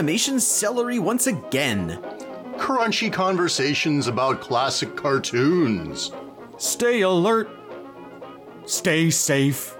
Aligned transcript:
It's 0.00 0.06
Animation 0.06 0.40
Celery 0.40 0.98
once 0.98 1.26
again. 1.26 2.02
Crunchy 2.56 3.12
conversations 3.12 4.06
about 4.06 4.40
classic 4.40 4.96
cartoons. 4.96 6.10
Stay 6.56 7.02
alert. 7.02 7.50
Stay 8.64 9.10
safe. 9.10 9.76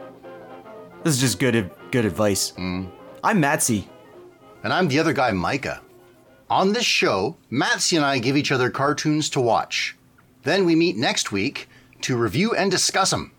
This 1.02 1.14
is 1.14 1.20
just 1.22 1.38
good 1.38 1.70
good 1.90 2.04
advice. 2.04 2.50
Hmm? 2.50 2.88
I'm 3.24 3.40
Matsy. 3.40 3.86
And 4.62 4.74
I'm 4.74 4.88
the 4.88 4.98
other 4.98 5.14
guy, 5.14 5.30
Micah. 5.30 5.80
On 6.50 6.74
this 6.74 6.84
show, 6.84 7.38
Matsy 7.50 7.96
and 7.96 8.04
I 8.04 8.18
give 8.18 8.36
each 8.36 8.52
other 8.52 8.68
cartoons 8.68 9.30
to 9.30 9.40
watch. 9.40 9.96
Then 10.42 10.66
we 10.66 10.76
meet 10.76 10.98
next 10.98 11.32
week 11.32 11.66
to 12.02 12.18
review 12.18 12.54
and 12.54 12.70
discuss 12.70 13.08
them. 13.08 13.32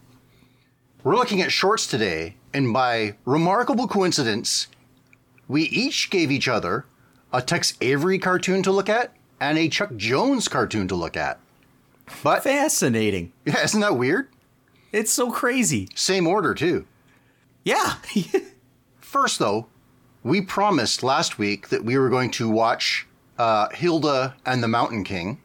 We're 1.03 1.15
looking 1.15 1.43
at 1.43 1.51
shorts 1.51 1.85
today, 1.85 2.37
and 2.55 2.73
by 2.73 3.17
remarkable 3.25 3.87
coincidence, 3.87 4.65
we 5.51 5.63
each 5.63 6.09
gave 6.09 6.31
each 6.31 6.47
other 6.47 6.85
a 7.33 7.41
Tex 7.41 7.73
Avery 7.81 8.17
cartoon 8.17 8.63
to 8.63 8.71
look 8.71 8.87
at 8.87 9.13
and 9.39 9.57
a 9.57 9.67
Chuck 9.67 9.97
Jones 9.97 10.47
cartoon 10.47 10.87
to 10.87 10.95
look 10.95 11.17
at. 11.17 11.39
But 12.23 12.43
Fascinating. 12.43 13.33
yeah, 13.45 13.61
isn't 13.61 13.81
that 13.81 13.97
weird? 13.97 14.29
It's 14.93 15.11
so 15.11 15.29
crazy. 15.29 15.89
Same 15.93 16.25
order, 16.25 16.53
too. 16.53 16.85
Yeah. 17.65 17.95
First, 19.01 19.39
though, 19.39 19.67
we 20.23 20.39
promised 20.41 21.03
last 21.03 21.37
week 21.37 21.67
that 21.67 21.83
we 21.83 21.97
were 21.97 22.09
going 22.09 22.31
to 22.31 22.49
watch 22.49 23.07
uh, 23.37 23.67
Hilda 23.73 24.35
and 24.45 24.63
the 24.63 24.67
Mountain 24.69 25.03
King. 25.03 25.41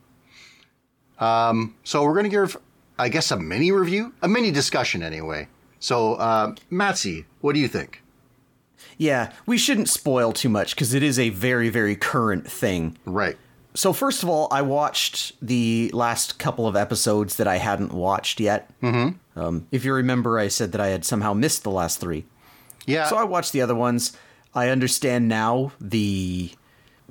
Um, 1.18 1.74
so 1.82 2.04
we're 2.04 2.12
going 2.12 2.24
to 2.24 2.30
give, 2.30 2.56
I 2.98 3.08
guess, 3.08 3.32
a 3.32 3.36
mini 3.36 3.72
review, 3.72 4.12
a 4.22 4.28
mini 4.28 4.52
discussion 4.52 5.02
anyway. 5.02 5.48
So, 5.80 6.14
uh, 6.14 6.54
Matsy, 6.70 7.24
what 7.40 7.54
do 7.54 7.60
you 7.60 7.68
think? 7.68 8.02
Yeah, 8.98 9.32
we 9.46 9.58
shouldn't 9.58 9.88
spoil 9.88 10.32
too 10.32 10.48
much 10.48 10.74
because 10.74 10.94
it 10.94 11.02
is 11.02 11.18
a 11.18 11.30
very, 11.30 11.68
very 11.68 11.96
current 11.96 12.50
thing. 12.50 12.96
Right. 13.04 13.36
So 13.74 13.92
first 13.92 14.22
of 14.22 14.28
all, 14.28 14.48
I 14.50 14.62
watched 14.62 15.32
the 15.42 15.90
last 15.92 16.38
couple 16.38 16.66
of 16.66 16.76
episodes 16.76 17.36
that 17.36 17.46
I 17.46 17.56
hadn't 17.56 17.92
watched 17.92 18.40
yet. 18.40 18.70
Mm-hmm. 18.82 19.38
Um, 19.38 19.66
if 19.70 19.84
you 19.84 19.92
remember, 19.92 20.38
I 20.38 20.48
said 20.48 20.72
that 20.72 20.80
I 20.80 20.88
had 20.88 21.04
somehow 21.04 21.34
missed 21.34 21.62
the 21.62 21.70
last 21.70 22.00
three. 22.00 22.24
Yeah. 22.86 23.06
So 23.08 23.16
I 23.16 23.24
watched 23.24 23.52
the 23.52 23.60
other 23.60 23.74
ones. 23.74 24.16
I 24.54 24.70
understand 24.70 25.28
now 25.28 25.72
the 25.78 26.52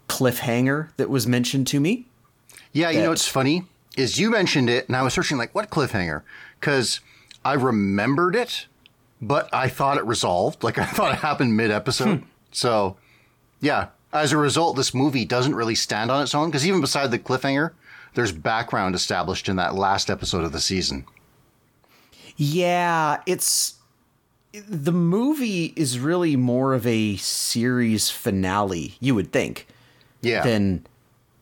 cliffhanger 0.09 0.89
that 0.97 1.09
was 1.09 1.27
mentioned 1.27 1.67
to 1.67 1.79
me. 1.79 2.07
Yeah, 2.71 2.89
you 2.89 3.01
know 3.01 3.09
what's 3.09 3.27
funny 3.27 3.63
is 3.95 4.19
you 4.19 4.29
mentioned 4.29 4.69
it, 4.69 4.87
and 4.87 4.95
I 4.95 5.03
was 5.03 5.13
searching 5.13 5.37
like 5.37 5.53
what 5.53 5.69
cliffhanger 5.69 6.23
because 6.59 6.99
I 7.45 7.53
remembered 7.53 8.35
it, 8.35 8.65
but 9.27 9.53
I 9.53 9.67
thought 9.69 9.97
it 9.97 10.05
resolved. 10.05 10.63
Like 10.63 10.77
I 10.85 10.85
thought 10.85 11.13
it 11.13 11.19
happened 11.19 11.55
mid 11.57 11.71
episode. 11.71 12.23
So, 12.51 12.97
yeah. 13.61 13.87
As 14.13 14.31
a 14.31 14.37
result, 14.37 14.77
this 14.77 14.93
movie 14.93 15.25
doesn't 15.25 15.55
really 15.55 15.75
stand 15.75 16.09
on 16.09 16.23
its 16.23 16.33
own 16.33 16.49
because 16.49 16.65
even 16.65 16.79
beside 16.79 17.11
the 17.11 17.19
cliffhanger, 17.19 17.71
there's 18.13 18.31
background 18.31 18.95
established 18.95 19.49
in 19.49 19.57
that 19.57 19.75
last 19.75 20.09
episode 20.09 20.45
of 20.45 20.53
the 20.53 20.61
season. 20.61 21.05
Yeah, 22.37 23.21
it's 23.25 23.75
the 24.69 24.91
movie 24.93 25.73
is 25.75 25.99
really 25.99 26.35
more 26.37 26.73
of 26.73 26.87
a 26.87 27.17
series 27.17 28.09
finale, 28.09 28.95
you 29.01 29.15
would 29.15 29.31
think, 29.33 29.67
Yeah. 30.21 30.43
than 30.43 30.85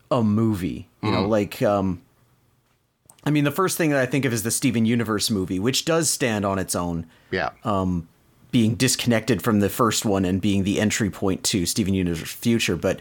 a 0.09 0.23
movie. 0.23 0.87
You 1.03 1.11
know, 1.11 1.27
like 1.27 1.61
um 1.61 2.01
I 3.25 3.31
mean 3.31 3.43
the 3.43 3.51
first 3.51 3.77
thing 3.77 3.89
that 3.91 3.99
I 3.99 4.05
think 4.05 4.25
of 4.25 4.33
is 4.33 4.43
the 4.43 4.51
Steven 4.51 4.85
Universe 4.85 5.29
movie, 5.31 5.59
which 5.59 5.85
does 5.85 6.09
stand 6.09 6.45
on 6.45 6.59
its 6.59 6.75
own, 6.75 7.05
yeah. 7.31 7.51
being 8.51 8.75
disconnected 8.75 9.41
from 9.41 9.59
the 9.61 9.69
first 9.69 10.05
one 10.05 10.25
and 10.25 10.41
being 10.41 10.63
the 10.63 10.79
entry 10.79 11.09
point 11.09 11.43
to 11.45 11.65
Steven 11.65 11.93
Universe 11.93 12.31
future. 12.31 12.75
But 12.75 12.99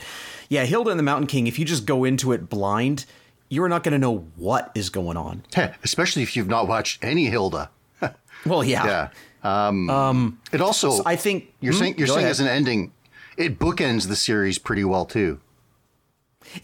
yeah, 0.49 0.65
Hilda 0.65 0.91
and 0.91 0.99
the 0.99 1.03
Mountain 1.05 1.27
King, 1.27 1.47
if 1.47 1.59
you 1.59 1.65
just 1.65 1.85
go 1.87 2.05
into 2.05 2.33
it 2.33 2.49
blind, 2.49 3.05
you're 3.49 3.69
not 3.69 3.83
going 3.85 3.93
to 3.93 3.99
know 3.99 4.27
what 4.37 4.71
is 4.75 4.89
going 4.91 5.17
on. 5.17 5.43
Especially 5.85 6.23
if 6.23 6.37
you've 6.37 6.49
not 6.49 6.69
watched 6.69 7.03
any 7.05 7.27
Hilda. 7.27 7.71
Well, 8.45 8.65
yeah. 8.65 9.09
Yeah. 9.45 9.69
Um, 10.09 10.41
it 10.53 10.61
also, 10.61 11.03
I 11.05 11.15
think 11.15 11.53
you're 11.61 11.73
Hmm? 11.73 11.79
saying 11.79 11.95
you're 11.99 12.07
saying 12.09 12.19
ahead. 12.21 12.31
as 12.31 12.41
an 12.41 12.49
ending, 12.49 12.93
it 13.37 13.57
bookends 13.59 14.09
the 14.09 14.17
series 14.17 14.59
pretty 14.59 14.85
well 14.85 15.05
too. 15.05 15.39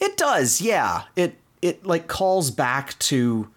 It 0.00 0.16
does, 0.16 0.60
yeah. 0.60 1.02
It 1.14 1.36
it 1.62 1.84
like 1.84 2.06
calls 2.06 2.50
back 2.50 2.98
to 3.00 3.48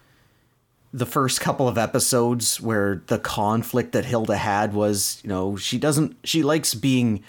the 0.92 1.06
first 1.06 1.40
couple 1.40 1.66
of 1.66 1.78
episodes 1.78 2.60
where 2.60 3.02
the 3.06 3.18
conflict 3.18 3.92
that 3.92 4.04
Hilda 4.04 4.36
had 4.36 4.74
was, 4.74 5.20
you 5.24 5.28
know, 5.28 5.56
she 5.56 5.78
doesn't 5.78 6.16
she 6.24 6.42
likes 6.42 6.74
being 6.74 7.22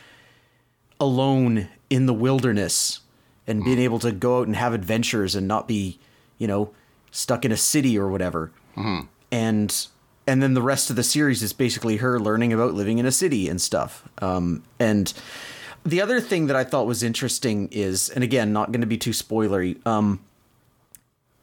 alone 0.99 1.69
in 1.89 2.05
the 2.05 2.13
wilderness 2.13 2.99
and 3.47 3.63
being 3.63 3.79
able 3.79 3.99
to 3.99 4.11
go 4.11 4.39
out 4.39 4.47
and 4.47 4.55
have 4.55 4.73
adventures 4.73 5.35
and 5.35 5.47
not 5.47 5.67
be, 5.67 5.99
you 6.37 6.47
know, 6.47 6.71
stuck 7.11 7.45
in 7.45 7.51
a 7.51 7.57
city 7.57 7.97
or 7.97 8.09
whatever. 8.09 8.51
And 9.31 9.87
and 10.27 10.41
then 10.41 10.53
the 10.53 10.61
rest 10.61 10.89
of 10.89 10.95
the 10.95 11.03
series 11.03 11.43
is 11.43 11.53
basically 11.53 11.97
her 11.97 12.19
learning 12.19 12.53
about 12.53 12.73
living 12.73 12.97
in 12.97 13.05
a 13.05 13.11
city 13.11 13.49
and 13.49 13.61
stuff. 13.61 14.07
Um, 14.21 14.63
and 14.79 15.13
the 15.85 16.01
other 16.01 16.21
thing 16.21 16.47
that 16.47 16.55
I 16.55 16.63
thought 16.63 16.85
was 16.85 17.03
interesting 17.03 17.67
is, 17.71 18.09
and 18.09 18.23
again, 18.23 18.53
not 18.53 18.71
going 18.71 18.81
to 18.81 18.87
be 18.87 18.97
too 18.97 19.11
spoilery. 19.11 19.85
Um, 19.85 20.21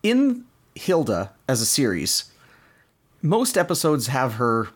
in 0.03 0.45
Hilda 0.75 1.33
as 1.49 1.61
a 1.61 1.67
series, 1.67 2.31
most 3.23 3.59
episodes 3.59 4.07
have 4.07 4.35
her 4.35 4.69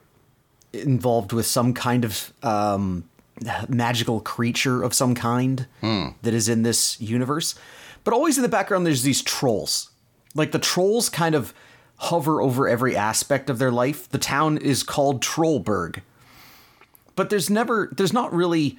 involved 0.72 1.32
with 1.32 1.46
some 1.46 1.72
kind 1.72 2.04
of 2.04 2.32
um, 2.42 3.08
magical 3.68 4.20
creature 4.20 4.82
of 4.82 4.92
some 4.94 5.14
kind 5.14 5.66
that 6.22 6.34
is 6.34 6.48
in 6.48 6.62
this 6.62 7.00
universe. 7.00 7.54
But 8.02 8.14
always 8.14 8.36
in 8.36 8.42
the 8.42 8.48
background, 8.48 8.86
there's 8.86 9.02
these 9.02 9.22
trolls. 9.22 9.90
Like 10.34 10.52
the 10.52 10.58
trolls 10.58 11.08
kind 11.08 11.34
of 11.34 11.54
hover 11.96 12.42
over 12.42 12.68
every 12.68 12.96
aspect 12.96 13.48
of 13.48 13.58
their 13.58 13.70
life. 13.70 14.08
The 14.08 14.18
town 14.18 14.58
is 14.58 14.82
called 14.82 15.22
Trollberg. 15.22 16.02
But 17.16 17.30
there's 17.30 17.48
never, 17.48 17.90
there's 17.96 18.12
not 18.12 18.32
really 18.34 18.78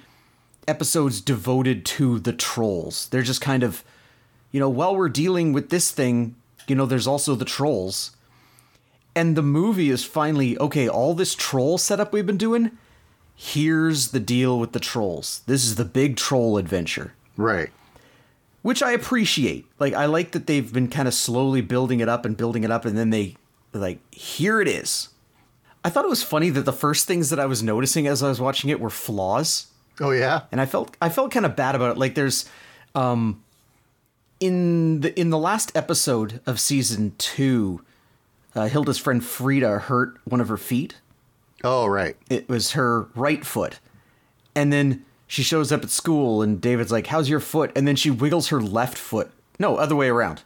episodes 0.67 1.21
devoted 1.21 1.85
to 1.85 2.19
the 2.19 2.33
trolls. 2.33 3.07
They're 3.07 3.21
just 3.21 3.41
kind 3.41 3.63
of, 3.63 3.83
you 4.55 4.59
know, 4.61 4.69
while 4.69 4.95
we're 4.95 5.09
dealing 5.09 5.51
with 5.51 5.69
this 5.69 5.91
thing, 5.91 6.35
you 6.67 6.75
know, 6.75 6.85
there's 6.85 7.07
also 7.07 7.35
the 7.35 7.43
trolls. 7.57 8.11
And 9.13 9.35
the 9.35 9.41
movie 9.43 9.89
is 9.89 10.05
finally, 10.05 10.57
okay, 10.59 10.87
all 10.87 11.13
this 11.13 11.35
troll 11.35 11.77
setup 11.77 12.13
we've 12.13 12.25
been 12.25 12.37
doing, 12.37 12.71
here's 13.35 14.09
the 14.09 14.19
deal 14.19 14.57
with 14.57 14.71
the 14.71 14.79
trolls. 14.79 15.41
This 15.45 15.65
is 15.65 15.75
the 15.75 15.83
big 15.85 16.15
troll 16.15 16.57
adventure 16.57 17.13
Right. 17.37 17.69
which 18.61 18.81
I 18.81 18.91
appreciate. 18.93 19.65
Like 19.77 19.93
I 19.93 20.05
like 20.05 20.31
that 20.31 20.47
they've 20.47 20.71
been 20.71 20.87
kind 20.87 21.07
of 21.07 21.13
slowly 21.13 21.59
building 21.61 21.99
it 21.99 22.07
up 22.09 22.23
and 22.25 22.37
building 22.37 22.63
it 22.63 22.71
up, 22.71 22.85
and 22.85 22.97
then 22.97 23.09
they 23.09 23.35
like 23.73 23.99
here 24.13 24.61
it 24.61 24.67
is. 24.69 25.09
I 25.83 25.89
thought 25.89 26.05
it 26.05 26.09
was 26.09 26.23
funny 26.23 26.49
that 26.49 26.63
the 26.65 26.73
first 26.73 27.05
things 27.07 27.29
that 27.29 27.39
I 27.39 27.45
was 27.45 27.61
noticing 27.61 28.07
as 28.07 28.23
I 28.23 28.29
was 28.29 28.39
watching 28.41 28.69
it 28.69 28.79
were 28.79 28.89
flaws, 28.89 29.67
Oh 29.99 30.11
yeah. 30.11 30.43
and 30.51 30.59
I 30.61 30.65
felt 30.65 30.95
I 31.01 31.09
felt 31.09 31.31
kind 31.31 31.45
of 31.45 31.55
bad 31.57 31.75
about 31.75 31.91
it. 31.91 31.97
Like 31.99 32.15
there's, 32.15 32.49
um, 32.95 33.43
in 34.39 35.01
the 35.01 35.17
in 35.19 35.29
the 35.29 35.37
last 35.37 35.75
episode 35.75 36.41
of 36.45 36.59
season 36.59 37.13
two, 37.17 37.81
uh, 38.55 38.67
Hilda's 38.67 38.97
friend 38.97 39.23
Frida 39.23 39.79
hurt 39.79 40.17
one 40.25 40.41
of 40.41 40.47
her 40.49 40.57
feet 40.57 40.95
Oh 41.63 41.87
right. 41.87 42.15
it 42.29 42.47
was 42.47 42.71
her 42.73 43.07
right 43.15 43.45
foot. 43.45 43.79
And 44.55 44.71
then 44.71 45.03
she 45.27 45.41
shows 45.41 45.71
up 45.71 45.83
at 45.83 45.89
school 45.89 46.41
and 46.41 46.61
David's 46.61 46.91
like, 46.91 47.07
How's 47.07 47.29
your 47.29 47.39
foot? 47.39 47.71
And 47.75 47.87
then 47.87 47.95
she 47.95 48.11
wiggles 48.11 48.49
her 48.49 48.61
left 48.61 48.97
foot. 48.97 49.31
No, 49.59 49.77
other 49.77 49.95
way 49.95 50.07
around. 50.09 50.43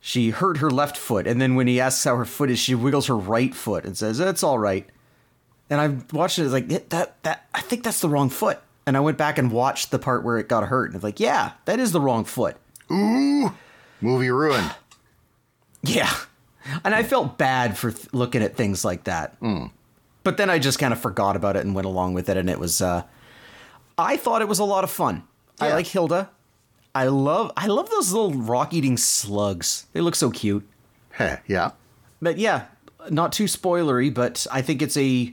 She 0.00 0.30
hurt 0.30 0.58
her 0.58 0.70
left 0.70 0.96
foot. 0.96 1.26
And 1.26 1.40
then 1.40 1.56
when 1.56 1.66
he 1.66 1.80
asks 1.80 2.04
how 2.04 2.14
her 2.16 2.24
foot 2.24 2.50
is, 2.50 2.58
she 2.60 2.74
wiggles 2.76 3.06
her 3.08 3.16
right 3.16 3.54
foot 3.54 3.84
and 3.84 3.96
says, 3.96 4.20
It's 4.20 4.44
all 4.44 4.58
right. 4.58 4.88
And 5.68 5.80
I 5.80 6.14
watched 6.16 6.38
it, 6.38 6.44
it's 6.44 6.52
like, 6.52 6.68
that, 6.68 7.20
that, 7.24 7.48
I 7.52 7.60
think 7.60 7.82
that's 7.82 8.00
the 8.00 8.08
wrong 8.08 8.28
foot. 8.30 8.60
And 8.86 8.96
I 8.96 9.00
went 9.00 9.18
back 9.18 9.36
and 9.36 9.50
watched 9.50 9.90
the 9.90 9.98
part 9.98 10.22
where 10.22 10.38
it 10.38 10.48
got 10.48 10.68
hurt. 10.68 10.86
And 10.86 10.94
it's 10.94 11.02
like, 11.02 11.18
Yeah, 11.18 11.52
that 11.64 11.80
is 11.80 11.90
the 11.90 12.00
wrong 12.00 12.24
foot. 12.24 12.56
Ooh. 12.90 13.52
Movie 14.00 14.30
ruined. 14.30 14.74
Yeah. 15.82 16.12
And 16.84 16.94
I 16.94 17.02
felt 17.02 17.38
bad 17.38 17.76
for 17.78 17.92
th- 17.92 18.12
looking 18.12 18.42
at 18.42 18.56
things 18.56 18.84
like 18.84 19.04
that. 19.04 19.36
But 20.24 20.36
then 20.36 20.50
I 20.50 20.58
just 20.58 20.78
kind 20.78 20.92
of 20.92 21.00
forgot 21.00 21.36
about 21.36 21.56
it 21.56 21.64
and 21.64 21.74
went 21.74 21.86
along 21.86 22.14
with 22.14 22.28
it. 22.28 22.36
And 22.36 22.50
it 22.50 22.58
was, 22.58 22.82
uh, 22.82 23.02
I 23.96 24.16
thought 24.16 24.42
it 24.42 24.48
was 24.48 24.58
a 24.58 24.64
lot 24.64 24.84
of 24.84 24.90
fun. 24.90 25.22
I 25.60 25.72
like 25.72 25.86
Hilda. 25.86 26.30
I 26.94 27.06
love, 27.06 27.52
I 27.56 27.66
love 27.66 27.88
those 27.90 28.12
little 28.12 28.32
rock 28.32 28.74
eating 28.74 28.96
slugs. 28.96 29.86
They 29.92 30.00
look 30.00 30.14
so 30.14 30.30
cute. 30.30 30.66
Heh, 31.12 31.36
yeah. 31.46 31.72
But 32.20 32.38
yeah, 32.38 32.66
not 33.10 33.32
too 33.32 33.44
spoilery, 33.44 34.12
but 34.12 34.46
I 34.50 34.62
think 34.62 34.82
it's 34.82 34.96
a, 34.96 35.32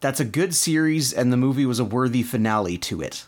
that's 0.00 0.20
a 0.20 0.24
good 0.24 0.54
series 0.54 1.12
and 1.12 1.32
the 1.32 1.36
movie 1.36 1.66
was 1.66 1.78
a 1.78 1.84
worthy 1.84 2.22
finale 2.22 2.76
to 2.78 3.00
it. 3.00 3.24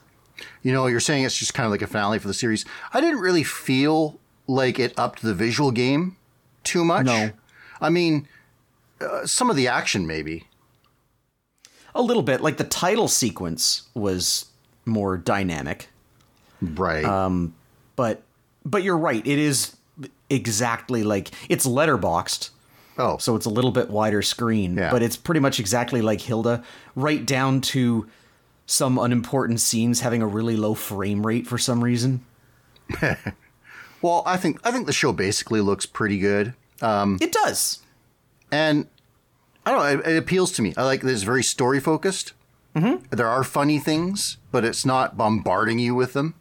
You 0.63 0.73
know, 0.73 0.87
you're 0.87 1.01
saying 1.01 1.25
it's 1.25 1.37
just 1.37 1.55
kind 1.55 1.65
of 1.65 1.71
like 1.71 1.83
a 1.83 1.87
finale 1.87 2.19
for 2.19 2.29
the 2.29 2.35
series. 2.35 2.65
I 2.93 3.01
didn't 3.01 3.21
really 3.21 3.45
feel 3.45 4.19
like 4.47 4.79
it 4.79 4.93
upped 4.99 5.23
the 5.23 5.35
visual 5.35 5.71
game 5.71 6.17
too 6.65 6.85
much. 6.85 7.07
No. 7.07 7.31
I 7.81 7.91
mean, 7.91 8.29
uh, 9.01 9.27
some 9.27 9.51
of 9.51 9.57
the 9.57 9.69
action 9.69 10.07
maybe. 10.07 10.45
A 11.95 12.03
little 12.03 12.23
bit. 12.23 12.41
Like 12.41 12.57
the 12.57 12.65
title 12.65 13.09
sequence 13.09 13.83
was 13.95 14.47
more 14.85 15.17
dynamic. 15.17 15.89
Right. 16.61 17.05
Um, 17.05 17.55
But 17.97 18.23
but 18.65 18.83
you're 18.83 18.99
right. 18.99 19.27
It 19.27 19.39
is 19.39 19.77
exactly 20.31 21.03
like 21.03 21.31
it's 21.49 21.67
letterboxed, 21.67 22.51
oh, 22.99 23.19
so 23.19 23.37
it's 23.37 23.45
a 23.45 23.51
little 23.51 23.71
bit 23.71 23.91
wider 23.91 24.23
screen. 24.23 24.77
Yeah. 24.77 24.91
But 24.91 25.03
it's 25.03 25.17
pretty 25.17 25.41
much 25.41 25.61
exactly 25.61 26.01
like 26.01 26.21
Hilda, 26.23 26.65
right 26.95 27.25
down 27.27 27.61
to 27.73 28.09
some 28.73 28.99
unimportant 28.99 29.61
scenes 29.61 30.01
having 30.01 30.23
a 30.23 30.27
really 30.27 30.57
low 30.57 30.73
frame 30.75 31.27
rate 31.27 31.47
for 31.47 31.59
some 31.59 31.85
reason. 31.85 32.25
well, 34.03 34.23
I 34.27 34.37
think 34.37 34.59
I 34.65 34.71
think 34.71 34.87
the 34.87 34.93
show 34.93 35.13
basically 35.13 35.61
looks 35.61 35.87
pretty 35.87 36.19
good. 36.19 36.55
It 36.81 37.33
does. 37.33 37.81
and 38.51 38.87
I 39.65 39.71
don't 39.71 39.81
know, 39.81 40.01
it, 40.01 40.15
it 40.15 40.17
appeals 40.19 40.51
to 40.53 40.63
me. 40.63 40.75
I 40.77 40.83
like 40.85 41.03
that 41.03 41.11
it's 41.13 41.23
very 41.23 41.45
story 41.45 41.79
focused. 41.79 42.33
Mm-hmm. 42.75 43.15
There 43.15 43.29
are 43.29 43.45
funny 43.45 43.79
things, 43.79 44.39
but 44.51 44.65
it's 44.65 44.85
not 44.85 45.17
bombarding 45.17 45.79
you 45.79 45.95
with 45.95 46.15
them. 46.15 46.35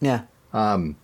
Yeah. 0.00 0.22
Um, 0.52 0.96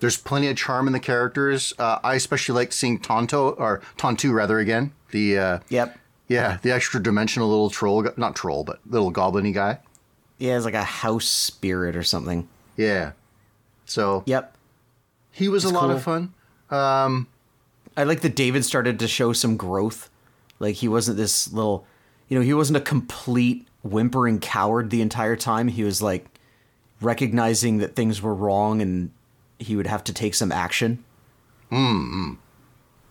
There's 0.00 0.16
plenty 0.18 0.48
of 0.48 0.56
charm 0.56 0.86
in 0.86 0.92
the 0.92 1.00
characters. 1.00 1.72
Uh, 1.78 1.98
I 2.04 2.14
especially 2.14 2.54
like 2.54 2.72
seeing 2.72 3.00
Tonto 3.00 3.50
or 3.52 3.80
Tontu 3.96 4.32
rather 4.32 4.58
again. 4.60 4.92
The 5.10 5.38
uh, 5.38 5.58
Yep. 5.70 5.98
yeah, 6.28 6.58
the 6.62 6.70
extra 6.70 7.02
dimensional 7.02 7.48
little 7.48 7.70
troll, 7.70 8.06
not 8.16 8.36
troll, 8.36 8.62
but 8.62 8.80
little 8.86 9.10
goblin 9.10 9.50
guy. 9.52 9.80
Yeah, 10.38 10.56
it's 10.56 10.64
like 10.64 10.74
a 10.74 10.84
house 10.84 11.26
spirit 11.26 11.96
or 11.96 12.02
something. 12.02 12.48
Yeah. 12.76 13.12
So 13.84 14.22
Yep. 14.26 14.54
he 15.30 15.48
was 15.48 15.64
a 15.64 15.70
lot 15.70 15.82
cool. 15.82 15.90
of 15.92 16.02
fun. 16.02 16.34
Um, 16.70 17.28
I 17.96 18.04
like 18.04 18.20
that 18.20 18.34
David 18.36 18.64
started 18.64 18.98
to 18.98 19.08
show 19.08 19.32
some 19.32 19.56
growth. 19.56 20.10
Like 20.58 20.76
he 20.76 20.88
wasn't 20.88 21.16
this 21.16 21.52
little, 21.52 21.86
you 22.28 22.38
know, 22.38 22.44
he 22.44 22.52
wasn't 22.54 22.76
a 22.76 22.80
complete 22.80 23.66
whimpering 23.82 24.40
coward 24.40 24.90
the 24.90 25.00
entire 25.00 25.36
time. 25.36 25.68
He 25.68 25.84
was 25.84 26.02
like 26.02 26.26
recognizing 27.00 27.78
that 27.78 27.94
things 27.94 28.20
were 28.20 28.34
wrong 28.34 28.82
and 28.82 29.10
he 29.58 29.76
would 29.76 29.86
have 29.86 30.04
to 30.04 30.12
take 30.12 30.34
some 30.34 30.50
action. 30.52 31.04
Hmm. 31.70 32.34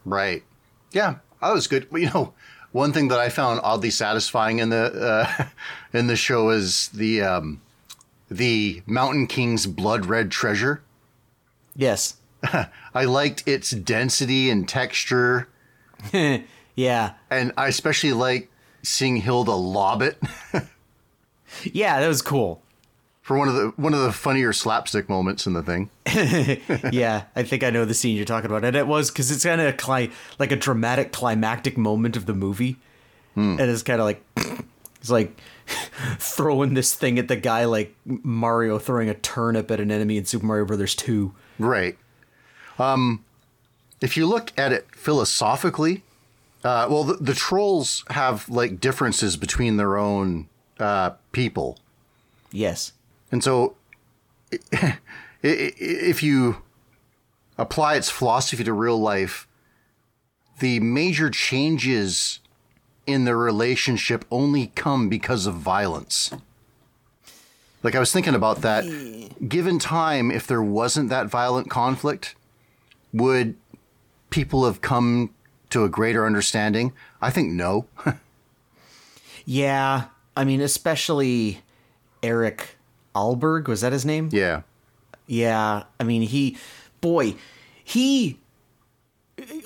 Right. 0.04 0.44
Yeah, 0.92 1.16
that 1.42 1.54
was 1.54 1.68
good. 1.68 1.88
But, 1.92 2.02
you 2.02 2.10
know, 2.12 2.34
one 2.76 2.92
thing 2.92 3.08
that 3.08 3.20
I 3.20 3.30
found 3.30 3.62
oddly 3.64 3.90
satisfying 3.90 4.60
in 4.60 4.70
the 4.70 5.26
uh, 5.40 5.46
in 5.98 6.08
the 6.08 6.18
show 6.18 6.50
is 6.50 6.90
the 6.90 7.22
um, 7.22 7.62
the 8.30 8.84
Mountain 8.86 9.28
King's 9.28 9.66
blood 9.66 10.06
red 10.06 10.30
treasure. 10.30 10.82
Yes. 11.74 12.18
I 12.94 13.06
liked 13.06 13.48
its 13.48 13.72
density 13.72 14.50
and 14.50 14.68
texture, 14.68 15.48
Yeah. 16.76 17.14
and 17.30 17.54
I 17.58 17.68
especially 17.70 18.12
like 18.14 18.52
seeing 18.84 19.16
Hilda 19.16 19.52
lob 19.54 20.02
it 20.02 20.22
Yeah, 21.64 22.00
that 22.02 22.08
was 22.08 22.22
cool. 22.22 22.62
For 23.26 23.36
one 23.40 23.48
of 23.48 23.56
the 23.56 23.70
one 23.76 23.96
of 23.96 24.02
the 24.02 24.12
funnier 24.12 24.54
slapstick 24.54 25.10
moments 25.10 25.48
in 25.48 25.54
the 25.54 25.64
thing. 25.64 25.90
yeah, 26.94 27.24
I 27.36 27.42
think 27.42 27.64
I 27.64 27.72
know 27.72 27.84
the 27.84 27.96
scene 27.96 28.16
you're 28.16 28.24
talking 28.24 28.52
about, 28.52 28.64
and 28.64 28.76
it 28.76 28.86
was 28.86 29.10
because 29.10 29.32
it's 29.32 29.44
kind 29.44 29.60
of 29.60 29.78
cli- 29.78 30.12
like 30.38 30.52
a 30.52 30.56
dramatic 30.56 31.12
climactic 31.12 31.76
moment 31.76 32.16
of 32.16 32.28
the 32.28 32.36
movie, 32.36 32.78
and 33.36 33.60
it's 33.60 33.82
kind 33.82 34.00
of 34.00 34.06
like 34.06 34.24
it's 35.00 35.10
like 35.10 35.42
throwing 36.20 36.76
this 36.76 36.94
thing 36.94 37.18
at 37.18 37.28
the 37.28 37.36
guy 37.36 37.66
like 37.66 37.96
Mario 38.06 38.78
throwing 38.78 39.10
a 39.10 39.16
turnip 39.16 39.72
at 39.72 39.80
an 39.80 39.90
enemy 39.90 40.18
in 40.18 40.26
Super 40.26 40.46
Mario 40.46 40.66
Brothers 40.66 40.94
Two. 40.94 41.34
Right. 41.58 41.98
Um, 42.78 43.26
if 44.02 44.16
you 44.16 44.28
look 44.28 44.52
at 44.56 44.72
it 44.72 44.86
philosophically, 44.96 46.04
uh, 46.64 46.86
well, 46.92 47.04
the, 47.04 47.16
the 47.16 47.34
trolls 47.34 48.04
have 48.12 48.48
like 48.50 48.80
differences 48.80 49.36
between 49.36 49.78
their 49.78 49.98
own 49.98 50.48
uh, 50.80 51.12
people, 51.32 51.80
Yes, 52.52 52.94
and 53.32 53.44
so 53.44 53.76
if 55.42 56.24
you 56.24 56.58
apply 57.58 57.96
its 57.96 58.10
philosophy 58.10 58.64
to 58.64 58.74
real 58.74 59.00
life, 59.00 59.48
the 60.60 60.80
major 60.80 61.30
changes 61.30 62.40
in 63.06 63.26
their 63.26 63.38
relationship 63.38 64.26
only 64.32 64.68
come 64.76 65.10
because 65.10 65.46
of 65.46 65.56
violence. 65.56 66.32
Like 67.84 67.96
I 67.96 68.00
was 68.00 68.12
thinking 68.12 68.34
about 68.34 68.62
that. 68.62 68.84
Given 69.48 69.78
time, 69.78 70.32
if 70.32 70.48
there 70.48 70.64
wasn't 70.64 71.10
that 71.10 71.28
violent 71.28 71.70
conflict, 71.70 72.36
would 73.14 73.56
people 74.32 74.66
have 74.66 74.82
come 74.82 75.34
to 75.70 75.84
a 75.84 75.90
greater 75.90 76.26
understanding? 76.26 76.94
I 77.22 77.30
think 77.30 77.52
no. 77.52 77.86
yeah. 79.46 80.06
I 80.36 80.44
mean, 80.46 80.62
especially 80.62 81.62
Erik 82.24 82.75
Ahlberg 83.16 83.68
was 83.68 83.82
that 83.82 83.94
his 83.94 84.06
name? 84.06 84.30
yeah. 84.32 84.62
Yeah, 85.28 85.84
I 86.00 86.04
mean 86.04 86.22
he 86.22 86.58
boy, 87.02 87.36
he 87.84 88.40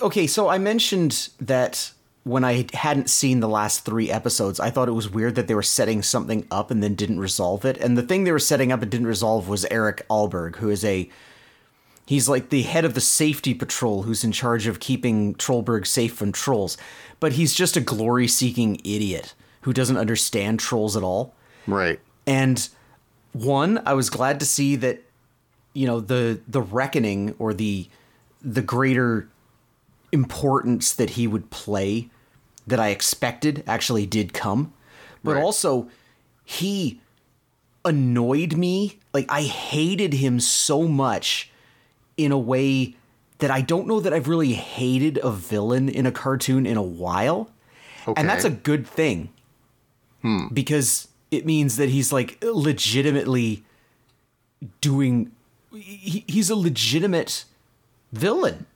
Okay, 0.00 0.26
so 0.26 0.48
I 0.48 0.58
mentioned 0.58 1.28
that 1.40 1.92
when 2.24 2.44
I 2.44 2.66
hadn't 2.74 3.08
seen 3.08 3.40
the 3.40 3.48
last 3.48 3.84
3 3.84 4.10
episodes, 4.10 4.60
I 4.60 4.70
thought 4.70 4.88
it 4.88 4.92
was 4.92 5.10
weird 5.10 5.36
that 5.36 5.48
they 5.48 5.54
were 5.54 5.62
setting 5.62 6.02
something 6.02 6.46
up 6.50 6.70
and 6.70 6.82
then 6.82 6.94
didn't 6.94 7.20
resolve 7.20 7.64
it. 7.64 7.78
And 7.78 7.96
the 7.96 8.02
thing 8.02 8.24
they 8.24 8.32
were 8.32 8.38
setting 8.38 8.72
up 8.72 8.82
and 8.82 8.90
didn't 8.90 9.06
resolve 9.06 9.48
was 9.48 9.64
Erik 9.66 10.06
Ahlberg, 10.10 10.56
who 10.56 10.70
is 10.70 10.84
a 10.84 11.08
He's 12.06 12.28
like 12.28 12.48
the 12.48 12.62
head 12.62 12.84
of 12.84 12.94
the 12.94 13.00
safety 13.00 13.54
patrol 13.54 14.02
who's 14.02 14.24
in 14.24 14.32
charge 14.32 14.66
of 14.66 14.80
keeping 14.80 15.34
Trollberg 15.36 15.86
safe 15.86 16.12
from 16.12 16.32
trolls. 16.32 16.76
But 17.20 17.34
he's 17.34 17.54
just 17.54 17.76
a 17.76 17.80
glory 17.80 18.26
seeking 18.26 18.80
idiot 18.82 19.34
who 19.60 19.72
doesn't 19.72 19.96
understand 19.96 20.58
trolls 20.58 20.96
at 20.96 21.04
all. 21.04 21.34
Right. 21.68 22.00
And 22.26 22.68
one, 23.32 23.80
I 23.86 23.94
was 23.94 24.10
glad 24.10 24.40
to 24.40 24.46
see 24.46 24.76
that 24.76 25.02
you 25.72 25.86
know 25.86 26.00
the 26.00 26.40
the 26.48 26.60
reckoning 26.60 27.34
or 27.38 27.54
the 27.54 27.88
the 28.42 28.62
greater 28.62 29.28
importance 30.12 30.92
that 30.94 31.10
he 31.10 31.26
would 31.26 31.50
play 31.50 32.08
that 32.66 32.80
I 32.80 32.88
expected 32.88 33.62
actually 33.66 34.06
did 34.06 34.32
come. 34.32 34.72
But 35.22 35.34
Right. 35.34 35.42
also 35.42 35.88
he 36.44 37.00
annoyed 37.84 38.56
me. 38.56 38.98
Like 39.12 39.26
I 39.28 39.42
hated 39.42 40.14
him 40.14 40.40
so 40.40 40.88
much 40.88 41.50
in 42.16 42.32
a 42.32 42.38
way 42.38 42.96
that 43.38 43.50
I 43.50 43.60
don't 43.60 43.86
know 43.86 44.00
that 44.00 44.12
I've 44.12 44.28
really 44.28 44.52
hated 44.52 45.18
a 45.22 45.30
villain 45.30 45.88
in 45.88 46.06
a 46.06 46.12
cartoon 46.12 46.66
in 46.66 46.76
a 46.76 46.82
while. 46.82 47.50
And 48.16 48.28
that's 48.28 48.44
a 48.44 48.50
good 48.50 48.86
thing 48.86 49.30
hmm. 50.22 50.48
because 50.52 51.08
it 51.30 51.46
means 51.46 51.76
that 51.76 51.88
he's 51.88 52.12
like 52.12 52.38
legitimately 52.42 53.62
doing 54.80 55.32
he, 55.72 56.24
he's 56.26 56.50
a 56.50 56.56
legitimate 56.56 57.44
villain. 58.12 58.66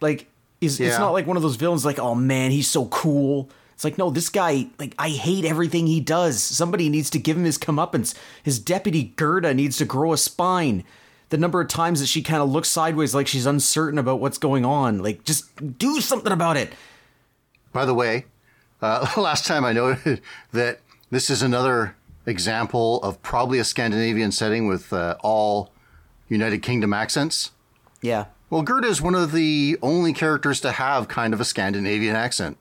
Like 0.00 0.26
is 0.60 0.78
it's 0.78 0.98
not 0.98 1.12
like 1.12 1.26
one 1.26 1.36
of 1.36 1.42
those 1.42 1.56
villains 1.56 1.84
like 1.84 1.98
oh 1.98 2.14
man 2.14 2.50
he's 2.50 2.68
so 2.68 2.86
cool. 2.86 3.48
It's 3.74 3.84
like 3.84 3.96
no 3.96 4.10
this 4.10 4.28
guy 4.28 4.66
like 4.78 4.94
i 4.98 5.08
hate 5.08 5.44
everything 5.44 5.86
he 5.86 6.00
does. 6.00 6.42
Somebody 6.42 6.88
needs 6.88 7.10
to 7.10 7.18
give 7.18 7.36
him 7.36 7.44
his 7.44 7.58
comeuppance. 7.58 8.14
His 8.42 8.58
deputy 8.58 9.14
gerda 9.16 9.54
needs 9.54 9.78
to 9.78 9.84
grow 9.84 10.12
a 10.12 10.18
spine. 10.18 10.84
The 11.30 11.38
number 11.38 11.60
of 11.60 11.68
times 11.68 12.00
that 12.00 12.08
she 12.08 12.22
kind 12.22 12.42
of 12.42 12.50
looks 12.50 12.68
sideways 12.68 13.14
like 13.14 13.26
she's 13.28 13.46
uncertain 13.46 13.98
about 13.98 14.20
what's 14.20 14.38
going 14.38 14.64
on. 14.64 15.02
Like 15.02 15.24
just 15.24 15.78
do 15.78 16.00
something 16.00 16.32
about 16.32 16.56
it. 16.56 16.72
By 17.72 17.84
the 17.84 17.94
way, 17.94 18.26
uh, 18.82 19.06
last 19.16 19.46
time 19.46 19.64
I 19.64 19.72
noted 19.72 20.20
that 20.52 20.80
this 21.10 21.30
is 21.30 21.42
another 21.42 21.96
example 22.26 23.00
of 23.02 23.20
probably 23.22 23.58
a 23.58 23.64
Scandinavian 23.64 24.32
setting 24.32 24.66
with 24.66 24.92
uh, 24.92 25.16
all 25.22 25.70
United 26.28 26.62
Kingdom 26.62 26.92
accents. 26.92 27.50
yeah 28.02 28.26
Well, 28.50 28.62
Gerda 28.62 28.88
is 28.88 29.00
one 29.02 29.14
of 29.14 29.32
the 29.32 29.78
only 29.82 30.12
characters 30.12 30.60
to 30.60 30.72
have 30.72 31.08
kind 31.08 31.32
of 31.34 31.40
a 31.40 31.44
Scandinavian 31.44 32.16
accent. 32.16 32.56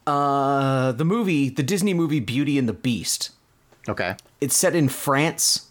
Uh, 0.07 0.93
the 0.93 1.05
movie, 1.05 1.49
the 1.49 1.63
Disney 1.63 1.95
movie 1.95 2.21
Beauty 2.21 2.59
and 2.59 2.69
the 2.69 2.73
Beast. 2.73 3.31
Okay. 3.89 4.17
It's 4.41 4.57
set 4.57 4.75
in 4.75 4.89
France, 4.89 5.69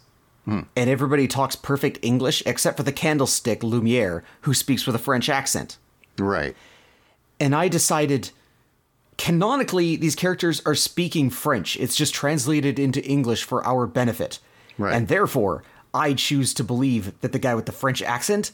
and 0.52 0.90
everybody 0.90 1.28
talks 1.28 1.56
perfect 1.56 2.00
English 2.02 2.44
except 2.46 2.78
for 2.78 2.84
the 2.84 2.92
candlestick 2.92 3.64
Lumiere, 3.64 4.24
who 4.42 4.54
speaks 4.54 4.86
with 4.86 4.96
a 4.96 5.00
French 5.00 5.30
accent. 5.30 5.78
Right. 6.18 6.56
And 7.40 7.56
I 7.56 7.68
decided, 7.68 8.32
canonically, 9.18 9.96
these 9.96 10.16
characters 10.16 10.62
are 10.66 10.76
speaking 10.76 11.30
French. 11.30 11.78
It's 11.78 11.96
just 11.96 12.14
translated 12.14 12.78
into 12.78 13.04
English 13.04 13.44
for 13.44 13.66
our 13.66 13.88
benefit. 13.88 14.40
Right. 14.78 14.94
And 14.94 15.08
therefore, 15.08 15.64
I 15.94 16.14
choose 16.14 16.54
to 16.56 16.64
believe 16.64 17.20
that 17.22 17.32
the 17.32 17.40
guy 17.40 17.56
with 17.56 17.66
the 17.66 17.72
French 17.72 18.02
accent 18.02 18.52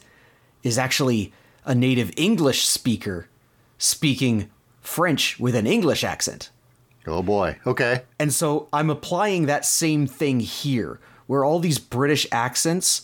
is 0.62 0.78
actually 0.78 1.32
a 1.64 1.74
native 1.74 2.12
English 2.16 2.64
speaker 2.64 3.28
speaking 3.76 4.50
French 4.80 5.38
with 5.38 5.54
an 5.54 5.66
English 5.66 6.02
accent. 6.02 6.50
Oh 7.06 7.22
boy. 7.22 7.58
Okay. 7.66 8.02
And 8.18 8.32
so 8.32 8.68
I'm 8.72 8.90
applying 8.90 9.46
that 9.46 9.64
same 9.64 10.06
thing 10.06 10.40
here, 10.40 11.00
where 11.28 11.44
all 11.44 11.60
these 11.60 11.78
British 11.78 12.26
accents 12.32 13.02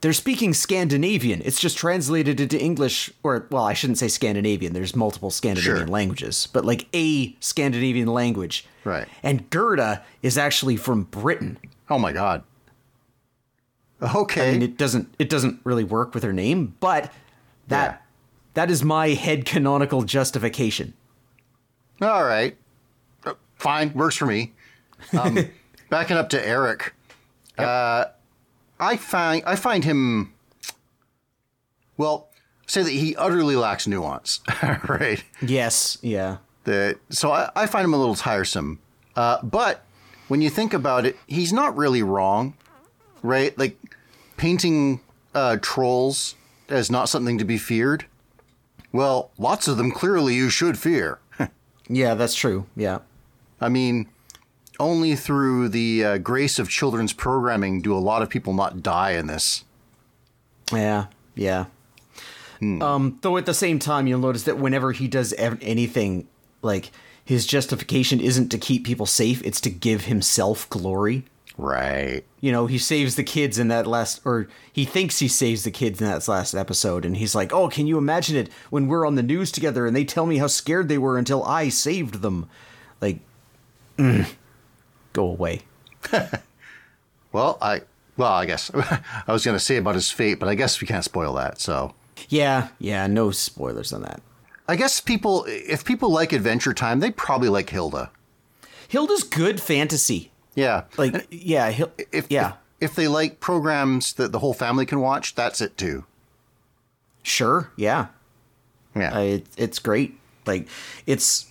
they're 0.00 0.14
speaking 0.14 0.54
Scandinavian. 0.54 1.42
It's 1.44 1.60
just 1.60 1.76
translated 1.76 2.40
into 2.40 2.58
English, 2.58 3.12
or 3.22 3.46
well, 3.50 3.64
I 3.64 3.74
shouldn't 3.74 3.98
say 3.98 4.08
Scandinavian. 4.08 4.72
There's 4.72 4.96
multiple 4.96 5.28
Scandinavian 5.30 5.76
Sure. 5.76 5.86
languages, 5.86 6.48
but 6.54 6.64
like 6.64 6.86
a 6.94 7.36
Scandinavian 7.40 8.08
language. 8.08 8.64
Right. 8.84 9.06
And 9.22 9.50
Gerda 9.50 10.02
is 10.22 10.38
actually 10.38 10.76
from 10.78 11.02
Britain. 11.02 11.58
Oh 11.90 11.98
my 11.98 12.12
god. 12.14 12.44
Okay. 14.02 14.48
I 14.48 14.52
mean, 14.52 14.62
it 14.62 14.78
doesn't 14.78 15.14
it 15.18 15.28
doesn't 15.28 15.60
really 15.64 15.84
work 15.84 16.14
with 16.14 16.22
her 16.22 16.32
name, 16.32 16.74
but 16.80 17.12
that 17.68 17.90
Yeah. 17.90 17.96
that 18.54 18.70
is 18.70 18.82
my 18.82 19.08
head 19.08 19.44
canonical 19.44 20.02
justification. 20.02 20.94
All 22.00 22.24
right. 22.24 22.56
Uh, 23.26 23.34
Fine, 23.56 23.92
works 23.92 24.16
for 24.16 24.24
me. 24.24 24.52
Um, 25.18 25.46
backing 25.90 26.16
up 26.16 26.30
to 26.30 26.46
Erik, 26.46 26.94
uh, 27.64 28.04
I 28.78 28.96
find 28.96 29.42
I 29.46 29.56
find 29.56 29.84
him. 29.84 30.32
Well, 31.96 32.28
say 32.66 32.82
that 32.82 32.90
he 32.90 33.14
utterly 33.16 33.56
lacks 33.56 33.86
nuance, 33.86 34.40
right? 34.88 35.22
Yes, 35.42 35.98
yeah. 36.02 36.38
That 36.64 36.98
so 37.10 37.32
I, 37.32 37.50
I 37.56 37.66
find 37.66 37.84
him 37.84 37.94
a 37.94 37.98
little 37.98 38.14
tiresome. 38.14 38.78
Uh, 39.16 39.42
but 39.42 39.84
when 40.28 40.40
you 40.40 40.50
think 40.50 40.72
about 40.72 41.04
it, 41.06 41.16
he's 41.26 41.52
not 41.52 41.76
really 41.76 42.02
wrong, 42.02 42.54
right? 43.22 43.56
Like 43.58 43.76
painting 44.36 45.00
uh, 45.34 45.58
trolls 45.60 46.36
as 46.68 46.90
not 46.90 47.08
something 47.08 47.38
to 47.38 47.44
be 47.44 47.58
feared. 47.58 48.06
Well, 48.92 49.30
lots 49.38 49.68
of 49.68 49.76
them 49.76 49.90
clearly 49.90 50.34
you 50.34 50.50
should 50.50 50.78
fear. 50.78 51.18
Yeah, 51.92 52.14
that's 52.14 52.36
true. 52.36 52.66
Yeah. 52.76 53.00
I 53.60 53.68
mean, 53.68 54.08
only 54.80 55.14
through 55.14 55.68
the 55.68 56.04
uh, 56.04 56.18
grace 56.18 56.58
of 56.58 56.68
children's 56.68 57.12
programming 57.12 57.82
do 57.82 57.94
a 57.94 57.98
lot 57.98 58.22
of 58.22 58.28
people 58.28 58.52
not 58.52 58.82
die 58.82 59.12
in 59.12 59.26
this. 59.28 59.64
Yeah, 60.72 61.06
yeah. 61.34 61.66
Um, 62.62 63.18
though 63.22 63.38
at 63.38 63.46
the 63.46 63.54
same 63.54 63.78
time, 63.78 64.06
you'll 64.06 64.20
notice 64.20 64.42
that 64.42 64.58
whenever 64.58 64.92
he 64.92 65.08
does 65.08 65.32
ev- 65.34 65.58
anything, 65.62 66.28
like 66.60 66.90
his 67.24 67.46
justification 67.46 68.20
isn't 68.20 68.50
to 68.50 68.58
keep 68.58 68.84
people 68.84 69.06
safe; 69.06 69.42
it's 69.44 69.60
to 69.62 69.70
give 69.70 70.04
himself 70.04 70.68
glory. 70.68 71.24
Right. 71.56 72.22
You 72.40 72.52
know, 72.52 72.66
he 72.66 72.78
saves 72.78 73.16
the 73.16 73.24
kids 73.24 73.58
in 73.58 73.68
that 73.68 73.86
last, 73.86 74.20
or 74.24 74.48
he 74.72 74.84
thinks 74.84 75.18
he 75.18 75.28
saves 75.28 75.64
the 75.64 75.70
kids 75.70 76.00
in 76.00 76.06
that 76.06 76.26
last 76.28 76.54
episode, 76.54 77.04
and 77.04 77.16
he's 77.16 77.34
like, 77.34 77.52
"Oh, 77.52 77.68
can 77.68 77.86
you 77.86 77.96
imagine 77.96 78.36
it 78.36 78.50
when 78.68 78.88
we're 78.88 79.06
on 79.06 79.14
the 79.14 79.22
news 79.22 79.50
together 79.50 79.86
and 79.86 79.96
they 79.96 80.04
tell 80.04 80.26
me 80.26 80.38
how 80.38 80.46
scared 80.46 80.88
they 80.88 80.98
were 80.98 81.18
until 81.18 81.42
I 81.44 81.70
saved 81.70 82.22
them?" 82.22 82.46
Like, 83.00 83.20
mm, 83.96 84.26
go 85.12 85.24
away. 85.26 85.62
Well, 87.32 87.58
I 87.62 87.82
well, 88.16 88.32
I 88.32 88.44
guess 88.44 88.70
I 88.74 89.32
was 89.32 89.44
going 89.44 89.56
to 89.56 89.64
say 89.64 89.76
about 89.76 89.94
his 89.94 90.10
fate, 90.10 90.40
but 90.40 90.48
I 90.48 90.54
guess 90.56 90.80
we 90.80 90.86
can't 90.86 91.04
spoil 91.04 91.32
that. 91.34 91.60
So, 91.60 91.94
Yeah, 92.28 92.68
yeah. 92.78 93.06
No 93.06 93.30
spoilers 93.30 93.92
on 93.92 94.02
that. 94.02 94.20
I 94.68 94.74
guess 94.76 95.00
people, 95.00 95.44
if 95.48 95.84
people 95.84 96.10
like 96.10 96.32
Adventure 96.32 96.74
Time, 96.74 96.98
they 97.00 97.10
probably 97.12 97.48
like 97.48 97.70
Hilda. 97.70 98.10
Hilda's 98.88 99.22
good 99.22 99.60
fantasy. 99.60 100.32
Yeah. 100.56 100.84
Like, 100.96 101.26
yeah, 101.30 101.70
Hil- 101.70 101.92
if 102.12 102.26
yeah. 102.28 102.54
if, 102.80 102.90
if 102.90 102.94
they 102.96 103.06
like 103.06 103.38
programs 103.38 104.12
that 104.14 104.32
the 104.32 104.40
whole 104.40 104.52
family 104.54 104.84
can 104.86 105.00
watch, 105.00 105.34
that's 105.36 105.60
it 105.60 105.76
too. 105.78 106.04
Sure, 107.22 107.70
yeah. 107.76 108.08
Yeah. 108.96 109.14
Uh, 109.16 109.20
it, 109.20 109.46
it's 109.56 109.78
great. 109.78 110.18
Like 110.46 110.66
it's 111.06 111.46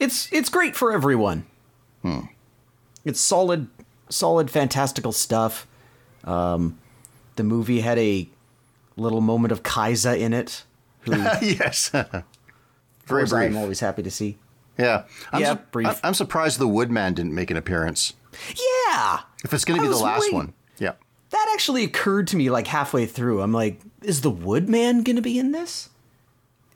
it's 0.00 0.30
it's 0.32 0.48
great 0.48 0.74
for 0.74 0.90
everyone. 0.92 1.46
It's 3.04 3.20
solid, 3.20 3.68
solid, 4.08 4.50
fantastical 4.50 5.12
stuff. 5.12 5.66
Um, 6.24 6.78
the 7.36 7.44
movie 7.44 7.80
had 7.80 7.98
a 7.98 8.28
little 8.96 9.20
moment 9.20 9.52
of 9.52 9.62
Kaisa 9.62 10.16
in 10.18 10.32
it, 10.32 10.64
who 11.00 11.12
yes. 11.42 11.88
Very 13.06 13.24
brief. 13.24 13.32
I'm 13.32 13.56
always 13.56 13.80
happy 13.80 14.02
to 14.02 14.10
see. 14.10 14.38
yeah. 14.78 15.04
I'm, 15.32 15.40
Yeah, 15.40 15.54
su- 15.54 15.60
brief. 15.72 15.86
I- 15.88 16.00
I'm 16.04 16.14
surprised 16.14 16.58
the 16.58 16.68
Woodman 16.68 17.14
didn't 17.14 17.34
make 17.34 17.50
an 17.50 17.56
appearance. 17.56 18.12
Yeah, 18.88 19.20
If 19.44 19.52
it's 19.52 19.64
going 19.64 19.80
to 19.80 19.86
be 19.86 19.92
the 19.92 19.96
last 19.98 20.20
waiting. 20.22 20.36
one. 20.36 20.52
Yeah. 20.78 20.92
that 21.30 21.50
actually 21.52 21.84
occurred 21.84 22.26
to 22.28 22.36
me 22.36 22.48
like 22.50 22.66
halfway 22.68 23.06
through. 23.06 23.40
I'm 23.42 23.52
like, 23.52 23.80
is 24.02 24.20
the 24.20 24.30
Woodman 24.30 25.02
going 25.02 25.16
to 25.16 25.22
be 25.22 25.38
in 25.38 25.52
this? 25.52 25.88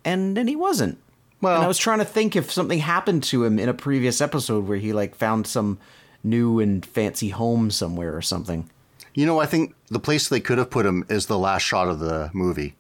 And 0.05 0.37
then 0.37 0.49
he 0.49 0.57
wasn't. 0.57 0.99
Well, 1.41 1.55
And 1.57 1.65
I 1.65 1.69
was 1.69 1.79
trying 1.79 1.99
to 2.01 2.05
think 2.05 2.35
if 2.37 2.51
something 2.51 2.79
happened 2.81 3.23
to 3.25 3.45
him 3.45 3.59
in 3.59 3.69
a 3.69 3.75
previous 3.75 4.21
episode 4.21 4.67
where 4.67 4.79
he 4.79 4.93
like 4.93 5.15
found 5.15 5.47
some 5.47 5.79
new 6.25 6.59
and 6.59 6.85
fancy 6.85 7.29
home 7.29 7.71
somewhere 7.71 8.17
or 8.17 8.23
something. 8.23 8.69
You 9.15 9.27
know, 9.27 9.39
I 9.41 9.47
think 9.47 9.75
the 9.89 10.01
place 10.01 10.29
they 10.29 10.41
could 10.41 10.59
have 10.59 10.71
put 10.71 10.87
him 10.87 11.05
is 11.09 11.27
the 11.27 11.39
last 11.39 11.63
shot 11.63 11.89
of 11.89 12.01
the 12.01 12.31
movie 12.33 12.75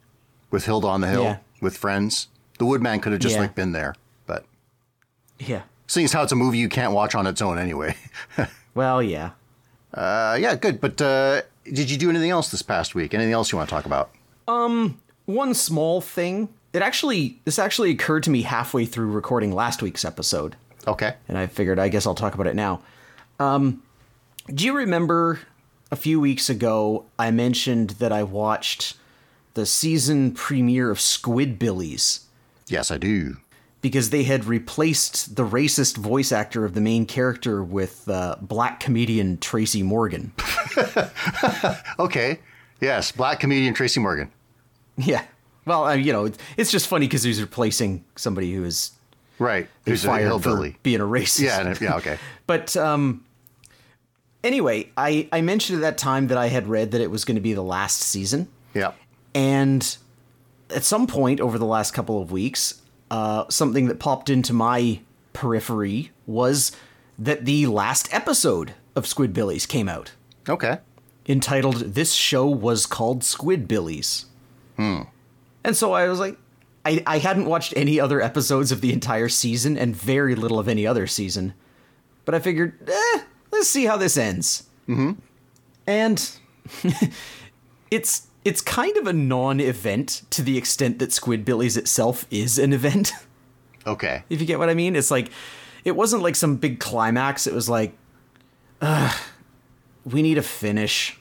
with 0.50 0.64
Hilda 0.64 0.86
on 0.88 1.00
the 1.02 1.06
hill 1.08 1.22
Yeah. 1.22 1.36
with 1.60 1.76
friends. 1.76 2.28
The 2.58 2.64
Woodman 2.64 3.00
could 3.00 3.12
have 3.12 3.20
just 3.20 3.34
Yeah. 3.36 3.42
like 3.42 3.54
been 3.54 3.72
there. 3.72 3.94
But 4.26 4.44
Yeah. 5.38 5.62
seeing 5.86 6.04
as 6.06 6.12
how 6.12 6.22
it's 6.22 6.32
a 6.32 6.36
movie 6.36 6.58
you 6.58 6.68
can't 6.68 6.92
watch 6.92 7.14
on 7.14 7.26
its 7.26 7.40
own 7.42 7.58
anyway. 7.58 7.96
Well, 8.74 9.00
yeah. 9.00 9.30
uh, 9.92 10.36
yeah, 10.40 10.56
good. 10.56 10.80
But 10.80 11.00
uh, 11.00 11.42
did 11.64 11.88
you 11.88 11.96
do 11.96 12.10
anything 12.10 12.30
else 12.30 12.50
this 12.50 12.62
past 12.62 12.96
week? 12.96 13.14
Anything 13.14 13.32
else 13.32 13.52
you 13.52 13.58
want 13.58 13.68
to 13.68 13.74
talk 13.74 13.86
about? 13.86 14.10
Um, 14.48 14.98
One 15.26 15.54
small 15.54 16.00
thing. 16.00 16.48
It 16.72 16.82
actually 16.82 17.38
this 17.44 17.60
actually 17.60 17.90
occurred 17.92 18.24
to 18.24 18.30
me 18.30 18.42
halfway 18.42 18.84
through 18.84 19.12
recording 19.12 19.52
last 19.52 19.80
week's 19.80 20.04
episode, 20.04 20.56
Okay. 20.88 21.14
and 21.28 21.38
I 21.38 21.46
figured 21.46 21.78
I 21.78 21.88
guess 21.88 22.04
I'll 22.04 22.16
talk 22.16 22.34
about 22.34 22.48
it 22.48 22.56
now. 22.56 22.80
Um 23.38 23.82
do 24.52 24.64
you 24.64 24.74
remember 24.76 25.40
a 25.90 25.96
few 25.96 26.20
weeks 26.20 26.50
ago 26.50 27.06
I 27.18 27.30
mentioned 27.30 27.90
that 27.90 28.12
I 28.12 28.22
watched 28.22 28.96
the 29.54 29.64
season 29.66 30.32
premiere 30.32 30.90
of 30.90 30.98
Squidbillies? 30.98 32.24
Yes, 32.66 32.90
I 32.90 32.98
do. 32.98 33.36
because 33.80 34.10
they 34.10 34.22
had 34.24 34.44
replaced 34.46 35.36
the 35.36 35.44
racist 35.46 35.96
voice 35.98 36.32
actor 36.32 36.64
of 36.64 36.72
the 36.74 36.80
main 36.80 37.04
character 37.06 37.62
with 37.62 38.08
uh, 38.08 38.34
black 38.40 38.80
comedian 38.80 39.36
Tracy 39.38 39.82
Morgan. 39.82 40.32
Okay. 41.98 42.40
Yes, 42.80 43.12
black 43.12 43.40
comedian 43.40 43.74
Tracy 43.74 44.00
Morgan. 44.00 44.30
yeah. 44.96 45.24
Well, 45.66 45.84
uh, 45.86 45.94
you 45.94 46.12
know, 46.12 46.30
it's 46.56 46.70
just 46.70 46.88
funny 46.88 47.06
because 47.06 47.22
he's 47.22 47.40
replacing 47.40 48.04
somebody 48.16 48.52
who 48.52 48.64
is 48.64 48.92
Right. 49.38 49.68
Who's 49.86 50.04
fired 50.04 50.42
for 50.42 50.70
being 50.82 51.00
a 51.00 51.04
racist. 51.04 51.40
Yeah, 51.42 51.74
yeah, 51.80 51.96
okay. 51.96 52.18
But 52.46 52.76
um, 52.76 53.23
anyway, 54.44 54.90
I, 54.96 55.28
I 55.32 55.40
mentioned 55.40 55.78
at 55.78 55.82
that 55.82 55.98
time 55.98 56.28
that 56.28 56.38
I 56.38 56.46
had 56.48 56.68
read 56.68 56.92
that 56.92 57.00
it 57.00 57.10
was 57.10 57.24
going 57.24 57.34
to 57.34 57.40
be 57.40 57.52
the 57.54 57.62
last 57.62 58.00
season. 58.00 58.46
Yeah. 58.74 58.92
And 59.34 59.96
at 60.70 60.84
some 60.84 61.06
point 61.08 61.40
over 61.40 61.58
the 61.58 61.66
last 61.66 61.92
couple 61.92 62.22
of 62.22 62.30
weeks, 62.30 62.80
uh, 63.10 63.44
something 63.48 63.86
that 63.88 63.98
popped 63.98 64.30
into 64.30 64.52
my 64.52 65.00
periphery 65.32 66.12
was 66.26 66.70
that 67.18 67.44
the 67.44 67.66
last 67.66 68.12
episode 68.14 68.74
of 68.94 69.04
Squidbillies 69.04 69.66
came 69.66 69.88
out, 69.88 70.12
Okay. 70.48 70.78
entitled 71.26 71.76
"This 71.94 72.12
Show 72.12 72.46
Was 72.46 72.86
Called 72.86 73.22
Squidbillies." 73.22 74.26
Hmm. 74.76 75.02
And 75.64 75.76
so 75.76 75.92
I 75.92 76.08
was 76.08 76.18
like, 76.20 76.36
I, 76.84 77.02
I 77.06 77.18
hadn't 77.18 77.46
watched 77.46 77.72
any 77.76 77.98
other 77.98 78.20
episodes 78.20 78.70
of 78.70 78.80
the 78.80 78.92
entire 78.92 79.28
season 79.28 79.76
and 79.78 79.96
very 79.96 80.34
little 80.34 80.58
of 80.58 80.68
any 80.68 80.86
other 80.86 81.06
season, 81.06 81.54
but 82.24 82.34
I 82.34 82.38
figured, 82.40 82.74
eh, 82.88 83.20
let's 83.54 83.68
see 83.68 83.84
how 83.86 83.96
this 83.96 84.16
ends. 84.16 84.64
Mm-hmm. 84.88 85.12
And 85.86 86.30
it's 87.90 88.26
it's 88.44 88.60
kind 88.60 88.96
of 88.96 89.06
a 89.06 89.12
non-event 89.12 90.22
to 90.30 90.42
the 90.42 90.58
extent 90.58 90.98
that 90.98 91.10
Squidbillies 91.10 91.76
itself 91.78 92.26
is 92.30 92.58
an 92.58 92.72
event. 92.72 93.12
Okay. 93.86 94.22
if 94.30 94.40
you 94.40 94.46
get 94.46 94.58
what 94.58 94.70
I 94.70 94.74
mean. 94.74 94.96
It's 94.96 95.10
like 95.10 95.28
it 95.84 95.94
wasn't 95.94 96.22
like 96.22 96.36
some 96.36 96.56
big 96.56 96.80
climax. 96.80 97.46
It 97.46 97.52
was 97.52 97.68
like, 97.68 97.92
Ugh, 98.80 99.14
we 100.06 100.22
need 100.22 100.38
a 100.38 100.42
finish 100.42 101.20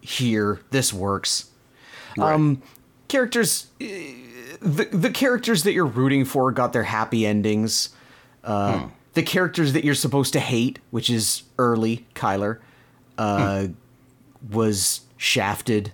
here. 0.00 0.60
This 0.72 0.92
works. 0.92 1.50
Um, 2.18 2.60
characters, 3.06 3.68
the 3.78 4.88
the 4.90 5.10
characters 5.10 5.62
that 5.62 5.72
you're 5.72 5.86
rooting 5.86 6.24
for 6.24 6.50
got 6.50 6.72
their 6.72 6.82
happy 6.82 7.24
endings. 7.24 7.90
Uh, 8.42 8.88
The 9.14 9.22
characters 9.22 9.72
that 9.72 9.84
you're 9.84 9.94
supposed 9.94 10.32
to 10.34 10.40
hate, 10.40 10.78
which 10.90 11.10
is 11.10 11.42
early 11.58 12.06
Cuyler, 12.14 12.58
uh, 13.18 13.68
was 14.50 15.02
shafted, 15.16 15.92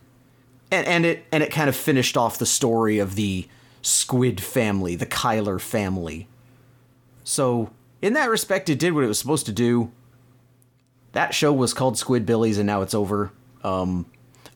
and 0.70 0.87
and 0.87 1.06
it 1.06 1.25
and 1.32 1.42
it 1.42 1.50
kind 1.50 1.68
of 1.68 1.76
finished 1.76 2.16
off 2.16 2.38
the 2.38 2.46
story 2.46 2.99
of 2.99 3.14
the 3.14 3.49
Squid 3.82 4.40
family, 4.40 4.96
the 4.96 5.06
Cuyler 5.06 5.61
family. 5.61 6.28
So 7.25 7.70
in 8.02 8.12
that 8.12 8.30
respect, 8.30 8.68
it 8.68 8.78
did 8.78 8.92
what 8.92 9.04
it 9.04 9.08
was 9.08 9.18
supposed 9.18 9.46
to 9.46 9.52
do. 9.52 9.90
That 11.12 11.35
show 11.35 11.52
was 11.52 11.73
called 11.73 11.94
Squidbillies, 11.94 12.58
and 12.58 12.66
now 12.66 12.82
it's 12.82 12.94
over. 12.94 13.32
Um, 13.64 14.06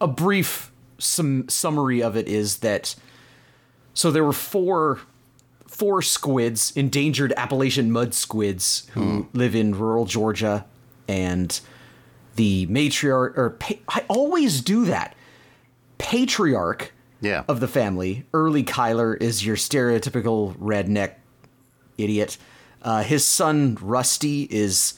a 0.00 0.06
brief 0.06 0.70
sum- 0.98 1.48
summary 1.48 2.02
of 2.02 2.16
it 2.16 2.28
is 2.28 2.58
that 2.58 2.94
so 3.94 4.10
there 4.10 4.24
were 4.24 4.32
four 4.32 5.00
four 5.70 6.02
squids, 6.02 6.72
endangered 6.76 7.32
Appalachian 7.36 7.90
mud 7.90 8.12
squids, 8.12 8.86
who 8.92 9.26
live 9.32 9.54
in 9.54 9.74
rural 9.78 10.04
Georgia, 10.04 10.66
and 11.08 11.58
the 12.36 12.66
matriarch 12.66 13.38
or 13.38 13.50
pa- 13.58 13.76
I 13.88 14.04
always 14.08 14.60
do 14.60 14.84
that. 14.86 15.14
patriarch 15.98 16.92
Yeah. 17.20 17.44
of 17.48 17.60
the 17.60 17.68
family. 17.68 18.24
Early 18.32 18.64
Cuyler 18.64 19.20
is 19.20 19.44
your 19.44 19.56
stereotypical 19.56 20.56
redneck 20.56 21.14
idiot. 21.98 22.38
Uh, 22.82 23.02
his 23.02 23.26
son 23.26 23.76
Rusty 23.80 24.44
is 24.50 24.94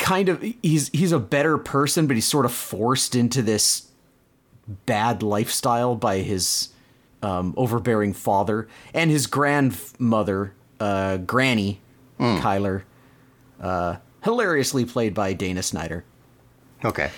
kind 0.00 0.28
of 0.28 0.42
he's 0.62 0.88
he's 0.88 1.12
a 1.12 1.20
better 1.20 1.56
person, 1.58 2.08
but 2.08 2.16
he's 2.16 2.24
sort 2.26 2.44
of 2.44 2.52
forced 2.52 3.14
into 3.14 3.40
this 3.42 3.88
bad 4.84 5.22
lifestyle 5.22 5.94
by 5.94 6.18
his 6.18 6.70
um, 7.22 7.54
overbearing 7.56 8.12
father 8.12 8.68
and 8.94 9.10
his 9.10 9.26
grandmother, 9.26 10.52
uh, 10.80 11.16
Granny 11.18 11.80
Cuyler, 12.18 12.82
uh, 13.60 13.96
hilariously 14.24 14.84
played 14.84 15.14
by 15.14 15.32
Dana 15.32 15.62
Snyder. 15.62 16.04
okay. 16.84 17.10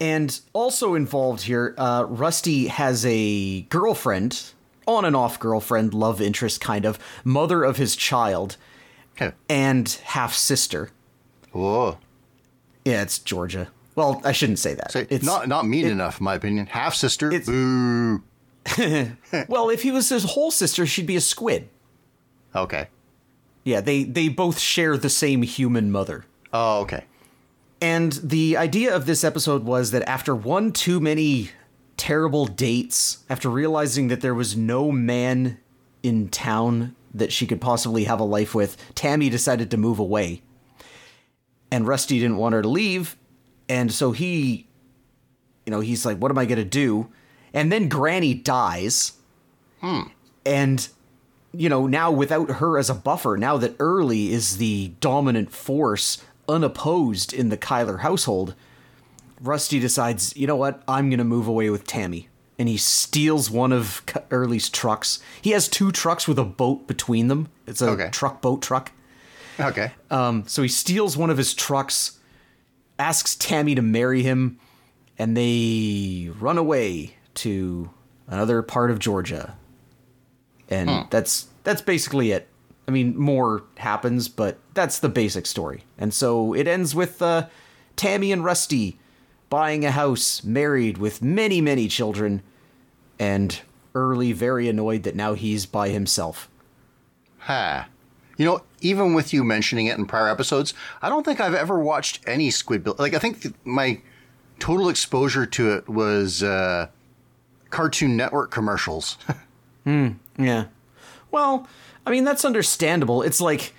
And 0.00 0.40
also 0.52 0.94
involved 0.96 1.42
here, 1.42 1.76
uh, 1.78 2.04
Rusty 2.08 2.66
has 2.66 3.06
a 3.06 3.60
girlfriend, 3.62 4.42
on 4.84 5.04
and 5.04 5.14
off 5.14 5.38
girlfriend, 5.38 5.94
love 5.94 6.20
interest 6.20 6.60
kind 6.60 6.84
of, 6.84 6.98
mother 7.22 7.62
of 7.62 7.76
his 7.76 7.94
child, 7.94 8.56
and 9.48 9.88
half 10.04 10.34
sister. 10.34 10.90
Whoa. 11.52 11.98
Yeah, 12.84 13.02
it's 13.02 13.20
Georgia. 13.20 13.68
Well, 13.94 14.20
I 14.24 14.32
shouldn't 14.32 14.58
say 14.58 14.74
that. 14.74 14.90
Say, 14.90 15.06
it's 15.08 15.24
not 15.24 15.46
not 15.46 15.66
mean 15.68 15.86
enough, 15.86 16.18
in 16.18 16.24
my 16.24 16.34
opinion. 16.34 16.66
Half 16.66 16.94
sister. 16.94 17.30
Boo. 17.40 18.22
well, 19.48 19.70
if 19.70 19.82
he 19.82 19.90
was 19.90 20.08
his 20.08 20.24
whole 20.24 20.50
sister, 20.50 20.86
she'd 20.86 21.06
be 21.06 21.16
a 21.16 21.20
squid. 21.20 21.68
Okay. 22.54 22.88
Yeah, 23.64 23.80
they 23.80 24.04
they 24.04 24.28
both 24.28 24.58
share 24.58 24.96
the 24.96 25.10
same 25.10 25.42
human 25.42 25.90
mother. 25.90 26.24
Oh, 26.52 26.80
okay. 26.80 27.04
And 27.80 28.12
the 28.12 28.56
idea 28.56 28.94
of 28.94 29.06
this 29.06 29.24
episode 29.24 29.64
was 29.64 29.90
that 29.90 30.08
after 30.08 30.34
one 30.34 30.72
too 30.72 31.00
many 31.00 31.50
terrible 31.96 32.46
dates, 32.46 33.24
after 33.28 33.48
realizing 33.48 34.08
that 34.08 34.20
there 34.20 34.34
was 34.34 34.56
no 34.56 34.92
man 34.92 35.58
in 36.02 36.28
town 36.28 36.94
that 37.14 37.32
she 37.32 37.46
could 37.46 37.60
possibly 37.60 38.04
have 38.04 38.20
a 38.20 38.24
life 38.24 38.54
with, 38.54 38.76
Tammy 38.94 39.28
decided 39.28 39.70
to 39.70 39.76
move 39.76 39.98
away. 39.98 40.42
And 41.70 41.86
Rusty 41.86 42.18
didn't 42.18 42.36
want 42.36 42.54
her 42.54 42.62
to 42.62 42.68
leave, 42.68 43.16
and 43.68 43.92
so 43.92 44.12
he 44.12 44.66
you 45.66 45.70
know, 45.70 45.80
he's 45.80 46.04
like, 46.04 46.18
what 46.18 46.30
am 46.30 46.38
I 46.38 46.44
going 46.44 46.58
to 46.58 46.64
do? 46.64 47.08
And 47.54 47.70
then 47.72 47.88
Granny 47.88 48.34
dies. 48.34 49.12
And 50.46 50.88
you 51.54 51.68
know, 51.68 51.86
now 51.86 52.10
without 52.10 52.50
her 52.52 52.78
as 52.78 52.88
a 52.88 52.94
buffer, 52.94 53.36
now 53.36 53.56
that 53.58 53.76
Early 53.78 54.32
is 54.32 54.56
the 54.56 54.92
dominant 55.00 55.52
force 55.52 56.22
unopposed 56.48 57.32
in 57.32 57.50
the 57.50 57.58
Cuyler 57.58 58.00
household, 58.00 58.54
Rusty 59.40 59.78
decides, 59.78 60.34
you 60.36 60.46
know 60.46 60.56
what, 60.56 60.82
I'm 60.88 61.10
going 61.10 61.18
to 61.18 61.24
move 61.24 61.46
away 61.46 61.68
with 61.68 61.86
Tammy. 61.86 62.28
And 62.58 62.68
he 62.68 62.76
steals 62.78 63.50
one 63.50 63.72
of 63.72 64.02
Early's 64.30 64.70
trucks. 64.70 65.18
He 65.42 65.50
has 65.50 65.68
two 65.68 65.90
trucks 65.92 66.26
with 66.28 66.38
a 66.38 66.44
boat 66.44 66.86
between 66.86 67.28
them. 67.28 67.48
It's 67.66 67.82
a 67.82 67.90
Okay. 67.90 68.08
truck 68.10 68.40
boat 68.40 68.62
truck. 68.62 68.92
Okay. 69.60 69.90
Um, 70.10 70.44
so 70.46 70.62
he 70.62 70.68
steals 70.68 71.16
one 71.16 71.28
of 71.28 71.36
his 71.38 71.52
trucks, 71.54 72.18
asks 72.98 73.34
Tammy 73.36 73.74
to 73.74 73.82
marry 73.82 74.22
him, 74.22 74.58
and 75.18 75.36
they 75.36 76.30
run 76.40 76.56
away 76.56 77.16
to 77.34 77.90
another 78.26 78.62
part 78.62 78.90
of 78.90 78.98
Georgia. 78.98 79.56
And 80.68 81.06
that's 81.10 81.48
that's 81.64 81.82
basically 81.82 82.32
it. 82.32 82.48
I 82.88 82.90
mean, 82.90 83.16
more 83.16 83.64
happens, 83.76 84.28
but 84.28 84.58
that's 84.74 84.98
the 84.98 85.08
basic 85.08 85.46
story. 85.46 85.84
And 85.98 86.12
so 86.12 86.52
it 86.54 86.66
ends 86.66 86.94
with 86.94 87.22
uh, 87.22 87.46
Tammy 87.94 88.32
and 88.32 88.44
Rusty 88.44 88.98
buying 89.50 89.84
a 89.84 89.90
house, 89.90 90.42
married 90.42 90.98
with 90.98 91.22
many, 91.22 91.60
many 91.60 91.86
children, 91.88 92.42
and 93.18 93.60
Early 93.94 94.32
very 94.32 94.68
annoyed 94.68 95.02
that 95.02 95.14
now 95.14 95.34
he's 95.34 95.66
by 95.66 95.90
himself. 95.90 96.48
Ha. 97.40 97.88
You 98.38 98.46
know, 98.46 98.62
even 98.80 99.12
with 99.12 99.34
you 99.34 99.44
mentioning 99.44 99.86
it 99.86 99.98
in 99.98 100.06
prior 100.06 100.28
episodes, 100.28 100.72
I 101.02 101.10
don't 101.10 101.24
think 101.24 101.40
I've 101.40 101.54
ever 101.54 101.78
watched 101.78 102.20
any 102.26 102.50
Squid 102.50 102.82
Bill. 102.82 102.96
Like, 102.98 103.12
I 103.12 103.18
think 103.18 103.42
th- 103.42 103.54
my 103.64 104.00
total 104.58 104.88
exposure 104.88 105.44
to 105.44 105.74
it 105.74 105.90
was 105.90 106.42
uh, 106.42 106.88
Cartoon 107.72 108.16
Network 108.16 108.52
commercials. 108.52 109.18
Hmm, 109.84 110.10
yeah. 110.38 110.66
Well, 111.32 111.66
I 112.06 112.12
mean 112.12 112.22
that's 112.22 112.44
understandable. 112.44 113.22
It's 113.22 113.40
like 113.40 113.74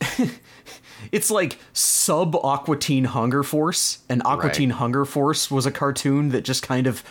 it's 1.12 1.30
like 1.30 1.58
sub 1.72 2.34
Aqua 2.34 2.76
Teen 2.76 3.04
Hunger 3.04 3.44
Force, 3.44 4.00
and 4.08 4.20
Aqua 4.24 4.50
Teen 4.50 4.70
Right. 4.70 4.78
Hunger 4.78 5.04
Force 5.04 5.52
was 5.52 5.64
a 5.64 5.70
cartoon 5.70 6.30
that 6.30 6.42
just 6.42 6.64
kind 6.64 6.88
of 6.88 7.04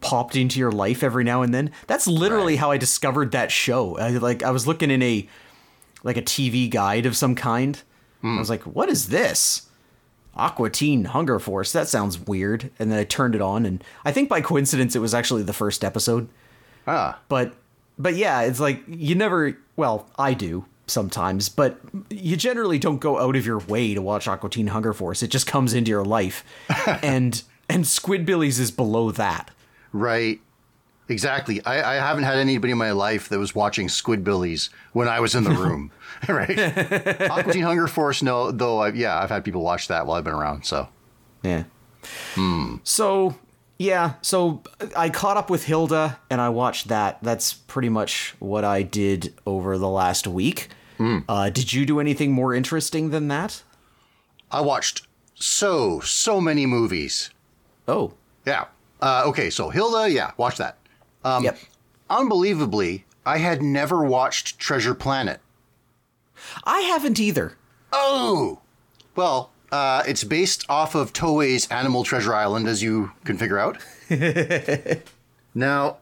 popped 0.00 0.36
into 0.36 0.58
your 0.58 0.72
life 0.72 1.02
every 1.02 1.22
now 1.22 1.42
and 1.42 1.52
then. 1.52 1.70
That's 1.86 2.06
literally 2.06 2.54
Right. 2.54 2.60
how 2.60 2.70
I 2.70 2.78
discovered 2.78 3.32
that 3.32 3.52
show. 3.52 3.98
I, 3.98 4.12
like 4.12 4.42
I 4.42 4.52
was 4.52 4.66
looking 4.66 4.90
in 4.90 5.02
a 5.02 5.28
like 6.02 6.16
a 6.16 6.22
TV 6.22 6.70
guide 6.70 7.04
of 7.04 7.14
some 7.14 7.34
kind. 7.34 7.76
I 8.22 8.26
hmm. 8.26 8.38
was 8.38 8.48
like, 8.48 8.62
"What 8.62 8.88
is 8.88 9.08
this?" 9.08 9.68
Aqua 10.36 10.70
Teen 10.70 11.04
Hunger 11.06 11.38
Force. 11.38 11.72
That 11.72 11.88
sounds 11.88 12.18
weird. 12.18 12.70
And 12.78 12.90
then 12.90 12.98
I 12.98 13.04
turned 13.04 13.34
it 13.34 13.40
on, 13.40 13.66
and 13.66 13.82
I 14.04 14.12
think 14.12 14.28
by 14.28 14.40
coincidence 14.40 14.96
it 14.96 15.00
was 15.00 15.14
actually 15.14 15.42
the 15.42 15.52
first 15.52 15.84
episode 15.84 16.28
ah. 16.86 17.18
but 17.28 17.54
but 17.98 18.14
yeah 18.14 18.40
it's 18.40 18.60
like 18.60 18.82
you 18.88 19.14
never 19.14 19.56
well 19.76 20.08
i 20.18 20.34
do 20.34 20.64
sometimes 20.86 21.48
but 21.48 21.78
you 22.10 22.36
generally 22.36 22.78
don't 22.78 23.00
go 23.00 23.18
out 23.18 23.36
of 23.36 23.46
your 23.46 23.58
way 23.58 23.94
to 23.94 24.02
watch 24.02 24.26
aqua 24.26 24.50
teen 24.50 24.68
hunger 24.68 24.92
force 24.92 25.22
it 25.22 25.28
just 25.28 25.46
comes 25.46 25.74
into 25.74 25.90
your 25.90 26.04
life 26.04 26.44
and 27.02 27.42
and 27.68 27.84
squidbillies 27.84 28.58
is 28.58 28.70
below 28.70 29.10
that 29.10 29.50
Right. 29.92 30.40
Exactly. 31.12 31.64
I, 31.64 31.92
I 31.92 31.94
haven't 31.96 32.24
had 32.24 32.38
anybody 32.38 32.72
in 32.72 32.78
my 32.78 32.92
life 32.92 33.28
that 33.28 33.38
was 33.38 33.54
watching 33.54 33.88
Squidbillies 33.88 34.70
when 34.92 35.08
I 35.08 35.20
was 35.20 35.34
in 35.34 35.44
the 35.44 35.50
room. 35.50 35.90
right. 36.28 36.58
Aqua 37.30 37.52
Teen 37.52 37.62
Hunger 37.62 37.88
Force, 37.88 38.22
no, 38.22 38.50
though, 38.52 38.78
I, 38.78 38.88
yeah, 38.90 39.18
I've 39.18 39.30
had 39.30 39.44
people 39.44 39.62
watch 39.62 39.88
that 39.88 40.06
while 40.06 40.16
I've 40.18 40.24
been 40.24 40.34
around. 40.34 40.64
So, 40.64 40.88
yeah 41.42 41.64
so 42.82 43.36
yeah 43.78 44.14
so 44.22 44.60
i 44.96 45.08
caught 45.08 45.36
up 45.36 45.48
with 45.48 45.64
hilda 45.64 46.18
and 46.30 46.40
i 46.40 46.48
watched 46.48 46.88
that 46.88 47.18
that's 47.22 47.52
pretty 47.52 47.88
much 47.88 48.34
what 48.40 48.64
i 48.64 48.82
did 48.82 49.32
over 49.46 49.78
the 49.78 49.88
last 49.88 50.26
week 50.26 50.68
uh, 51.28 51.50
did 51.50 51.72
you 51.72 51.84
do 51.84 51.98
anything 51.98 52.32
more 52.32 52.54
interesting 52.54 53.10
than 53.10 53.26
that 53.28 53.62
I 54.52 54.60
watched 54.60 55.06
so, 55.34 55.98
so 56.00 56.40
many 56.40 56.66
movies. 56.66 57.30
oh 57.88 58.12
Yeah. 58.46 58.66
Uh, 59.00 59.24
okay, 59.26 59.50
so 59.50 59.70
Hilda, 59.70 60.08
yeah, 60.08 60.30
watch 60.36 60.58
that. 60.58 60.76
Um, 61.24 61.44
yep 61.44 61.58
Unbelievably, 62.10 63.06
I 63.24 63.38
had 63.38 63.62
never 63.62 64.04
watched 64.04 64.58
Treasure 64.58 64.94
Planet. 64.94 65.40
i 66.64 66.80
haven't 66.80 67.18
either 67.18 67.56
Oh! 67.92 68.60
Well, 69.16 69.50
uh, 69.70 70.02
it's 70.06 70.24
based 70.24 70.64
off 70.68 70.94
of 70.94 71.12
Toei's 71.12 71.68
Animal 71.70 72.04
Treasure 72.04 72.34
Island, 72.34 72.66
as 72.68 72.82
you 72.82 73.12
can 73.24 73.36
figure 73.38 73.58
out. 73.58 73.78
now, 75.54 75.98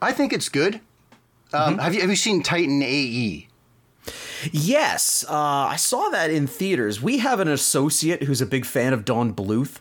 I 0.00 0.12
think 0.12 0.32
it's 0.32 0.48
good. 0.48 0.80
Um, 1.52 1.78
Have 1.78 1.94
you 1.94 2.00
have 2.00 2.10
you 2.10 2.16
seen 2.16 2.42
Titan? 2.42 2.82
AE? 2.82 3.48
Yes, 4.50 5.24
uh, 5.28 5.34
I 5.34 5.76
saw 5.76 6.08
that 6.10 6.30
in 6.30 6.46
theaters. 6.46 7.00
We 7.00 7.18
have 7.18 7.40
an 7.40 7.48
associate 7.48 8.24
who's 8.24 8.40
a 8.40 8.46
big 8.46 8.66
fan 8.66 8.92
of 8.92 9.04
Don 9.04 9.32
Bluth, 9.32 9.78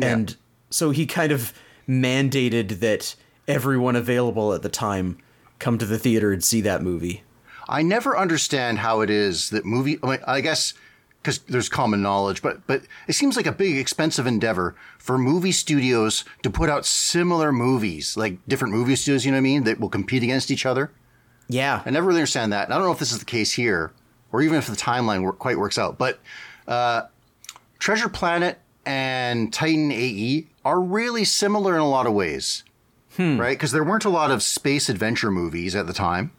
and 0.00 0.36
so 0.70 0.90
he 0.90 1.06
kind 1.06 1.32
of 1.32 1.52
mandated 1.88 2.80
that 2.80 3.14
everyone 3.48 3.96
available 3.96 4.52
at 4.52 4.62
the 4.62 4.68
time 4.68 5.18
come 5.58 5.78
to 5.78 5.86
the 5.86 5.98
theater 5.98 6.32
and 6.32 6.42
see 6.42 6.60
that 6.60 6.82
movie. 6.82 7.22
I 7.68 7.82
never 7.82 8.18
understand 8.18 8.78
how 8.78 9.00
it 9.00 9.10
is 9.10 9.50
that 9.50 9.64
movie. 9.64 9.98
I, 10.02 10.06
mean, 10.06 10.18
I 10.26 10.40
guess 10.40 10.74
because 11.22 11.38
there's 11.38 11.68
common 11.68 12.02
knowledge, 12.02 12.42
but 12.42 12.66
but 12.66 12.82
it 13.06 13.12
seems 13.12 13.36
like 13.36 13.46
a 13.46 13.52
big 13.52 13.78
expensive 13.78 14.26
endeavor 14.26 14.74
for 14.98 15.16
movie 15.16 15.52
studios 15.52 16.24
to 16.42 16.50
put 16.50 16.68
out 16.68 16.84
similar 16.84 17.52
movies, 17.52 18.16
like 18.16 18.38
different 18.48 18.74
movie 18.74 18.96
studios. 18.96 19.24
You 19.24 19.30
know 19.30 19.36
what 19.36 19.40
I 19.40 19.42
mean? 19.42 19.64
That 19.64 19.80
will 19.80 19.88
compete 19.88 20.22
against 20.22 20.50
each 20.50 20.66
other. 20.66 20.90
Yeah, 21.48 21.82
I 21.84 21.90
never 21.90 22.08
really 22.08 22.20
understand 22.20 22.52
that. 22.52 22.64
And 22.64 22.74
I 22.74 22.76
don't 22.76 22.86
know 22.86 22.92
if 22.92 22.98
this 22.98 23.12
is 23.12 23.18
the 23.18 23.24
case 23.24 23.52
here, 23.52 23.92
or 24.32 24.42
even 24.42 24.58
if 24.58 24.66
the 24.66 24.76
timeline 24.76 25.22
work, 25.22 25.38
quite 25.38 25.58
works 25.58 25.78
out. 25.78 25.98
But 25.98 26.18
uh, 26.66 27.02
Treasure 27.78 28.08
Planet 28.08 28.58
and 28.84 29.52
Titan 29.52 29.92
AE 29.92 30.46
are 30.64 30.80
really 30.80 31.24
similar 31.24 31.74
in 31.74 31.80
a 31.80 31.88
lot 31.88 32.06
of 32.06 32.14
ways, 32.14 32.64
right? 33.18 33.50
Because 33.56 33.72
there 33.72 33.84
weren't 33.84 34.04
a 34.04 34.10
lot 34.10 34.30
of 34.30 34.42
space 34.42 34.88
adventure 34.88 35.30
movies 35.30 35.74
at 35.74 35.86
the 35.86 35.92
time. 35.92 36.30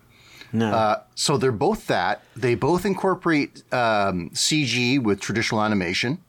no, 0.51 0.71
Uh, 0.73 1.01
so 1.15 1.37
they're 1.37 1.51
both 1.51 1.87
that. 1.87 2.23
They 2.35 2.55
both 2.55 2.85
incorporate 2.85 3.63
um, 3.73 4.29
CG 4.31 5.01
with 5.01 5.19
traditional 5.19 5.61
animation, 5.63 6.19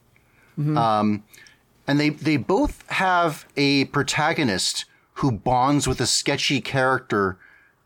um, 0.58 1.24
and 1.86 1.98
they 2.00 2.10
they 2.10 2.36
both 2.36 2.84
have 2.90 3.46
a 3.56 3.86
protagonist 3.86 4.84
who 5.14 5.30
bonds 5.32 5.86
with 5.86 6.00
a 6.00 6.06
sketchy 6.06 6.60
character 6.60 7.36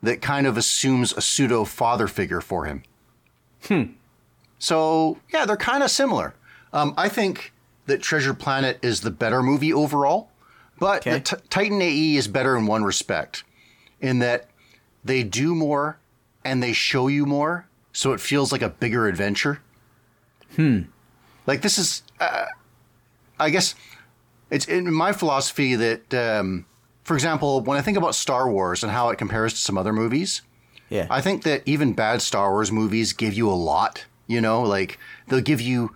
that 0.02 0.22
kind 0.22 0.46
of 0.46 0.56
assumes 0.56 1.12
a 1.12 1.20
pseudo 1.20 1.64
father 1.64 2.06
figure 2.06 2.40
for 2.40 2.64
him. 2.66 2.82
Hmm. 3.66 3.82
So 4.58 5.18
yeah, 5.32 5.44
they're 5.44 5.56
kind 5.56 5.82
of 5.82 5.90
similar. 5.90 6.34
Um, 6.72 6.94
I 6.96 7.08
think 7.08 7.52
that 7.86 8.02
Treasure 8.02 8.34
Planet 8.34 8.78
is 8.82 9.00
the 9.00 9.10
better 9.10 9.42
movie 9.42 9.72
overall. 9.72 10.27
But 10.78 11.06
Okay. 11.06 11.12
the 11.12 11.20
T- 11.20 11.36
Titan 11.50 11.82
AE 11.82 12.16
is 12.16 12.28
better 12.28 12.56
in 12.56 12.66
one 12.66 12.84
respect, 12.84 13.44
in 14.00 14.18
that 14.20 14.48
they 15.04 15.22
do 15.22 15.54
more 15.54 15.98
and 16.44 16.62
they 16.62 16.72
show 16.72 17.08
you 17.08 17.26
more, 17.26 17.66
so 17.92 18.12
it 18.12 18.20
feels 18.20 18.52
like 18.52 18.62
a 18.62 18.68
bigger 18.68 19.06
adventure. 19.08 19.60
Hmm. 20.56 20.82
Like 21.46 21.62
this 21.62 21.78
is, 21.78 22.02
uh, 22.20 22.46
I 23.38 23.50
guess, 23.50 23.74
it's 24.50 24.66
in 24.66 24.92
my 24.92 25.12
philosophy 25.12 25.74
that, 25.74 26.14
um, 26.14 26.64
for 27.04 27.14
example, 27.14 27.60
when 27.62 27.76
I 27.78 27.82
think 27.82 27.98
about 27.98 28.14
Star 28.14 28.50
Wars 28.50 28.82
and 28.82 28.92
how 28.92 29.08
it 29.10 29.18
compares 29.18 29.52
to 29.54 29.58
some 29.60 29.76
other 29.78 29.92
movies, 29.92 30.42
Yeah. 30.90 31.06
I 31.10 31.20
think 31.20 31.42
that 31.42 31.62
even 31.66 31.92
bad 31.92 32.22
Star 32.22 32.50
Wars 32.50 32.72
movies 32.72 33.12
give 33.12 33.34
you 33.34 33.48
a 33.50 33.52
lot. 33.54 34.06
You 34.26 34.40
know, 34.40 34.62
like 34.62 34.98
they'll 35.28 35.40
give 35.40 35.60
you 35.60 35.94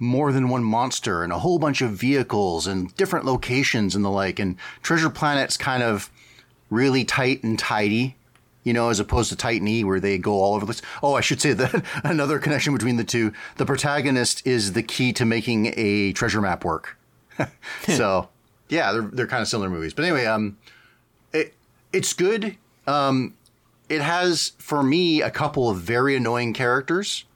more 0.00 0.32
than 0.32 0.48
one 0.48 0.64
monster 0.64 1.22
and 1.22 1.32
a 1.32 1.38
whole 1.38 1.58
bunch 1.58 1.82
of 1.82 1.92
vehicles 1.92 2.66
and 2.66 2.92
different 2.96 3.26
locations 3.26 3.94
and 3.94 4.04
the 4.04 4.10
like. 4.10 4.38
And 4.38 4.56
Treasure 4.82 5.10
Planet's 5.10 5.58
kind 5.58 5.82
of 5.82 6.10
really 6.70 7.04
tight 7.04 7.44
and 7.44 7.58
tidy, 7.58 8.16
you 8.64 8.72
know, 8.72 8.88
as 8.88 8.98
opposed 8.98 9.28
to 9.28 9.36
Titan 9.36 9.68
E 9.68 9.84
where 9.84 10.00
they 10.00 10.16
go 10.16 10.32
all 10.32 10.54
over 10.54 10.60
the 10.60 10.72
place. 10.72 10.82
Oh, 11.02 11.14
I 11.14 11.20
should 11.20 11.40
say 11.40 11.52
that 11.52 11.84
another 12.04 12.38
connection 12.38 12.72
between 12.72 12.96
the 12.96 13.04
two: 13.04 13.32
the 13.58 13.66
protagonist 13.66 14.44
is 14.46 14.72
the 14.72 14.82
key 14.82 15.12
to 15.12 15.26
making 15.26 15.74
a 15.76 16.12
treasure 16.14 16.40
map 16.40 16.64
work. 16.64 16.96
so, 17.82 18.30
yeah, 18.70 18.92
they're 18.92 19.02
they're 19.02 19.26
kind 19.26 19.42
of 19.42 19.48
similar 19.48 19.68
movies. 19.68 19.92
But 19.92 20.06
anyway, 20.06 20.24
um, 20.24 20.56
it 21.34 21.54
it's 21.92 22.14
good. 22.14 22.56
Um, 22.86 23.34
it 23.90 24.00
has 24.00 24.52
for 24.56 24.82
me 24.82 25.20
a 25.20 25.30
couple 25.30 25.68
of 25.68 25.78
very 25.78 26.16
annoying 26.16 26.54
characters, 26.54 27.26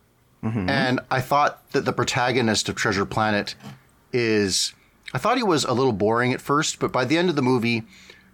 Mm-hmm. 0.45 0.69
and 0.69 1.01
I 1.11 1.21
thought 1.23 1.71
that 1.73 1.87
the 1.87 1.93
protagonist 1.93 2.69
of 2.69 2.75
Treasure 2.77 3.07
Planet 3.07 3.55
is. 4.13 4.75
I 5.15 5.19
thought 5.19 5.37
he 5.37 5.43
was 5.43 5.65
a 5.65 5.73
little 5.73 5.93
boring 5.93 6.33
at 6.35 6.41
first, 6.41 6.79
but 6.79 6.93
by 6.93 7.05
the 7.05 7.17
end 7.17 7.31
of 7.31 7.37
the 7.37 7.43
movie, 7.43 7.85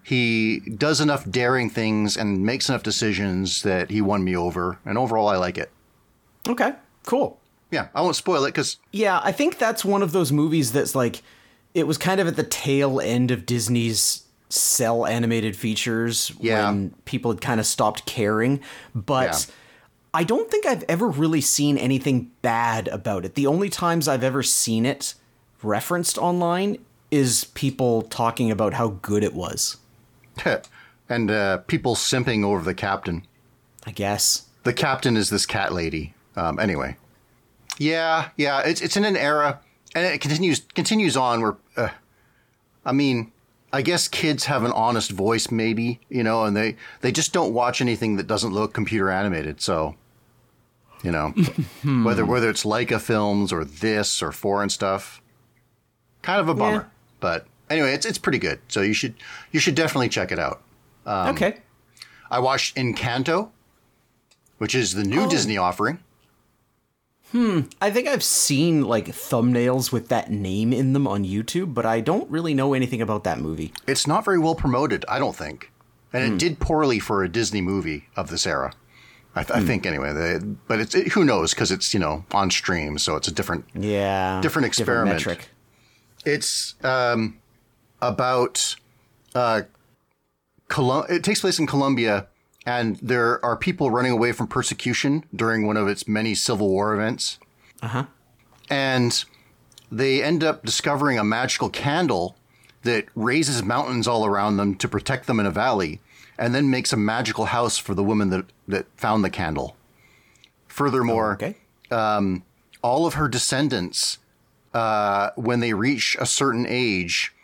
he 0.02 0.60
does 0.60 1.00
enough 1.00 1.28
daring 1.30 1.68
things 1.70 2.16
and 2.16 2.44
makes 2.44 2.68
enough 2.68 2.82
decisions 2.82 3.62
that 3.62 3.90
he 3.90 4.00
won 4.00 4.24
me 4.24 4.34
over. 4.34 4.78
And 4.84 4.96
overall, 4.98 5.28
I 5.28 5.36
like 5.36 5.58
it. 5.58 5.70
okay. 6.48 6.72
Cool. 7.06 7.38
Yeah, 7.70 7.88
I 7.94 8.00
won't 8.02 8.16
spoil 8.16 8.44
it 8.44 8.48
because 8.48 8.78
Yeah, 8.92 9.20
I 9.22 9.30
think 9.32 9.58
that's 9.58 9.84
one 9.84 10.02
of 10.02 10.12
those 10.12 10.32
movies 10.32 10.72
that's 10.72 10.94
like 10.94 11.22
it 11.74 11.86
was 11.86 11.96
kind 11.98 12.20
of 12.20 12.26
at 12.26 12.36
the 12.36 12.42
tail 12.42 13.00
end 13.00 13.30
of 13.30 13.46
Disney's 13.46 14.24
cell 14.48 15.06
animated 15.06 15.54
features 15.54 16.32
Yeah. 16.40 16.66
when 16.68 16.90
people 17.04 17.30
had 17.30 17.40
kind 17.40 17.60
of 17.60 17.66
stopped 17.66 18.04
caring, 18.06 18.60
but 18.94 19.46
Yeah. 19.48 19.54
I 20.12 20.24
don't 20.24 20.50
think 20.50 20.66
I've 20.66 20.84
ever 20.88 21.08
really 21.08 21.40
seen 21.40 21.78
anything 21.78 22.30
bad 22.42 22.88
about 22.88 23.24
it. 23.24 23.34
The 23.36 23.46
only 23.46 23.68
times 23.68 24.08
I've 24.08 24.24
ever 24.24 24.42
seen 24.42 24.84
it 24.84 25.14
referenced 25.62 26.18
online 26.18 26.78
is 27.10 27.44
people 27.54 28.02
talking 28.02 28.50
about 28.50 28.74
how 28.74 28.88
good 29.02 29.22
it 29.22 29.34
was, 29.34 29.76
and 31.08 31.30
uh, 31.30 31.58
people 31.58 31.94
simping 31.94 32.44
over 32.44 32.64
the 32.64 32.74
captain. 32.74 33.26
I 33.86 33.92
guess. 33.92 34.46
the 34.64 34.72
captain 34.72 35.16
is 35.16 35.30
this 35.30 35.46
cat 35.46 35.72
lady. 35.72 36.14
Um, 36.36 36.58
anyway, 36.58 36.96
yeah, 37.78 38.28
yeah, 38.36 38.60
it's 38.60 38.80
it's 38.80 38.96
in 38.96 39.04
an 39.04 39.16
era, 39.16 39.60
and 39.94 40.06
it 40.06 40.20
continues 40.20 40.60
continues 40.74 41.16
on 41.16 41.40
where, 41.40 41.56
uh, 41.76 41.88
I 42.84 42.92
mean, 42.92 43.32
I 43.72 43.82
guess 43.82 44.06
kids 44.08 44.44
have 44.46 44.64
an 44.64 44.72
honest 44.72 45.10
voice, 45.12 45.50
maybe 45.50 46.00
you 46.08 46.22
know, 46.22 46.44
and 46.44 46.56
they 46.56 46.76
they 47.00 47.12
just 47.12 47.32
don't 47.32 47.54
watch 47.54 47.80
anything 47.80 48.16
that 48.16 48.26
doesn't 48.26 48.52
look 48.52 48.72
computer 48.72 49.10
animated. 49.10 49.60
So, 49.60 49.96
you 51.02 51.10
know, 51.10 51.30
whether 52.04 52.24
whether 52.24 52.50
it's 52.50 52.64
Laika 52.64 53.00
films 53.00 53.52
or 53.52 53.64
this 53.64 54.22
or 54.22 54.32
foreign 54.32 54.68
stuff, 54.68 55.22
kind 56.22 56.40
of 56.40 56.48
a 56.48 56.54
bummer. 56.54 56.76
Yeah. 56.76 56.84
But 57.20 57.46
anyway, 57.68 57.92
it's 57.94 58.06
it's 58.06 58.18
pretty 58.18 58.38
good. 58.38 58.60
So 58.68 58.82
you 58.82 58.92
should 58.92 59.14
you 59.52 59.60
should 59.60 59.74
definitely 59.74 60.08
check 60.08 60.32
it 60.32 60.38
out. 60.38 60.62
Um, 61.06 61.28
okay. 61.34 61.58
I 62.30 62.38
watched 62.38 62.76
Encanto, 62.76 63.50
which 64.58 64.74
is 64.74 64.94
the 64.94 65.04
new 65.04 65.28
Disney 65.28 65.56
offering. 65.56 65.98
Hmm. 67.32 67.60
I 67.80 67.90
think 67.90 68.08
I've 68.08 68.24
seen 68.24 68.82
like 68.84 69.06
thumbnails 69.06 69.92
with 69.92 70.08
that 70.08 70.30
name 70.30 70.72
in 70.72 70.92
them 70.92 71.06
on 71.06 71.24
YouTube, 71.24 71.74
but 71.74 71.86
I 71.86 72.00
don't 72.00 72.28
really 72.28 72.54
know 72.54 72.74
anything 72.74 73.00
about 73.00 73.24
that 73.24 73.38
movie. 73.38 73.72
It's 73.86 74.06
not 74.06 74.24
very 74.24 74.38
well 74.38 74.56
promoted, 74.56 75.04
I 75.08 75.20
don't 75.20 75.36
think, 75.36 75.70
and 76.12 76.34
it 76.34 76.38
did 76.38 76.58
poorly 76.58 76.98
for 76.98 77.22
a 77.22 77.28
Disney 77.28 77.60
movie 77.60 78.08
of 78.16 78.30
this 78.30 78.46
era. 78.46 78.72
I, 79.36 79.44
th- 79.44 79.56
I 79.56 79.62
think 79.64 79.86
anyway, 79.86 80.12
they, 80.12 80.38
but 80.66 80.80
it's 80.80 80.94
it, 80.94 81.08
who 81.12 81.24
knows 81.24 81.54
because 81.54 81.70
it's 81.70 81.94
you 81.94 82.00
know 82.00 82.24
on 82.32 82.50
stream, 82.50 82.98
so 82.98 83.14
it's 83.16 83.28
a 83.28 83.32
different. 83.32 83.64
Yeah. 83.74 84.40
Different 84.40 84.66
experiment. 84.66 85.16
metric. 85.16 85.48
It's 86.26 86.74
um, 86.84 87.38
about 88.02 88.74
uh, 89.34 89.62
Colum- 90.68 91.06
It 91.08 91.22
takes 91.24 91.40
place 91.40 91.58
in 91.58 91.66
Colombia, 91.66 92.26
and 92.66 92.96
there 92.96 93.44
are 93.44 93.56
people 93.56 93.90
running 93.90 94.12
away 94.12 94.32
from 94.32 94.46
persecution 94.48 95.24
during 95.34 95.66
one 95.66 95.76
of 95.76 95.88
its 95.88 96.06
many 96.08 96.34
Civil 96.34 96.68
War 96.68 96.94
events. 96.94 97.38
Uh 97.82 97.88
huh. 97.88 98.04
and 98.68 99.24
they 99.90 100.22
end 100.22 100.44
up 100.44 100.64
discovering 100.64 101.18
a 101.18 101.24
magical 101.24 101.70
candle 101.70 102.36
that 102.82 103.06
raises 103.14 103.62
mountains 103.62 104.06
all 104.06 104.26
around 104.26 104.56
them 104.58 104.74
to 104.74 104.86
protect 104.86 105.26
them 105.26 105.40
in 105.40 105.46
a 105.46 105.50
valley 105.50 106.00
and 106.38 106.54
then 106.54 106.68
makes 106.70 106.92
a 106.92 106.96
magical 106.96 107.46
house 107.46 107.76
for 107.78 107.94
the 107.94 108.04
woman 108.04 108.28
that, 108.30 108.44
that 108.70 108.86
found 108.96 109.22
the 109.24 109.30
candle. 109.30 109.76
Furthermore, 110.68 111.32
Okay. 111.34 111.56
all 111.90 113.06
of 113.06 113.14
her 113.14 113.28
descendants, 113.28 114.18
uh, 114.72 115.30
when 115.36 115.60
they 115.60 115.74
reach 115.74 116.16
a 116.20 116.26
certain 116.26 116.66
age, 116.68 117.34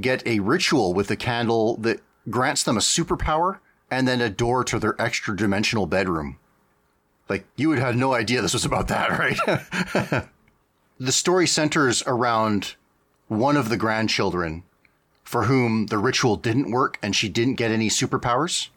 get 0.00 0.26
a 0.26 0.40
ritual 0.40 0.92
with 0.94 1.08
the 1.08 1.16
candle 1.16 1.76
that 1.76 2.00
grants 2.30 2.62
them 2.62 2.76
a 2.76 2.80
superpower 2.80 3.58
and 3.90 4.08
then 4.08 4.20
a 4.20 4.30
door 4.30 4.64
to 4.64 4.78
their 4.78 5.00
extra 5.00 5.36
dimensional 5.36 5.86
bedroom. 5.86 6.38
Like, 7.28 7.44
you 7.56 7.68
would 7.68 7.78
have 7.78 7.94
no 7.96 8.12
idea 8.14 8.42
this 8.42 8.52
was 8.54 8.64
about 8.64 8.88
that, 8.88 9.10
right? 9.18 10.24
the 10.98 11.12
story 11.12 11.46
centers 11.46 12.02
around 12.06 12.74
one 13.28 13.56
of 13.56 13.68
the 13.68 13.76
grandchildren 13.76 14.62
for 15.22 15.44
whom 15.44 15.86
the 15.86 15.98
ritual 15.98 16.36
didn't 16.36 16.70
work 16.70 16.98
and 17.02 17.14
she 17.16 17.28
didn't 17.28 17.54
get 17.54 17.70
any 17.70 17.88
superpowers 17.88 18.68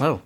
Oh. 0.00 0.22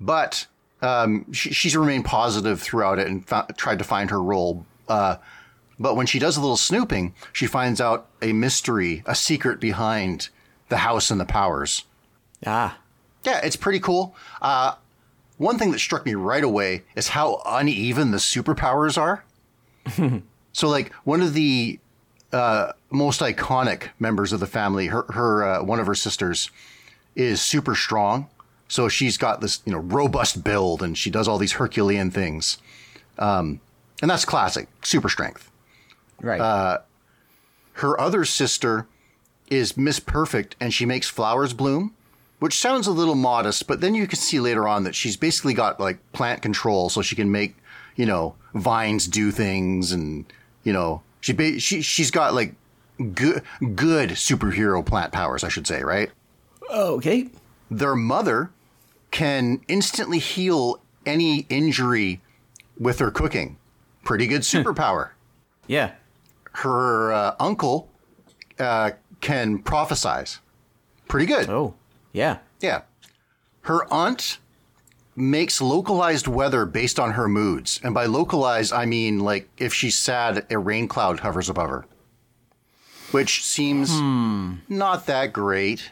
But 0.00 0.46
um, 0.82 1.32
she, 1.32 1.52
she's 1.52 1.76
remained 1.76 2.04
positive 2.04 2.60
throughout 2.60 2.98
it 2.98 3.06
and 3.06 3.26
tried 3.56 3.78
to 3.78 3.84
find 3.84 4.10
her 4.10 4.22
role. 4.22 4.64
Uh, 4.88 5.16
but 5.78 5.96
when 5.96 6.06
she 6.06 6.18
does 6.18 6.36
a 6.36 6.40
little 6.40 6.56
snooping, 6.56 7.14
she 7.32 7.46
finds 7.46 7.80
out 7.80 8.08
a 8.20 8.32
mystery, 8.32 9.02
a 9.06 9.14
secret 9.14 9.60
behind 9.60 10.28
the 10.68 10.78
house 10.78 11.10
and 11.10 11.20
the 11.20 11.24
powers. 11.24 11.84
Ah. 12.46 12.78
Yeah, 13.24 13.40
it's 13.42 13.56
pretty 13.56 13.80
cool. 13.80 14.14
Uh, 14.40 14.74
one 15.36 15.58
thing 15.58 15.70
that 15.72 15.78
struck 15.78 16.04
me 16.04 16.14
right 16.14 16.44
away 16.44 16.84
is 16.96 17.08
how 17.08 17.42
uneven 17.46 18.10
the 18.10 18.18
superpowers 18.18 18.98
are. 18.98 19.24
so, 20.52 20.68
like, 20.68 20.92
one 21.04 21.20
of 21.20 21.34
the 21.34 21.78
uh, 22.32 22.72
most 22.90 23.20
iconic 23.20 23.88
members 23.98 24.32
of 24.32 24.40
the 24.40 24.46
family, 24.46 24.88
her, 24.88 25.04
her 25.10 25.44
uh, 25.44 25.62
one 25.62 25.80
of 25.80 25.86
her 25.86 25.94
sisters, 25.94 26.50
is 27.14 27.40
super 27.40 27.74
strong. 27.74 28.28
So 28.68 28.88
she's 28.88 29.16
got 29.16 29.40
this, 29.40 29.62
you 29.64 29.72
know, 29.72 29.78
robust 29.78 30.44
build, 30.44 30.82
and 30.82 30.96
she 30.96 31.10
does 31.10 31.26
all 31.26 31.38
these 31.38 31.52
Herculean 31.52 32.10
things, 32.10 32.58
um, 33.18 33.60
and 34.02 34.10
that's 34.10 34.24
classic, 34.26 34.68
super 34.82 35.08
strength. 35.08 35.50
Right. 36.20 36.40
Uh, 36.40 36.78
Her 37.74 37.98
other 38.00 38.24
sister 38.24 38.86
is 39.50 39.76
Miss 39.76 40.00
Perfect, 40.00 40.54
and 40.60 40.74
she 40.74 40.84
makes 40.84 41.08
flowers 41.08 41.54
bloom, 41.54 41.94
which 42.40 42.58
sounds 42.58 42.86
a 42.86 42.92
little 42.92 43.14
modest, 43.14 43.66
but 43.66 43.80
then 43.80 43.94
you 43.94 44.06
can 44.06 44.18
see 44.18 44.38
later 44.38 44.68
on 44.68 44.84
that 44.84 44.94
she's 44.94 45.16
basically 45.16 45.54
got 45.54 45.80
like 45.80 45.98
plant 46.12 46.42
control, 46.42 46.90
so 46.90 47.00
she 47.00 47.16
can 47.16 47.30
make, 47.32 47.56
you 47.96 48.04
know, 48.04 48.34
vines 48.54 49.06
do 49.06 49.30
things, 49.30 49.92
and 49.92 50.26
you 50.62 50.72
know, 50.74 51.00
she 51.22 51.32
ba- 51.32 51.58
she 51.58 51.80
she's 51.80 52.10
got 52.10 52.34
like 52.34 52.54
good 53.14 53.42
good 53.74 54.10
superhero 54.10 54.84
plant 54.84 55.12
powers, 55.12 55.42
I 55.42 55.48
should 55.48 55.66
say, 55.66 55.82
right? 55.82 56.10
okay. 56.70 57.28
Their 57.70 57.94
mother 57.96 58.50
can 59.10 59.60
instantly 59.68 60.18
heal 60.18 60.80
any 61.06 61.46
injury 61.48 62.20
with 62.78 62.98
her 62.98 63.10
cooking. 63.10 63.56
Pretty 64.04 64.26
good 64.26 64.42
superpower. 64.42 65.10
Yeah. 65.66 65.92
her 66.52 67.12
uh, 67.12 67.34
uncle 67.38 67.88
uh, 68.58 68.92
can 69.20 69.62
prophesize. 69.62 70.38
Pretty 71.08 71.26
good. 71.26 71.48
Oh. 71.48 71.74
Yeah. 72.12 72.38
Yeah. 72.60 72.82
Her 73.62 73.92
aunt 73.92 74.38
makes 75.14 75.60
localized 75.60 76.26
weather 76.28 76.64
based 76.64 76.98
on 76.98 77.12
her 77.12 77.28
moods. 77.28 77.80
And 77.82 77.92
by 77.92 78.06
localized, 78.06 78.72
I 78.72 78.86
mean 78.86 79.18
like 79.20 79.48
if 79.58 79.74
she's 79.74 79.96
sad, 79.98 80.46
a 80.50 80.58
rain 80.58 80.88
cloud 80.88 81.20
hovers 81.20 81.48
above 81.48 81.70
her. 81.70 81.84
Which 83.10 83.44
seems 83.44 83.90
not 84.68 85.06
that 85.06 85.32
great. 85.32 85.90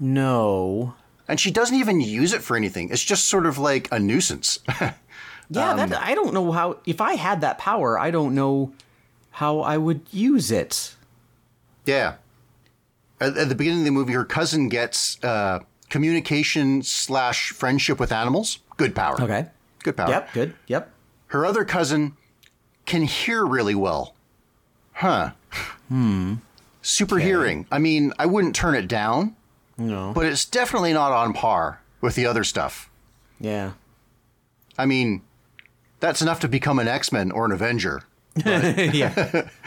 No. 0.00 0.94
And 1.28 1.40
she 1.40 1.50
doesn't 1.50 1.76
even 1.76 2.00
use 2.00 2.32
it 2.32 2.42
for 2.42 2.56
anything. 2.56 2.90
It's 2.90 3.02
just 3.02 3.26
sort 3.28 3.46
of 3.46 3.58
like 3.58 3.88
a 3.92 3.98
nuisance. 3.98 4.58
Yeah, 5.48 5.74
Um, 5.74 5.90
that 5.90 6.02
I 6.02 6.16
don't 6.16 6.34
know 6.34 6.50
how 6.50 6.78
if 6.86 7.00
I 7.00 7.14
had 7.14 7.40
that 7.42 7.56
power, 7.58 7.96
I 7.96 8.10
don't 8.10 8.34
know 8.34 8.72
how 9.30 9.60
I 9.60 9.76
would 9.78 10.00
use 10.10 10.50
it. 10.50 10.96
yeah. 11.84 12.14
at, 13.20 13.36
at 13.36 13.48
the 13.48 13.54
beginning 13.54 13.78
of 13.80 13.84
the 13.84 13.90
movie, 13.92 14.12
her 14.14 14.24
cousin 14.24 14.68
gets 14.68 15.22
uh, 15.22 15.60
communication 15.88 16.82
slash 16.82 17.50
friendship 17.50 18.00
with 18.00 18.10
animals. 18.10 18.58
Good 18.76 18.92
power. 18.96 19.20
Okay. 19.22 19.46
Good 19.84 19.96
power. 19.96 20.10
Yep. 20.10 20.32
Good. 20.32 20.54
Yep. 20.66 20.90
Her 21.28 21.46
other 21.46 21.64
cousin 21.64 22.16
can 22.84 23.02
hear 23.02 23.46
really 23.46 23.76
well. 23.76 24.16
Huh. 24.94 25.30
Hmm. 25.88 26.34
Super 26.82 27.18
hearing. 27.18 27.66
I 27.70 27.78
mean, 27.78 28.12
I 28.18 28.26
wouldn't 28.26 28.56
turn 28.56 28.74
it 28.74 28.88
down, 28.88 29.36
No. 29.78 30.12
but 30.14 30.24
it's 30.26 30.44
definitely 30.44 30.92
not 30.92 31.12
on 31.12 31.32
par 31.32 31.80
with 32.00 32.14
the 32.14 32.26
other 32.26 32.44
stuff. 32.44 32.88
yeah. 33.40 33.72
I 34.78 34.84
mean, 34.84 35.22
that's 36.00 36.20
enough 36.20 36.40
to 36.40 36.48
become 36.48 36.78
an 36.78 36.86
X 36.86 37.10
Men 37.10 37.30
or 37.30 37.46
an 37.46 37.52
Avenger. 37.52 38.02
yeah. 38.44 39.48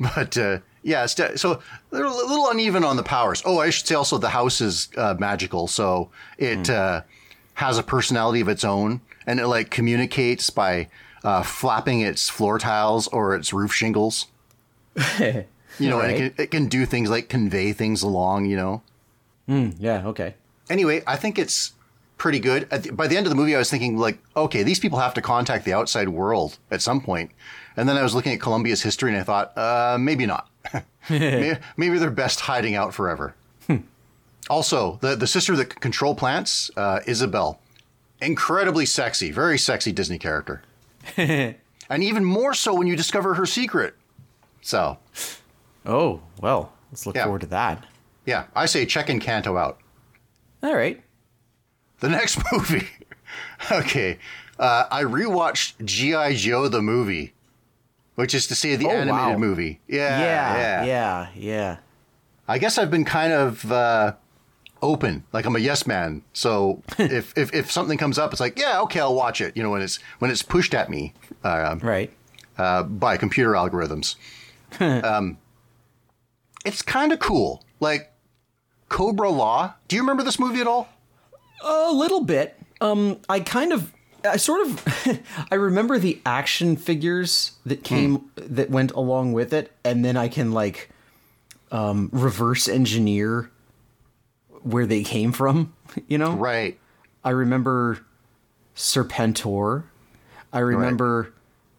But 0.00 0.38
uh, 0.38 0.58
yeah, 0.82 1.06
de- 1.12 1.36
so 1.36 1.60
they're 1.90 2.04
a 2.04 2.10
little 2.14 2.48
uneven 2.50 2.84
on 2.84 2.96
the 2.96 3.02
powers. 3.02 3.42
Oh, 3.44 3.58
I 3.58 3.70
should 3.70 3.86
say 3.86 3.94
also 3.96 4.16
the 4.16 4.28
house 4.28 4.60
is 4.60 4.88
uh, 4.96 5.16
magical, 5.18 5.66
so 5.66 6.10
it 6.38 6.70
uh, 6.70 7.02
has 7.54 7.78
a 7.78 7.82
personality 7.82 8.40
of 8.40 8.48
its 8.48 8.62
own, 8.64 9.00
and 9.26 9.40
it 9.40 9.48
like 9.48 9.70
communicates 9.70 10.50
by 10.50 10.88
uh, 11.24 11.42
flapping 11.42 12.00
its 12.00 12.28
floor 12.28 12.58
tiles 12.60 13.08
or 13.08 13.34
its 13.34 13.52
roof 13.52 13.72
shingles. 13.74 14.26
You 15.80 15.90
know, 15.90 16.00
and 16.00 16.10
it 16.10 16.16
can, 16.36 16.44
it 16.44 16.50
can 16.50 16.66
do 16.68 16.86
things 16.86 17.08
like 17.10 17.28
convey 17.28 17.72
things 17.72 18.02
along. 18.02 18.46
You 18.46 18.56
know. 18.56 18.82
Yeah. 19.48 20.06
Okay. 20.08 20.34
Anyway, 20.70 21.02
I 21.06 21.16
think 21.16 21.38
it's 21.38 21.72
pretty 22.18 22.38
good. 22.40 22.68
At 22.70 22.82
the, 22.82 22.90
by 22.92 23.06
the 23.06 23.16
end 23.16 23.26
of 23.26 23.30
the 23.30 23.36
movie, 23.36 23.54
I 23.54 23.58
was 23.58 23.70
thinking 23.70 23.96
like, 23.96 24.18
okay, 24.36 24.62
these 24.62 24.78
people 24.78 24.98
have 24.98 25.14
to 25.14 25.22
contact 25.22 25.64
the 25.64 25.72
outside 25.72 26.08
world 26.10 26.58
at 26.70 26.82
some 26.82 27.00
point. 27.00 27.30
And 27.76 27.88
then 27.88 27.96
I 27.96 28.02
was 28.02 28.14
looking 28.14 28.32
at 28.32 28.40
Colombia's 28.40 28.82
history, 28.82 29.10
and 29.12 29.18
I 29.20 29.22
thought, 29.22 29.56
uh, 29.56 29.96
maybe 29.98 30.26
not. 30.26 30.48
maybe, 31.10 31.58
maybe 31.76 31.98
they're 31.98 32.10
best 32.10 32.40
hiding 32.40 32.74
out 32.74 32.92
forever. 32.92 33.34
also, 34.50 34.98
the 35.00 35.14
the 35.16 35.26
sister 35.26 35.56
that 35.56 35.80
control 35.80 36.14
plants, 36.14 36.70
uh, 36.76 37.00
Isabel, 37.06 37.60
incredibly 38.20 38.84
sexy, 38.86 39.30
very 39.30 39.58
sexy 39.58 39.92
Disney 39.92 40.18
character, 40.18 40.62
and 41.16 41.54
even 41.90 42.24
more 42.24 42.52
so 42.54 42.74
when 42.74 42.86
you 42.86 42.96
discover 42.96 43.34
her 43.34 43.46
secret. 43.46 43.94
So, 44.60 44.98
Oh 45.86 46.20
well. 46.40 46.72
Let's 46.90 47.06
look 47.06 47.16
Yeah. 47.16 47.24
forward 47.24 47.42
to 47.42 47.46
that. 47.48 47.84
Yeah, 48.28 48.44
I 48.54 48.66
say 48.66 48.84
check 48.84 49.06
Encanto 49.08 49.58
out. 49.58 49.78
All 50.62 50.74
right. 50.76 51.02
The 52.00 52.08
next 52.10 52.38
movie. 52.52 52.86
okay. 53.72 54.18
Uh, 54.58 54.84
I 54.90 55.02
rewatched 55.04 55.84
G.I. 55.84 56.34
Joe 56.34 56.68
the 56.68 56.82
movie, 56.82 57.32
which 58.16 58.34
is 58.34 58.46
to 58.48 58.54
say 58.54 58.76
the 58.76 58.86
Oh, 58.86 58.90
animated 58.90 59.32
wow. 59.34 59.38
movie. 59.38 59.80
Yeah, 59.88 60.20
Yeah. 60.20 60.84
Yeah. 60.84 61.28
Yeah. 61.34 61.76
I 62.46 62.58
guess 62.58 62.76
I've 62.78 62.90
been 62.90 63.04
kind 63.04 63.32
of 63.32 63.70
uh, 63.70 64.12
open, 64.82 65.24
like 65.32 65.44
I'm 65.46 65.54
a 65.56 65.58
yes 65.60 65.86
man. 65.86 66.22
So 66.32 66.82
if, 66.98 67.36
if 67.38 67.54
if 67.54 67.70
something 67.70 67.98
comes 67.98 68.18
up, 68.18 68.32
it's 68.32 68.40
like, 68.40 68.58
yeah, 68.58 68.80
okay, 68.82 69.00
I'll 69.00 69.14
watch 69.14 69.40
it. 69.40 69.56
You 69.56 69.62
know, 69.62 69.70
when 69.70 69.82
it's 69.82 69.98
when 70.18 70.30
it's 70.30 70.42
pushed 70.42 70.74
at 70.74 70.90
me 70.90 71.14
uh, 71.44 71.76
Right. 71.82 72.10
uh, 72.58 72.82
by 72.84 73.16
computer 73.16 73.52
algorithms. 73.52 74.16
um, 74.80 75.38
it's 76.64 76.82
kind 76.82 77.12
of 77.12 77.18
cool. 77.20 77.62
Like 77.80 78.12
Cobra-La. 78.88 79.74
Do 79.88 79.96
you 79.96 80.02
remember 80.02 80.22
this 80.22 80.38
movie 80.38 80.60
at 80.60 80.66
all? 80.66 80.88
A 81.62 81.92
little 81.92 82.22
bit. 82.24 82.56
Um, 82.80 83.18
I 83.28 83.40
kind 83.40 83.72
of, 83.72 83.92
I 84.24 84.36
sort 84.36 84.66
of, 84.66 85.20
I 85.50 85.56
remember 85.56 85.98
the 85.98 86.20
action 86.24 86.76
figures 86.76 87.52
that 87.66 87.82
came 87.84 88.30
that 88.36 88.70
went 88.70 88.92
along 88.92 89.32
with 89.32 89.52
it, 89.52 89.72
and 89.84 90.04
then 90.04 90.16
I 90.16 90.28
can 90.28 90.52
like, 90.52 90.90
um, 91.70 92.08
reverse 92.12 92.68
engineer 92.68 93.50
where 94.62 94.86
they 94.86 95.02
came 95.02 95.32
from. 95.32 95.74
You 96.06 96.18
know, 96.18 96.32
Right. 96.32 96.78
I 97.24 97.30
remember 97.30 98.04
Serpentor. 98.76 99.84
I 100.52 100.58
remember, 100.60 101.32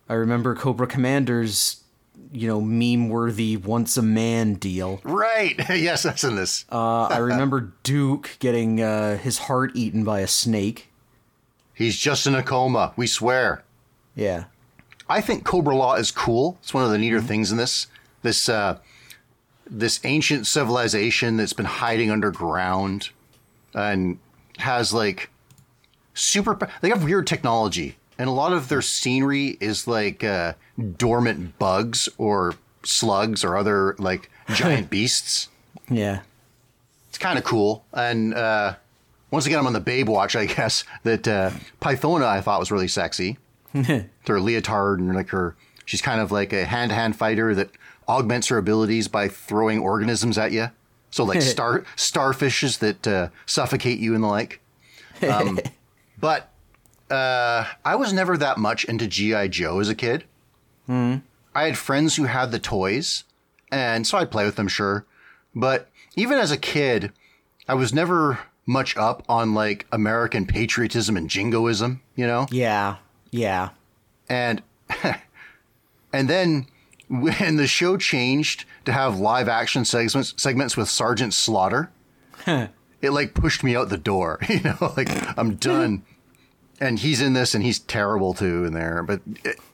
I 0.10 0.14
remember 0.16 0.56
Cobra 0.56 0.88
Commander's, 0.88 1.84
you 2.32 2.48
know, 2.48 2.62
meme-worthy 2.62 3.58
once 3.58 3.98
a 3.98 4.02
man 4.02 4.54
deal. 4.56 5.02
Right. 5.04 5.56
yes, 5.70 6.04
that's 6.04 6.24
in 6.24 6.36
this. 6.36 6.66
Uh, 6.72 7.06
I 7.06 7.18
remember 7.20 7.74
Duke 7.84 8.38
getting 8.40 8.82
uh, 8.82 9.18
his 9.18 9.40
heart 9.40 9.72
eaten 9.76 10.04
by 10.04 10.20
a 10.20 10.28
snake. 10.28 10.90
He's 11.74 11.98
just 11.98 12.28
in 12.28 12.36
a 12.36 12.44
coma. 12.44 12.94
We 12.96 13.08
swear. 13.08 13.64
Yeah. 14.16 14.46
I 15.08 15.22
think 15.22 15.44
Cobra-La 15.44 15.96
is 15.96 16.12
cool. 16.12 16.58
It's 16.62 16.74
one 16.74 16.84
of 16.84 16.92
the 16.92 16.98
neater 16.98 17.22
things 17.22 17.52
in 17.52 17.58
this. 17.58 17.88
This 18.22 18.50
uh, 18.50 18.80
this 19.66 20.00
ancient 20.04 20.46
civilization 20.46 21.38
that's 21.38 21.54
been 21.54 21.66
hiding 21.66 22.12
underground 22.12 23.10
and 23.74 24.20
has 24.58 24.94
like 24.94 25.30
super. 26.14 26.58
They 26.82 26.90
have 26.90 27.04
weird 27.04 27.28
technology, 27.28 27.98
and 28.20 28.28
a 28.28 28.34
lot 28.34 28.52
of 28.52 28.68
their 28.68 28.82
scenery 28.82 29.58
is 29.62 29.88
like 29.88 30.24
uh, 30.26 30.54
dormant 30.98 31.58
bugs 31.58 32.10
or 32.18 32.56
slugs 32.84 33.46
or 33.46 33.56
other 33.56 33.96
like 33.98 34.30
giant 34.54 34.90
beasts. 34.92 35.48
Yeah. 35.90 36.20
It's 37.08 37.18
kind 37.18 37.40
of 37.40 37.46
cool. 37.46 37.86
And 37.94 38.34
uh, 38.34 38.76
once 39.32 39.46
again, 39.46 39.58
I'm 39.58 39.68
on 39.68 39.74
the 39.74 39.80
babe 39.80 40.10
watch, 40.10 40.36
I 40.36 40.46
guess. 40.46 40.84
That 41.04 41.28
uh, 41.28 41.52
Pythona 41.82 42.26
I 42.26 42.42
thought 42.42 42.60
was 42.60 42.72
really 42.72 42.90
sexy. 42.90 43.38
her 43.74 44.40
leotard 44.40 45.00
and 45.00 45.16
like 45.16 45.30
her, 45.30 45.56
she's 45.86 46.02
kind 46.02 46.20
of 46.20 46.32
like 46.32 46.52
a 46.52 46.66
hand 46.66 46.90
to 46.90 46.96
hand 46.96 47.16
fighter 47.16 47.56
that 47.56 47.70
augments 48.08 48.48
her 48.48 48.58
abilities 48.58 49.08
by 49.08 49.30
throwing 49.30 49.80
organisms 49.80 50.38
at 50.38 50.52
you. 50.52 50.70
So 51.10 51.24
like 51.24 51.42
star 51.44 51.86
starfishes 51.96 52.80
that 52.80 53.08
uh, 53.08 53.30
suffocate 53.46 54.00
you 54.00 54.14
and 54.14 54.24
the 54.24 54.28
like. 54.28 54.60
Um, 55.22 55.60
but 56.20 56.52
uh, 57.10 57.66
I 57.84 57.96
was 57.96 58.14
never 58.14 58.38
that 58.38 58.58
much 58.58 58.86
into 58.86 59.08
GI 59.08 59.50
Joe 59.50 59.80
as 59.80 59.90
a 59.90 59.96
kid. 59.96 60.24
I 60.90 61.22
had 61.66 61.78
friends 61.78 62.16
who 62.16 62.24
had 62.24 62.52
the 62.52 62.60
toys, 62.60 63.24
and 63.72 64.08
so 64.08 64.18
I'd 64.18 64.32
play 64.32 64.46
with 64.46 64.56
them, 64.56 64.68
sure. 64.68 65.06
But 65.54 65.90
even 66.16 66.38
as 66.40 66.52
a 66.52 66.58
kid, 66.58 67.12
I 67.68 67.76
was 67.76 67.94
never 67.94 68.40
much 68.66 68.96
up 68.98 69.24
on 69.28 69.54
like 69.54 69.86
American 69.92 70.46
patriotism 70.46 71.18
and 71.18 71.30
jingoism, 71.30 72.02
you 72.16 72.26
know? 72.26 72.48
Yeah. 72.52 72.98
Yeah. 73.32 73.70
And 74.30 74.62
and 76.14 76.30
then 76.30 76.68
when 77.08 77.58
the 77.58 77.68
show 77.68 77.98
changed 77.98 78.66
to 78.86 78.92
have 78.92 79.20
live 79.20 79.48
action 79.48 79.86
segments 79.86 80.34
segments 80.38 80.78
with 80.78 80.90
Sergeant 80.90 81.34
Slaughter, 81.34 81.92
it 82.48 82.70
like 83.12 83.34
pushed 83.34 83.64
me 83.64 83.76
out 83.76 83.90
the 83.90 83.98
door, 83.98 84.40
you 84.50 84.62
know, 84.62 84.94
like 84.96 85.10
I'm 85.38 85.56
done. 85.56 86.04
And 86.80 87.00
he's 87.00 87.22
in 87.22 87.34
this 87.34 87.54
and 87.56 87.64
he's 87.64 87.80
terrible 87.80 88.34
too 88.34 88.64
in 88.66 88.74
there, 88.74 89.04
but 89.04 89.22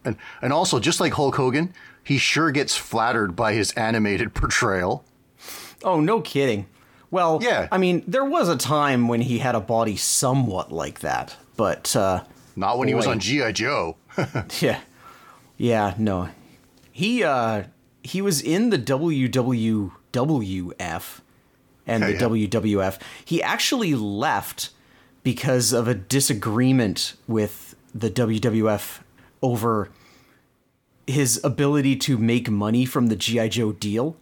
and 0.04 0.18
and 0.42 0.52
also 0.54 0.80
just 0.80 1.00
like 1.00 1.14
Hulk 1.14 1.36
Hogan, 1.36 1.74
he 2.04 2.18
sure 2.18 2.50
gets 2.52 2.76
flattered 2.76 3.36
by 3.36 3.54
his 3.54 3.72
animated 3.74 4.34
portrayal. 4.36 5.04
Oh, 5.84 6.00
no 6.00 6.22
kidding. 6.22 6.66
Well, 7.12 7.38
Yeah. 7.42 7.68
I 7.72 7.78
mean, 7.78 8.04
there 8.08 8.26
was 8.26 8.50
a 8.50 8.58
time 8.58 9.08
when 9.08 9.22
he 9.22 9.38
had 9.40 9.54
a 9.56 9.60
body 9.60 9.96
somewhat 9.96 10.72
like 10.72 11.00
that, 11.02 11.36
but 11.56 11.96
uh, 11.96 12.24
Not 12.56 12.78
when 12.80 12.88
he 12.88 12.94
was 12.96 13.06
on 13.08 13.20
GI 13.20 13.54
Joe. 13.54 13.96
yeah, 14.60 14.80
yeah, 15.58 15.94
no, 15.98 16.30
he 16.92 17.24
uh, 17.24 17.64
he 18.04 18.22
was 18.22 18.42
in 18.42 18.70
the 18.72 18.78
WWWF 18.80 21.20
and 21.88 22.04
the 22.04 22.14
Yeah. 22.14 22.20
WWF. 22.20 23.00
He 23.24 23.42
actually 23.44 23.94
left 23.96 24.72
because 25.26 25.74
of 25.74 25.88
a 25.88 25.96
disagreement 25.96 27.16
with 27.28 27.76
the 27.96 28.12
WWF 28.12 29.00
over 29.42 29.90
his 31.08 31.44
ability 31.44 31.96
to 31.96 32.20
make 32.20 32.48
money 32.48 32.86
from 32.86 33.08
the 33.08 33.16
GI 33.16 33.50
Joe 33.50 33.72
deal. 33.72 34.16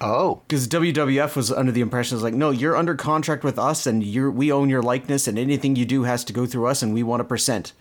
Oh, 0.00 0.42
because 0.46 0.68
WWF 0.68 1.34
was 1.34 1.50
under 1.50 1.72
the 1.72 1.80
impression 1.80 2.14
was 2.14 2.22
like, 2.22 2.34
no, 2.34 2.50
you're 2.50 2.76
under 2.76 2.94
contract 2.94 3.42
with 3.42 3.58
us, 3.58 3.84
and 3.84 4.04
you're 4.04 4.30
we 4.30 4.52
own 4.52 4.68
your 4.68 4.80
likeness, 4.80 5.26
and 5.26 5.40
anything 5.40 5.74
you 5.74 5.84
do 5.84 6.04
has 6.04 6.22
to 6.24 6.32
go 6.32 6.46
through 6.46 6.66
us, 6.68 6.82
and 6.82 6.94
we 6.94 7.02
want 7.02 7.20
a 7.20 7.24
percent. 7.24 7.72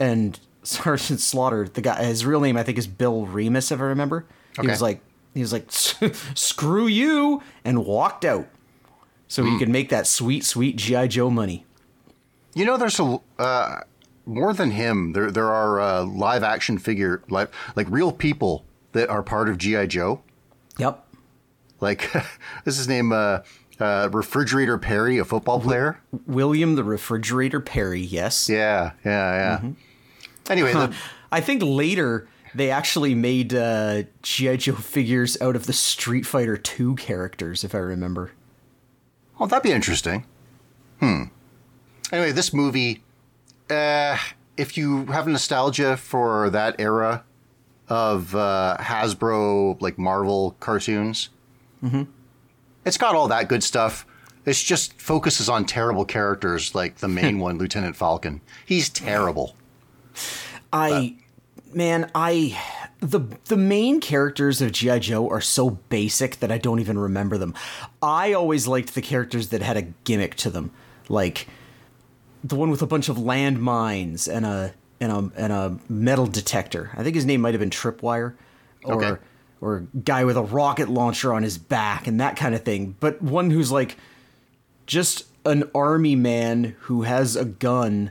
And 0.00 0.40
Sergeant 0.62 1.20
Slaughter, 1.20 1.68
the 1.68 1.82
guy, 1.82 2.02
his 2.02 2.24
real 2.24 2.40
name 2.40 2.56
I 2.56 2.62
think 2.62 2.78
is 2.78 2.86
Bill 2.86 3.26
Remus, 3.26 3.70
if 3.70 3.80
I 3.80 3.84
remember. 3.84 4.24
He 4.58 4.66
was 4.66 4.80
like, 4.80 5.02
he 5.34 5.40
was 5.40 5.52
like, 5.52 5.66
screw 6.34 6.86
you, 6.86 7.42
and 7.62 7.84
walked 7.84 8.24
out, 8.24 8.48
so 9.28 9.44
he 9.44 9.50
hmm. 9.50 9.58
could 9.58 9.68
make 9.68 9.90
that 9.90 10.06
sweet, 10.06 10.44
sweet 10.44 10.76
GI 10.76 11.08
Joe 11.08 11.28
money. 11.28 11.66
You 12.56 12.64
know, 12.64 12.78
there's 12.78 12.98
a 12.98 13.20
uh, 13.38 13.80
more 14.24 14.54
than 14.54 14.70
him. 14.70 15.12
There 15.12 15.30
there 15.30 15.52
are 15.52 15.78
uh, 15.78 16.04
live 16.04 16.42
action 16.42 16.78
figure 16.78 17.22
like 17.28 17.52
like 17.76 17.86
real 17.90 18.10
people 18.10 18.64
that 18.92 19.10
are 19.10 19.22
part 19.22 19.50
of 19.50 19.58
GI 19.58 19.88
Joe. 19.88 20.22
Yep. 20.78 21.06
Like 21.80 22.10
this 22.64 22.74
is 22.74 22.78
his 22.78 22.88
name, 22.88 23.12
uh, 23.12 23.40
uh, 23.78 24.08
Refrigerator 24.10 24.78
Perry, 24.78 25.18
a 25.18 25.24
football 25.24 25.60
player. 25.60 26.00
William 26.26 26.76
the 26.76 26.82
Refrigerator 26.82 27.60
Perry. 27.60 28.00
Yes. 28.00 28.48
Yeah, 28.48 28.92
yeah, 29.04 29.60
yeah. 29.62 29.70
Anyway, 30.48 30.72
the, 30.72 30.94
I 31.30 31.42
think 31.42 31.62
later 31.62 32.26
they 32.54 32.70
actually 32.70 33.14
made 33.14 33.52
uh, 33.52 34.04
GI 34.22 34.56
Joe 34.56 34.74
figures 34.76 35.38
out 35.42 35.56
of 35.56 35.66
the 35.66 35.74
Street 35.74 36.24
Fighter 36.24 36.56
Two 36.56 36.94
characters, 36.96 37.64
if 37.64 37.74
I 37.74 37.78
remember. 37.78 38.32
Oh, 39.38 39.46
that'd 39.46 39.62
be 39.62 39.72
interesting. 39.72 40.24
Hmm. 41.00 41.24
Anyway, 42.12 42.32
this 42.32 42.52
movie, 42.52 43.02
uh, 43.70 44.16
if 44.56 44.76
you 44.76 45.06
have 45.06 45.26
nostalgia 45.26 45.96
for 45.96 46.50
that 46.50 46.76
era 46.78 47.24
of 47.88 48.34
uh, 48.34 48.76
Hasbro, 48.80 49.80
like 49.80 49.98
Marvel 49.98 50.56
cartoons, 50.60 51.30
mm-hmm. 51.82 52.04
it's 52.84 52.96
got 52.96 53.14
all 53.14 53.28
that 53.28 53.48
good 53.48 53.62
stuff. 53.62 54.06
It 54.44 54.54
just 54.54 55.00
focuses 55.00 55.48
on 55.48 55.64
terrible 55.64 56.04
characters 56.04 56.74
like 56.74 56.96
the 56.98 57.08
main 57.08 57.38
one, 57.40 57.58
Lieutenant 57.58 57.96
Falcon. 57.96 58.40
He's 58.64 58.88
terrible. 58.88 59.56
I, 60.72 61.16
man, 61.72 62.10
I 62.14 62.58
the 63.00 63.20
the 63.46 63.56
main 63.56 64.00
characters 64.00 64.62
of 64.62 64.72
GI 64.72 65.00
Joe 65.00 65.28
are 65.28 65.40
so 65.40 65.70
basic 65.70 66.40
that 66.40 66.50
I 66.50 66.58
don't 66.58 66.80
even 66.80 66.98
remember 66.98 67.38
them. 67.38 67.54
I 68.02 68.32
always 68.32 68.66
liked 68.66 68.94
the 68.94 69.02
characters 69.02 69.48
that 69.48 69.62
had 69.62 69.76
a 69.76 69.82
gimmick 69.82 70.34
to 70.36 70.50
them, 70.50 70.70
like 71.08 71.48
the 72.48 72.56
one 72.56 72.70
with 72.70 72.82
a 72.82 72.86
bunch 72.86 73.08
of 73.08 73.16
landmines 73.16 74.32
and 74.32 74.44
a 74.46 74.74
and 75.00 75.12
a 75.12 75.30
and 75.36 75.52
a 75.52 75.78
metal 75.88 76.26
detector. 76.26 76.90
I 76.96 77.02
think 77.02 77.14
his 77.14 77.24
name 77.26 77.40
might 77.40 77.54
have 77.54 77.60
been 77.60 77.70
Tripwire, 77.70 78.34
or 78.84 79.04
Okay. 79.04 79.20
or 79.60 79.86
guy 80.04 80.24
with 80.24 80.36
a 80.36 80.42
rocket 80.42 80.88
launcher 80.88 81.32
on 81.32 81.42
his 81.42 81.58
back 81.58 82.06
and 82.06 82.20
that 82.20 82.36
kind 82.36 82.54
of 82.54 82.62
thing. 82.62 82.96
But 83.00 83.20
one 83.22 83.50
who's 83.50 83.70
like 83.72 83.96
just 84.86 85.24
an 85.44 85.64
army 85.74 86.16
man 86.16 86.76
who 86.80 87.02
has 87.02 87.36
a 87.36 87.44
gun, 87.44 88.10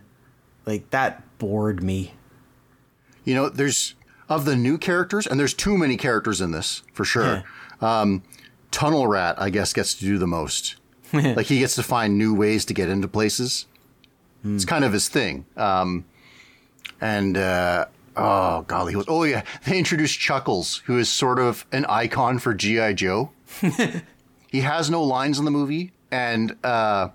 like 0.66 0.90
that 0.92 1.24
bored 1.38 1.84
me. 1.84 2.14
You 3.24 3.34
know, 3.36 3.50
there's 3.50 3.96
of 4.30 4.46
the 4.46 4.56
new 4.56 4.78
characters, 4.78 5.28
and 5.28 5.40
there's 5.40 5.54
too 5.54 5.78
many 5.78 5.98
characters 5.98 6.42
in 6.42 6.52
this 6.52 6.82
for 6.94 7.06
sure. 7.06 7.44
Um, 7.82 8.24
Tunnel 8.72 9.08
Rat, 9.08 9.36
I 9.40 9.50
guess, 9.50 9.74
gets 9.74 9.94
to 9.96 10.06
do 10.06 10.18
the 10.18 10.28
most. 10.28 10.76
like 11.14 11.46
he 11.48 11.60
gets 11.60 11.76
to 11.76 11.84
find 11.84 12.18
new 12.18 12.34
ways 12.34 12.66
to 12.66 12.74
get 12.74 12.90
into 12.90 13.08
places. 13.08 13.68
It's 14.54 14.66
kind 14.66 14.84
of 14.84 14.94
his 14.94 15.10
thing. 15.10 15.46
Um, 15.58 16.06
and 17.02 17.38
uh, 17.38 17.86
oh 18.16 18.62
golly, 18.64 18.94
he 18.94 18.96
was. 18.96 19.06
Oh 19.08 19.24
yeah, 19.24 19.44
they 19.66 19.78
introduced 19.78 20.20
Chuckles, 20.20 20.78
who 20.86 20.98
is 21.00 21.10
sort 21.10 21.40
of 21.40 21.66
an 21.72 21.86
icon 21.86 22.40
for 22.40 22.54
GI 22.54 22.94
Joe. 22.96 23.32
he 24.50 24.62
has 24.62 24.90
no 24.90 25.04
lines 25.04 25.40
in 25.40 25.46
the 25.46 25.52
movie, 25.52 25.92
and 26.12 26.56
uh, 26.64 27.10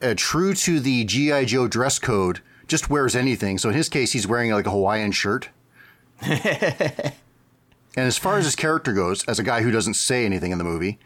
uh, 0.00 0.14
true 0.16 0.54
to 0.54 0.80
the 0.80 1.04
GI 1.04 1.46
Joe 1.46 1.68
dress 1.68 1.98
code, 1.98 2.40
just 2.66 2.90
wears 2.90 3.14
anything. 3.14 3.58
So 3.58 3.68
in 3.68 3.74
his 3.74 3.88
case, 3.88 4.12
he's 4.12 4.26
wearing 4.26 4.50
like 4.50 4.66
a 4.66 4.70
Hawaiian 4.70 5.12
shirt. 5.12 5.48
and 6.22 7.12
as 7.96 8.16
far 8.16 8.38
as 8.38 8.44
his 8.44 8.54
character 8.54 8.92
goes, 8.92 9.24
as 9.24 9.38
a 9.38 9.42
guy 9.42 9.62
who 9.62 9.70
doesn't 9.70 9.94
say 9.94 10.24
anything 10.24 10.52
in 10.52 10.58
the 10.58 10.64
movie, 10.64 10.98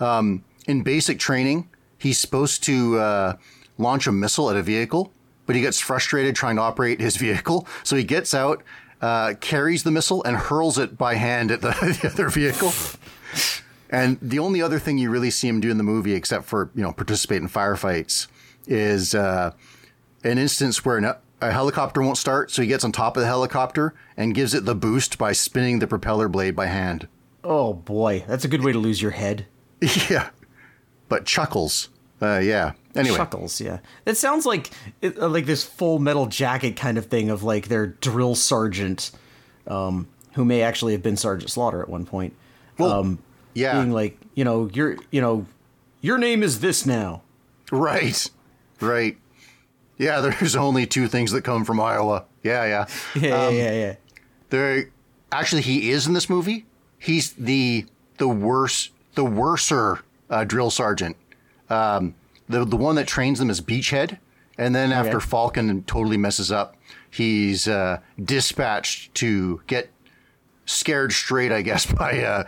um, 0.00 0.44
in 0.66 0.82
basic 0.82 1.18
training, 1.18 1.68
he's 1.96 2.18
supposed 2.18 2.64
to 2.64 2.98
uh, 2.98 3.36
launch 3.78 4.06
a 4.06 4.12
missile 4.12 4.50
at 4.50 4.56
a 4.56 4.62
vehicle, 4.62 5.12
but 5.46 5.56
he 5.56 5.62
gets 5.62 5.80
frustrated 5.80 6.34
trying 6.34 6.56
to 6.56 6.62
operate 6.62 7.00
his 7.00 7.16
vehicle. 7.26 7.66
So 7.82 7.96
he 7.96 8.04
gets 8.04 8.34
out, 8.34 8.62
uh, 9.00 9.34
carries 9.40 9.82
the 9.82 9.90
missile, 9.90 10.22
and 10.24 10.36
hurls 10.36 10.78
it 10.78 10.96
by 10.96 11.14
hand 11.14 11.50
at 11.50 11.60
the, 11.60 11.70
the 12.02 12.08
other 12.08 12.28
vehicle. 12.28 12.72
And 13.90 14.18
the 14.20 14.38
only 14.38 14.60
other 14.60 14.78
thing 14.78 14.98
you 14.98 15.10
really 15.10 15.30
see 15.30 15.48
him 15.48 15.60
do 15.60 15.70
in 15.70 15.76
the 15.76 15.84
movie, 15.84 16.14
except 16.14 16.46
for 16.46 16.70
you 16.74 16.82
know 16.82 16.92
participate 16.92 17.42
in 17.42 17.48
firefights, 17.48 18.26
is 18.66 19.14
uh, 19.14 19.52
an 20.24 20.38
instance 20.38 20.84
where 20.84 20.96
an, 20.96 21.14
a 21.40 21.52
helicopter 21.52 22.02
won't 22.02 22.18
start, 22.18 22.50
so 22.50 22.62
he 22.62 22.68
gets 22.68 22.84
on 22.84 22.92
top 22.92 23.16
of 23.16 23.20
the 23.20 23.26
helicopter 23.26 23.94
and 24.16 24.34
gives 24.34 24.54
it 24.54 24.64
the 24.64 24.74
boost 24.74 25.18
by 25.18 25.32
spinning 25.32 25.78
the 25.78 25.86
propeller 25.86 26.28
blade 26.28 26.56
by 26.56 26.66
hand. 26.66 27.06
Oh 27.42 27.74
boy, 27.74 28.24
that's 28.26 28.44
a 28.44 28.48
good 28.48 28.64
way 28.64 28.72
to 28.72 28.78
lose 28.78 29.02
your 29.02 29.10
head. 29.10 29.46
yeah, 30.10 30.30
but 31.08 31.26
chuckles. 31.26 31.90
Uh, 32.22 32.38
yeah. 32.38 32.72
Anyway, 32.94 33.16
Chuckles, 33.16 33.60
yeah. 33.60 33.80
It 34.06 34.16
sounds 34.16 34.46
like 34.46 34.70
uh, 35.02 35.28
like 35.28 35.46
this 35.46 35.64
Full 35.64 35.98
Metal 35.98 36.26
Jacket 36.26 36.76
kind 36.76 36.96
of 36.96 37.06
thing 37.06 37.28
of 37.28 37.42
like 37.42 37.68
their 37.68 37.88
drill 37.88 38.34
sergeant, 38.34 39.10
um, 39.66 40.08
who 40.34 40.44
may 40.44 40.62
actually 40.62 40.92
have 40.92 41.02
been 41.02 41.16
Sergeant 41.16 41.50
Slaughter 41.50 41.82
at 41.82 41.88
one 41.88 42.06
point. 42.06 42.34
Well, 42.78 42.92
um, 42.92 43.18
yeah. 43.52 43.74
being 43.80 43.92
like, 43.92 44.16
you 44.34 44.44
know, 44.44 44.70
your 44.72 44.96
you 45.10 45.20
know, 45.20 45.46
your 46.00 46.18
name 46.18 46.42
is 46.42 46.60
this 46.60 46.86
now. 46.86 47.22
right, 47.72 48.30
right. 48.80 49.16
Yeah, 49.98 50.20
there's 50.40 50.56
only 50.56 50.86
two 50.86 51.08
things 51.08 51.32
that 51.32 51.42
come 51.42 51.64
from 51.64 51.80
Iowa. 51.80 52.24
Yeah, 52.42 52.64
yeah. 52.64 52.86
Yeah, 53.20 53.48
yeah, 53.48 53.50
yeah, 53.50 53.72
yeah. 53.72 53.94
There, 54.50 54.90
actually, 55.32 55.62
he 55.62 55.90
is 55.90 56.06
in 56.06 56.14
this 56.14 56.28
movie. 56.28 56.66
He's 56.98 57.32
the 57.32 57.86
the 58.18 58.28
worse 58.28 58.90
the 59.14 59.24
worser 59.24 60.00
uh, 60.30 60.44
drill 60.44 60.70
sergeant. 60.70 61.16
Um, 61.70 62.14
the 62.48 62.64
the 62.64 62.76
one 62.76 62.96
that 62.96 63.06
trains 63.06 63.38
them 63.38 63.50
is 63.50 63.60
Beachhead, 63.60 64.18
and 64.58 64.74
then 64.74 64.92
after 64.92 65.16
Okay. 65.16 65.26
Falcon 65.26 65.82
totally 65.84 66.16
messes 66.16 66.52
up, 66.52 66.76
he's 67.10 67.66
uh, 67.68 68.00
dispatched 68.22 69.14
to 69.16 69.62
get 69.66 69.90
scared 70.66 71.12
straight, 71.12 71.52
I 71.52 71.62
guess, 71.62 71.86
by 71.92 72.20
uh, 72.22 72.44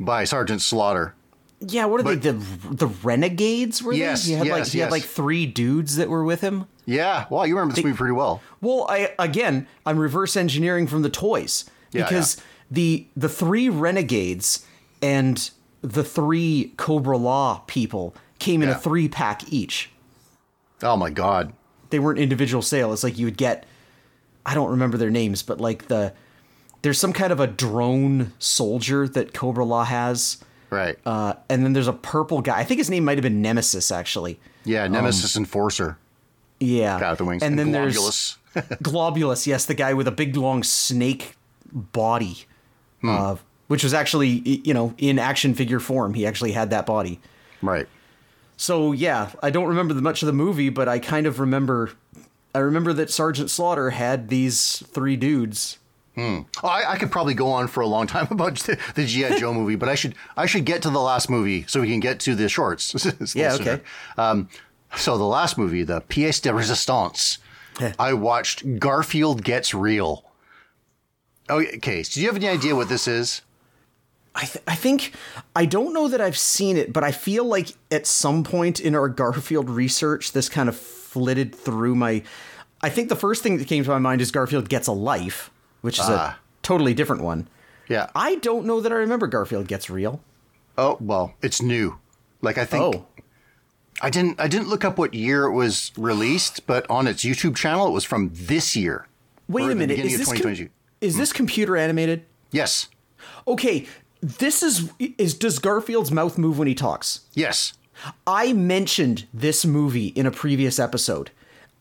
by 0.00 0.24
Sergeant 0.24 0.62
Slaughter. 0.62 1.14
Yeah, 1.60 1.86
what 1.86 2.00
are 2.00 2.02
they? 2.02 2.16
The 2.16 2.32
the 2.32 2.88
renegades 2.88 3.82
were 3.82 3.92
Yes, 3.94 4.24
they? 4.24 4.32
He 4.32 4.38
had 4.38 4.48
like 4.48 4.58
yes, 4.58 4.72
he 4.72 4.78
yes. 4.78 4.86
had 4.86 4.92
like 4.92 5.02
three 5.04 5.46
dudes 5.46 5.96
that 5.96 6.08
were 6.10 6.24
with 6.24 6.40
him. 6.40 6.66
Yeah, 6.86 7.24
well, 7.30 7.46
you 7.46 7.54
remember 7.54 7.74
this 7.74 7.82
movie 7.84 7.96
pretty 7.96 8.12
well. 8.12 8.42
Well, 8.60 8.86
I 8.90 9.14
again, 9.18 9.66
I'm 9.86 9.96
reverse 9.98 10.36
engineering 10.36 10.86
from 10.86 11.00
the 11.02 11.08
toys 11.08 11.64
Yeah, 11.92 12.02
because 12.04 12.36
the 12.70 13.06
the 13.16 13.28
three 13.30 13.70
renegades 13.70 14.66
and 15.00 15.48
the 15.80 16.04
three 16.04 16.72
Cobra-La 16.76 17.60
people 17.66 18.14
came 18.44 18.62
in 18.62 18.68
Yeah. 18.68 18.76
a 18.76 18.78
three 18.78 19.08
pack 19.08 19.42
each. 19.52 19.90
Oh 20.82 20.96
my 20.96 21.10
God. 21.10 21.52
They 21.90 21.98
weren't 21.98 22.18
individual 22.18 22.62
sale. 22.62 22.92
It's 22.92 23.04
like 23.04 23.18
you 23.18 23.26
would 23.26 23.36
get 23.36 23.64
I 24.46 24.54
don't 24.54 24.70
remember 24.70 24.96
their 24.98 25.10
names, 25.10 25.42
but 25.42 25.60
like 25.60 25.88
the 25.88 26.12
there's 26.82 26.98
some 26.98 27.12
kind 27.14 27.32
of 27.32 27.40
a 27.40 27.46
drone 27.46 28.32
soldier 28.38 29.08
that 29.08 29.32
Cobra-La 29.32 29.84
has. 29.84 30.36
Right. 30.68 30.96
Uh, 31.06 31.34
and 31.48 31.64
then 31.64 31.72
there's 31.72 31.88
a 31.88 31.92
purple 31.94 32.42
guy. 32.42 32.58
I 32.58 32.64
think 32.64 32.78
his 32.78 32.90
name 32.90 33.04
might 33.04 33.16
have 33.16 33.22
been 33.22 33.40
Nemesis, 33.40 33.90
actually. 33.90 34.38
yeah, 34.64 34.86
Nemesis 34.86 35.34
Enforcer. 35.36 35.96
Yeah. 36.60 37.00
Guy 37.00 37.10
with 37.10 37.18
the 37.18 37.24
wings. 37.24 37.42
And 37.42 37.58
then 37.58 37.72
there's 37.72 37.96
Golobulus. 37.96 38.36
Golobulus, 38.82 39.46
yes, 39.46 39.64
the 39.64 39.74
guy 39.74 39.94
with 39.94 40.06
a 40.06 40.12
big 40.12 40.36
long 40.36 40.62
snake 40.62 41.36
body, 41.72 42.44
Hmm. 43.00 43.08
uh, 43.08 43.36
which 43.68 43.82
was 43.82 43.94
actually 43.94 44.28
you 44.28 44.74
know 44.74 44.94
in 44.98 45.18
action 45.18 45.54
figure 45.54 45.80
form. 45.80 46.12
He 46.14 46.26
actually 46.26 46.52
had 46.52 46.68
that 46.70 46.84
body. 46.86 47.18
right. 47.62 47.86
So 48.56 48.92
yeah, 48.92 49.30
I 49.42 49.50
don't 49.50 49.66
remember 49.66 49.94
the, 49.94 50.02
much 50.02 50.22
of 50.22 50.26
the 50.26 50.32
movie, 50.32 50.68
but 50.68 50.88
I 50.88 50.98
kind 50.98 51.26
of 51.26 51.40
remember. 51.40 51.92
I 52.54 52.58
remember 52.58 52.92
that 52.92 53.10
Sergeant 53.10 53.50
Slaughter 53.50 53.90
had 53.90 54.28
these 54.28 54.82
three 54.86 55.16
dudes. 55.16 55.78
Oh, 56.16 56.46
I, 56.62 56.92
I 56.92 56.96
could 56.98 57.10
probably 57.10 57.34
go 57.34 57.50
on 57.50 57.66
for 57.66 57.80
a 57.80 57.86
long 57.88 58.06
time 58.06 58.28
about 58.30 58.56
the, 58.60 58.78
the 58.94 59.04
GI 59.04 59.40
Joe 59.40 59.52
movie, 59.60 59.74
but 59.74 59.88
I 59.88 59.96
should 59.96 60.14
I 60.36 60.46
should 60.46 60.64
get 60.64 60.82
to 60.82 60.90
the 60.90 61.00
last 61.00 61.28
movie 61.28 61.64
so 61.66 61.80
we 61.80 61.88
can 61.88 62.00
get 62.00 62.20
to 62.20 62.34
the 62.34 62.48
shorts. 62.48 62.94
Yeah, 63.34 63.54
okay. 63.54 63.80
Um, 64.16 64.48
so 64.96 65.18
the 65.18 65.24
last 65.24 65.58
movie, 65.58 65.82
the 65.82 66.00
Pièce 66.02 66.40
de 66.40 66.50
Résistance, 66.50 67.38
I 67.98 68.12
watched 68.12 68.78
Garfield 68.78 69.42
Gets 69.42 69.74
Real. 69.74 70.24
Oh, 71.48 71.60
okay. 71.76 72.04
So 72.04 72.14
do 72.14 72.20
you 72.20 72.28
have 72.28 72.36
any 72.36 72.48
idea 72.48 72.76
what 72.76 72.88
this 72.88 73.08
is? 73.08 73.42
I, 74.36 74.44
th- 74.46 74.64
I 74.66 74.74
think 74.74 75.12
I 75.54 75.64
don't 75.64 75.92
know 75.92 76.08
that 76.08 76.20
I've 76.20 76.36
seen 76.38 76.76
it, 76.76 76.92
but 76.92 77.04
I 77.04 77.12
feel 77.12 77.44
like 77.44 77.68
at 77.92 78.06
some 78.06 78.42
point 78.44 78.80
in 78.80 78.94
our 78.94 79.08
Garfield 79.22 79.70
research, 79.70 80.32
this 80.32 80.48
kind 80.48 80.68
of 80.68 80.76
flitted 80.76 81.54
through 81.54 81.94
my. 81.94 82.22
I 82.82 82.88
think 82.90 83.08
the 83.08 83.16
first 83.16 83.42
thing 83.42 83.56
that 83.58 83.68
came 83.68 83.84
to 83.84 83.90
my 83.90 83.98
mind 83.98 84.20
is 84.20 84.30
Garfield 84.30 84.68
gets 84.68 84.88
a 84.88 84.92
life, 84.92 85.50
which 85.82 85.98
is 85.98 86.04
Ah. 86.08 86.38
a 86.38 86.62
totally 86.62 86.94
different 86.94 87.22
one. 87.22 87.46
Yeah. 87.88 88.08
I 88.14 88.34
don't 88.36 88.66
know 88.66 88.80
that 88.80 88.90
I 88.92 88.96
remember 88.96 89.26
Garfield 89.26 89.68
gets 89.68 89.88
real. 89.88 90.20
Oh 90.76 90.96
well, 91.00 91.34
it's 91.40 91.62
new. 91.62 91.98
Like 92.42 92.58
I 92.58 92.64
think 92.64 92.82
Oh, 92.82 93.06
I 94.02 94.10
didn't 94.10 94.40
I 94.40 94.48
didn't 94.48 94.68
look 94.68 94.84
up 94.84 94.98
what 94.98 95.14
year 95.14 95.44
it 95.44 95.52
was 95.52 95.92
released, 95.96 96.66
but 96.66 96.88
on 96.90 97.06
its 97.06 97.24
YouTube 97.24 97.54
channel, 97.56 97.86
it 97.86 97.92
was 97.92 98.04
from 98.04 98.30
this 98.34 98.74
year. 98.74 99.06
wait 99.48 99.70
a 99.70 99.74
minute. 99.74 99.98
Is 100.00 100.18
this 100.18 100.42
com- 100.42 100.70
is 101.00 101.16
this 101.16 101.32
computer 101.32 101.76
animated? 101.76 102.24
Yes. 102.50 102.88
Okay, 103.46 103.86
this 104.24 104.62
is 104.62 104.90
is 104.98 105.34
does 105.34 105.58
Garfield's 105.58 106.10
mouth 106.10 106.38
move 106.38 106.58
when 106.58 106.68
he 106.68 106.74
talks? 106.74 107.20
Yes. 107.34 107.74
I 108.26 108.52
mentioned 108.52 109.26
this 109.32 109.64
movie 109.64 110.08
in 110.08 110.26
a 110.26 110.30
previous 110.30 110.78
episode, 110.78 111.30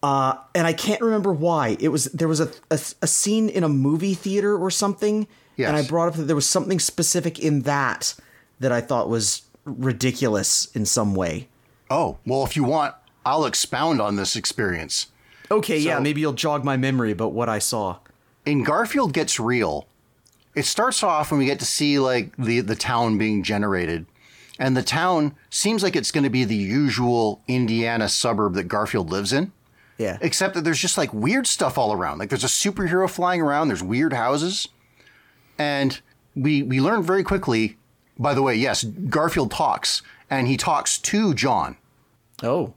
uh, 0.04 0.36
and 0.54 0.68
I 0.68 0.74
can't 0.74 1.02
remember 1.02 1.32
why. 1.34 1.78
It 1.80 1.88
was 1.90 2.06
there 2.06 2.28
was 2.28 2.40
a, 2.40 2.52
a 2.70 2.80
a 3.02 3.08
scene 3.08 3.50
in 3.50 3.64
a 3.64 3.70
movie 3.70 4.14
theater 4.14 4.58
or 4.58 4.70
something, 4.70 5.28
Yes. 5.56 5.68
and 5.70 5.78
I 5.78 5.82
brought 5.88 6.10
up 6.10 6.16
that 6.16 6.24
there 6.24 6.36
was 6.36 6.46
something 6.46 6.80
specific 6.80 7.40
in 7.40 7.62
that 7.64 8.14
that 8.60 8.72
I 8.72 8.82
thought 8.82 9.10
was 9.10 9.44
ridiculous 9.66 10.68
in 10.76 10.86
some 10.86 11.16
way. 11.16 11.48
Oh, 11.90 12.18
well, 12.26 12.44
if 12.44 12.56
you 12.56 12.64
want, 12.64 12.96
I'll 13.26 13.46
expound 13.46 14.02
on 14.02 14.16
this 14.16 14.36
experience. 14.36 15.08
Okay, 15.52 15.78
yeah, 15.78 16.00
maybe 16.00 16.22
you'll 16.22 16.34
jog 16.34 16.64
my 16.64 16.78
memory 16.78 17.12
about 17.12 17.34
what 17.34 17.50
I 17.50 17.60
saw. 17.60 17.98
in 18.46 18.64
Garfield 18.64 19.14
Gets 19.14 19.40
Real, 19.40 19.88
it 20.56 20.66
starts 20.66 21.04
off 21.04 21.32
when 21.32 21.40
we 21.40 21.46
get 21.46 21.60
to 21.60 21.66
see 21.66 22.00
like 22.00 22.36
the 22.38 22.62
the 22.62 22.76
town 22.76 23.18
being 23.18 23.44
generated. 23.44 24.06
And 24.60 24.78
the 24.78 24.84
town 24.84 25.36
seems 25.50 25.82
like 25.82 25.96
it's 25.96 26.12
going 26.12 26.24
to 26.24 26.30
be 26.30 26.46
the 26.46 26.56
usual 26.56 27.42
Indiana 27.48 28.08
suburb 28.08 28.54
that 28.54 28.66
Garfield 28.66 29.10
lives 29.10 29.34
in. 29.34 29.52
Yeah. 29.98 30.20
Except 30.22 30.54
that 30.54 30.64
there's 30.64 30.80
just 30.80 30.98
like 30.98 31.12
weird 31.14 31.48
stuff 31.48 31.78
all 31.78 31.92
around. 31.92 32.20
Like 32.20 32.30
there's 32.30 32.44
a 32.44 32.48
superhero 32.48 33.10
flying 33.10 33.42
around, 33.42 33.68
there's 33.68 33.84
weird 33.84 34.14
houses. 34.14 34.68
And 35.58 36.00
we 36.36 36.64
we 36.64 36.80
learn 36.80 37.04
very 37.04 37.24
quickly, 37.24 37.78
by 38.18 38.34
the 38.34 38.42
way, 38.42 38.56
yes, 38.56 38.84
Garfield 38.84 39.52
talks 39.52 40.02
and 40.30 40.48
he 40.48 40.58
talks 40.58 40.98
to 40.98 41.34
John. 41.34 41.78
Oh. 42.42 42.74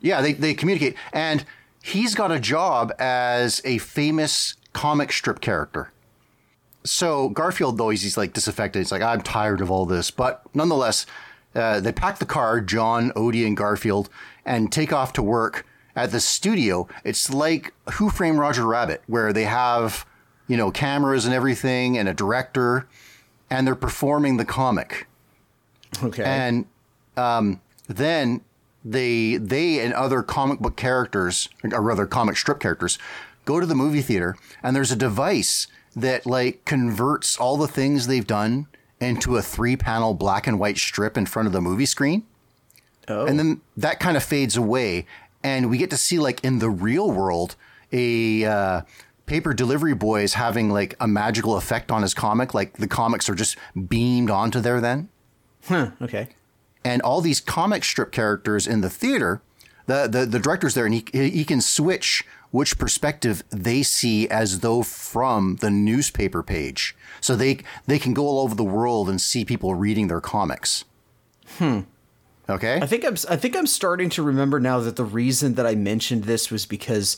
Yeah, 0.00 0.22
they, 0.22 0.32
they 0.32 0.54
communicate. 0.54 0.96
And 1.12 1.44
he's 1.82 2.14
got 2.14 2.32
a 2.32 2.40
job 2.40 2.92
as 2.98 3.60
a 3.64 3.78
famous 3.78 4.54
comic 4.72 5.12
strip 5.12 5.40
character. 5.40 5.92
So 6.84 7.28
Garfield, 7.28 7.78
though, 7.78 7.90
he's, 7.90 8.02
he's 8.02 8.16
like 8.16 8.32
disaffected. 8.32 8.80
He's 8.80 8.92
like, 8.92 9.02
I'm 9.02 9.20
tired 9.20 9.60
of 9.60 9.70
all 9.70 9.86
this. 9.86 10.10
But 10.10 10.42
nonetheless, 10.54 11.06
uh, 11.54 11.80
they 11.80 11.92
pack 11.92 12.18
the 12.18 12.26
car, 12.26 12.60
John, 12.60 13.10
Odie, 13.12 13.46
and 13.46 13.56
Garfield, 13.56 14.08
and 14.44 14.72
take 14.72 14.92
off 14.92 15.12
to 15.14 15.22
work 15.22 15.66
at 15.94 16.12
the 16.12 16.20
studio. 16.20 16.88
It's 17.04 17.30
like 17.30 17.74
Who 17.94 18.08
Framed 18.08 18.38
Roger 18.38 18.66
Rabbit, 18.66 19.02
where 19.06 19.32
they 19.32 19.44
have, 19.44 20.06
you 20.46 20.56
know, 20.56 20.70
cameras 20.70 21.26
and 21.26 21.34
everything 21.34 21.98
and 21.98 22.08
a 22.08 22.14
director, 22.14 22.86
and 23.50 23.66
they're 23.66 23.74
performing 23.74 24.36
the 24.36 24.44
comic. 24.44 25.06
Okay. 26.02 26.22
And 26.24 26.66
um, 27.16 27.60
then 27.88 28.40
they 28.84 29.36
they 29.36 29.80
and 29.80 29.92
other 29.92 30.22
comic 30.22 30.60
book 30.60 30.76
characters, 30.76 31.48
or 31.70 31.82
rather 31.82 32.06
comic 32.06 32.36
strip 32.36 32.60
characters, 32.60 32.98
go 33.44 33.60
to 33.60 33.66
the 33.66 33.74
movie 33.74 34.02
theater, 34.02 34.36
and 34.62 34.74
there's 34.74 34.92
a 34.92 34.96
device 34.96 35.66
that 35.96 36.26
like 36.26 36.64
converts 36.64 37.36
all 37.36 37.56
the 37.56 37.68
things 37.68 38.06
they've 38.06 38.26
done 38.26 38.66
into 39.00 39.36
a 39.36 39.42
three 39.42 39.76
panel 39.76 40.14
black 40.14 40.46
and 40.46 40.58
white 40.60 40.76
strip 40.78 41.16
in 41.16 41.26
front 41.26 41.46
of 41.46 41.52
the 41.52 41.60
movie 41.60 41.86
screen. 41.86 42.24
oh. 43.08 43.26
And 43.26 43.38
then 43.38 43.60
that 43.76 43.98
kind 43.98 44.16
of 44.16 44.22
fades 44.22 44.56
away, 44.56 45.06
and 45.42 45.70
we 45.70 45.78
get 45.78 45.90
to 45.90 45.96
see 45.96 46.18
like 46.18 46.42
in 46.44 46.58
the 46.58 46.70
real 46.70 47.10
world 47.10 47.56
a 47.92 48.44
uh, 48.44 48.82
paper 49.26 49.52
delivery 49.54 49.94
boy 49.94 50.22
is 50.22 50.34
having 50.34 50.70
like 50.70 50.94
a 51.00 51.08
magical 51.08 51.56
effect 51.56 51.90
on 51.90 52.02
his 52.02 52.14
comic, 52.14 52.52
like 52.54 52.74
the 52.74 52.86
comics 52.86 53.28
are 53.28 53.34
just 53.34 53.56
beamed 53.88 54.30
onto 54.30 54.60
there 54.60 54.80
then 54.80 55.08
Huh, 55.66 55.90
okay. 56.00 56.28
and 56.84 57.02
all 57.02 57.20
these 57.20 57.40
comic 57.40 57.84
strip 57.84 58.12
characters 58.12 58.66
in 58.66 58.80
the 58.80 58.90
theater, 58.90 59.40
the 59.86 60.06
the, 60.06 60.24
the 60.26 60.38
director's 60.38 60.74
there, 60.74 60.84
and 60.86 60.94
he 60.94 61.04
he 61.12 61.44
can 61.44 61.60
switch 61.60 62.24
which 62.50 62.78
perspective 62.78 63.42
they 63.50 63.82
see 63.82 64.28
as 64.28 64.60
though 64.60 64.82
from 64.82 65.56
the 65.56 65.70
newspaper 65.70 66.42
page, 66.42 66.96
so 67.20 67.36
they 67.36 67.58
they 67.86 67.98
can 67.98 68.12
go 68.14 68.26
all 68.26 68.40
over 68.40 68.54
the 68.54 68.64
world 68.64 69.08
and 69.08 69.20
see 69.20 69.44
people 69.44 69.74
reading 69.74 70.08
their 70.08 70.20
comics. 70.20 70.84
Hmm. 71.58 71.80
Okay. 72.48 72.80
I 72.82 72.86
think 72.86 73.04
I'm 73.04 73.16
I 73.28 73.36
think 73.36 73.56
I'm 73.56 73.66
starting 73.66 74.08
to 74.10 74.22
remember 74.22 74.58
now 74.58 74.80
that 74.80 74.96
the 74.96 75.04
reason 75.04 75.54
that 75.54 75.66
I 75.66 75.74
mentioned 75.76 76.24
this 76.24 76.50
was 76.50 76.66
because 76.66 77.16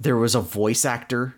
there 0.00 0.16
was 0.16 0.34
a 0.34 0.40
voice 0.40 0.84
actor 0.84 1.34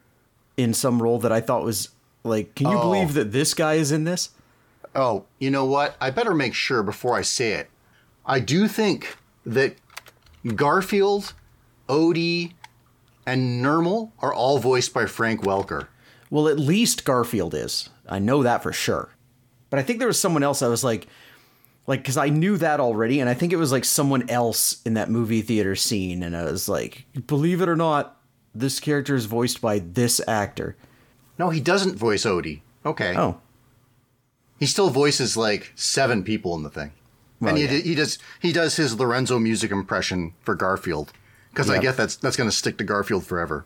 in 0.57 0.73
some 0.73 1.03
role 1.03 1.19
that 1.19 1.33
I 1.33 1.41
thought 1.41 1.65
was 1.65 1.91
like, 2.25 2.55
can 2.55 2.69
you 2.71 2.79
Oh. 2.79 2.83
believe 2.83 3.15
that 3.15 3.33
this 3.33 3.53
guy 3.55 3.75
is 3.75 3.91
in 3.93 4.05
this? 4.05 4.31
Oh, 4.95 5.25
you 5.39 5.51
know 5.51 5.65
what? 5.67 5.97
I 6.01 6.11
better 6.11 6.35
make 6.35 6.55
sure 6.55 6.83
before 6.83 7.17
I 7.17 7.23
say 7.23 7.53
it. 7.53 7.69
I 8.25 8.41
do 8.41 8.67
think 8.69 9.17
that 9.45 9.77
Garfield, 10.55 11.35
Odie, 11.89 12.53
and 13.27 13.65
Nermal 13.65 14.13
are 14.21 14.33
all 14.33 14.59
voiced 14.59 14.95
by 14.95 15.07
Frank 15.07 15.43
Welker. 15.43 15.89
Well, 16.31 16.49
at 16.49 16.59
least 16.59 17.05
Garfield 17.05 17.55
is. 17.55 17.91
I 18.09 18.19
know 18.19 18.43
that 18.43 18.63
for 18.63 18.73
sure. 18.73 19.11
But 19.69 19.81
I 19.81 19.83
think 19.83 19.99
there 19.99 20.09
was 20.09 20.21
someone 20.21 20.43
else 20.43 20.63
I 20.63 20.69
was 20.69 20.85
like 20.85 21.07
like 21.87 22.05
cuz 22.05 22.17
I 22.17 22.29
knew 22.29 22.57
that 22.57 22.81
already 22.81 23.21
and 23.21 23.29
I 23.29 23.35
think 23.35 23.53
it 23.53 23.57
was 23.57 23.73
like 23.73 23.85
someone 23.85 24.29
else 24.31 24.81
in 24.85 24.95
that 24.95 25.11
movie 25.11 25.43
theater 25.43 25.75
scene 25.75 26.23
and 26.23 26.37
I 26.37 26.45
was 26.45 26.69
like, 26.69 27.05
believe 27.27 27.61
it 27.61 27.69
or 27.69 27.77
not, 27.77 28.21
this 28.55 28.81
character 28.81 29.15
is 29.15 29.27
voiced 29.27 29.61
by 29.61 29.81
this 29.81 30.21
actor. 30.27 30.77
No, 31.39 31.51
he 31.51 31.61
doesn't 31.61 31.97
voice 31.97 32.25
Odie. 32.25 32.61
Okay. 32.85 33.17
Oh. 33.17 33.41
He 34.59 34.67
still 34.67 34.91
voices 34.91 35.37
like 35.37 35.73
seven 35.75 36.23
people 36.23 36.55
in 36.55 36.63
the 36.63 36.71
thing. 36.71 36.93
Well, 37.41 37.51
and 37.51 37.59
he, 37.59 37.65
yeah. 37.65 37.83
he 37.83 37.95
does 37.95 38.19
he 38.41 38.53
does 38.53 38.77
his 38.77 38.99
Lorenzo 38.99 39.39
music 39.39 39.71
impression 39.71 40.35
for 40.41 40.55
Garfield 40.55 41.13
because 41.57 41.71
I 41.71 41.75
Yep. 41.75 41.83
guess 41.83 41.97
that's 41.97 42.17
that's 42.17 42.37
going 42.37 42.51
to 42.51 42.55
stick 42.55 42.77
to 42.79 42.85
Garfield 42.85 43.25
forever. 43.25 43.65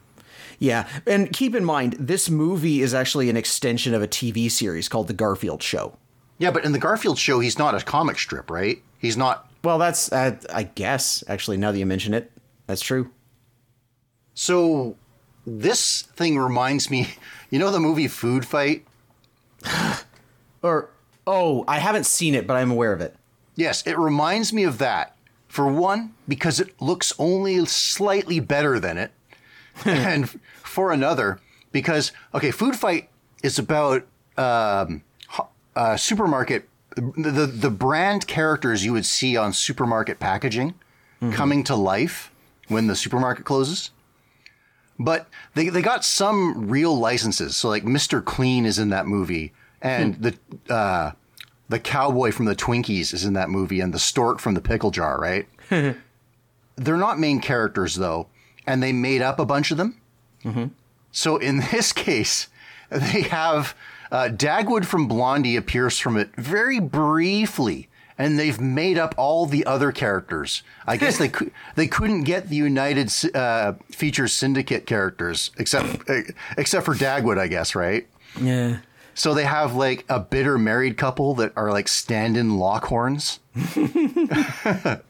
Yeah, 0.60 0.86
and 1.06 1.32
keep 1.32 1.54
in 1.56 1.64
mind 1.64 1.94
this 1.98 2.30
movie 2.30 2.82
is 2.82 2.94
actually 2.94 3.28
an 3.30 3.36
extension 3.36 3.94
of 3.94 4.02
a 4.02 4.06
TV 4.08 4.48
series 4.50 4.88
called 4.88 5.08
The 5.08 5.14
Garfield 5.14 5.62
Show. 5.62 5.96
Yeah, 6.38 6.52
but 6.52 6.64
in 6.64 6.72
the 6.72 6.78
Garfield 6.78 7.18
show, 7.18 7.40
he's 7.40 7.58
not 7.58 7.74
a 7.74 7.84
comic 7.84 8.18
strip, 8.18 8.48
right? 8.50 8.80
He's 8.98 9.16
not. 9.16 9.50
Well, 9.64 9.78
that's 9.78 10.12
uh, 10.12 10.36
I 10.54 10.62
guess 10.62 11.24
actually 11.26 11.56
now 11.56 11.72
that 11.72 11.78
you 11.78 11.86
mention 11.86 12.14
it, 12.14 12.30
that's 12.66 12.80
true. 12.80 13.10
So 14.34 14.96
this 15.46 16.02
thing 16.02 16.38
reminds 16.38 16.90
me, 16.90 17.08
you 17.50 17.58
know, 17.58 17.70
the 17.70 17.80
movie 17.80 18.08
Food 18.08 18.46
Fight. 18.46 18.86
Or 20.62 20.90
oh, 21.26 21.64
I 21.66 21.78
haven't 21.78 22.04
seen 22.04 22.34
it, 22.34 22.46
but 22.46 22.58
I'm 22.58 22.70
aware 22.70 22.92
of 22.92 23.00
it. 23.00 23.16
Yes, 23.56 23.82
it 23.86 23.96
reminds 23.96 24.52
me 24.52 24.64
of 24.64 24.76
that. 24.76 25.16
For 25.50 25.66
one, 25.66 26.14
because 26.28 26.60
it 26.60 26.80
looks 26.80 27.12
only 27.18 27.66
slightly 27.66 28.38
better 28.38 28.78
than 28.78 28.96
it. 28.96 29.10
and 29.84 30.30
for 30.62 30.92
another, 30.92 31.40
because, 31.72 32.12
okay, 32.32 32.52
Food 32.52 32.76
Fight 32.76 33.08
is 33.42 33.58
about 33.58 34.06
um, 34.36 35.02
uh, 35.74 35.96
supermarket, 35.96 36.68
the, 36.94 37.30
the, 37.32 37.46
the 37.46 37.70
brand 37.70 38.28
characters 38.28 38.84
you 38.84 38.92
would 38.92 39.04
see 39.04 39.36
on 39.36 39.52
supermarket 39.52 40.20
packaging 40.20 40.74
coming 41.32 41.64
to 41.64 41.74
life 41.74 42.30
when 42.68 42.86
the 42.86 42.94
supermarket 42.94 43.44
closes. 43.44 43.90
But 45.00 45.28
they, 45.54 45.68
they 45.68 45.82
got 45.82 46.04
some 46.04 46.68
real 46.68 46.96
licenses. 46.96 47.56
So, 47.56 47.68
like, 47.68 47.82
Mr. 47.82 48.24
Clean 48.24 48.64
is 48.64 48.78
in 48.78 48.90
that 48.90 49.06
movie. 49.06 49.52
And 49.82 50.14
the. 50.22 50.72
Uh, 50.72 51.12
the 51.70 51.78
cowboy 51.78 52.32
from 52.32 52.44
the 52.46 52.54
Twinkies 52.56 53.14
is 53.14 53.24
in 53.24 53.32
that 53.34 53.48
movie, 53.48 53.80
and 53.80 53.94
the 53.94 53.98
stork 53.98 54.40
from 54.40 54.54
the 54.54 54.60
pickle 54.60 54.90
jar, 54.90 55.18
right? 55.18 55.48
They're 56.76 56.96
not 56.96 57.18
main 57.18 57.40
characters 57.40 57.94
though, 57.94 58.26
and 58.66 58.82
they 58.82 58.92
made 58.92 59.22
up 59.22 59.38
a 59.38 59.46
bunch 59.46 59.70
of 59.70 59.76
them. 59.78 60.00
So 61.12 61.36
in 61.36 61.58
this 61.72 61.92
case, 61.92 62.48
they 62.90 63.22
have 63.22 63.74
uh, 64.10 64.28
Dagwood 64.32 64.84
from 64.84 65.06
Blondie 65.08 65.56
appears 65.56 65.98
from 65.98 66.16
it 66.16 66.34
very 66.36 66.80
briefly, 66.80 67.88
and 68.18 68.38
they've 68.38 68.60
made 68.60 68.98
up 68.98 69.14
all 69.16 69.46
the 69.46 69.64
other 69.64 69.92
characters. 69.92 70.62
I 70.86 70.96
guess 70.96 71.18
they 71.18 71.28
cou- 71.36 71.50
they 71.76 71.86
couldn't 71.86 72.24
get 72.24 72.48
the 72.48 72.56
United 72.56 73.12
uh, 73.34 73.74
Features 73.92 74.32
Syndicate 74.32 74.86
characters 74.86 75.50
except 75.58 76.08
uh, 76.10 76.22
except 76.58 76.84
for 76.84 76.94
Dagwood, 76.94 77.38
I 77.38 77.46
guess, 77.46 77.74
right? 77.74 78.08
Yeah. 78.40 78.78
So 79.14 79.34
they 79.34 79.44
have 79.44 79.74
like 79.74 80.04
a 80.08 80.20
bitter 80.20 80.58
married 80.58 80.96
couple 80.96 81.34
that 81.36 81.52
are 81.56 81.70
like 81.70 81.88
stand-in 81.88 82.52
Lockhorns. 82.52 83.38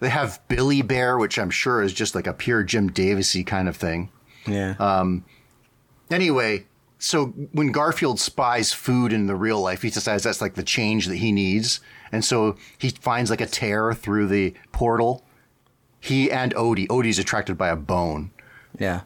they 0.00 0.08
have 0.08 0.40
Billy 0.48 0.82
Bear, 0.82 1.18
which 1.18 1.38
I'm 1.38 1.50
sure 1.50 1.82
is 1.82 1.92
just 1.92 2.14
like 2.14 2.26
a 2.26 2.32
pure 2.32 2.62
Jim 2.62 2.90
Davisy 2.90 3.44
kind 3.44 3.68
of 3.68 3.76
thing. 3.76 4.10
Yeah. 4.46 4.74
Um. 4.78 5.24
Anyway, 6.10 6.66
so 6.98 7.26
when 7.52 7.70
Garfield 7.72 8.18
spies 8.18 8.72
food 8.72 9.12
in 9.12 9.26
the 9.26 9.36
real 9.36 9.60
life, 9.60 9.82
he 9.82 9.90
decides 9.90 10.22
that's 10.24 10.40
like 10.40 10.54
the 10.54 10.62
change 10.62 11.06
that 11.06 11.16
he 11.16 11.32
needs, 11.32 11.80
and 12.12 12.24
so 12.24 12.56
he 12.78 12.90
finds 12.90 13.30
like 13.30 13.40
a 13.40 13.46
tear 13.46 13.92
through 13.94 14.28
the 14.28 14.54
portal. 14.72 15.24
He 16.00 16.30
and 16.30 16.54
Odie. 16.54 16.86
Odie's 16.88 17.18
attracted 17.18 17.58
by 17.58 17.68
a 17.68 17.76
bone. 17.76 18.30
yeah. 18.78 19.02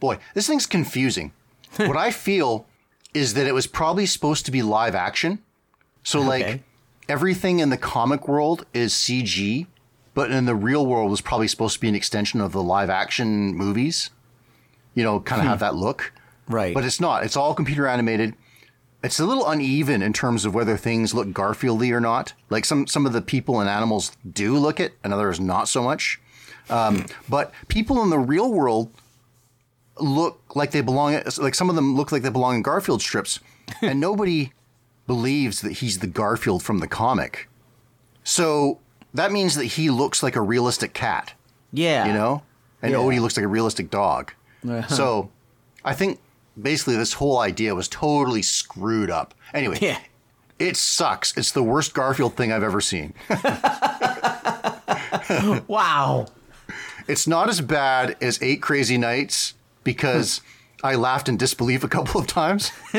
Boy, 0.00 0.18
this 0.34 0.48
thing's 0.48 0.66
confusing. 0.66 1.32
what 1.76 1.96
I 1.96 2.10
feel 2.10 2.66
is 3.14 3.34
that 3.34 3.46
it 3.46 3.52
was 3.52 3.66
probably 3.66 4.06
supposed 4.06 4.44
to 4.46 4.50
be 4.50 4.62
live 4.62 4.94
action. 4.94 5.38
So, 6.02 6.20
like, 6.20 6.62
everything 7.08 7.58
in 7.60 7.70
the 7.70 7.76
comic 7.76 8.26
world 8.26 8.66
is 8.72 8.92
CG, 8.92 9.66
but 10.14 10.30
in 10.30 10.46
the 10.46 10.54
real 10.54 10.84
world 10.86 11.10
was 11.10 11.20
probably 11.20 11.48
supposed 11.48 11.74
to 11.74 11.80
be 11.80 11.88
an 11.88 11.94
extension 11.94 12.40
of 12.40 12.52
the 12.52 12.62
live 12.62 12.90
action 12.90 13.54
movies. 13.54 14.10
You 14.94 15.04
know, 15.04 15.20
kind 15.20 15.40
of 15.40 15.46
have 15.46 15.60
that 15.60 15.74
look. 15.74 16.12
Right. 16.48 16.74
But 16.74 16.84
it's 16.84 17.00
not. 17.00 17.24
It's 17.24 17.36
all 17.36 17.54
computer 17.54 17.86
animated. 17.86 18.34
It's 19.02 19.18
a 19.18 19.26
little 19.26 19.48
uneven 19.48 20.02
in 20.02 20.12
terms 20.12 20.44
of 20.44 20.54
whether 20.54 20.76
things 20.76 21.12
look 21.14 21.28
Garfieldy 21.28 21.92
or 21.92 22.00
not. 22.00 22.34
Like 22.50 22.64
some 22.64 22.86
some 22.86 23.06
of 23.06 23.12
the 23.12 23.22
people 23.22 23.60
and 23.60 23.68
animals 23.68 24.12
do 24.30 24.56
look 24.56 24.78
it, 24.78 24.94
and 25.02 25.12
others 25.12 25.40
not 25.40 25.68
so 25.68 25.82
much. 25.82 26.20
Um, 26.70 27.06
but 27.28 27.52
people 27.68 28.02
in 28.02 28.10
the 28.10 28.18
real 28.18 28.52
world 28.52 28.90
look 29.98 30.40
like 30.54 30.70
they 30.70 30.80
belong. 30.80 31.20
Like 31.38 31.54
some 31.54 31.68
of 31.68 31.76
them 31.76 31.96
look 31.96 32.12
like 32.12 32.22
they 32.22 32.30
belong 32.30 32.56
in 32.56 32.62
Garfield 32.62 33.02
strips, 33.02 33.40
and 33.82 34.00
nobody 34.00 34.52
believes 35.06 35.60
that 35.62 35.72
he's 35.72 35.98
the 35.98 36.06
Garfield 36.06 36.62
from 36.62 36.78
the 36.78 36.88
comic. 36.88 37.48
So 38.24 38.78
that 39.14 39.32
means 39.32 39.56
that 39.56 39.64
he 39.64 39.90
looks 39.90 40.22
like 40.22 40.36
a 40.36 40.40
realistic 40.40 40.94
cat 40.94 41.34
yeah. 41.72 42.06
you 42.06 42.12
know 42.14 42.42
and 42.80 42.92
Yeah. 42.92 42.98
odie 42.98 43.20
looks 43.20 43.36
like 43.36 43.44
a 43.44 43.48
realistic 43.48 43.90
dog 43.90 44.32
uh-huh. 44.66 44.86
so 44.88 45.30
i 45.84 45.92
think 45.92 46.18
basically 46.60 46.96
this 46.96 47.14
whole 47.14 47.38
idea 47.38 47.74
was 47.74 47.88
totally 47.88 48.42
screwed 48.42 49.10
up. 49.10 49.34
Anyway, 49.54 49.78
Yeah. 49.80 49.98
it 50.58 50.76
sucks. 50.76 51.36
It's 51.36 51.52
the 51.52 51.62
worst 51.62 51.94
Garfield 51.94 52.36
thing 52.36 52.52
I've 52.52 52.62
ever 52.62 52.80
seen. 52.80 53.14
Wow. 55.66 56.26
It's 57.08 57.26
not 57.26 57.48
as 57.48 57.60
bad 57.60 58.16
as 58.20 58.42
Eight 58.42 58.60
Crazy 58.60 58.98
Nights 58.98 59.54
because 59.84 60.40
I 60.82 60.94
laughed 60.94 61.28
in 61.28 61.36
disbelief 61.36 61.84
a 61.84 61.88
couple 61.88 62.20
of 62.20 62.26
times. 62.26 62.70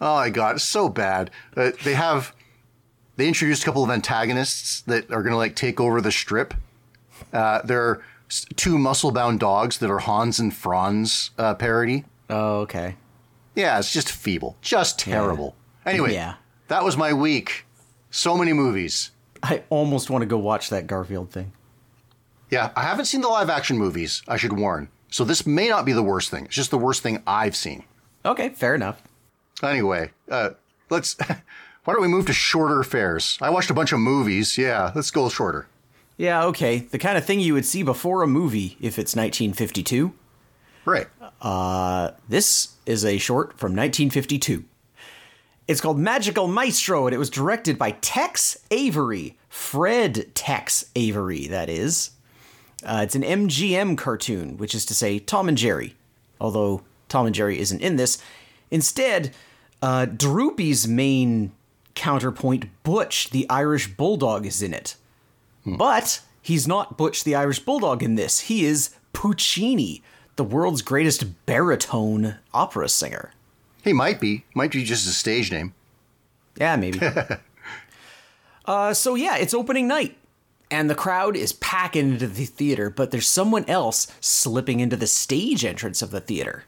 my 0.00 0.30
god, 0.30 0.56
it's 0.56 0.64
so 0.64 0.88
bad. 0.88 1.30
Uh, 1.56 1.70
they 1.84 1.94
have 1.94 2.34
they 3.16 3.28
introduced 3.28 3.62
a 3.62 3.64
couple 3.64 3.84
of 3.84 3.90
antagonists 3.90 4.80
that 4.82 5.10
are 5.10 5.22
going 5.22 5.32
to 5.32 5.36
like 5.36 5.56
take 5.56 5.80
over 5.80 6.00
the 6.00 6.12
strip. 6.12 6.54
Uh, 7.32 7.60
they're 7.62 8.00
two 8.56 8.78
muscle-bound 8.78 9.40
dogs 9.40 9.78
that 9.78 9.90
are 9.90 9.98
Hans 9.98 10.38
and 10.38 10.54
Franz 10.54 11.30
uh, 11.36 11.54
parody. 11.54 12.04
Oh, 12.30 12.60
okay. 12.60 12.96
Yeah, 13.54 13.78
it's 13.78 13.92
just 13.92 14.10
feeble, 14.10 14.56
just 14.62 14.98
terrible. 14.98 15.56
Anyway, 15.84 16.14
Yeah. 16.14 16.34
that 16.68 16.84
was 16.84 16.96
my 16.96 17.12
week. 17.12 17.66
So 18.10 18.36
many 18.38 18.52
movies. 18.52 19.10
I 19.42 19.64
almost 19.70 20.10
want 20.10 20.22
to 20.22 20.26
go 20.26 20.38
watch 20.38 20.70
that 20.70 20.86
Garfield 20.86 21.30
thing. 21.30 21.52
Yeah, 22.50 22.70
I 22.76 22.82
haven't 22.82 23.04
seen 23.06 23.20
the 23.20 23.28
live 23.28 23.48
action 23.48 23.78
movies, 23.78 24.22
I 24.26 24.36
should 24.36 24.52
warn. 24.52 24.88
So 25.08 25.24
this 25.24 25.46
may 25.46 25.68
not 25.68 25.84
be 25.84 25.92
the 25.92 26.02
worst 26.02 26.30
thing. 26.30 26.46
It's 26.46 26.54
just 26.54 26.70
the 26.70 26.78
worst 26.78 27.02
thing 27.02 27.22
I've 27.26 27.56
seen. 27.56 27.84
Okay, 28.24 28.50
fair 28.50 28.74
enough. 28.74 29.02
Anyway, 29.62 30.10
uh, 30.30 30.50
let's. 30.88 31.16
Why 31.84 31.94
don't 31.94 32.02
we 32.02 32.08
move 32.08 32.26
to 32.26 32.32
shorter 32.32 32.82
fares? 32.82 33.38
I 33.40 33.48
watched 33.50 33.70
a 33.70 33.74
bunch 33.74 33.92
of 33.92 34.00
movies. 34.00 34.58
Yeah, 34.58 34.92
let's 34.94 35.10
go 35.10 35.28
shorter. 35.30 35.66
Yeah, 36.18 36.44
okay. 36.44 36.80
The 36.80 36.98
kind 36.98 37.16
of 37.16 37.24
thing 37.24 37.40
you 37.40 37.54
would 37.54 37.64
see 37.64 37.82
before 37.82 38.22
a 38.22 38.26
movie 38.26 38.76
if 38.80 38.98
it's 38.98 39.16
1952. 39.16 40.12
Right. 40.84 41.06
This 42.28 42.74
is 42.84 43.04
a 43.04 43.16
short 43.18 43.58
from 43.58 43.72
1952. 43.72 44.64
It's 45.66 45.80
called 45.80 45.98
Magical 45.98 46.48
Maestro, 46.48 47.06
and 47.06 47.14
it 47.14 47.18
was 47.18 47.30
directed 47.30 47.78
by 47.78 47.92
Tex 47.92 48.58
Avery. 48.70 49.38
Fred 49.48 50.34
Tex 50.34 50.84
Avery, 50.94 51.46
that 51.46 51.70
is. 51.70 52.10
Uh, 52.84 53.00
it's 53.02 53.14
an 53.14 53.22
MGM 53.22 53.96
cartoon, 53.98 54.56
which 54.56 54.74
is 54.74 54.84
to 54.86 54.94
say 54.94 55.18
Tom 55.18 55.48
and 55.48 55.58
Jerry. 55.58 55.94
Although 56.40 56.82
Tom 57.08 57.26
and 57.26 57.34
Jerry 57.34 57.58
isn't 57.58 57.82
in 57.82 57.96
this. 57.96 58.18
Instead, 58.70 59.34
uh, 59.82 60.06
Droopy's 60.06 60.88
main 60.88 61.52
counterpoint, 61.94 62.66
Butch, 62.82 63.30
the 63.30 63.48
Irish 63.50 63.94
Bulldog, 63.96 64.46
is 64.46 64.62
in 64.62 64.72
it. 64.72 64.96
But 65.66 66.22
he's 66.40 66.66
not 66.66 66.96
Butch 66.96 67.24
the 67.24 67.34
Irish 67.34 67.58
Bulldog 67.58 68.02
in 68.02 68.14
this. 68.14 68.40
He 68.40 68.64
is 68.64 68.90
Puccini, 69.12 70.02
the 70.36 70.44
world's 70.44 70.82
greatest 70.82 71.44
baritone 71.46 72.36
opera 72.54 72.88
singer. 72.88 73.32
He 73.84 73.92
might 73.92 74.20
be. 74.20 74.44
Might 74.54 74.72
be 74.72 74.84
just 74.84 75.06
a 75.06 75.10
stage 75.10 75.50
name. 75.52 75.74
Yeah, 76.56 76.76
maybe. 76.76 77.00
uh, 78.64 78.94
so 78.94 79.14
yeah, 79.14 79.36
it's 79.36 79.54
opening 79.54 79.86
night. 79.86 80.16
And 80.70 80.88
the 80.88 80.94
crowd 80.94 81.36
is 81.36 81.52
packing 81.54 82.12
into 82.12 82.28
the 82.28 82.44
theater, 82.44 82.90
but 82.90 83.10
there's 83.10 83.26
someone 83.26 83.64
else 83.66 84.06
slipping 84.20 84.78
into 84.80 84.96
the 84.96 85.06
stage 85.06 85.64
entrance 85.64 86.00
of 86.00 86.10
the 86.12 86.20
theater. 86.20 86.64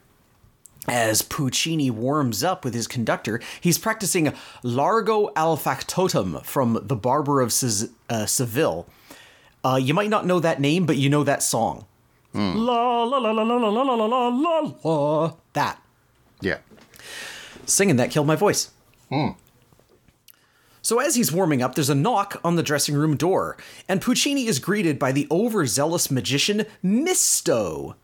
As 0.88 1.22
Puccini 1.22 1.90
warms 1.90 2.42
up 2.42 2.64
with 2.64 2.74
his 2.74 2.88
conductor, 2.88 3.40
he's 3.60 3.78
practicing 3.78 4.32
Largo 4.64 5.30
al 5.36 5.56
Factotum 5.56 6.42
from 6.42 6.80
The 6.82 6.96
Barber 6.96 7.40
of 7.40 7.52
Sev- 7.52 7.90
uh, 8.10 8.26
Seville. 8.26 8.86
Uh, 9.64 9.78
you 9.80 9.94
might 9.94 10.10
not 10.10 10.26
know 10.26 10.40
that 10.40 10.60
name, 10.60 10.84
but 10.86 10.96
you 10.96 11.08
know 11.08 11.22
that 11.22 11.42
song. 11.42 11.86
La 12.34 13.04
la 13.04 13.18
la 13.18 13.30
la 13.30 13.42
la 13.42 13.56
la 13.56 13.68
la 13.68 13.82
la 13.82 14.06
la 14.06 14.28
la 14.28 14.74
la. 14.82 15.34
That. 15.52 15.80
Yeah. 16.40 16.58
Singing 17.66 17.96
that 17.96 18.10
killed 18.10 18.26
my 18.26 18.34
voice. 18.36 18.70
So 20.82 20.98
as 20.98 21.14
he's 21.14 21.32
warming 21.32 21.62
up, 21.62 21.76
there's 21.76 21.88
a 21.88 21.94
knock 21.94 22.40
on 22.42 22.56
the 22.56 22.62
dressing 22.62 22.96
room 22.96 23.16
door, 23.16 23.56
and 23.88 24.02
Puccini 24.02 24.46
is 24.46 24.58
greeted 24.58 24.98
by 24.98 25.12
the 25.12 25.28
overzealous 25.30 26.10
magician 26.10 26.66
Mysto. 26.84 27.94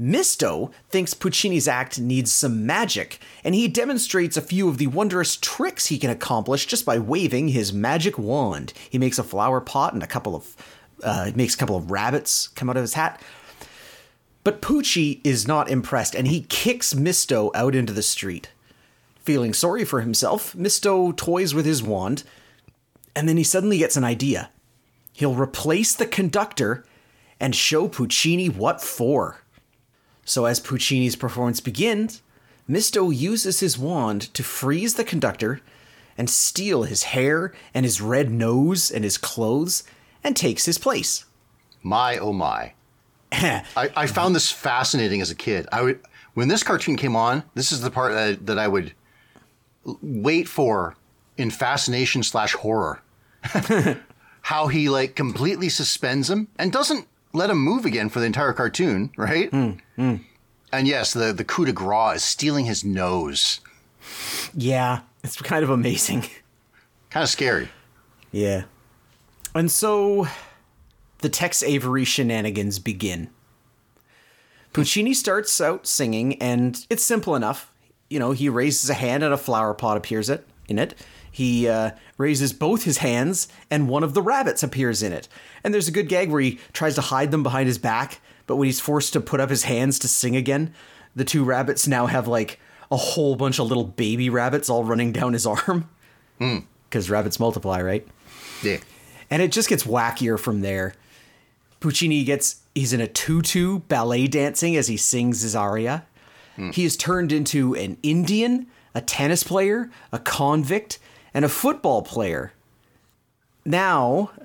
Mysto 0.00 0.72
thinks 0.88 1.14
Puccini's 1.14 1.68
act 1.68 2.00
needs 2.00 2.32
some 2.32 2.64
magic, 2.66 3.20
and 3.44 3.54
he 3.54 3.68
demonstrates 3.68 4.38
a 4.38 4.42
few 4.42 4.68
of 4.68 4.78
the 4.78 4.86
wondrous 4.88 5.36
tricks 5.36 5.86
he 5.86 5.98
can 5.98 6.10
accomplish 6.10 6.66
just 6.66 6.86
by 6.86 6.98
waving 6.98 7.48
his 7.48 7.74
magic 7.74 8.18
wand. 8.18 8.72
He 8.88 8.98
makes 8.98 9.18
a 9.18 9.22
flower 9.22 9.60
pot 9.60 9.92
and 9.92 10.02
a 10.02 10.08
couple 10.08 10.34
of 10.34 10.56
uh, 11.02 11.30
makes 11.34 11.54
a 11.54 11.58
couple 11.58 11.76
of 11.76 11.90
rabbits 11.90 12.48
come 12.48 12.70
out 12.70 12.76
of 12.76 12.82
his 12.82 12.94
hat. 12.94 13.20
But 14.44 14.62
Pucci 14.62 15.20
is 15.24 15.46
not 15.46 15.70
impressed, 15.70 16.14
and 16.14 16.26
he 16.26 16.42
kicks 16.42 16.94
Mysto 16.94 17.50
out 17.54 17.74
into 17.74 17.92
the 17.92 18.02
street. 18.02 18.50
Feeling 19.24 19.54
sorry 19.54 19.84
for 19.84 20.02
himself, 20.02 20.54
Mysto 20.54 21.16
toys 21.16 21.54
with 21.54 21.64
his 21.64 21.82
wand, 21.82 22.24
and 23.16 23.28
then 23.28 23.38
he 23.38 23.44
suddenly 23.44 23.78
gets 23.78 23.96
an 23.96 24.04
idea. 24.04 24.50
He'll 25.12 25.34
replace 25.34 25.94
the 25.94 26.06
conductor 26.06 26.84
and 27.40 27.54
show 27.54 27.88
Puccini 27.88 28.48
what 28.48 28.82
for. 28.82 29.40
So, 30.26 30.44
as 30.44 30.60
Puccini's 30.60 31.16
performance 31.16 31.60
begins, 31.60 32.22
Mysto 32.68 33.14
uses 33.14 33.60
his 33.60 33.78
wand 33.78 34.32
to 34.34 34.42
freeze 34.42 34.94
the 34.94 35.04
conductor 35.04 35.60
and 36.16 36.28
steal 36.28 36.82
his 36.82 37.04
hair 37.04 37.52
and 37.72 37.84
his 37.84 38.00
red 38.00 38.30
nose 38.30 38.90
and 38.90 39.04
his 39.04 39.18
clothes 39.18 39.84
and 40.22 40.36
takes 40.36 40.66
his 40.66 40.78
place. 40.78 41.24
My 41.82 42.18
oh 42.18 42.32
my. 42.32 42.72
I, 43.32 43.62
I 43.96 44.06
found 44.06 44.34
this 44.34 44.50
fascinating 44.50 45.20
as 45.20 45.30
a 45.30 45.34
kid. 45.34 45.66
I 45.72 45.82
would 45.82 46.00
when 46.34 46.48
this 46.48 46.62
cartoon 46.62 46.96
came 46.96 47.16
on. 47.16 47.42
This 47.54 47.72
is 47.72 47.80
the 47.80 47.90
part 47.90 48.12
that, 48.12 48.46
that 48.46 48.58
I 48.58 48.68
would 48.68 48.92
wait 50.02 50.48
for 50.48 50.96
in 51.36 51.50
fascination 51.50 52.22
slash 52.22 52.54
horror. 52.54 53.02
How 54.42 54.68
he 54.68 54.88
like 54.88 55.16
completely 55.16 55.68
suspends 55.68 56.28
him 56.28 56.48
and 56.58 56.72
doesn't 56.72 57.06
let 57.32 57.50
him 57.50 57.58
move 57.58 57.84
again 57.84 58.08
for 58.08 58.20
the 58.20 58.26
entire 58.26 58.52
cartoon, 58.52 59.10
right? 59.16 59.50
Hmm, 59.50 59.70
hmm. 59.96 60.16
And 60.72 60.86
yes, 60.86 61.12
the 61.12 61.32
the 61.32 61.44
coup 61.44 61.64
de 61.64 61.72
grace 61.72 62.16
is 62.16 62.24
stealing 62.24 62.66
his 62.66 62.84
nose. 62.84 63.60
Yeah, 64.54 65.00
it's 65.22 65.40
kind 65.40 65.64
of 65.64 65.70
amazing. 65.70 66.26
Kind 67.10 67.22
of 67.22 67.30
scary. 67.30 67.68
Yeah. 68.32 68.64
And 69.54 69.70
so 69.70 70.26
the 71.18 71.28
Tex 71.28 71.62
Avery 71.62 72.04
shenanigans 72.04 72.80
begin. 72.80 73.30
Puccini 74.72 75.14
starts 75.14 75.60
out 75.60 75.86
singing, 75.86 76.42
and 76.42 76.84
it's 76.90 77.04
simple 77.04 77.36
enough. 77.36 77.72
You 78.14 78.20
know, 78.20 78.30
he 78.30 78.48
raises 78.48 78.88
a 78.88 78.94
hand 78.94 79.24
and 79.24 79.34
a 79.34 79.36
flower 79.36 79.74
pot 79.74 79.96
appears 79.96 80.30
it, 80.30 80.46
in 80.68 80.78
it. 80.78 80.94
He 81.32 81.66
uh, 81.66 81.90
raises 82.16 82.52
both 82.52 82.84
his 82.84 82.98
hands, 82.98 83.48
and 83.72 83.88
one 83.88 84.04
of 84.04 84.14
the 84.14 84.22
rabbits 84.22 84.62
appears 84.62 85.02
in 85.02 85.12
it. 85.12 85.26
And 85.64 85.74
there's 85.74 85.88
a 85.88 85.90
good 85.90 86.08
gag 86.08 86.30
where 86.30 86.40
he 86.40 86.60
tries 86.72 86.94
to 86.94 87.00
hide 87.00 87.32
them 87.32 87.42
behind 87.42 87.66
his 87.66 87.76
back, 87.76 88.20
but 88.46 88.54
when 88.54 88.66
he's 88.66 88.78
forced 88.78 89.14
to 89.14 89.20
put 89.20 89.40
up 89.40 89.50
his 89.50 89.64
hands 89.64 89.98
to 89.98 90.06
sing 90.06 90.36
again, 90.36 90.72
the 91.16 91.24
two 91.24 91.42
rabbits 91.42 91.88
now 91.88 92.06
have 92.06 92.28
like 92.28 92.60
a 92.88 92.96
whole 92.96 93.34
bunch 93.34 93.58
of 93.58 93.66
little 93.66 93.82
baby 93.82 94.30
rabbits 94.30 94.70
all 94.70 94.84
running 94.84 95.10
down 95.10 95.32
his 95.32 95.44
arm. 95.44 95.90
Because 96.88 97.10
rabbits 97.10 97.40
multiply, 97.40 97.82
right? 97.82 98.06
Yeah. 98.62 98.76
And 99.28 99.42
it 99.42 99.50
just 99.50 99.68
gets 99.68 99.82
wackier 99.82 100.38
from 100.38 100.60
there. 100.60 100.94
Puccini 101.80 102.22
gets 102.22 102.60
he's 102.76 102.92
in 102.92 103.00
a 103.00 103.08
tutu 103.08 103.80
ballet 103.80 104.28
dancing 104.28 104.76
as 104.76 104.86
he 104.86 104.96
sings 104.96 105.40
his 105.40 105.56
aria. 105.56 106.06
He 106.56 106.84
is 106.84 106.96
turned 106.96 107.32
into 107.32 107.74
an 107.74 107.98
Indian, 108.02 108.66
a 108.94 109.00
tennis 109.00 109.42
player, 109.42 109.90
a 110.12 110.18
convict, 110.18 110.98
and 111.32 111.44
a 111.44 111.48
football 111.48 112.02
player. 112.02 112.52
Now, 113.64 114.30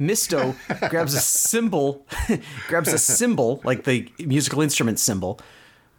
Mysto 0.00 0.56
grabs 0.90 1.14
a 1.14 1.20
cymbal, 1.20 2.06
grabs 2.68 2.92
a 2.92 2.98
cymbal 2.98 3.60
like 3.64 3.84
the 3.84 4.10
musical 4.18 4.60
instrument 4.60 4.98
cymbal 4.98 5.40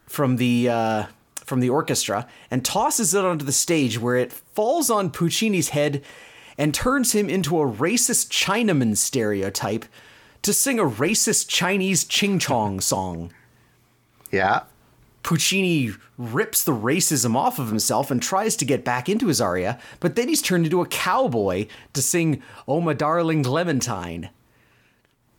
from 0.05 0.36
the 0.36 0.70
uh, 0.70 1.05
from 1.38 1.61
the 1.61 1.70
orchestra 1.70 2.28
and 2.51 2.65
tosses 2.65 3.13
it 3.13 3.24
onto 3.24 3.45
the 3.45 3.51
stage 3.51 3.97
where 3.99 4.17
it 4.17 4.32
falls 4.32 4.89
on 4.89 5.09
Puccini's 5.09 5.70
head 5.70 6.03
and 6.57 6.74
turns 6.74 7.13
him 7.13 7.30
into 7.30 7.59
a 7.59 7.65
racist 7.65 8.30
Chinaman 8.30 8.97
stereotype 8.97 9.86
to 10.41 10.53
sing 10.53 10.80
a 10.80 10.84
racist 10.84 11.47
Chinese 11.47 12.03
ching 12.03 12.39
chong 12.39 12.82
song. 12.82 13.32
Yeah. 14.32 14.63
Puccini 15.23 15.91
rips 16.17 16.63
the 16.63 16.71
racism 16.71 17.36
off 17.36 17.59
of 17.59 17.67
himself 17.67 18.09
and 18.09 18.21
tries 18.21 18.55
to 18.55 18.65
get 18.65 18.86
back 18.86 19.09
into 19.09 19.27
his 19.27 19.41
aria, 19.41 19.80
but 19.99 20.15
then 20.15 20.27
he's 20.27 20.41
turned 20.41 20.65
into 20.65 20.82
a 20.82 20.88
cowboy 20.88 21.67
to 21.93 22.01
sing 22.01 22.41
Oh 22.67 22.82
My 22.82 22.93
Darling 22.93 23.43
Clementine. 23.43 24.30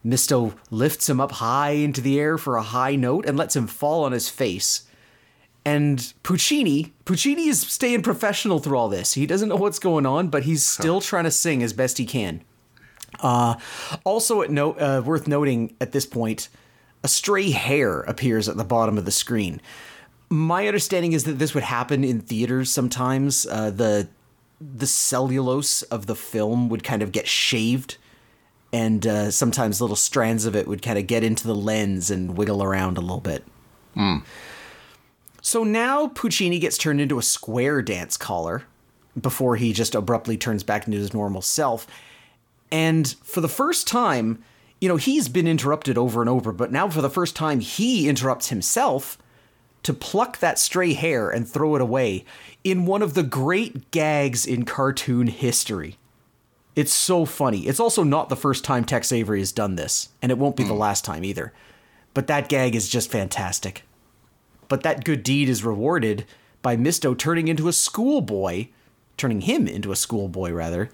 Mysto 0.04 0.54
lifts 0.70 1.08
him 1.08 1.20
up 1.20 1.32
high 1.32 1.70
into 1.70 2.00
the 2.00 2.18
air 2.18 2.38
for 2.38 2.56
a 2.56 2.62
high 2.62 2.96
note 2.96 3.26
and 3.26 3.36
lets 3.36 3.56
him 3.56 3.66
fall 3.66 4.04
on 4.04 4.12
his 4.12 4.28
face. 4.28 4.86
And 5.64 6.12
Puccini, 6.22 6.94
Puccini 7.04 7.48
is 7.48 7.60
staying 7.60 8.02
professional 8.02 8.60
through 8.60 8.78
all 8.78 8.88
this. 8.88 9.12
He 9.14 9.26
doesn't 9.26 9.50
know 9.50 9.56
what's 9.56 9.78
going 9.78 10.06
on, 10.06 10.28
but 10.28 10.44
he's 10.44 10.64
still 10.64 11.02
trying 11.02 11.24
to 11.24 11.30
sing 11.30 11.62
as 11.62 11.74
best 11.74 11.98
he 11.98 12.06
can. 12.06 12.42
Uh, 13.20 13.56
also, 14.04 14.40
at 14.40 14.50
note, 14.50 14.80
uh, 14.80 15.02
worth 15.04 15.28
noting 15.28 15.76
at 15.80 15.92
this 15.92 16.06
point, 16.06 16.48
a 17.02 17.08
stray 17.08 17.50
hair 17.50 18.00
appears 18.00 18.48
at 18.48 18.56
the 18.56 18.64
bottom 18.64 18.98
of 18.98 19.04
the 19.04 19.10
screen. 19.10 19.60
My 20.28 20.66
understanding 20.66 21.12
is 21.12 21.24
that 21.24 21.38
this 21.38 21.54
would 21.54 21.64
happen 21.64 22.04
in 22.04 22.20
theaters 22.20 22.70
sometimes. 22.70 23.46
Uh, 23.46 23.70
the 23.70 24.08
the 24.60 24.86
cellulose 24.86 25.82
of 25.84 26.04
the 26.06 26.14
film 26.14 26.68
would 26.68 26.84
kind 26.84 27.02
of 27.02 27.12
get 27.12 27.26
shaved, 27.26 27.96
and 28.72 29.06
uh, 29.06 29.30
sometimes 29.30 29.80
little 29.80 29.96
strands 29.96 30.44
of 30.44 30.54
it 30.54 30.68
would 30.68 30.82
kind 30.82 30.98
of 30.98 31.06
get 31.06 31.24
into 31.24 31.46
the 31.46 31.54
lens 31.54 32.10
and 32.10 32.36
wiggle 32.36 32.62
around 32.62 32.98
a 32.98 33.00
little 33.00 33.20
bit. 33.20 33.44
So 35.42 35.64
now 35.64 36.08
Puccini 36.08 36.58
gets 36.58 36.76
turned 36.76 37.00
into 37.00 37.18
a 37.18 37.22
square 37.22 37.80
dance 37.80 38.16
caller 38.18 38.64
before 39.20 39.56
he 39.56 39.72
just 39.72 39.94
abruptly 39.94 40.36
turns 40.36 40.62
back 40.62 40.86
into 40.86 40.98
his 40.98 41.14
normal 41.14 41.42
self. 41.42 41.86
And 42.70 43.16
for 43.24 43.40
the 43.40 43.48
first 43.48 43.88
time, 43.88 44.44
you 44.80 44.88
know, 44.88 44.96
he's 44.96 45.28
been 45.28 45.46
interrupted 45.46 45.98
over 45.98 46.20
and 46.22 46.30
over, 46.30 46.52
but 46.52 46.72
now 46.72 46.88
for 46.88 47.02
the 47.02 47.10
first 47.10 47.36
time, 47.36 47.60
he 47.60 48.08
interrupts 48.08 48.48
himself 48.48 49.18
to 49.82 49.92
pluck 49.92 50.38
that 50.38 50.58
stray 50.58 50.94
hair 50.94 51.30
and 51.30 51.48
throw 51.48 51.74
it 51.74 51.82
away 51.82 52.24
in 52.64 52.86
one 52.86 53.02
of 53.02 53.14
the 53.14 53.22
great 53.22 53.90
gags 53.90 54.46
in 54.46 54.64
cartoon 54.64 55.26
history. 55.26 55.96
It's 56.76 56.92
so 56.92 57.24
funny. 57.24 57.66
It's 57.66 57.80
also 57.80 58.02
not 58.02 58.28
the 58.28 58.36
first 58.36 58.64
time 58.64 58.84
Tex 58.84 59.12
Avery 59.12 59.40
has 59.40 59.52
done 59.52 59.76
this, 59.76 60.10
and 60.22 60.30
it 60.30 60.38
won't 60.38 60.56
be 60.56 60.64
the 60.64 60.72
hmm. 60.72 60.78
last 60.78 61.04
time 61.04 61.24
either. 61.24 61.52
But 62.14 62.26
that 62.26 62.48
gag 62.48 62.74
is 62.74 62.88
just 62.88 63.10
fantastic. 63.10 63.84
But 64.68 64.82
that 64.82 65.04
good 65.04 65.22
deed 65.22 65.48
is 65.48 65.64
rewarded 65.64 66.24
by 66.62 66.76
Mysto 66.76 67.16
turning 67.16 67.48
into 67.48 67.68
a 67.68 67.72
schoolboy, 67.72 68.68
turning 69.16 69.42
him 69.42 69.66
into 69.66 69.92
a 69.92 69.96
schoolboy 69.96 70.52
rather, 70.52 70.90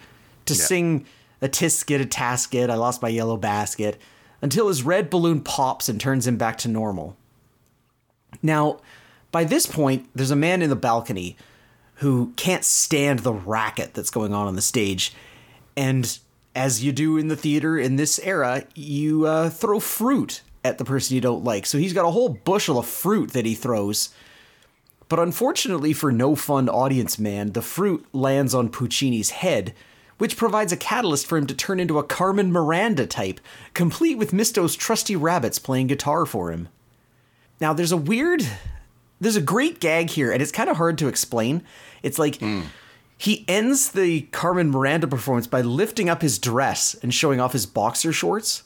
to 0.46 0.54
sing 0.54 1.04
a 1.46 1.48
tisket, 1.48 2.02
a 2.02 2.04
tasket, 2.04 2.68
I 2.68 2.74
lost 2.74 3.00
my 3.00 3.08
yellow 3.08 3.36
basket, 3.36 3.98
until 4.42 4.68
his 4.68 4.82
red 4.82 5.08
balloon 5.08 5.40
pops 5.40 5.88
and 5.88 5.98
turns 6.00 6.26
him 6.26 6.36
back 6.36 6.58
to 6.58 6.68
normal. 6.68 7.16
Now, 8.42 8.80
by 9.30 9.44
this 9.44 9.64
point, 9.64 10.08
there's 10.14 10.30
a 10.30 10.36
man 10.36 10.60
in 10.60 10.70
the 10.70 10.76
balcony 10.76 11.36
who 11.96 12.32
can't 12.36 12.64
stand 12.64 13.20
the 13.20 13.32
racket 13.32 13.94
that's 13.94 14.10
going 14.10 14.34
on 14.34 14.46
on 14.46 14.56
the 14.56 14.62
stage. 14.62 15.14
And 15.76 16.18
as 16.54 16.84
you 16.84 16.92
do 16.92 17.16
in 17.16 17.28
the 17.28 17.36
theater 17.36 17.78
in 17.78 17.96
this 17.96 18.18
era, 18.18 18.64
you 18.74 19.26
uh, 19.26 19.48
throw 19.48 19.80
fruit 19.80 20.42
at 20.64 20.78
the 20.78 20.84
person 20.84 21.14
you 21.14 21.20
don't 21.20 21.44
like. 21.44 21.64
So 21.64 21.78
he's 21.78 21.92
got 21.92 22.04
a 22.04 22.10
whole 22.10 22.28
bushel 22.28 22.78
of 22.78 22.86
fruit 22.86 23.32
that 23.32 23.46
he 23.46 23.54
throws. 23.54 24.10
But 25.08 25.20
unfortunately 25.20 25.92
for 25.92 26.10
no 26.10 26.34
fun 26.34 26.68
audience 26.68 27.18
man, 27.18 27.52
the 27.52 27.62
fruit 27.62 28.04
lands 28.12 28.54
on 28.54 28.68
Puccini's 28.68 29.30
head, 29.30 29.72
which 30.18 30.36
provides 30.36 30.72
a 30.72 30.76
catalyst 30.76 31.26
for 31.26 31.36
him 31.36 31.46
to 31.46 31.54
turn 31.54 31.80
into 31.80 31.98
a 31.98 32.04
Carmen 32.04 32.50
Miranda 32.50 33.06
type, 33.06 33.40
complete 33.74 34.16
with 34.16 34.32
Mysto's 34.32 34.76
trusty 34.76 35.16
rabbits 35.16 35.58
playing 35.58 35.88
guitar 35.88 36.24
for 36.24 36.50
him. 36.50 36.68
Now, 37.60 37.72
there's 37.72 37.92
a 37.92 37.96
weird, 37.96 38.46
there's 39.20 39.36
a 39.36 39.42
great 39.42 39.80
gag 39.80 40.10
here, 40.10 40.30
and 40.32 40.42
it's 40.42 40.52
kind 40.52 40.70
of 40.70 40.76
hard 40.76 40.98
to 40.98 41.08
explain. 41.08 41.62
It's 42.02 42.18
like 42.18 42.36
hmm. 42.36 42.62
he 43.16 43.44
ends 43.48 43.92
the 43.92 44.22
Carmen 44.22 44.70
Miranda 44.70 45.06
performance 45.06 45.46
by 45.46 45.60
lifting 45.60 46.08
up 46.08 46.22
his 46.22 46.38
dress 46.38 46.94
and 47.02 47.12
showing 47.12 47.40
off 47.40 47.52
his 47.52 47.66
boxer 47.66 48.12
shorts. 48.12 48.62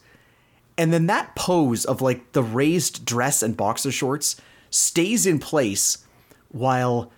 And 0.79 0.93
then 0.93 1.07
that 1.07 1.35
pose 1.35 1.85
of 1.85 2.01
like 2.01 2.33
the 2.33 2.43
raised 2.43 3.05
dress 3.05 3.43
and 3.43 3.57
boxer 3.57 3.93
shorts 3.93 4.41
stays 4.71 5.27
in 5.27 5.39
place 5.39 5.99
while 6.49 7.13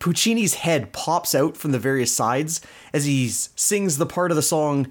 Puccini's 0.00 0.54
head 0.54 0.92
pops 0.92 1.34
out 1.34 1.56
from 1.56 1.72
the 1.72 1.78
various 1.78 2.14
sides 2.14 2.60
as 2.92 3.04
he 3.06 3.28
sings 3.28 3.96
the 3.98 4.06
part 4.06 4.30
of 4.30 4.36
the 4.36 4.42
song 4.42 4.88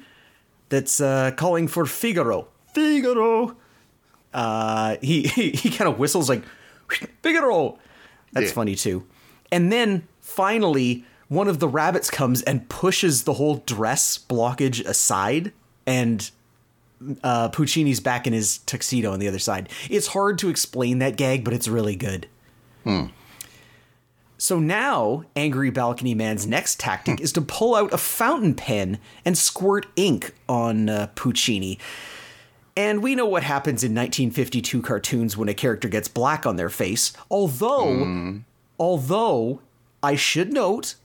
that's 0.69 0.99
uh, 1.01 1.31
calling 1.35 1.67
for 1.67 1.85
Figaro. 1.85 2.47
Figaro. 2.73 3.55
Uh, 4.33 4.95
he 5.01 5.23
he, 5.27 5.51
he 5.51 5.69
kind 5.69 5.87
of 5.91 5.99
whistles 5.99 6.29
like 6.29 6.43
Figaro. 7.21 7.77
That's 8.31 8.47
Yeah. 8.47 8.53
funny 8.53 8.75
too. 8.75 9.05
And 9.51 9.71
then 9.71 10.07
finally, 10.21 11.05
one 11.27 11.47
of 11.47 11.59
the 11.59 11.67
rabbits 11.67 12.09
comes 12.09 12.41
and 12.41 12.67
pushes 12.69 13.23
the 13.23 13.33
whole 13.33 13.57
dress 13.67 14.17
blockage 14.17 14.83
aside, 14.85 15.51
and 15.85 16.31
uh, 17.23 17.49
Puccini's 17.49 17.99
back 17.99 18.25
in 18.25 18.33
his 18.33 18.59
tuxedo 18.59 19.11
on 19.11 19.19
the 19.19 19.27
other 19.27 19.37
side. 19.39 19.69
It's 19.89 20.07
hard 20.07 20.39
to 20.39 20.49
explain 20.49 20.97
that 20.99 21.17
gag, 21.17 21.43
but 21.43 21.53
it's 21.53 21.67
really 21.67 21.95
good. 21.95 22.27
So 24.37 24.59
now, 24.59 25.23
Angry 25.35 25.69
Balcony 25.69 26.13
Man's 26.13 26.45
next 26.45 26.79
tactic 26.79 27.19
hmm. 27.19 27.23
is 27.23 27.31
to 27.33 27.41
pull 27.41 27.75
out 27.75 27.93
a 27.93 27.97
fountain 27.97 28.55
pen 28.55 28.99
and 29.23 29.37
squirt 29.37 29.85
ink 29.95 30.33
on 30.49 30.89
uh, 30.89 31.07
Puccini. 31.15 31.79
And 32.75 33.03
we 33.03 33.13
know 33.15 33.27
what 33.27 33.43
happens 33.43 33.83
in 33.83 33.91
1952 33.91 34.81
cartoons 34.81 35.37
when 35.37 35.47
a 35.47 35.53
character 35.53 35.87
gets 35.87 36.07
black 36.07 36.45
on 36.45 36.55
their 36.55 36.69
face. 36.69 37.13
Although, 37.29 38.03
hmm. 38.03 38.37
although 38.79 39.61
I 40.01 40.15
should 40.15 40.51
note, 40.51 40.95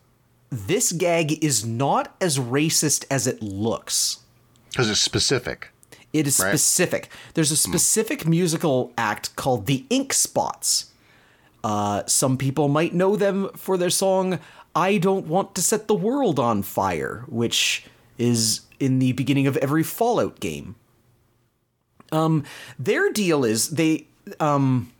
this 0.51 0.93
gag 0.93 1.45
is 1.45 1.65
not 1.67 2.17
as 2.21 2.39
racist 2.39 3.05
as 3.11 3.27
it 3.27 3.43
looks. 3.43 4.21
Because 4.71 4.89
it's 4.91 5.01
specific. 5.01 5.71
It 6.13 6.27
is 6.27 6.39
Right. 6.39 6.49
specific. 6.49 7.11
There's 7.35 7.53
a 7.53 7.55
hmm. 7.55 7.71
specific 7.71 8.27
musical 8.27 8.93
act 8.97 9.37
called 9.37 9.67
the 9.67 9.85
Ink 9.91 10.13
Spots. 10.15 10.87
Uh, 11.65 12.05
some 12.07 12.37
people 12.39 12.69
might 12.69 12.95
know 12.95 13.17
them 13.17 13.51
for 13.57 13.77
their 13.77 13.91
song 13.91 14.39
I 14.75 14.99
Don't 14.99 15.27
Want 15.27 15.55
to 15.57 15.63
Set 15.63 15.89
the 15.89 15.95
World 15.95 16.39
on 16.39 16.63
Fire, 16.63 17.25
which 17.27 17.85
is 18.17 18.61
in 18.79 18.99
the 18.99 19.13
beginning 19.13 19.47
of 19.47 19.57
every 19.57 19.83
Fallout 19.83 20.41
game. 20.41 20.77
Um, 22.13 22.45
their 22.79 23.11
deal 23.11 23.45
is 23.45 23.71
they 23.71 24.07
um 24.41 24.93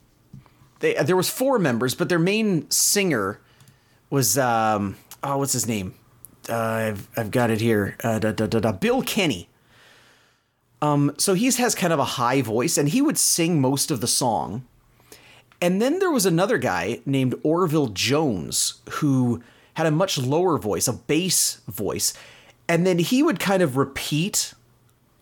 they 0.81 0.95
there 0.95 1.17
was 1.17 1.31
four 1.31 1.59
members, 1.59 1.95
but 1.95 2.09
their 2.09 2.19
main 2.19 2.71
singer 2.71 3.41
was 4.11 4.37
um 4.37 4.97
oh 5.23 5.39
what's 5.39 5.53
his 5.53 5.67
name? 5.67 5.95
Uh, 6.49 6.57
I've 6.57 7.09
I've 7.17 7.31
got 7.31 7.51
it 7.51 7.61
here. 7.61 7.97
Uh, 8.03 8.19
da, 8.19 8.33
da, 8.33 8.47
da, 8.47 8.73
Bill 8.73 9.03
Kenny. 9.03 9.49
Um, 10.81 11.15
so 11.19 11.35
he 11.35 11.51
has 11.51 11.75
kind 11.75 11.93
of 11.93 11.99
a 11.99 12.05
high 12.05 12.41
voice, 12.41 12.79
and 12.79 12.89
he 12.89 13.03
would 13.03 13.19
sing 13.19 13.61
most 13.61 13.91
of 13.91 14.01
the 14.01 14.07
song. 14.07 14.65
And 15.61 15.83
then 15.83 15.99
there 15.99 16.11
was 16.11 16.27
another 16.27 16.59
guy 16.59 17.01
named 17.05 17.35
Orville 17.43 17.89
Jones 17.89 18.81
who 18.91 19.43
had 19.75 19.87
a 19.87 19.91
much 19.91 20.19
lower 20.19 20.59
voice, 20.59 20.87
a 20.89 20.93
bass 20.93 21.61
voice, 21.69 22.15
and 22.69 22.87
then 22.87 22.99
he 22.99 23.23
would 23.23 23.41
kind 23.41 23.63
of 23.63 23.77
repeat 23.77 24.55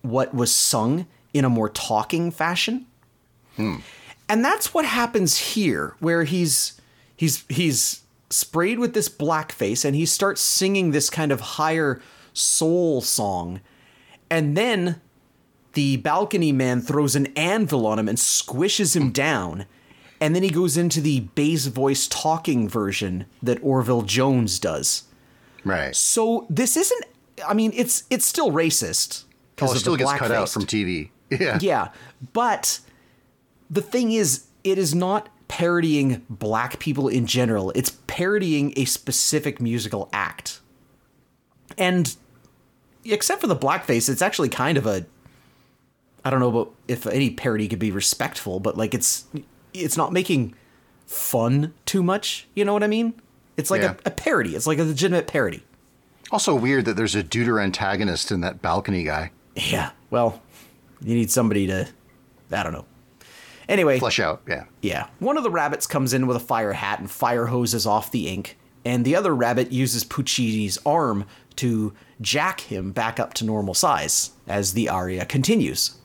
what 0.02 0.34
was 0.34 0.54
sung 0.54 1.06
in 1.32 1.44
a 1.44 1.50
more 1.50 1.68
talking 1.68 2.30
fashion. 2.30 2.86
Hmm. 3.56 3.76
And 4.28 4.44
that's 4.44 4.74
what 4.74 4.84
happens 4.84 5.38
here, 5.38 5.94
where 6.00 6.24
he's 6.24 6.80
he's 7.16 7.44
he's 7.48 8.02
sprayed 8.28 8.78
with 8.78 8.92
this 8.92 9.08
blackface 9.08 9.84
and 9.84 9.94
he 9.94 10.04
starts 10.04 10.40
singing 10.40 10.90
this 10.90 11.08
kind 11.08 11.30
of 11.30 11.40
higher 11.40 12.00
soul 12.32 13.00
song. 13.00 13.60
And 14.30 14.56
then 14.56 15.00
the 15.74 15.98
balcony 15.98 16.50
man 16.52 16.80
throws 16.80 17.14
an 17.14 17.26
anvil 17.36 17.86
on 17.86 17.98
him 17.98 18.08
and 18.08 18.18
squishes 18.18 18.96
him 18.96 19.04
hmm. 19.04 19.10
down. 19.10 19.66
And 20.20 20.34
then 20.34 20.42
he 20.42 20.50
goes 20.50 20.76
into 20.76 21.00
the 21.00 21.20
bass 21.20 21.66
voice 21.66 22.08
talking 22.08 22.68
version 22.68 23.26
that 23.42 23.58
Orville 23.62 24.02
Jones 24.02 24.58
does. 24.58 25.04
Right. 25.64 25.94
So 25.94 26.46
this 26.48 26.76
isn't 26.76 27.04
I 27.46 27.54
mean 27.54 27.72
it's 27.74 28.04
it's 28.08 28.24
still 28.24 28.50
racist. 28.50 29.24
Oh, 29.60 29.72
it 29.72 29.78
still 29.78 29.96
gets 29.96 30.12
cut 30.14 30.30
out 30.30 30.48
from 30.48 30.64
TV. 30.64 31.10
Yeah. 31.28 31.58
Yeah, 31.60 31.88
but 32.32 32.78
the 33.68 33.82
thing 33.82 34.12
is, 34.12 34.44
it 34.62 34.78
is 34.78 34.94
not 34.94 35.28
parodying 35.48 36.24
black 36.30 36.78
people 36.78 37.08
in 37.08 37.26
general. 37.26 37.72
It's 37.74 37.98
parodying 38.06 38.72
a 38.76 38.84
specific 38.84 39.60
musical 39.60 40.08
act. 40.12 40.60
And 41.76 42.14
except 43.04 43.40
for 43.40 43.48
the 43.48 43.56
blackface, 43.56 44.08
it's 44.08 44.22
actually 44.22 44.50
kind 44.50 44.78
of 44.78 44.86
a 44.86 45.04
I 46.24 46.30
don't 46.30 46.40
know 46.40 46.48
about 46.48 46.74
if 46.88 47.06
any 47.06 47.30
parody 47.30 47.68
could 47.68 47.78
be 47.78 47.90
respectful, 47.90 48.58
but 48.58 48.76
like 48.76 48.94
it's 48.94 49.26
it's 49.80 49.96
not 49.96 50.12
making 50.12 50.54
fun 51.06 51.72
too 51.84 52.02
much, 52.02 52.48
you 52.54 52.64
know 52.64 52.72
what 52.72 52.82
I 52.82 52.86
mean? 52.88 53.14
It's 53.56 53.70
like 53.70 53.82
Yeah. 53.82 53.94
a, 54.04 54.08
a 54.08 54.10
parody. 54.10 54.54
It's 54.56 54.66
like 54.66 54.78
a 54.78 54.84
legitimate 54.84 55.26
parody. 55.26 55.62
Also 56.30 56.54
weird 56.54 56.84
that 56.86 56.96
there's 56.96 57.14
a 57.14 57.22
deuter 57.22 57.62
antagonist 57.62 58.32
in 58.32 58.40
that 58.40 58.60
balcony 58.60 59.04
guy. 59.04 59.30
Yeah. 59.54 59.90
Well, 60.10 60.42
you 61.00 61.14
need 61.14 61.30
somebody 61.30 61.66
to 61.68 61.88
I 62.52 62.62
don't 62.62 62.72
know. 62.72 62.84
Anyway, 63.68 63.98
Flesh 63.98 64.20
out. 64.20 64.42
Yeah. 64.48 64.64
Yeah. 64.82 65.06
One 65.18 65.36
of 65.36 65.42
the 65.42 65.50
rabbits 65.50 65.86
comes 65.86 66.12
in 66.14 66.26
with 66.26 66.36
a 66.36 66.40
fire 66.40 66.72
hat 66.74 67.00
and 67.00 67.10
fire 67.10 67.46
hoses 67.46 67.84
off 67.86 68.10
the 68.12 68.28
ink, 68.28 68.56
and 68.84 69.04
the 69.04 69.16
other 69.16 69.34
rabbit 69.34 69.72
uses 69.72 70.04
Puccini's 70.04 70.78
arm 70.86 71.24
to 71.56 71.92
jack 72.20 72.60
him 72.60 72.92
back 72.92 73.18
up 73.18 73.34
to 73.34 73.44
normal 73.44 73.74
size 73.74 74.30
as 74.46 74.74
the 74.74 74.88
aria 74.88 75.24
continues. 75.24 75.96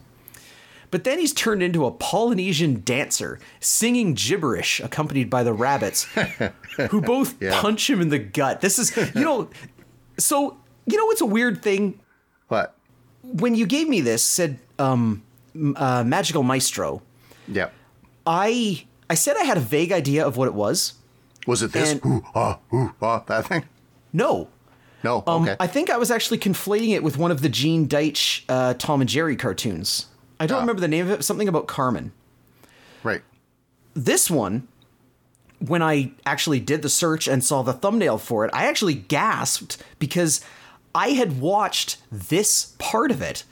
But 0.92 1.02
then 1.04 1.18
he's 1.18 1.32
turned 1.32 1.62
into 1.62 1.84
a 1.86 1.90
Polynesian 1.90 2.82
dancer, 2.84 3.40
singing 3.58 4.14
gibberish 4.14 4.78
accompanied 4.78 5.28
by 5.30 5.42
the 5.42 5.52
rabbits, 5.52 6.04
who 6.90 7.00
both 7.00 7.34
Yeah. 7.42 7.60
punch 7.60 7.90
him 7.90 8.00
in 8.00 8.10
the 8.10 8.18
gut. 8.20 8.60
This 8.60 8.78
is, 8.78 8.96
you 9.14 9.22
know, 9.24 9.48
so, 10.18 10.58
you 10.86 10.96
know 10.98 11.06
what's 11.06 11.20
a 11.20 11.26
weird 11.26 11.62
thing? 11.62 11.98
What? 12.48 12.76
when 13.24 13.54
you 13.54 13.66
gave 13.66 13.88
me 13.88 14.00
this, 14.00 14.22
said 14.22 14.58
um, 14.78 15.22
uh, 15.76 16.04
Magical 16.04 16.42
Maestro, 16.42 17.02
Yep. 17.48 17.72
I 18.26 18.84
I 19.10 19.14
said 19.14 19.36
I 19.36 19.44
had 19.44 19.56
a 19.56 19.60
vague 19.60 19.92
idea 19.92 20.26
of 20.26 20.36
what 20.36 20.46
it 20.48 20.54
was. 20.54 20.94
Was 21.46 21.62
it 21.62 21.72
this? 21.72 21.92
And- 21.92 22.04
Ooh, 22.06 22.24
ah, 22.34 22.58
ooh, 22.72 22.92
ah, 23.02 23.22
that 23.26 23.46
thing? 23.46 23.64
No. 24.12 24.48
No. 25.02 25.24
Um, 25.26 25.42
okay. 25.42 25.56
I 25.58 25.66
think 25.66 25.88
I 25.90 25.96
was 25.96 26.10
actually 26.10 26.38
conflating 26.38 26.90
it 26.90 27.02
with 27.02 27.16
one 27.18 27.30
of 27.30 27.42
the 27.42 27.48
Gene 27.48 27.88
Deitch 27.88 28.42
uh, 28.48 28.74
Tom 28.74 29.00
and 29.00 29.08
Jerry 29.10 29.34
cartoons. 29.36 30.06
I 30.42 30.46
don't 30.46 30.58
Ah. 30.58 30.60
remember 30.60 30.80
the 30.80 30.88
name 30.88 31.06
of 31.10 31.20
it. 31.20 31.24
Something 31.24 31.48
about 31.48 31.66
Carmen. 31.66 32.12
right. 33.02 33.22
This 33.94 34.30
one, 34.30 34.66
when 35.58 35.82
I 35.82 36.12
actually 36.24 36.58
did 36.60 36.82
the 36.82 36.88
search 36.88 37.28
and 37.28 37.44
saw 37.44 37.62
the 37.62 37.72
thumbnail 37.72 38.18
for 38.18 38.44
it, 38.44 38.50
I 38.54 38.66
actually 38.66 38.94
gasped 38.94 39.76
because 39.98 40.40
I 40.94 41.10
had 41.10 41.40
watched 41.40 41.98
this 42.10 42.74
part 42.78 43.10
of 43.10 43.20
it. 43.22 43.44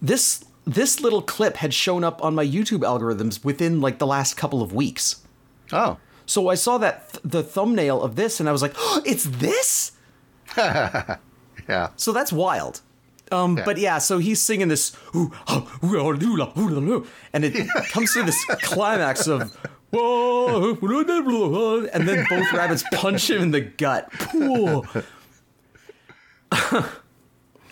This 0.00 0.44
this 0.66 1.00
little 1.00 1.22
clip 1.22 1.56
had 1.58 1.74
shown 1.74 2.04
up 2.04 2.22
on 2.24 2.34
my 2.34 2.46
YouTube 2.46 2.80
algorithms 2.80 3.44
within 3.44 3.80
like 3.80 3.98
the 3.98 4.06
last 4.06 4.36
couple 4.36 4.62
of 4.62 4.72
weeks. 4.72 5.16
Oh. 5.72 5.96
So 6.26 6.48
I 6.48 6.54
saw 6.54 6.78
that 6.78 7.12
th- 7.12 7.22
the 7.24 7.42
thumbnail 7.42 8.00
of 8.02 8.14
this 8.16 8.40
and 8.40 8.48
I 8.48 8.52
was 8.52 8.62
like, 8.62 8.74
oh, 8.78 9.02
"It's 9.06 9.24
this?" 9.24 9.92
Yeah. 11.68 11.90
So 11.96 12.12
that's 12.12 12.32
wild. 12.32 12.80
Um, 13.32 13.56
Yeah. 13.56 13.64
But 13.64 13.78
yeah, 13.78 13.98
so 13.98 14.18
he's 14.18 14.40
singing 14.40 14.68
this, 14.68 14.92
"Ooh, 15.16 15.32
ah, 15.48 15.66
ah, 15.66 15.86
ooh, 15.86 16.36
la, 16.36 16.52
ooh, 16.58 16.68
la, 16.68 16.80
ooh," 16.80 17.06
and 17.32 17.44
it 17.44 17.54
comes 17.90 18.12
to 18.14 18.22
this 18.22 18.44
climax 18.62 19.26
of, 19.26 19.54
"Whoa," 19.90 20.76
and 21.92 22.06
then 22.08 22.26
both 22.28 22.52
rabbits 22.52 22.84
punch 22.92 23.30
him 23.30 23.42
in 23.42 23.50
the 23.50 23.60
gut. 23.62 24.08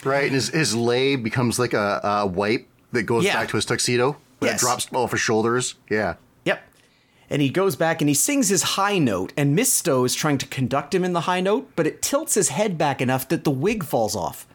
Right. 0.02 0.24
And 0.24 0.32
his, 0.32 0.48
his 0.48 0.74
lay 0.74 1.16
becomes 1.16 1.58
like 1.58 1.74
a, 1.74 2.00
a 2.02 2.26
wipe 2.26 2.66
that 2.92 3.02
goes 3.02 3.24
Yeah. 3.24 3.34
back 3.34 3.48
to 3.50 3.56
his 3.58 3.66
tuxedo. 3.66 4.16
Yes. 4.40 4.58
drops 4.61 4.88
off 4.94 5.11
his 5.11 5.20
shoulders. 5.20 5.74
Yeah. 5.90 6.14
Yep. 6.46 6.62
And 7.28 7.42
he 7.42 7.50
goes 7.50 7.76
back 7.76 8.00
and 8.00 8.08
he 8.08 8.14
sings 8.14 8.48
his 8.48 8.62
high 8.62 8.96
note, 8.98 9.34
and 9.36 9.54
Mysto 9.56 10.06
is 10.06 10.14
trying 10.14 10.38
to 10.38 10.46
conduct 10.46 10.94
him 10.94 11.04
in 11.04 11.12
the 11.12 11.20
high 11.22 11.42
note, 11.42 11.70
but 11.76 11.86
it 11.86 12.00
tilts 12.00 12.32
his 12.34 12.48
head 12.48 12.78
back 12.78 13.02
enough 13.02 13.28
that 13.28 13.44
the 13.44 13.50
wig 13.50 13.84
falls 13.84 14.16
off. 14.16 14.46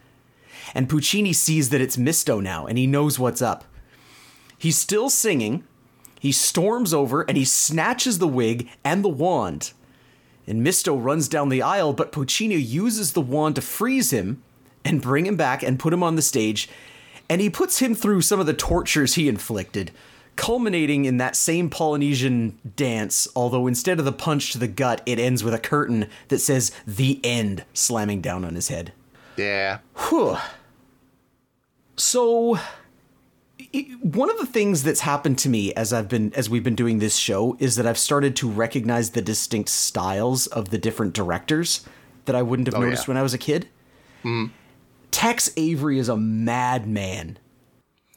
And 0.76 0.90
Puccini 0.90 1.32
sees 1.32 1.70
that 1.70 1.80
it's 1.80 1.96
Mysto 1.96 2.42
now, 2.42 2.66
and 2.66 2.76
he 2.76 2.86
knows 2.86 3.18
what's 3.18 3.40
up. 3.40 3.64
He's 4.58 4.76
still 4.76 5.08
singing. 5.08 5.64
He 6.20 6.32
storms 6.32 6.92
over 6.92 7.22
and 7.22 7.34
he 7.34 7.46
snatches 7.46 8.18
the 8.18 8.28
wig 8.28 8.68
and 8.84 9.02
the 9.02 9.08
wand. 9.08 9.72
And 10.46 10.62
Mysto 10.62 11.02
runs 11.02 11.28
down 11.28 11.48
the 11.48 11.62
aisle, 11.62 11.94
but 11.94 12.12
Puccini 12.12 12.56
uses 12.56 13.14
the 13.14 13.22
wand 13.22 13.54
to 13.54 13.62
freeze 13.62 14.12
him 14.12 14.42
and 14.84 15.00
bring 15.00 15.24
him 15.24 15.34
back 15.34 15.62
and 15.62 15.78
put 15.78 15.94
him 15.94 16.02
on 16.02 16.14
the 16.14 16.20
stage. 16.20 16.68
And 17.26 17.40
he 17.40 17.48
puts 17.48 17.78
him 17.78 17.94
through 17.94 18.20
some 18.20 18.38
of 18.38 18.44
the 18.44 18.52
tortures 18.52 19.14
he 19.14 19.30
inflicted, 19.30 19.92
culminating 20.36 21.06
in 21.06 21.16
that 21.16 21.36
same 21.36 21.70
Polynesian 21.70 22.58
dance, 22.76 23.26
although 23.34 23.66
instead 23.66 23.98
of 23.98 24.04
the 24.04 24.12
punch 24.12 24.52
to 24.52 24.58
the 24.58 24.68
gut, 24.68 25.00
it 25.06 25.18
ends 25.18 25.42
with 25.42 25.54
a 25.54 25.58
curtain 25.58 26.10
that 26.28 26.40
says 26.40 26.70
the 26.86 27.18
end 27.24 27.64
slamming 27.72 28.20
down 28.20 28.44
on 28.44 28.54
his 28.54 28.68
head. 28.68 28.92
Yeah. 29.38 29.78
Whew. 30.08 30.36
So 31.96 32.58
one 34.02 34.30
of 34.30 34.38
the 34.38 34.46
things 34.46 34.82
that's 34.82 35.00
happened 35.00 35.38
to 35.38 35.48
me 35.48 35.72
as 35.74 35.92
I've 35.92 36.08
been 36.08 36.32
as 36.34 36.48
we've 36.50 36.62
been 36.64 36.74
doing 36.74 36.98
this 36.98 37.16
show 37.16 37.56
is 37.58 37.76
that 37.76 37.86
I've 37.86 37.98
started 37.98 38.36
to 38.36 38.48
recognize 38.50 39.10
the 39.10 39.22
distinct 39.22 39.70
styles 39.70 40.46
of 40.48 40.68
the 40.70 40.78
different 40.78 41.14
directors 41.14 41.84
that 42.26 42.36
I 42.36 42.42
wouldn't 42.42 42.68
have 42.68 42.74
Oh, 42.74 42.80
noticed 42.80 43.04
yeah. 43.06 43.12
when 43.12 43.16
I 43.16 43.22
was 43.22 43.34
a 43.34 43.38
kid. 43.38 43.68
Mm-hmm. 44.24 44.52
Tex 45.10 45.50
Avery 45.56 45.98
is 45.98 46.08
a 46.08 46.16
madman. 46.16 47.38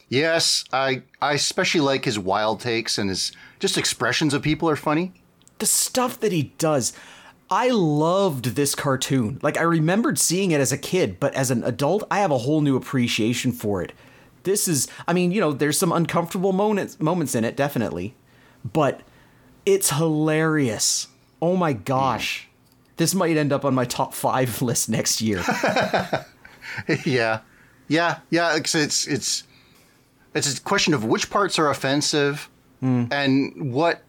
Yes. 0.10 0.66
I, 0.74 1.04
I 1.22 1.34
especially 1.34 1.82
like 1.82 2.04
his 2.06 2.20
wild 2.20 2.60
takes 2.60 2.98
and 2.98 3.10
his 3.10 3.32
just 3.60 3.78
expressions 3.78 4.34
of 4.34 4.42
people 4.42 4.70
are 4.70 4.76
funny. 4.76 5.14
the 5.60 5.66
stuff 5.66 6.20
that 6.20 6.32
he 6.32 6.54
does. 6.58 6.94
I 7.52 7.70
loved 7.70 8.56
this 8.56 8.76
cartoon. 8.76 9.40
Like 9.42 9.58
I 9.58 9.64
remembered 9.64 10.20
seeing 10.20 10.52
it 10.52 10.62
as 10.62 10.72
a 10.72 10.78
kid, 10.78 11.20
but 11.20 11.34
as 11.34 11.50
an 11.50 11.64
adult, 11.64 12.04
I 12.12 12.20
have 12.20 12.32
a 12.32 12.38
whole 12.40 12.62
new 12.62 12.76
appreciation 12.76 13.52
for 13.52 13.82
it. 13.82 13.92
This 14.44 14.68
is 14.68 14.88
I 15.08 15.14
mean, 15.14 15.32
you 15.32 15.42
know, 15.42 15.52
there's 15.52 15.78
some 15.78 15.92
uncomfortable 15.92 16.54
moments 16.54 17.00
moments 17.00 17.36
in 17.36 17.44
it 17.44 17.56
definitely, 17.58 18.16
but 18.74 19.02
it's 19.66 19.90
hilarious. 19.92 21.08
Oh 21.42 21.56
my 21.56 21.74
gosh. 21.74 22.48
This 22.98 23.16
might 23.16 23.38
end 23.38 23.54
up 23.54 23.64
on 23.66 23.74
my 23.74 23.86
top 23.86 24.14
5 24.14 24.62
list 24.70 24.90
next 24.90 25.22
year. 25.22 25.42
yeah, 27.06 27.40
yeah, 27.88 28.20
yeah. 28.30 28.56
It's 28.56 28.76
it's 28.76 29.08
it's 29.08 29.44
it's 30.34 30.58
a 30.58 30.62
question 30.62 30.94
of 30.94 31.04
which 31.06 31.30
parts 31.30 31.58
are 31.60 31.70
offensive 31.70 32.50
Hmm. 32.82 33.06
and 33.12 33.74
what 33.74 34.04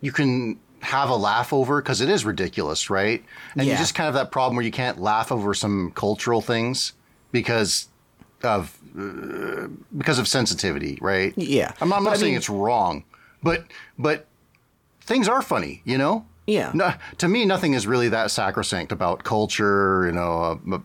you 0.00 0.10
can 0.10 0.58
have 0.84 1.08
a 1.10 1.16
laugh 1.16 1.52
over 1.52 1.80
because 1.82 2.00
it 2.00 2.08
is 2.08 2.24
ridiculous, 2.24 2.90
right? 2.90 3.24
And 3.56 3.66
you 3.66 3.76
just 3.76 3.94
kind 3.94 4.08
of 4.08 4.14
have 4.14 4.24
that 4.26 4.30
problem 4.30 4.56
where 4.56 4.64
you 4.64 4.70
can't 4.70 5.00
laugh 5.00 5.32
over 5.32 5.54
some 5.54 5.90
cultural 5.92 6.40
things 6.40 6.92
because 7.32 7.88
of 8.42 8.78
uh, 8.98 9.68
because 9.96 10.18
of 10.18 10.28
sensitivity, 10.28 10.98
right? 11.00 11.32
Yeah. 11.36 11.72
I'm, 11.80 11.92
I'm 11.92 12.04
not 12.04 12.14
I 12.14 12.16
saying 12.16 12.32
mean- 12.32 12.38
it's 12.38 12.50
wrong, 12.50 13.04
but 13.42 13.64
but 13.98 14.26
things 15.00 15.26
are 15.28 15.42
funny, 15.42 15.82
you 15.84 15.98
know. 15.98 16.26
Yeah. 16.46 16.70
No, 16.74 16.92
to 17.18 17.26
me, 17.28 17.46
nothing 17.46 17.72
is 17.72 17.86
really 17.86 18.10
that 18.10 18.30
sacrosanct 18.30 18.92
about 18.92 19.24
culture, 19.24 20.04
you 20.06 20.12
know. 20.12 20.60
Uh, 20.70 20.78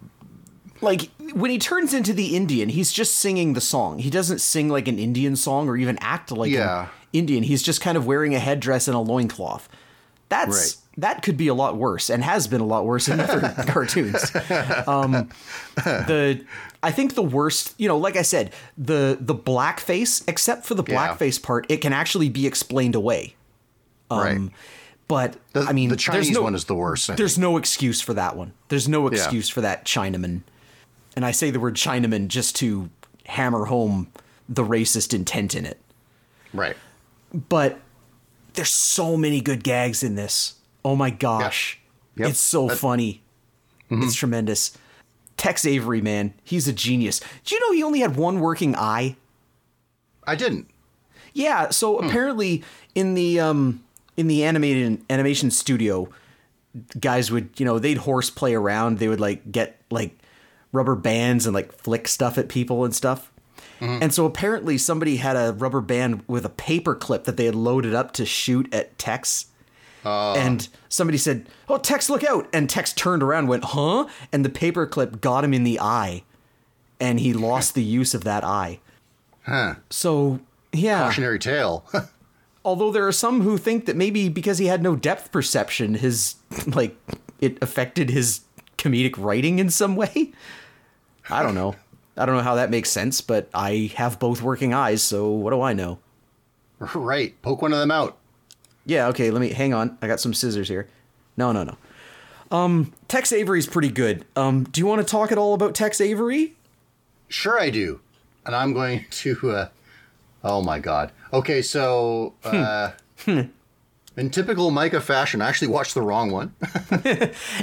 like 0.82 1.10
when 1.34 1.52
he 1.52 1.60
turns 1.60 1.94
into 1.94 2.14
the 2.14 2.36
Indian, 2.36 2.70
he's 2.70 2.92
just 2.94 3.18
singing 3.18 3.54
the 3.54 3.62
song. 3.62 4.00
He 4.00 4.10
doesn't 4.10 4.40
sing 4.40 4.70
like 4.70 4.88
an 4.88 4.98
Indian 4.98 5.36
song 5.36 5.68
or 5.68 5.76
even 5.76 5.98
act 6.00 6.32
like 6.32 6.50
Yeah. 6.52 6.84
an 6.84 6.90
Indian. 7.12 7.44
He's 7.44 7.62
just 7.62 7.82
kind 7.82 7.98
of 7.98 8.06
wearing 8.06 8.34
a 8.34 8.40
headdress 8.40 8.88
and 8.88 8.96
a 8.96 9.00
loincloth. 9.02 9.68
That's 10.30 10.58
Right. 10.58 10.76
that 10.98 11.24
could 11.24 11.38
be 11.38 11.48
a 11.48 11.54
lot 11.54 11.76
worse 11.78 12.10
and 12.10 12.24
has 12.24 12.48
been 12.48 12.62
a 12.62 12.66
lot 12.66 12.86
worse 12.86 13.08
in 13.08 13.20
other 13.20 13.54
cartoons. 13.68 14.32
Um, 14.88 15.30
the 15.84 16.44
I 16.82 16.92
think 16.92 17.16
the 17.16 17.24
worst, 17.24 17.74
you 17.78 17.88
know, 17.88 17.98
like 17.98 18.16
I 18.16 18.22
said, 18.22 18.54
the 18.78 19.18
the 19.20 19.36
blackface, 19.36 20.24
except 20.28 20.66
for 20.66 20.76
the 20.76 20.84
Yeah. 20.88 20.96
blackface 21.18 21.42
part, 21.42 21.66
it 21.70 21.78
can 21.78 21.94
actually 21.94 22.30
be 22.30 22.46
explained 22.48 22.96
away. 22.96 23.36
right. 24.12 24.40
But 25.08 25.38
The, 25.54 25.62
I 25.62 25.74
mean, 25.74 25.90
the 25.90 25.96
Chinese 25.96 26.30
no- 26.30 26.44
one 26.44 26.54
is 26.54 26.66
the 26.66 26.76
worst. 26.76 27.10
I 27.10 27.16
there's 27.16 27.38
no 27.40 27.58
excuse 27.58 28.00
for 28.00 28.14
that 28.14 28.36
one. 28.38 28.54
There's 28.68 28.88
no 28.88 29.08
excuse 29.08 29.50
for 29.50 29.62
that 29.62 29.84
Chinaman. 29.84 30.42
And 31.16 31.26
I 31.26 31.32
say 31.32 31.50
the 31.50 31.60
word 31.60 31.76
Chinaman 31.76 32.28
just 32.28 32.56
to 32.58 32.92
hammer 33.26 33.66
home 33.66 34.08
the 34.48 34.64
racist 34.64 35.14
intent 35.14 35.56
in 35.56 35.66
it. 35.66 35.80
right. 36.54 36.78
But 37.34 37.80
there's 38.54 38.74
so 38.74 39.16
many 39.18 39.42
good 39.42 39.64
gags 39.64 40.04
in 40.04 40.16
this. 40.16 40.56
Oh 40.84 40.96
my 40.96 41.10
gosh. 41.10 41.80
Yep. 42.16 42.30
It's 42.30 42.40
so 42.40 42.68
That- 42.68 42.78
funny. 42.78 43.22
It's 43.92 44.14
tremendous. 44.16 44.78
Tex 45.36 45.66
Avery, 45.66 46.00
man, 46.00 46.34
he's 46.44 46.68
a 46.68 46.74
genius. 46.74 47.22
Do 47.46 47.56
you 47.56 47.62
know 47.62 47.72
he 47.74 47.82
only 47.82 48.02
had 48.02 48.16
one 48.18 48.40
working 48.40 48.76
eye? 48.76 49.16
I 50.28 50.36
didn't. 50.36 50.68
Yeah, 51.34 51.70
so 51.70 51.98
apparently 51.98 52.64
in 52.94 53.14
the 53.16 53.40
um 53.40 53.84
in 54.16 54.28
the 54.28 54.44
animated 54.44 55.02
animation 55.10 55.50
studio, 55.50 56.10
guys 57.00 57.32
would, 57.32 57.50
you 57.58 57.66
know, 57.66 57.80
they'd 57.80 57.98
horseplay 58.00 58.54
around. 58.54 59.00
They 59.00 59.08
would 59.08 59.20
like 59.20 59.52
get 59.52 59.82
like 59.90 60.18
rubber 60.72 60.96
bands 60.96 61.46
and 61.48 61.56
like 61.56 61.72
flick 61.74 62.08
stuff 62.08 62.38
at 62.38 62.48
people 62.48 62.84
and 62.86 62.94
stuff. 62.94 63.32
Mm-hmm. 63.80 64.04
And 64.04 64.14
so 64.14 64.26
apparently 64.26 64.78
somebody 64.78 65.18
had 65.18 65.36
a 65.36 65.54
rubber 65.54 65.82
band 65.82 66.24
with 66.28 66.46
a 66.46 66.50
paper 66.50 66.96
clip 66.96 67.24
that 67.24 67.38
they 67.38 67.46
had 67.46 67.56
loaded 67.56 67.94
up 67.94 68.12
to 68.14 68.26
shoot 68.26 68.74
at 68.74 68.98
Tex. 68.98 69.46
Ah. 70.06 70.34
and 70.36 70.70
somebody 70.88 71.18
said, 71.18 71.50
"Oh, 71.68 71.78
Tex, 71.78 72.10
look 72.10 72.24
out!" 72.24 72.48
And 72.54 72.70
Tex 72.70 72.94
turned 72.94 73.22
around, 73.22 73.48
went, 73.48 73.66
"Huh?" 73.66 74.08
And 74.32 74.46
the 74.46 74.50
paper 74.50 74.88
clip 74.88 75.20
got 75.20 75.44
him 75.44 75.54
in 75.54 75.66
the 75.66 75.78
eye, 75.78 76.24
and 77.02 77.20
he 77.20 77.34
lost 77.34 77.76
the 77.76 77.84
use 77.84 78.14
of 78.14 78.24
that 78.24 78.46
eye. 78.46 78.80
Huh. 79.42 79.76
So 79.90 80.40
yeah, 80.72 81.04
Cautionary 81.04 81.38
tale. 81.38 81.86
although 82.66 82.92
there 82.92 83.08
are 83.08 83.12
some 83.12 83.42
who 83.42 83.58
think 83.58 83.86
that 83.86 83.96
maybe 83.96 84.30
because 84.30 84.58
he 84.58 84.68
had 84.68 84.84
no 84.84 84.96
depth 84.96 85.32
perception 85.32 85.96
his 85.96 86.36
like 86.68 86.96
it 87.40 87.58
affected 87.62 88.10
his 88.10 88.42
comedic 88.78 89.16
writing 89.18 89.60
in 89.60 89.70
some 89.70 89.96
way 89.96 90.32
i 91.30 91.42
don't 91.42 91.56
know 91.56 91.76
i 92.20 92.26
don't 92.26 92.36
know 92.36 92.44
how 92.44 92.56
that 92.56 92.70
makes 92.70 92.90
sense 92.90 93.22
but 93.22 93.50
i 93.54 93.92
have 93.96 94.20
both 94.20 94.42
working 94.42 94.74
eyes 94.74 95.02
so 95.02 95.30
what 95.30 95.52
do 95.52 95.62
i 95.62 95.74
know 95.74 95.98
right. 96.96 97.40
Poke 97.42 97.62
one 97.62 97.74
of 97.74 97.80
them 97.80 97.92
out. 97.92 98.18
yeah 98.86 99.08
okay 99.08 99.32
let 99.32 99.42
me 99.42 99.50
hang 99.50 99.74
on 99.74 99.98
i 100.02 100.08
got 100.08 100.20
some 100.20 100.34
scissors 100.34 100.68
here 100.70 100.88
no 101.38 101.52
no 101.52 101.64
no 101.64 101.78
um 102.52 102.94
tex 103.08 103.32
avery's 103.32 103.68
pretty 103.68 103.90
good 103.90 104.26
um 104.36 104.64
do 104.66 104.80
you 104.82 104.86
want 104.88 105.00
to 105.06 105.10
talk 105.10 105.32
at 105.32 105.38
all 105.38 105.54
about 105.54 105.74
tex 105.76 106.00
avery 106.02 106.54
Sure, 107.32 107.60
I 107.60 107.70
do. 107.70 108.00
And 108.44 108.56
I'm 108.56 108.74
going 108.74 109.06
to. 109.12 109.52
Uh, 109.52 109.68
oh 110.44 110.64
my 110.64 110.80
God. 110.80 111.12
Okay, 111.32 111.62
so. 111.62 112.34
Uh, 112.44 112.94
in 113.28 114.30
typical 114.32 114.72
Micah 114.72 115.00
fashion, 115.00 115.40
I 115.40 115.48
actually 115.48 115.68
watched 115.68 115.94
the 115.94 116.02
wrong 116.02 116.32
one. 116.32 116.56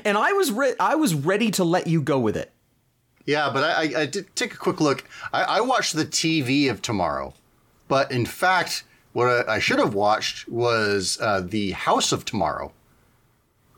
and 0.04 0.16
i 0.16 0.32
was 0.32 0.52
re- 0.52 0.76
i 0.78 0.94
was 0.94 1.14
ready 1.14 1.50
to 1.50 1.64
let 1.64 1.88
you 1.88 2.00
go 2.00 2.18
with 2.20 2.36
it 2.36 2.52
yeah, 3.27 3.51
but 3.53 3.64
I, 3.64 3.70
I, 3.99 4.01
I 4.03 4.07
did 4.07 4.35
take 4.37 4.55
a 4.55 4.57
quick 4.57 4.81
look. 4.81 5.05
I, 5.33 5.43
I 5.43 5.61
watched 5.61 5.95
the 5.95 6.05
TV 6.07 6.70
of 6.70 6.81
tomorrow. 6.81 7.35
But 7.89 8.11
in 8.11 8.24
fact, 8.27 8.85
What 9.12 9.49
I, 9.49 9.55
I 9.57 9.59
should 9.59 9.79
have 9.79 9.95
watched 9.95 10.49
was 10.49 11.18
uh, 11.20 11.41
the 11.41 11.70
House 11.72 12.12
of 12.12 12.24
Tomorrow. 12.24 12.72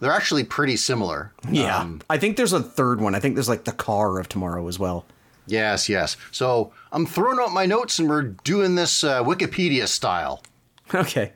They're 0.00 0.12
actually 0.12 0.44
pretty 0.44 0.76
similar. 0.76 1.32
Yeah. 1.50 1.78
Um, 1.78 2.00
I 2.08 2.18
think 2.18 2.36
there's 2.36 2.52
a 2.52 2.62
third 2.62 3.00
one. 3.00 3.14
I 3.14 3.20
think 3.20 3.34
there's 3.34 3.48
like 3.48 3.64
the 3.64 3.72
car 3.72 4.18
of 4.20 4.28
tomorrow 4.28 4.66
as 4.68 4.78
well. 4.78 5.04
yes, 5.46 5.88
yes. 5.88 6.16
So 6.30 6.72
I'm 6.92 7.04
throwing 7.06 7.38
out 7.40 7.52
my 7.52 7.66
notes 7.66 7.98
and 7.98 8.08
we're 8.08 8.22
doing 8.44 8.74
this 8.76 9.02
uh, 9.04 9.22
Wikipedia 9.24 9.86
style. 9.88 10.42
Okay. 10.94 11.32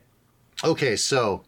Okay, 0.65 0.97
so 0.97 1.43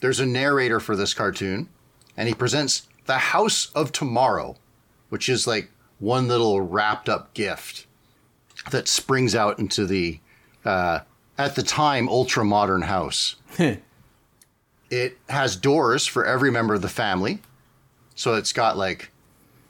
there's 0.00 0.20
a 0.20 0.24
narrator 0.26 0.80
for 0.80 0.96
this 0.96 1.12
cartoon, 1.14 1.68
and 2.16 2.26
he 2.28 2.34
presents 2.34 2.86
the 3.06 3.18
House 3.18 3.70
of 3.74 3.92
Tomorrow, 3.92 4.56
which 5.10 5.28
is 5.28 5.46
like 5.46 5.70
one 6.02 6.26
little 6.26 6.60
wrapped 6.60 7.08
up 7.08 7.32
gift 7.32 7.86
that 8.72 8.88
springs 8.88 9.36
out 9.36 9.60
into 9.60 9.86
the, 9.86 10.18
uh, 10.64 10.98
at 11.38 11.54
the 11.54 11.62
time, 11.62 12.08
ultra 12.08 12.44
modern 12.44 12.82
house. 12.82 13.36
it 14.90 15.16
has 15.28 15.54
doors 15.54 16.04
for 16.04 16.26
every 16.26 16.50
member 16.50 16.74
of 16.74 16.82
the 16.82 16.88
family. 16.88 17.38
So 18.16 18.34
it's 18.34 18.52
got 18.52 18.76
like 18.76 19.12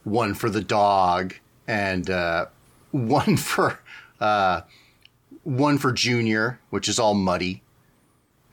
one 0.05 0.33
for 0.33 0.49
the 0.49 0.63
dog 0.63 1.35
and 1.69 2.09
uh, 2.09 2.47
one 2.93 3.37
for 3.37 3.79
uh, 4.19 4.63
one 5.45 5.77
for 5.77 5.93
Junior, 5.93 6.59
which 6.71 6.89
is 6.89 6.99
all 6.99 7.13
muddy, 7.13 7.63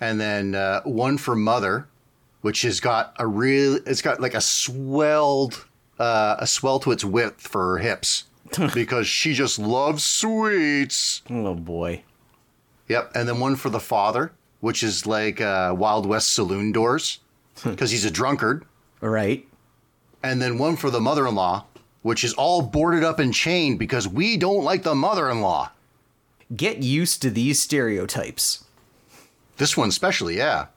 and 0.02 0.20
then 0.20 0.54
uh, 0.54 0.82
one 0.82 1.18
for 1.18 1.36
Mother, 1.36 1.88
which 2.42 2.64
has 2.64 2.82
got 2.82 3.16
a 3.18 3.26
real. 3.26 3.76
It's 3.86 4.02
got 4.02 4.20
like 4.20 4.34
a 4.34 4.42
swelled 4.42 5.66
uh, 6.00 6.36
a 6.40 6.48
swell 6.48 6.80
to 6.80 6.92
its 6.92 7.04
width 7.04 7.42
for 7.42 7.72
her 7.74 7.78
hips 7.80 8.26
because 8.74 9.08
she 9.08 9.34
just 9.34 9.60
loves 9.60 10.04
sweets. 10.04 11.22
Oh 11.30 11.54
boy. 11.56 12.04
Yep, 12.88 13.12
and 13.16 13.28
then 13.28 13.40
one 13.40 13.56
for 13.56 13.70
the 13.70 13.80
father, 13.80 14.32
which 14.62 14.82
is 14.82 15.06
like 15.06 15.40
uh, 15.42 15.74
Wild 15.78 16.06
West 16.08 16.34
saloon 16.34 16.72
doors 16.72 17.20
because 17.64 17.92
he's 17.92 18.06
a 18.06 18.12
drunkard, 18.12 18.66
All 19.04 19.10
right. 19.10 19.46
and 20.24 20.42
then 20.42 20.58
one 20.58 20.76
for 20.76 20.90
the 20.90 21.00
mother-in-law, 21.02 21.66
which 22.02 22.24
is 22.24 22.34
all 22.34 22.62
boarded 22.64 23.04
up 23.04 23.20
and 23.20 23.34
chained 23.34 23.78
because 23.78 24.08
we 24.08 24.38
don't 24.38 24.64
like 24.64 24.84
the 24.84 24.96
mother-in-law. 24.96 25.72
Get 26.56 26.78
used 26.82 27.22
to 27.22 27.30
these 27.30 27.60
stereotypes. 27.62 28.64
This 29.58 29.78
one 29.78 29.90
especially, 29.90 30.38
yeah. 30.38 30.68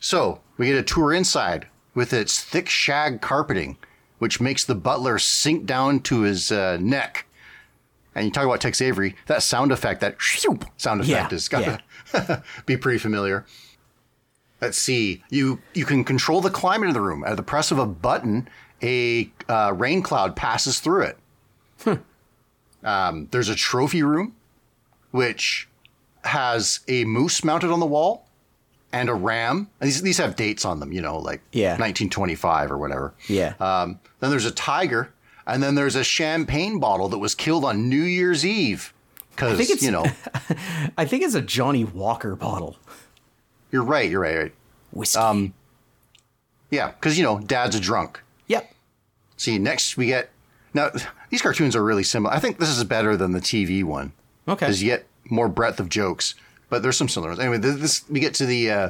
So 0.00 0.40
we 0.56 0.66
get 0.66 0.76
a 0.76 0.82
tour 0.82 1.12
inside 1.12 1.66
with 1.94 2.12
its 2.14 2.42
thick 2.42 2.68
shag 2.70 3.20
carpeting, 3.20 3.76
which 4.22 4.40
makes 4.40 4.64
the 4.64 4.76
butler 4.76 5.18
sink 5.18 5.66
down 5.66 5.98
to 5.98 6.20
his 6.20 6.52
uh, 6.52 6.78
neck. 6.80 7.26
And 8.14 8.24
you 8.24 8.30
talk 8.30 8.44
about 8.44 8.60
Tex 8.60 8.80
Avery, 8.80 9.16
that 9.26 9.42
sound 9.42 9.72
effect, 9.72 10.00
that 10.00 10.14
shoop 10.22 10.64
sound 10.76 11.00
effect 11.00 11.32
Yeah, 11.32 11.36
is 11.36 11.48
got 11.48 11.82
to 12.12 12.44
be 12.64 12.76
pretty 12.76 13.00
familiar. 13.00 13.44
Let's 14.60 14.78
see. 14.78 15.24
You 15.28 15.60
you 15.74 15.84
can 15.84 16.04
control 16.04 16.40
the 16.40 16.50
climate 16.50 16.86
of 16.86 16.94
the 16.94 17.00
room. 17.00 17.24
At 17.26 17.36
the 17.36 17.42
press 17.42 17.72
of 17.72 17.80
a 17.80 17.86
button, 17.86 18.48
a 18.80 19.28
uh, 19.48 19.72
rain 19.74 20.02
cloud 20.02 20.36
passes 20.36 20.78
through 20.78 21.02
it. 21.02 21.18
Um, 22.84 23.26
there's 23.32 23.48
a 23.48 23.56
trophy 23.56 24.04
room, 24.04 24.36
which 25.10 25.68
has 26.22 26.78
a 26.86 27.04
moose 27.06 27.42
mounted 27.42 27.72
on 27.72 27.80
the 27.80 27.86
wall 27.86 28.28
and 28.92 29.08
a 29.08 29.14
ram. 29.14 29.68
And 29.80 29.88
these 29.88 30.02
these 30.02 30.18
have 30.18 30.36
dates 30.36 30.64
on 30.64 30.80
them, 30.80 30.92
you 30.92 31.00
know, 31.00 31.18
like 31.18 31.40
Yeah. 31.52 31.70
1925 31.72 32.70
or 32.72 32.78
whatever. 32.78 33.14
Yeah. 33.28 33.54
Um, 33.60 33.98
then 34.20 34.30
there's 34.30 34.44
a 34.44 34.50
tiger, 34.50 35.12
and 35.46 35.62
then 35.62 35.74
there's 35.74 35.96
a 35.96 36.04
champagne 36.04 36.78
bottle 36.78 37.08
that 37.08 37.18
was 37.18 37.34
killed 37.34 37.64
on 37.64 37.88
New 37.88 38.02
Year's 38.02 38.44
Eve. 38.46 38.92
Because 39.30 39.82
you 39.82 39.90
know, 39.90 40.04
I 40.98 41.04
think 41.06 41.22
it's 41.22 41.34
a 41.34 41.40
Johnnie 41.40 41.84
Walker 41.84 42.36
bottle. 42.36 42.76
you're 43.70 43.82
right. 43.84 44.10
You're 44.10 44.20
right. 44.20 44.36
right. 44.36 44.52
Whiskey. 44.92 45.18
Um, 45.20 45.54
yeah, 46.70 46.88
because 46.90 47.16
you 47.16 47.24
know, 47.24 47.38
Dad's 47.40 47.74
a 47.76 47.80
drunk. 47.80 48.20
yep. 48.46 48.70
See, 49.36 49.58
next 49.58 49.96
we 49.96 50.06
get 50.06 50.30
now. 50.74 50.90
These 51.30 51.40
cartoons 51.42 51.74
are 51.74 51.82
really 51.82 52.02
similar. 52.04 52.34
I 52.34 52.38
think 52.40 52.58
this 52.58 52.68
is 52.68 52.84
better 52.84 53.16
than 53.16 53.32
the 53.32 53.40
TV 53.40 53.82
one. 53.82 54.12
Okay. 54.46 54.66
because 54.66 54.82
you 54.82 54.90
get 54.90 55.06
more 55.30 55.48
breadth 55.48 55.80
of 55.80 55.88
jokes. 55.88 56.34
But 56.72 56.82
there's 56.82 56.96
some 56.96 57.10
similarities. 57.10 57.38
Anyway, 57.38 57.58
this, 57.58 57.76
this 57.76 58.08
we 58.08 58.18
get 58.18 58.32
to 58.36 58.46
the 58.46 58.70
uh, 58.70 58.88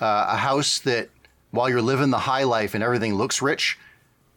uh, 0.00 0.26
a 0.30 0.36
house 0.36 0.78
that 0.78 1.08
while 1.50 1.68
you're 1.68 1.82
living 1.82 2.10
the 2.10 2.20
high 2.20 2.44
life 2.44 2.72
and 2.72 2.84
everything 2.84 3.14
looks 3.14 3.42
rich, 3.42 3.76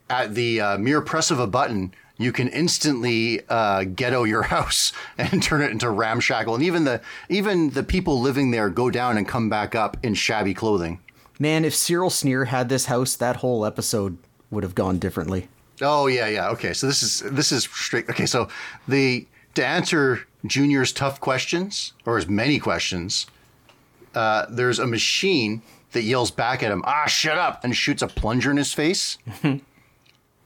at 0.10 0.34
the 0.34 0.60
uh, 0.60 0.78
mere 0.80 1.00
press 1.00 1.30
of 1.30 1.38
a 1.38 1.46
button, 1.46 1.94
you 2.18 2.32
can 2.32 2.48
instantly 2.48 3.42
uh, 3.48 3.84
ghetto 3.84 4.24
your 4.24 4.42
house 4.56 4.92
and 5.20 5.44
turn 5.44 5.62
it 5.62 5.70
into 5.70 5.88
ramshackle. 5.88 6.56
And 6.56 6.64
even 6.64 6.84
the 6.84 7.00
even 7.30 7.70
the 7.70 7.84
people 7.84 8.20
living 8.20 8.50
there 8.50 8.72
go 8.72 8.90
down 8.90 9.18
and 9.18 9.28
come 9.28 9.50
back 9.50 9.76
up 9.76 9.96
in 10.02 10.16
shabby 10.16 10.56
clothing. 10.56 11.00
Man, 11.38 11.66
if 11.66 11.76
Cyril 11.76 12.10
Sneer 12.10 12.46
had 12.46 12.70
this 12.70 12.88
house, 12.88 13.16
that 13.18 13.36
whole 13.36 13.68
episode 13.68 14.18
would 14.50 14.64
have 14.64 14.74
gone 14.74 14.98
differently. 14.98 15.48
Oh 15.80 16.08
yeah, 16.08 16.26
yeah. 16.26 16.50
Okay, 16.50 16.74
so 16.74 16.88
this 16.88 17.04
is 17.04 17.20
this 17.20 17.52
is 17.52 17.66
straight. 17.66 18.10
Okay, 18.10 18.26
so 18.26 18.48
the 18.88 19.28
to 19.54 19.64
answer 19.64 20.26
Junior's 20.46 20.92
tough 20.92 21.20
questions 21.20 21.94
or 22.06 22.18
as 22.18 22.28
many 22.28 22.60
questions, 22.60 23.28
uh, 24.16 24.46
there's 24.50 24.80
a 24.80 24.88
machine 24.88 25.62
that 25.94 26.04
yells 26.04 26.32
back 26.32 26.62
at 26.64 26.72
him, 26.72 26.84
"Ah, 26.86 27.06
shut 27.06 27.38
up!" 27.38 27.64
and 27.64 27.76
shoots 27.76 28.02
a 28.02 28.08
plunger 28.08 28.52
in 28.52 28.58
his 28.58 28.74
face. 28.74 29.18
and 29.44 29.62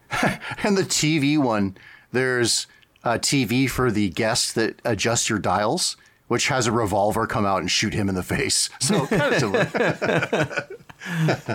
the 0.10 0.84
TV 0.84 1.38
one, 1.38 1.78
there's 2.12 2.68
a 3.04 3.18
TV 3.20 3.70
for 3.70 3.92
the 3.92 4.10
guest 4.10 4.56
that 4.56 4.80
adjusts 4.86 5.30
your 5.30 5.40
dials, 5.40 5.98
which 6.28 6.48
has 6.50 6.68
a 6.68 6.72
revolver 6.72 7.26
come 7.26 7.46
out 7.46 7.60
and 7.62 7.72
shoot 7.72 7.94
him 7.94 8.10
in 8.10 8.16
the 8.16 8.24
face. 8.24 8.70
So 8.80 9.08
kind 9.08 9.34
of 9.34 9.40
similar. 9.40 10.68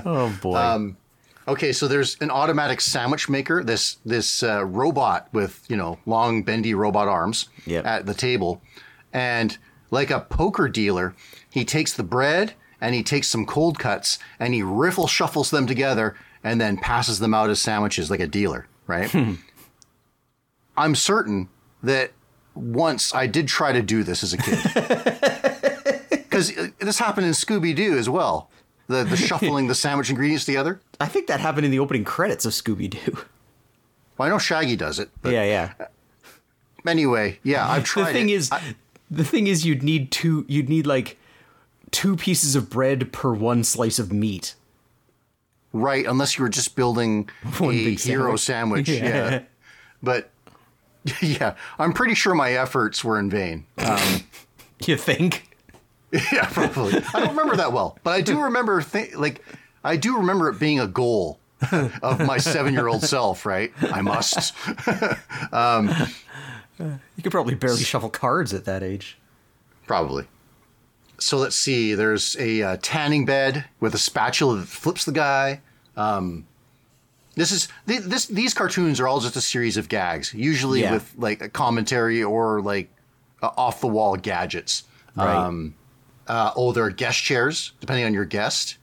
Oh 0.04 0.32
boy. 0.40 0.56
Um, 0.56 0.96
Okay, 1.48 1.72
so 1.72 1.88
there's 1.88 2.16
an 2.20 2.30
automatic 2.30 2.80
sandwich 2.80 3.28
maker, 3.28 3.64
this 3.64 3.96
this 4.04 4.42
uh, 4.42 4.64
robot 4.64 5.28
with 5.32 5.64
you 5.68 5.76
know 5.76 5.98
long 6.06 6.42
bendy 6.42 6.72
robot 6.74 7.08
arms 7.08 7.48
Yep. 7.66 7.84
at 7.86 8.06
the 8.06 8.14
table, 8.14 8.62
and 9.12 9.58
like 9.90 10.10
a 10.10 10.20
poker 10.20 10.68
dealer, 10.68 11.14
he 11.50 11.64
takes 11.64 11.92
the 11.92 12.02
bread 12.04 12.54
and 12.80 12.94
he 12.94 13.02
takes 13.02 13.28
some 13.28 13.44
cold 13.46 13.78
cuts 13.78 14.18
and 14.40 14.54
he 14.54 14.62
riffle 14.62 15.06
shuffles 15.06 15.50
them 15.50 15.66
together 15.66 16.16
and 16.44 16.60
then 16.60 16.76
passes 16.76 17.18
them 17.18 17.34
out 17.34 17.50
as 17.50 17.60
sandwiches 17.60 18.10
like 18.10 18.20
a 18.20 18.26
dealer, 18.26 18.66
right? 18.86 19.14
I'm 20.76 20.94
certain 20.94 21.48
that 21.82 22.12
once 22.54 23.14
I 23.14 23.26
did 23.26 23.48
try 23.48 23.72
to 23.72 23.82
do 23.82 24.02
this 24.02 24.22
as 24.22 24.32
a 24.32 24.38
kid, 24.38 24.58
because 26.10 26.52
this 26.80 26.98
happened 26.98 27.26
in 27.26 27.32
Scooby 27.32 27.74
Doo 27.74 27.96
as 27.98 28.08
well. 28.08 28.50
The, 28.92 29.04
the 29.04 29.16
shuffling 29.28 29.66
the 29.66 29.74
sandwich 29.74 30.10
ingredients 30.10 30.44
together. 30.44 30.80
I 31.00 31.06
think 31.08 31.26
that 31.26 31.40
happened 31.40 31.64
in 31.64 31.70
the 31.72 31.78
opening 31.80 32.04
credits 32.04 32.44
of 32.44 32.52
Scooby 32.52 32.88
Doo. 32.90 33.18
Well, 34.18 34.26
I 34.26 34.28
know 34.28 34.38
Shaggy 34.38 34.76
does 34.76 34.98
it, 34.98 35.08
yeah, 35.24 35.42
yeah. 35.42 35.72
anyway, 36.86 37.38
yeah, 37.42 37.68
I've 37.68 37.84
The 37.92 38.06
thing 38.06 38.28
it. 38.28 38.34
is, 38.34 38.52
I- 38.52 38.76
the 39.10 39.24
thing 39.24 39.46
is, 39.46 39.66
you'd 39.66 39.82
need 39.82 40.10
two. 40.10 40.44
You'd 40.48 40.68
need 40.68 40.86
like 40.86 41.18
two 41.90 42.16
pieces 42.16 42.54
of 42.56 42.70
bread 42.70 43.12
per 43.12 43.32
one 43.34 43.64
slice 43.64 43.98
of 43.98 44.12
meat. 44.12 44.54
right, 45.72 46.06
unless 46.06 46.38
you 46.38 46.42
were 46.42 46.48
just 46.48 46.74
building 46.76 47.28
One 47.58 47.74
a 47.74 47.84
big 47.84 48.00
hero 48.00 48.36
sandwich, 48.36 48.88
Yeah. 48.88 49.04
yeah. 49.04 49.42
But 50.02 50.30
yeah, 51.20 51.54
I'm 51.78 51.92
pretty 51.92 52.14
sure 52.14 52.34
my 52.34 52.52
efforts 52.52 53.02
were 53.04 53.18
in 53.18 53.28
vain. 53.30 53.64
Um, 53.78 54.20
You 54.86 54.96
think? 54.96 55.48
yeah, 56.32 56.46
probably. 56.50 56.94
I 57.14 57.20
don't 57.20 57.30
remember 57.30 57.56
that 57.56 57.72
well, 57.72 57.98
but 58.02 58.10
I 58.10 58.20
do 58.20 58.40
remember 58.42 58.82
th- 58.82 59.14
like 59.14 59.42
I 59.82 59.96
do 59.96 60.18
remember 60.18 60.48
it 60.50 60.58
being 60.58 60.78
a 60.80 60.86
goal 60.86 61.38
of 61.72 62.20
my 62.20 62.38
seven-year-old 62.38 63.02
self. 63.02 63.46
Right, 63.46 63.72
I 63.80 64.02
must. 64.02 64.52
You 66.80 67.22
could 67.22 67.30
probably 67.30 67.54
barely 67.54 67.82
shuffle 67.84 68.10
cards 68.10 68.52
at 68.52 68.64
that 68.64 68.82
age. 68.82 69.18
Probably. 69.86 70.26
So 71.18 71.36
let's 71.36 71.54
see. 71.54 71.94
There's 71.94 72.34
a 72.40 72.62
uh, 72.62 72.76
tanning 72.82 73.24
bed 73.24 73.66
with 73.78 73.94
a 73.94 73.98
spatula 73.98 74.56
that 74.58 74.66
flips 74.68 75.04
the 75.04 75.12
guy. 75.12 75.60
Um, 75.96 76.46
this 77.36 77.52
is 77.52 77.68
th- 77.86 78.00
this. 78.02 78.26
These 78.26 78.54
cartoons 78.54 78.98
are 78.98 79.06
all 79.06 79.20
just 79.20 79.36
a 79.36 79.40
series 79.40 79.76
of 79.76 79.88
gags, 79.88 80.34
usually 80.34 80.80
Yeah. 80.80 80.94
with 80.94 81.14
like 81.16 81.40
a 81.40 81.48
commentary 81.48 82.22
or 82.22 82.60
like 82.60 82.90
uh, 83.42 83.50
off 83.56 83.80
the 83.80 83.86
wall 83.86 84.16
gadgets. 84.16 84.82
Right. 85.14 85.32
Um, 85.32 85.74
uh, 86.28 86.52
oh, 86.56 86.72
there 86.72 86.84
are 86.84 86.90
guest 86.90 87.22
chairs 87.22 87.72
depending 87.80 88.04
on 88.04 88.14
your 88.14 88.24
guest, 88.24 88.78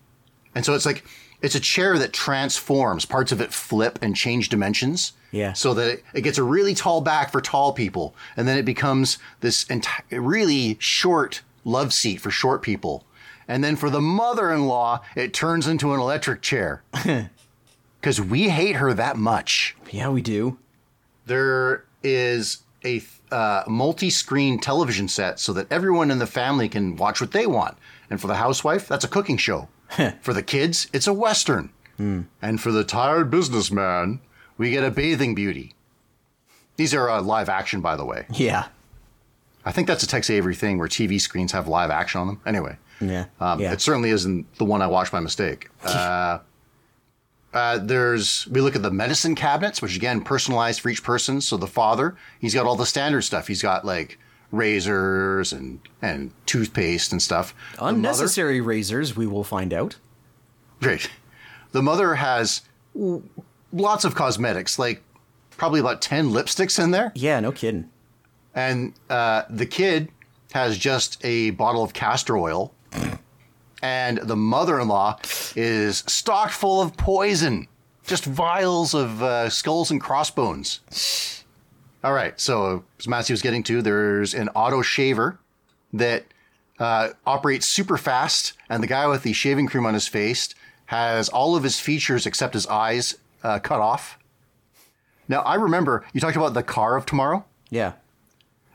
and 0.56 0.66
so 0.66 0.74
it's 0.74 0.86
like 0.86 1.04
it's 1.42 1.56
a 1.56 1.60
chair 1.60 1.98
that 1.98 2.14
transforms. 2.14 3.06
Parts 3.06 3.32
of 3.32 3.42
it 3.42 3.54
flip 3.54 4.00
and 4.02 4.16
change 4.16 4.50
dimensions. 4.50 5.14
Yeah. 5.32 5.54
So 5.54 5.74
that 5.76 5.88
it, 5.94 6.04
it 6.14 6.22
gets 6.22 6.38
a 6.38 6.44
really 6.44 6.74
tall 6.74 7.02
back 7.02 7.32
for 7.32 7.42
tall 7.42 7.74
people, 7.74 8.16
and 8.36 8.48
then 8.48 8.58
it 8.58 8.66
becomes 8.66 9.18
this 9.42 9.66
enti- 9.66 10.04
really 10.12 10.78
short 10.80 11.42
love 11.64 11.94
seat 11.94 12.22
for 12.22 12.32
short 12.32 12.62
people. 12.62 13.06
And 13.48 13.64
then 13.64 13.76
for 13.76 13.90
the 13.90 14.02
mother-in-law, 14.02 15.02
it 15.16 15.34
turns 15.34 15.68
into 15.68 15.94
an 15.94 16.00
electric 16.00 16.42
chair. 16.42 16.84
Because 18.00 18.22
we 18.22 18.48
hate 18.48 18.78
her 18.78 18.94
that 18.94 19.18
much. 19.18 19.76
Yeah, 19.92 20.08
we 20.08 20.22
do. 20.22 20.58
There 21.26 21.84
is 22.02 22.60
a 22.86 23.00
uh, 23.32 23.64
multi-screen 23.68 24.60
television 24.60 25.08
set 25.08 25.40
so 25.40 25.54
that 25.54 25.72
everyone 25.72 26.12
in 26.12 26.20
the 26.20 26.28
family 26.28 26.68
can 26.70 26.96
watch 26.96 27.22
what 27.22 27.32
they 27.32 27.46
want. 27.46 27.78
And 28.10 28.20
for 28.20 28.28
the 28.28 28.36
housewife, 28.36 28.88
that's 28.88 29.04
a 29.06 29.08
cooking 29.08 29.38
show. 29.38 29.68
for 30.22 30.34
the 30.34 30.44
kids, 30.44 30.88
it's 30.94 31.08
a 31.08 31.14
western. 31.14 31.70
And 31.98 32.62
for 32.62 32.72
the 32.72 32.86
tired 32.86 33.30
businessman, 33.30 34.22
we 34.58 34.72
get 34.72 34.86
a 34.86 34.90
bathing 34.92 35.36
beauty. 35.36 35.76
These 36.78 36.94
are 36.94 37.10
uh, 37.10 37.22
live 37.22 37.50
action, 37.50 37.82
by 37.82 37.98
the 37.98 38.06
way. 38.06 38.26
Yeah. 38.32 38.68
I 39.66 39.74
think 39.74 39.88
that's 39.88 40.02
a 40.04 40.08
Tex 40.08 40.30
Avery 40.30 40.56
thing 40.56 40.78
where 40.78 40.88
TV 40.88 41.20
screens 41.20 41.52
have 41.52 41.68
live 41.68 41.92
action 41.92 42.22
on 42.22 42.28
them. 42.28 42.42
Anyway, 42.46 42.78
Yeah. 43.02 43.26
um, 43.42 43.60
yeah. 43.60 43.74
it 43.74 43.82
certainly 43.82 44.12
isn't 44.12 44.56
the 44.58 44.64
one 44.64 44.82
I 44.82 44.88
watched 44.88 45.12
by 45.12 45.20
mistake. 45.20 45.70
Uh, 45.84 46.40
uh, 47.54 47.78
there's 47.80 48.48
we 48.52 48.62
look 48.62 48.76
at 48.76 48.84
the 48.84 48.92
medicine 48.92 49.36
cabinets, 49.36 49.82
which 49.82 49.96
again 49.96 50.22
personalized 50.22 50.82
for 50.82 50.90
each 50.90 51.04
person. 51.04 51.42
So 51.42 51.58
the 51.58 51.68
father, 51.68 52.16
he's 52.40 52.54
got 52.54 52.66
all 52.66 52.76
the 52.76 52.86
standard 52.86 53.22
stuff. 53.22 53.48
He's 53.48 53.62
got 53.62 53.86
like 53.86 54.18
razors 54.52 55.52
and 55.54 55.80
and 56.02 56.32
toothpaste 56.46 57.12
and 57.12 57.22
stuff. 57.22 57.54
The 57.76 57.82
mother- 57.84 57.96
Unnecessary 57.96 58.62
razors, 58.62 59.16
we 59.16 59.26
will 59.28 59.44
find 59.44 59.74
out. 59.74 59.98
Great. 60.82 61.10
The 61.72 61.82
mother 61.82 62.16
has 62.16 62.62
w- 62.96 63.24
lots 63.74 64.06
of 64.06 64.16
cosmetics, 64.16 64.80
like 64.80 65.04
probably 65.58 65.80
about 65.80 66.02
10 66.02 66.30
lipsticks 66.30 66.82
in 66.82 66.92
there. 66.92 67.12
Yeah, 67.16 67.40
no 67.40 67.52
kidding. 67.52 67.90
And 68.56 68.94
uh, 69.10 69.44
the 69.50 69.66
kid 69.66 70.10
has 70.54 70.78
just 70.78 71.24
a 71.24 71.52
bottle 71.52 71.84
of 71.84 71.94
castor 71.94 72.38
oil. 72.38 72.74
And 73.82 74.18
the 74.18 74.36
mother 74.36 74.80
in 74.80 74.88
law 74.88 75.20
is 75.56 76.04
stocked 76.08 76.54
full 76.54 76.82
of 76.82 76.98
poison, 76.98 77.68
just 78.06 78.26
vials 78.26 78.94
of 78.94 79.24
uh, 79.24 79.50
skulls 79.50 79.92
and 79.92 80.02
crossbones. 80.02 81.44
All 82.04 82.14
right. 82.14 82.40
So, 82.40 82.84
as 83.00 83.08
Matthew 83.08 83.34
was 83.34 83.42
getting 83.42 83.64
to, 83.64 83.82
there's 83.82 84.34
an 84.34 84.50
auto 84.50 84.82
shaver 84.82 85.40
that 85.94 86.26
uh, 86.80 87.10
operates 87.26 87.68
super 87.68 87.98
fast, 87.98 88.54
and 88.70 88.82
the 88.82 88.88
guy 88.88 89.08
with 89.08 89.24
the 89.24 89.34
shaving 89.34 89.68
cream 89.68 89.86
on 89.86 89.94
his 89.94 90.08
face 90.08 90.54
has 90.88 91.30
all 91.30 91.56
of 91.56 91.64
his 91.64 91.80
features 91.80 92.26
except 92.26 92.54
his 92.54 92.66
eyes 92.68 93.18
uh, 93.44 93.60
cut 93.60 93.80
off. 93.80 94.18
Now, 95.28 95.42
I 95.42 95.56
remember 95.56 96.06
you 96.14 96.20
talked 96.20 96.36
about 96.36 96.54
the 96.54 96.64
car 96.64 96.96
of 96.96 97.06
tomorrow. 97.06 97.46
Yeah. 97.70 97.94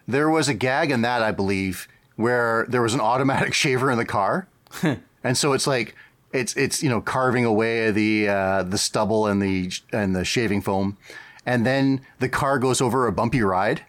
There 0.06 0.30
was 0.30 0.48
a 0.48 0.54
gag 0.54 0.90
in 0.90 1.02
that, 1.02 1.22
I 1.22 1.32
believe, 1.32 1.88
where 2.16 2.66
there 2.68 2.82
was 2.82 2.94
an 2.94 3.00
automatic 3.00 3.54
shaver 3.54 3.90
in 3.90 3.98
the 3.98 4.04
car, 4.04 4.46
and 5.24 5.36
so 5.36 5.52
it's 5.52 5.66
like 5.66 5.94
it's 6.32 6.56
it's 6.56 6.82
you 6.82 6.90
know 6.90 7.00
carving 7.00 7.44
away 7.44 7.90
the 7.90 8.28
uh, 8.28 8.62
the 8.64 8.78
stubble 8.78 9.26
and 9.26 9.40
the 9.40 9.72
and 9.92 10.14
the 10.14 10.24
shaving 10.24 10.60
foam, 10.60 10.98
and 11.46 11.64
then 11.64 12.00
the 12.18 12.28
car 12.28 12.58
goes 12.58 12.80
over 12.80 13.06
a 13.06 13.12
bumpy 13.12 13.40
ride, 13.40 13.84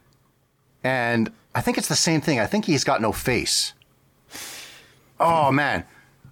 and 0.84 1.32
I 1.54 1.60
think 1.60 1.76
it's 1.76 1.88
the 1.88 1.96
same 1.96 2.20
thing. 2.20 2.38
I 2.38 2.46
think 2.46 2.64
he's 2.64 2.84
got 2.84 3.02
no 3.02 3.12
face. 3.12 3.72
Oh 5.18 5.50
man, 5.50 5.84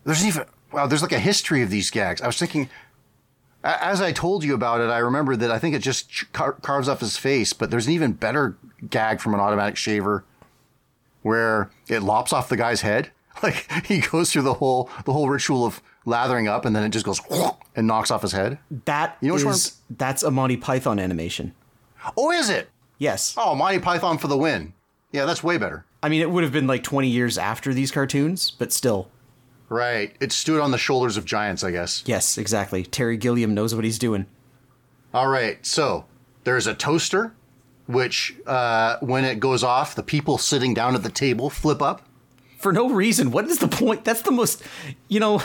there's 0.05 0.24
even 0.24 0.45
wow. 0.72 0.86
There's 0.86 1.03
like 1.03 1.12
a 1.12 1.18
history 1.18 1.62
of 1.62 1.70
these 1.70 1.91
gags. 1.91 2.22
I 2.22 2.26
was 2.26 2.38
thinking. 2.38 2.70
As 3.62 4.01
I 4.01 4.12
told 4.12 4.43
you 4.43 4.55
about 4.55 4.80
it, 4.80 4.88
I 4.88 4.97
remember 4.97 5.36
that 5.36 5.51
I 5.51 5.59
think 5.59 5.74
it 5.74 5.80
just 5.80 6.32
car- 6.32 6.55
carves 6.55 6.88
off 6.88 7.01
his 7.01 7.18
face, 7.18 7.53
but 7.53 7.70
there's 7.70 7.86
an 7.86 7.93
even 7.93 8.12
better 8.12 8.57
gag 8.88 9.20
from 9.20 9.34
an 9.34 9.41
automatic 9.41 9.76
shaver 9.76 10.24
where 11.20 11.70
it 11.86 12.03
lops 12.03 12.32
off 12.32 12.49
the 12.49 12.57
guy's 12.57 12.80
head. 12.80 13.11
Like 13.43 13.86
he 13.86 14.01
goes 14.01 14.32
through 14.32 14.43
the 14.43 14.55
whole 14.55 14.91
the 15.05 15.12
whole 15.12 15.28
ritual 15.28 15.64
of 15.64 15.80
lathering 16.05 16.47
up, 16.47 16.64
and 16.64 16.76
then 16.76 16.82
it 16.82 16.91
just 16.91 17.07
goes 17.07 17.20
and 17.76 17.86
knocks 17.86 18.11
off 18.11 18.22
his 18.22 18.32
head. 18.32 18.59
That 18.84 19.16
You 19.20 19.28
know 19.28 19.34
which 19.34 19.45
one 19.45 19.57
that's 19.91 20.22
a 20.22 20.30
Monty 20.30 20.57
Python 20.57 20.99
animation. 20.99 21.55
Oh, 22.16 22.30
is 22.30 22.51
it? 22.51 22.68
Yes. 22.99 23.34
Oh, 23.38 23.55
Monty 23.55 23.78
Python 23.78 24.18
for 24.18 24.28
the 24.28 24.36
win. 24.36 24.74
Yeah, 25.12 25.24
that's 25.24 25.43
way 25.43 25.57
better. 25.59 25.84
I 26.03 26.09
mean, 26.09 26.20
it 26.20 26.30
would 26.30 26.45
have 26.45 26.53
been 26.53 26.66
like 26.66 26.82
20 26.82 27.09
years 27.09 27.36
after 27.36 27.74
these 27.74 27.91
cartoons, 27.91 28.51
but 28.53 28.72
still. 28.72 29.09
Right. 29.68 30.14
It 30.20 30.32
stood 30.32 30.61
on 30.61 30.70
the 30.70 30.78
shoulders 30.78 31.16
of 31.16 31.24
giants, 31.24 31.62
I 31.62 31.70
guess. 31.70 32.03
Yes, 32.07 32.38
exactly. 32.38 32.84
Terry 32.84 33.16
Gilliam 33.16 33.55
knows 33.55 33.74
what 33.74 33.84
he's 33.84 33.99
doing. 33.99 34.26
All 35.14 35.28
right. 35.28 35.64
So 35.64 36.07
there's 36.45 36.66
a 36.66 36.74
toaster, 36.74 37.34
which 37.86 38.36
uh, 38.47 38.99
when 39.01 39.24
it 39.24 39.41
goes 39.41 39.62
off, 39.62 39.95
the 39.95 40.03
people 40.03 40.38
sitting 40.38 40.74
down 40.74 40.95
at 40.95 41.03
the 41.03 41.11
table 41.11 41.51
flip 41.51 41.82
up. 41.82 42.03
For 42.61 42.73
no 42.73 42.91
reason. 42.91 43.31
What 43.31 43.47
is 43.47 43.59
the 43.59 43.69
point? 43.69 44.05
That's 44.05 44.23
the 44.23 44.31
most, 44.31 44.63
you 45.09 45.19
know, 45.19 45.43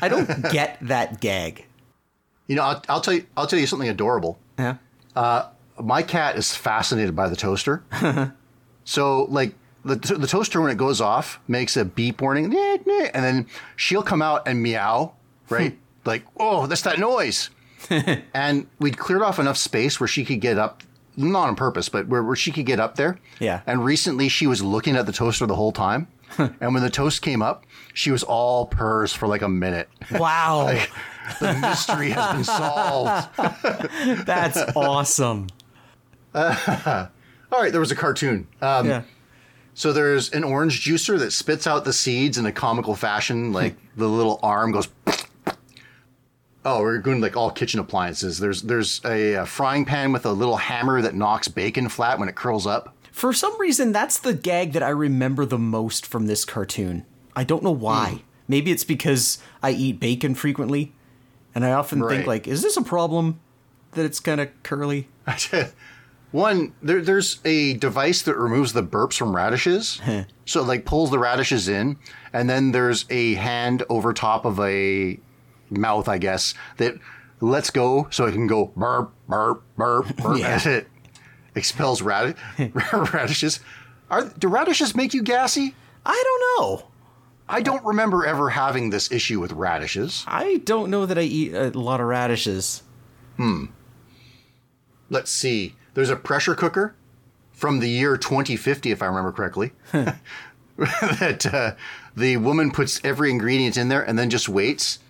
I 0.00 0.08
don't 0.08 0.28
get 0.52 0.78
that 0.82 1.20
gag. 1.20 1.64
You 2.46 2.56
know, 2.56 2.62
I'll, 2.62 2.84
I'll 2.88 3.00
tell 3.00 3.14
you. 3.14 3.24
I'll 3.36 3.46
tell 3.46 3.58
you 3.58 3.66
something 3.66 3.88
adorable. 3.88 4.38
Yeah. 4.58 4.76
Uh, 5.16 5.48
my 5.80 6.02
cat 6.02 6.36
is 6.36 6.54
fascinated 6.54 7.16
by 7.16 7.28
the 7.28 7.36
toaster. 7.36 7.82
so 8.84 9.24
like 9.24 9.54
the 9.84 9.96
the 9.96 10.26
toaster 10.26 10.60
when 10.60 10.70
it 10.70 10.76
goes 10.76 11.00
off 11.00 11.40
makes 11.48 11.76
a 11.76 11.84
beep 11.84 12.20
warning, 12.20 12.54
and 12.54 13.24
then 13.24 13.46
she'll 13.76 14.02
come 14.02 14.22
out 14.22 14.46
and 14.46 14.62
meow, 14.62 15.14
right? 15.48 15.78
like, 16.04 16.24
oh, 16.36 16.66
that's 16.66 16.82
that 16.82 16.98
noise. 16.98 17.50
and 18.34 18.66
we'd 18.78 18.98
cleared 18.98 19.22
off 19.22 19.38
enough 19.38 19.56
space 19.56 19.98
where 19.98 20.06
she 20.08 20.24
could 20.24 20.40
get 20.40 20.58
up, 20.58 20.82
not 21.16 21.48
on 21.48 21.56
purpose, 21.56 21.88
but 21.88 22.06
where, 22.06 22.22
where 22.22 22.36
she 22.36 22.52
could 22.52 22.66
get 22.66 22.78
up 22.78 22.94
there. 22.96 23.18
Yeah. 23.40 23.62
And 23.66 23.84
recently 23.84 24.28
she 24.28 24.46
was 24.46 24.62
looking 24.62 24.96
at 24.96 25.06
the 25.06 25.12
toaster 25.12 25.46
the 25.46 25.56
whole 25.56 25.72
time. 25.72 26.06
and 26.60 26.74
when 26.74 26.82
the 26.82 26.90
toast 26.90 27.22
came 27.22 27.42
up, 27.42 27.64
she 27.94 28.10
was 28.10 28.22
all 28.22 28.66
purrs 28.66 29.12
for 29.12 29.26
like 29.26 29.42
a 29.42 29.48
minute. 29.48 29.88
Wow. 30.10 30.66
the 31.40 31.54
mystery 31.54 32.10
has 32.10 32.34
been 32.34 32.44
solved. 32.44 33.36
That's 34.26 34.58
awesome. 34.74 35.48
All 36.34 37.60
right, 37.60 37.70
there 37.70 37.80
was 37.80 37.90
a 37.92 37.96
cartoon. 37.96 38.48
Um, 38.60 38.88
yeah. 38.88 39.02
So 39.74 39.92
there's 39.92 40.30
an 40.32 40.44
orange 40.44 40.84
juicer 40.84 41.18
that 41.18 41.32
spits 41.32 41.66
out 41.66 41.84
the 41.84 41.92
seeds 41.92 42.38
in 42.38 42.46
a 42.46 42.52
comical 42.52 42.94
fashion, 42.94 43.52
like 43.52 43.76
the 43.96 44.08
little 44.08 44.38
arm 44.42 44.72
goes. 44.72 44.88
Oh, 46.64 46.80
we're 46.80 46.98
going 46.98 47.20
like 47.20 47.36
all 47.36 47.50
kitchen 47.50 47.80
appliances. 47.80 48.38
There's 48.38 48.62
there's 48.62 49.00
a, 49.04 49.34
uh 49.34 49.44
frying 49.46 49.84
pan 49.84 50.12
with 50.12 50.24
a 50.26 50.30
little 50.30 50.56
hammer 50.56 51.02
that 51.02 51.12
knocks 51.12 51.48
bacon 51.48 51.88
flat 51.88 52.20
when 52.20 52.28
it 52.28 52.36
curls 52.36 52.68
up. 52.68 52.96
For 53.12 53.32
some 53.32 53.58
reason, 53.60 53.92
that's 53.92 54.18
the 54.18 54.32
gag 54.34 54.72
that 54.72 54.82
I 54.82 54.88
remember 54.88 55.44
the 55.44 55.58
most 55.58 56.04
from 56.06 56.26
this 56.26 56.44
cartoon. 56.44 57.04
I 57.36 57.44
don't 57.44 57.62
know 57.62 57.70
why. 57.70 58.08
Hmm. 58.10 58.16
Maybe 58.48 58.72
it's 58.72 58.84
because 58.84 59.38
I 59.62 59.70
eat 59.70 60.00
bacon 60.00 60.34
frequently, 60.34 60.92
and 61.54 61.64
I 61.64 61.72
often 61.72 62.02
Right. 62.02 62.16
think 62.16 62.26
like, 62.26 62.48
is 62.48 62.62
this 62.62 62.76
a 62.76 62.82
problem 62.82 63.38
that 63.92 64.04
it's 64.04 64.18
kind 64.18 64.40
of 64.40 64.48
curly? 64.62 65.08
One 66.32 66.72
there, 66.82 67.02
there's 67.02 67.40
a 67.44 67.74
device 67.74 68.22
that 68.22 68.36
removes 68.38 68.72
the 68.72 68.82
burps 68.82 69.18
from 69.18 69.36
radishes, 69.36 70.00
so 70.46 70.60
it 70.60 70.66
like 70.66 70.86
pulls 70.86 71.10
the 71.10 71.18
radishes 71.18 71.68
in, 71.68 71.98
and 72.32 72.48
then 72.48 72.72
there's 72.72 73.04
a 73.10 73.34
hand 73.34 73.82
over 73.90 74.14
top 74.14 74.46
of 74.46 74.58
a 74.60 75.20
mouth, 75.68 76.08
I 76.08 76.16
guess, 76.16 76.54
that 76.78 76.94
lets 77.42 77.68
go 77.68 78.08
so 78.10 78.24
it 78.24 78.32
can 78.32 78.46
go 78.46 78.72
burp 78.74 79.12
burp 79.28 79.62
burp 79.76 80.16
burp 80.16 80.38
Yeah. 80.38 80.80
Expels 81.54 82.02
radi- 82.02 82.36
radishes. 83.12 83.60
Are 84.10 84.24
do 84.38 84.48
radishes 84.48 84.94
make 84.94 85.14
you 85.14 85.22
gassy? 85.22 85.74
I 86.04 86.22
don't 86.24 86.42
know. 86.64 86.88
I 87.48 87.60
don't 87.60 87.84
remember 87.84 88.24
ever 88.24 88.50
having 88.50 88.90
this 88.90 89.10
issue 89.12 89.38
with 89.40 89.52
radishes. 89.52 90.24
I 90.26 90.58
don't 90.64 90.90
know 90.90 91.06
that 91.06 91.18
I 91.18 91.22
eat 91.22 91.54
a 91.54 91.70
lot 91.70 92.00
of 92.00 92.06
radishes. 92.06 92.82
Hmm. 93.36 93.66
Let's 95.10 95.30
see. 95.30 95.74
There's 95.94 96.08
a 96.08 96.16
pressure 96.16 96.54
cooker 96.54 96.94
from 97.52 97.80
the 97.80 97.88
year 97.88 98.16
2050, 98.16 98.90
if 98.90 99.02
I 99.02 99.06
remember 99.06 99.32
correctly. 99.32 99.72
that 99.92 101.46
uh, 101.52 101.74
the 102.16 102.38
woman 102.38 102.70
puts 102.70 103.00
every 103.04 103.30
ingredient 103.30 103.76
in 103.76 103.88
there 103.88 104.02
and 104.02 104.18
then 104.18 104.30
just 104.30 104.48
waits. 104.48 105.00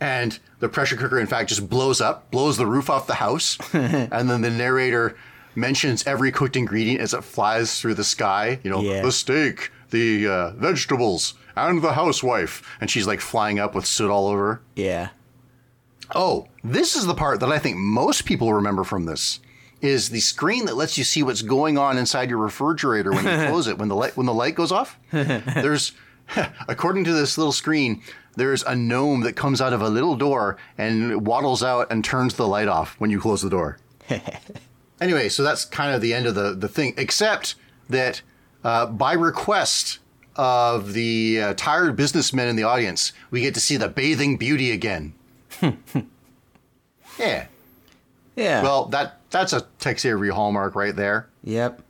And 0.00 0.38
the 0.58 0.68
pressure 0.68 0.96
cooker, 0.96 1.18
in 1.18 1.26
fact, 1.26 1.48
just 1.48 1.70
blows 1.70 2.00
up, 2.00 2.30
blows 2.30 2.56
the 2.56 2.66
roof 2.66 2.90
off 2.90 3.06
the 3.06 3.14
house. 3.14 3.56
and 3.72 4.28
then 4.28 4.40
the 4.42 4.50
narrator 4.50 5.16
mentions 5.56 6.06
every 6.06 6.30
cooked 6.30 6.56
ingredient 6.56 7.00
as 7.00 7.14
it 7.14 7.24
flies 7.24 7.80
through 7.80 7.94
the 7.94 8.04
sky. 8.04 8.60
You 8.62 8.70
know, 8.70 8.80
Yeah. 8.82 9.02
the 9.02 9.12
steak, 9.12 9.70
the 9.90 10.26
uh, 10.28 10.50
vegetables, 10.52 11.34
and 11.56 11.82
the 11.82 11.92
housewife. 11.94 12.62
And 12.80 12.90
she's 12.90 13.06
like 13.06 13.20
flying 13.20 13.58
up 13.58 13.74
with 13.74 13.86
soot 13.86 14.10
all 14.10 14.28
over. 14.28 14.60
Yeah. 14.74 15.08
Oh, 16.14 16.46
this 16.62 16.94
is 16.94 17.06
the 17.06 17.14
part 17.14 17.40
that 17.40 17.50
I 17.50 17.58
think 17.58 17.76
most 17.76 18.24
people 18.26 18.52
remember 18.54 18.84
from 18.84 19.06
this 19.06 19.40
is 19.82 20.08
the 20.10 20.20
screen 20.20 20.64
that 20.66 20.76
lets 20.76 20.96
you 20.96 21.04
see 21.04 21.22
what's 21.22 21.42
going 21.42 21.76
on 21.78 21.98
inside 21.98 22.30
your 22.30 22.38
refrigerator 22.38 23.10
when 23.10 23.24
you 23.24 23.46
close 23.50 23.66
it 23.66 23.76
when 23.78 23.88
the 23.88 23.96
light 23.96 24.16
when 24.16 24.26
the 24.26 24.32
light 24.34 24.54
goes 24.54 24.70
off. 24.72 24.98
There's 25.12 25.92
according 26.68 27.04
to 27.04 27.12
this 27.12 27.36
little 27.38 27.52
screen, 27.52 28.02
there's 28.36 28.62
a 28.64 28.74
gnome 28.74 29.20
that 29.20 29.34
comes 29.34 29.60
out 29.60 29.72
of 29.72 29.80
a 29.80 29.88
little 29.88 30.16
door 30.16 30.56
and 30.76 31.24
waddles 31.26 31.62
out 31.62 31.90
and 31.90 32.04
turns 32.04 32.34
the 32.34 32.46
light 32.48 32.68
off 32.68 32.96
when 32.98 33.10
you 33.10 33.20
close 33.20 33.42
the 33.42 33.50
door. 33.50 33.78
Anyway, 35.00 35.28
so 35.28 35.42
that's 35.42 35.64
kind 35.64 35.94
of 35.94 36.00
the 36.00 36.14
end 36.14 36.26
of 36.26 36.34
the 36.34 36.54
the 36.54 36.68
thing 36.68 36.94
except 36.96 37.54
that 37.88 38.22
uh, 38.64 38.86
by 38.86 39.12
request 39.12 39.98
of 40.36 40.92
the 40.92 41.40
uh, 41.40 41.54
tired 41.54 41.96
businessmen 41.96 42.48
in 42.48 42.56
the 42.56 42.62
audience, 42.62 43.12
we 43.30 43.40
get 43.40 43.54
to 43.54 43.60
see 43.60 43.76
the 43.76 43.88
bathing 43.88 44.36
beauty 44.36 44.70
again. 44.70 45.14
yeah. 47.18 47.46
Yeah. 48.36 48.62
Well, 48.62 48.86
that 48.86 49.20
that's 49.30 49.52
a 49.52 49.62
Tex 49.78 50.04
Avery 50.04 50.30
hallmark 50.30 50.74
right 50.74 50.94
there. 50.94 51.28
Yep. 51.44 51.82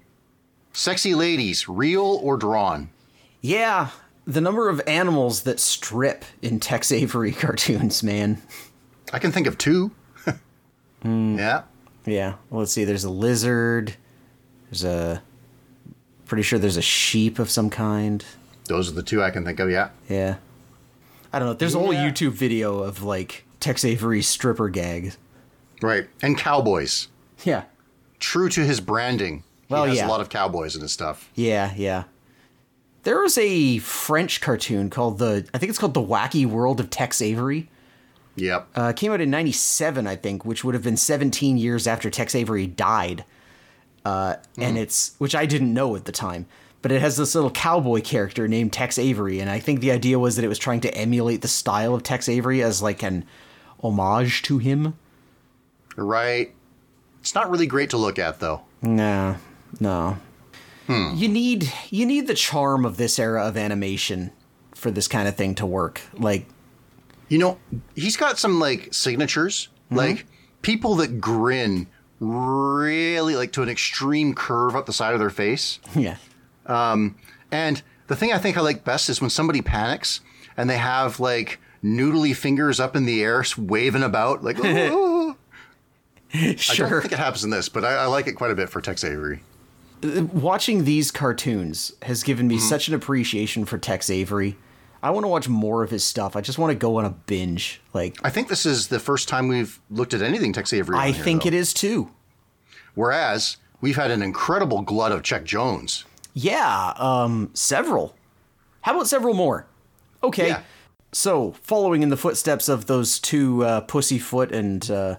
Sexy 0.72 1.14
ladies, 1.14 1.68
real 1.68 2.20
or 2.22 2.36
drawn? 2.36 2.90
Yeah, 3.40 3.88
the 4.26 4.40
number 4.40 4.68
of 4.68 4.80
animals 4.86 5.42
that 5.42 5.58
strip 5.58 6.24
in 6.42 6.60
Tex 6.60 6.92
Avery 6.92 7.32
cartoons, 7.32 8.02
man. 8.02 8.42
I 9.12 9.18
can 9.18 9.32
think 9.32 9.46
of 9.46 9.58
two. 9.58 9.92
Yeah. 11.04 11.62
Yeah. 12.06 12.34
Well, 12.50 12.60
let's 12.60 12.72
see. 12.72 12.84
There's 12.84 13.04
a 13.04 13.10
lizard. 13.10 13.94
There's 14.70 14.84
a. 14.84 15.22
Pretty 16.26 16.42
sure 16.42 16.58
there's 16.58 16.76
a 16.76 16.82
sheep 16.82 17.38
of 17.38 17.50
some 17.50 17.70
kind. 17.70 18.24
Those 18.64 18.90
are 18.90 18.94
the 18.94 19.02
two 19.02 19.22
I 19.22 19.30
can 19.30 19.44
think 19.44 19.60
of, 19.60 19.70
yeah. 19.70 19.90
Yeah. 20.08 20.36
I 21.32 21.38
don't 21.38 21.48
know. 21.48 21.54
There's 21.54 21.74
a 21.74 21.78
whole 21.78 21.92
Yeah. 21.92 22.10
YouTube 22.10 22.32
video 22.32 22.78
of 22.78 23.02
like 23.02 23.44
Tex 23.60 23.84
Avery 23.84 24.22
stripper 24.22 24.68
gags. 24.68 25.18
Right. 25.82 26.08
And 26.22 26.36
cowboys. 26.36 27.08
Yeah. 27.44 27.64
True 28.18 28.48
to 28.48 28.64
his 28.64 28.80
branding. 28.80 29.44
Well, 29.68 29.84
he 29.84 29.90
has 29.90 29.98
yeah. 29.98 30.06
a 30.06 30.10
lot 30.10 30.20
of 30.20 30.28
cowboys 30.30 30.74
in 30.74 30.82
his 30.82 30.92
stuff. 30.92 31.30
Yeah, 31.34 31.72
yeah. 31.76 32.04
There 33.02 33.20
was 33.20 33.38
a 33.38 33.78
French 33.78 34.40
cartoon 34.40 34.90
called 34.90 35.18
the 35.18 35.46
I 35.54 35.58
think 35.58 35.70
it's 35.70 35.78
called 35.78 35.94
The 35.94 36.02
Wacky 36.02 36.44
World 36.46 36.80
of 36.80 36.90
Tex 36.90 37.22
Avery. 37.22 37.68
Yep. 38.36 38.68
Uh, 38.74 38.92
came 38.92 39.12
out 39.12 39.20
in 39.20 39.30
97, 39.30 40.06
I 40.06 40.16
think, 40.16 40.44
which 40.44 40.62
would 40.62 40.74
have 40.74 40.84
been 40.84 40.96
17 40.96 41.56
years 41.58 41.86
after 41.86 42.10
Tex 42.10 42.34
Avery 42.34 42.66
died. 42.66 43.24
Uh, 44.04 44.36
and 44.56 44.78
it's 44.78 45.16
which 45.18 45.34
I 45.34 45.46
didn't 45.46 45.74
know 45.74 45.96
at 45.96 46.04
the 46.04 46.12
time, 46.12 46.46
but 46.80 46.92
it 46.92 47.00
has 47.00 47.16
this 47.16 47.34
little 47.34 47.50
cowboy 47.50 48.00
character 48.02 48.46
named 48.46 48.72
Tex 48.72 48.98
Avery, 48.98 49.40
and 49.40 49.50
I 49.50 49.58
think 49.58 49.80
the 49.80 49.90
idea 49.90 50.16
was 50.18 50.36
that 50.36 50.44
it 50.44 50.48
was 50.48 50.60
trying 50.60 50.80
to 50.82 50.94
emulate 50.94 51.42
the 51.42 51.48
style 51.48 51.92
of 51.92 52.04
Tex 52.04 52.28
Avery 52.28 52.62
as 52.62 52.80
like 52.80 53.02
an 53.02 53.24
homage 53.82 54.42
to 54.42 54.58
him. 54.58 54.94
right. 55.96 56.52
It's 57.20 57.34
not 57.34 57.50
really 57.50 57.66
great 57.66 57.90
to 57.90 57.96
look 57.96 58.20
at, 58.20 58.38
though. 58.38 58.62
No, 58.82 59.36
no. 59.80 60.18
You 60.88 61.28
need 61.28 61.72
you 61.90 62.06
need 62.06 62.28
the 62.28 62.34
charm 62.34 62.84
of 62.84 62.96
this 62.96 63.18
era 63.18 63.44
of 63.44 63.56
animation 63.56 64.30
for 64.72 64.92
this 64.92 65.08
kind 65.08 65.26
of 65.26 65.34
thing 65.34 65.56
to 65.56 65.66
work. 65.66 66.02
Like, 66.14 66.46
You 67.28 67.38
know, 67.38 67.58
he's 67.94 68.16
got 68.16 68.38
some 68.38 68.60
like 68.60 68.92
signatures, 68.94 69.68
Mm-hmm. 69.86 69.96
like 69.96 70.26
people 70.62 70.96
that 70.96 71.20
grin 71.20 71.86
really 72.18 73.36
like 73.36 73.52
to 73.52 73.62
an 73.62 73.68
extreme 73.68 74.34
curve 74.34 74.74
up 74.74 74.86
the 74.86 74.92
side 74.92 75.12
of 75.14 75.20
their 75.20 75.30
face. 75.30 75.78
yeah, 75.94 76.16
um, 76.66 77.14
And 77.52 77.82
the 78.08 78.16
thing 78.16 78.32
I 78.32 78.38
think 78.38 78.56
I 78.56 78.62
like 78.62 78.84
best 78.84 79.08
is 79.08 79.20
when 79.20 79.30
somebody 79.30 79.62
panics 79.62 80.20
and 80.56 80.68
they 80.68 80.78
have 80.78 81.20
like 81.20 81.60
noodly 81.84 82.34
fingers 82.34 82.80
up 82.80 82.96
in 82.96 83.06
the 83.06 83.22
air 83.22 83.44
waving 83.56 84.02
about, 84.02 84.42
like, 84.42 84.56
"Oh." 84.64 85.36
I 86.34 86.56
sure. 86.56 86.90
don't 86.90 87.00
think 87.02 87.12
it 87.12 87.18
happens 87.18 87.44
in 87.44 87.50
this, 87.50 87.68
but 87.68 87.84
I, 87.84 87.94
I 87.94 88.06
like 88.06 88.26
it 88.26 88.32
quite 88.32 88.50
a 88.50 88.54
bit 88.56 88.68
for 88.68 88.80
Tex 88.80 89.04
Avery. 89.04 89.40
Uh, 90.02 90.24
watching 90.24 90.84
these 90.84 91.10
cartoons 91.10 91.92
has 92.02 92.22
given 92.22 92.48
me 92.48 92.56
mm-hmm. 92.56 92.64
such 92.68 92.88
an 92.88 92.94
appreciation 92.94 93.64
for 93.64 93.78
Tex 93.78 94.10
Avery. 94.10 94.56
I 95.02 95.10
want 95.10 95.24
to 95.24 95.28
watch 95.28 95.48
more 95.48 95.82
of 95.82 95.90
his 95.90 96.04
stuff. 96.04 96.36
I 96.36 96.40
just 96.40 96.58
want 96.58 96.70
to 96.70 96.74
go 96.74 96.96
on 96.96 97.04
a 97.04 97.10
binge. 97.10 97.80
Like 97.92 98.16
I 98.22 98.30
think 98.30 98.48
this 98.48 98.66
is 98.66 98.88
the 98.88 98.98
first 99.00 99.28
time 99.28 99.48
we've 99.48 99.80
looked 99.90 100.14
at 100.14 100.22
anything 100.22 100.52
Tex 100.52 100.72
Avery. 100.72 100.96
I 100.96 101.12
think 101.12 101.46
it 101.46 101.54
is 101.54 101.72
too. 101.72 102.10
Whereas 102.94 103.58
we've 103.80 103.96
had 103.96 104.10
an 104.10 104.22
incredible 104.22 104.82
glut 104.82 105.12
of 105.12 105.22
Chuck 105.22 105.44
Jones. 105.44 106.04
Yeah, 106.34 106.92
um 106.96 107.50
several. 107.54 108.16
How 108.82 108.94
about 108.94 109.08
several 109.08 109.34
more? 109.34 109.66
Okay. 110.22 110.48
Yeah. 110.48 110.62
So, 111.12 111.52
following 111.62 112.02
in 112.02 112.10
the 112.10 112.16
footsteps 112.16 112.68
of 112.68 112.86
those 112.86 113.18
two 113.18 113.64
uh, 113.64 113.80
Pussyfoot 113.82 114.52
and 114.52 114.88
uh, 114.90 115.16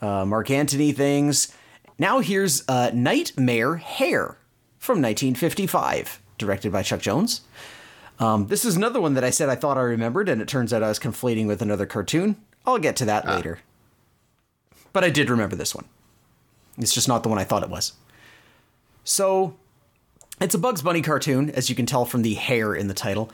uh, 0.00 0.24
Mark 0.24 0.50
Antony 0.50 0.92
things, 0.92 1.54
now 1.98 2.18
here's 2.18 2.64
uh, 2.68 2.90
Knight-Mare 2.92 3.76
Hare 3.76 4.38
from 4.78 5.00
1955, 5.00 6.20
directed 6.36 6.72
by 6.72 6.82
Chuck 6.82 7.00
Jones. 7.00 7.42
Um, 8.18 8.46
this 8.46 8.64
is 8.64 8.76
another 8.76 9.00
one 9.00 9.14
that 9.14 9.24
I 9.24 9.30
said 9.30 9.48
I 9.48 9.56
thought 9.56 9.76
I 9.76 9.82
remembered, 9.82 10.28
and 10.28 10.40
it 10.40 10.48
turns 10.48 10.72
out 10.72 10.82
I 10.82 10.88
was 10.88 10.98
conflating 10.98 11.46
with 11.46 11.60
another 11.60 11.86
cartoon. 11.86 12.36
I'll 12.64 12.78
get 12.78 12.96
to 12.96 13.04
that 13.04 13.26
later. 13.26 13.60
But 14.92 15.04
I 15.04 15.10
did 15.10 15.28
remember 15.28 15.54
this 15.56 15.74
one. 15.74 15.84
It's 16.78 16.94
just 16.94 17.08
not 17.08 17.22
the 17.22 17.28
one 17.28 17.38
I 17.38 17.44
thought 17.44 17.62
it 17.62 17.68
was. 17.68 17.92
So, 19.04 19.56
it's 20.40 20.54
a 20.54 20.58
Bugs 20.58 20.82
Bunny 20.82 21.02
cartoon, 21.02 21.50
as 21.50 21.68
you 21.68 21.76
can 21.76 21.86
tell 21.86 22.04
from 22.04 22.22
the 22.22 22.34
hare 22.34 22.74
in 22.74 22.88
the 22.88 22.94
title. 22.94 23.30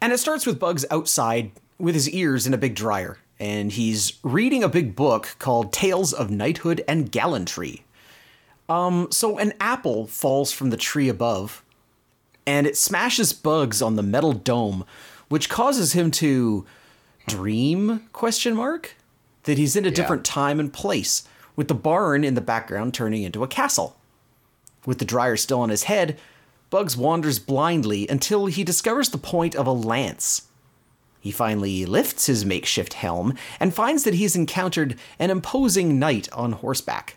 And 0.00 0.12
it 0.12 0.18
starts 0.18 0.46
with 0.46 0.60
Bugs 0.60 0.84
outside 0.90 1.50
with 1.78 1.94
his 1.94 2.08
ears 2.10 2.46
in 2.46 2.54
a 2.54 2.58
big 2.58 2.74
dryer, 2.74 3.18
and 3.38 3.72
he's 3.72 4.12
reading 4.22 4.62
a 4.62 4.68
big 4.68 4.94
book 4.94 5.34
called 5.38 5.72
Tales 5.72 6.12
of 6.12 6.30
Knighthood 6.30 6.84
and 6.86 7.10
Gallantry. 7.10 7.84
Um, 8.68 9.08
so 9.10 9.38
an 9.38 9.54
apple 9.60 10.06
falls 10.06 10.52
from 10.52 10.70
the 10.70 10.76
tree 10.76 11.08
above, 11.08 11.64
and 12.48 12.66
it 12.66 12.78
smashes 12.78 13.34
Bugs 13.34 13.82
on 13.82 13.96
the 13.96 14.02
metal 14.02 14.32
dome, 14.32 14.86
which 15.28 15.50
causes 15.50 15.92
him 15.92 16.10
to 16.12 16.64
dream 17.26 18.08
question 18.14 18.56
mark 18.56 18.96
that 19.42 19.58
he's 19.58 19.76
in 19.76 19.84
a 19.84 19.90
different 19.90 20.24
time 20.24 20.58
and 20.58 20.72
place, 20.72 21.28
with 21.56 21.68
the 21.68 21.74
barn 21.74 22.24
in 22.24 22.32
the 22.32 22.40
background 22.40 22.94
turning 22.94 23.22
into 23.22 23.44
a 23.44 23.48
castle. 23.48 23.98
With 24.86 24.98
the 24.98 25.04
dryer 25.04 25.36
still 25.36 25.60
on 25.60 25.68
his 25.68 25.82
head, 25.82 26.18
Bugs 26.70 26.96
wanders 26.96 27.38
blindly 27.38 28.08
until 28.08 28.46
he 28.46 28.64
discovers 28.64 29.10
the 29.10 29.18
point 29.18 29.54
of 29.54 29.66
a 29.66 29.72
lance. 29.72 30.48
He 31.20 31.30
finally 31.30 31.84
lifts 31.84 32.28
his 32.28 32.46
makeshift 32.46 32.94
helm 32.94 33.34
and 33.60 33.74
finds 33.74 34.04
that 34.04 34.14
he's 34.14 34.36
encountered 34.36 34.96
an 35.18 35.28
imposing 35.28 35.98
knight 35.98 36.32
on 36.32 36.52
horseback. 36.52 37.16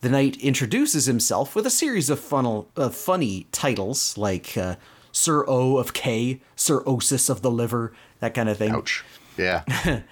The 0.00 0.08
knight 0.08 0.36
introduces 0.36 1.06
himself 1.06 1.56
with 1.56 1.66
a 1.66 1.70
series 1.70 2.08
of 2.08 2.20
funnel, 2.20 2.68
uh, 2.76 2.88
funny 2.88 3.48
titles 3.50 4.16
like 4.16 4.56
uh, 4.56 4.76
Sir 5.10 5.44
O 5.48 5.76
of 5.76 5.92
K, 5.92 6.40
Sir 6.54 6.82
Osis 6.84 7.28
of 7.28 7.42
the 7.42 7.50
Liver, 7.50 7.92
that 8.20 8.34
kind 8.34 8.48
of 8.48 8.58
thing. 8.58 8.70
Ouch. 8.72 9.04
Yeah. 9.36 9.64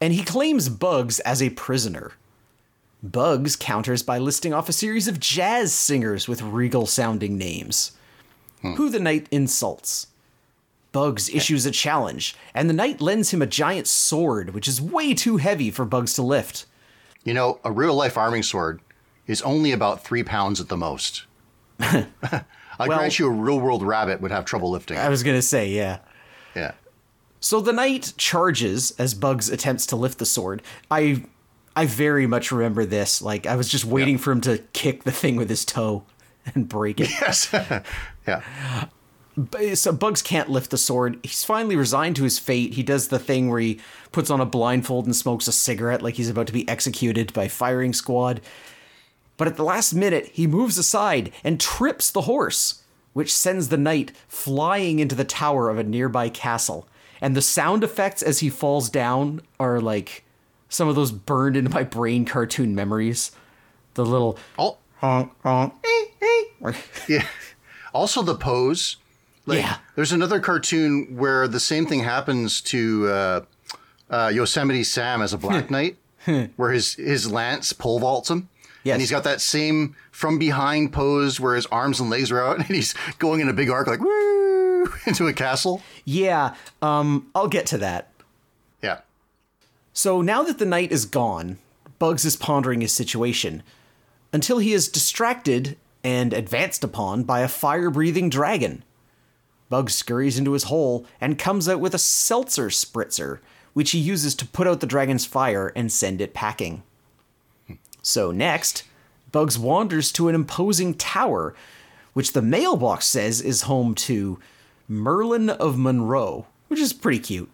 and 0.00 0.12
he 0.12 0.24
claims 0.24 0.68
Bugs 0.68 1.20
as 1.20 1.40
a 1.40 1.50
prisoner. 1.50 2.12
Bugs 3.02 3.54
counters 3.54 4.02
by 4.02 4.18
listing 4.18 4.52
off 4.52 4.68
a 4.68 4.72
series 4.72 5.06
of 5.06 5.20
jazz 5.20 5.72
singers 5.72 6.26
with 6.26 6.42
regal 6.42 6.86
sounding 6.86 7.38
names, 7.38 7.92
who 8.62 8.88
the 8.90 8.98
knight 8.98 9.28
insults. 9.30 10.08
Bugs 10.90 11.28
issues 11.28 11.66
a 11.66 11.70
challenge, 11.70 12.34
and 12.54 12.68
the 12.68 12.74
knight 12.74 13.00
lends 13.00 13.30
him 13.30 13.42
a 13.42 13.46
giant 13.46 13.86
sword, 13.86 14.54
which 14.54 14.66
is 14.66 14.80
way 14.80 15.14
too 15.14 15.36
heavy 15.36 15.70
for 15.70 15.84
Bugs 15.84 16.14
to 16.14 16.22
lift. 16.22 16.66
You 17.26 17.34
know, 17.34 17.60
a 17.64 17.72
real 17.72 17.94
life 17.94 18.16
arming 18.16 18.44
sword 18.44 18.80
is 19.26 19.42
only 19.42 19.72
about 19.72 20.04
three 20.04 20.22
pounds 20.22 20.60
at 20.60 20.68
the 20.68 20.76
most. 20.76 21.26
I 21.80 22.06
grant 22.78 23.18
you 23.18 23.26
a 23.26 23.30
real 23.30 23.58
world 23.58 23.82
rabbit 23.82 24.20
would 24.20 24.30
have 24.30 24.44
trouble 24.44 24.70
lifting. 24.70 24.96
It. 24.96 25.00
I 25.00 25.08
was 25.08 25.22
gonna 25.22 25.42
say, 25.42 25.68
yeah. 25.68 25.98
Yeah. 26.54 26.72
So 27.40 27.60
the 27.60 27.72
knight 27.72 28.14
charges 28.16 28.92
as 28.92 29.12
Bugs 29.12 29.50
attempts 29.50 29.86
to 29.86 29.96
lift 29.96 30.18
the 30.18 30.24
sword. 30.24 30.62
I 30.90 31.24
I 31.74 31.86
very 31.86 32.28
much 32.28 32.52
remember 32.52 32.84
this. 32.86 33.20
Like 33.20 33.44
I 33.44 33.56
was 33.56 33.68
just 33.68 33.84
waiting 33.84 34.18
for 34.18 34.30
him 34.30 34.40
to 34.42 34.58
kick 34.72 35.02
the 35.02 35.12
thing 35.12 35.34
with 35.34 35.50
his 35.50 35.64
toe 35.64 36.04
and 36.54 36.68
break 36.68 37.00
it. 37.00 37.10
Yes. 37.20 37.52
yeah. 38.26 38.86
So 39.74 39.92
Bugs 39.92 40.22
can't 40.22 40.48
lift 40.48 40.70
the 40.70 40.78
sword. 40.78 41.18
He's 41.22 41.44
finally 41.44 41.76
resigned 41.76 42.16
to 42.16 42.24
his 42.24 42.38
fate. 42.38 42.74
He 42.74 42.82
does 42.82 43.08
the 43.08 43.18
thing 43.18 43.50
where 43.50 43.60
he 43.60 43.80
puts 44.10 44.30
on 44.30 44.40
a 44.40 44.46
blindfold 44.46 45.04
and 45.04 45.14
smokes 45.14 45.46
a 45.46 45.52
cigarette 45.52 46.00
like 46.00 46.14
he's 46.14 46.30
about 46.30 46.46
to 46.46 46.54
be 46.54 46.66
executed 46.68 47.32
by 47.34 47.48
firing 47.48 47.92
squad. 47.92 48.40
But 49.36 49.48
at 49.48 49.56
the 49.56 49.64
last 49.64 49.92
minute, 49.92 50.26
he 50.32 50.46
moves 50.46 50.78
aside 50.78 51.32
and 51.44 51.60
trips 51.60 52.10
the 52.10 52.22
horse, 52.22 52.82
which 53.12 53.34
sends 53.34 53.68
the 53.68 53.76
knight 53.76 54.12
flying 54.26 54.98
into 55.00 55.14
the 55.14 55.24
tower 55.24 55.68
of 55.68 55.78
a 55.78 55.84
nearby 55.84 56.30
castle. 56.30 56.88
And 57.20 57.36
the 57.36 57.42
sound 57.42 57.84
effects 57.84 58.22
as 58.22 58.40
he 58.40 58.48
falls 58.48 58.88
down 58.88 59.42
are 59.60 59.80
like 59.80 60.24
some 60.68 60.88
of 60.88 60.94
those 60.94 61.12
burned 61.12 61.56
into 61.56 61.70
my 61.70 61.82
brain 61.82 62.24
cartoon 62.24 62.74
memories. 62.74 63.32
The 63.94 64.04
little 64.04 64.38
oh 64.58 64.78
honk 64.96 65.32
honk. 65.42 65.74
yeah. 67.08 67.26
Also, 67.92 68.22
the 68.22 68.34
pose. 68.34 68.96
Like, 69.46 69.60
Yeah. 69.60 69.76
There's 69.94 70.12
another 70.12 70.40
cartoon 70.40 71.16
where 71.16 71.48
the 71.48 71.60
same 71.60 71.86
thing 71.86 72.00
happens 72.00 72.60
to 72.62 73.08
uh, 73.08 73.40
uh, 74.10 74.30
Yosemite 74.34 74.84
Sam 74.84 75.22
as 75.22 75.32
a 75.32 75.38
Black 75.38 75.70
Knight, 75.70 75.96
where 76.56 76.72
his 76.72 76.94
his 76.94 77.30
lance 77.30 77.72
pole 77.72 77.98
vaults 78.00 78.28
him. 78.30 78.48
Yes. 78.82 78.94
And 78.94 79.00
he's 79.02 79.10
got 79.10 79.24
that 79.24 79.40
same 79.40 79.96
from 80.12 80.38
behind 80.38 80.92
pose 80.92 81.40
where 81.40 81.56
his 81.56 81.66
arms 81.66 81.98
and 81.98 82.08
legs 82.10 82.30
are 82.30 82.40
out, 82.44 82.56
and 82.56 82.66
he's 82.66 82.94
going 83.18 83.40
in 83.40 83.48
a 83.48 83.52
big 83.52 83.70
arc 83.70 83.86
like 83.86 84.00
woo 84.00 84.92
into 85.06 85.26
a 85.26 85.32
castle. 85.32 85.80
Yeah, 86.04 86.54
um, 86.82 87.28
I'll 87.34 87.48
get 87.48 87.66
to 87.66 87.78
that. 87.78 88.10
Yeah. 88.82 89.00
So 89.92 90.20
now 90.22 90.42
that 90.42 90.58
the 90.58 90.66
knight 90.66 90.92
is 90.92 91.04
gone, 91.06 91.58
Bugs 91.98 92.24
is 92.24 92.36
pondering 92.36 92.80
his 92.82 92.92
situation 92.92 93.62
until 94.32 94.58
he 94.58 94.72
is 94.72 94.88
distracted 94.88 95.76
and 96.04 96.32
advanced 96.32 96.84
upon 96.84 97.22
by 97.24 97.40
a 97.40 97.48
fire 97.48 97.90
breathing 97.90 98.28
dragon. 98.28 98.82
Bugs 99.68 99.94
scurries 99.94 100.38
into 100.38 100.52
his 100.52 100.64
hole 100.64 101.06
and 101.20 101.38
comes 101.38 101.68
out 101.68 101.80
with 101.80 101.94
a 101.94 101.98
seltzer 101.98 102.68
spritzer, 102.68 103.40
which 103.72 103.90
he 103.90 103.98
uses 103.98 104.34
to 104.36 104.46
put 104.46 104.66
out 104.66 104.80
the 104.80 104.86
dragon's 104.86 105.26
fire 105.26 105.72
and 105.74 105.90
send 105.90 106.20
it 106.20 106.34
packing. 106.34 106.82
So 108.02 108.30
next, 108.30 108.84
Bugs 109.32 109.58
wanders 109.58 110.12
to 110.12 110.28
an 110.28 110.34
imposing 110.34 110.94
tower, 110.94 111.54
which 112.12 112.32
the 112.32 112.42
mailbox 112.42 113.06
says 113.06 113.40
is 113.40 113.62
home 113.62 113.94
to 113.96 114.38
Merlin 114.88 115.50
of 115.50 115.76
Monroe, 115.76 116.46
which 116.68 116.80
is 116.80 116.92
pretty 116.92 117.18
cute. 117.18 117.50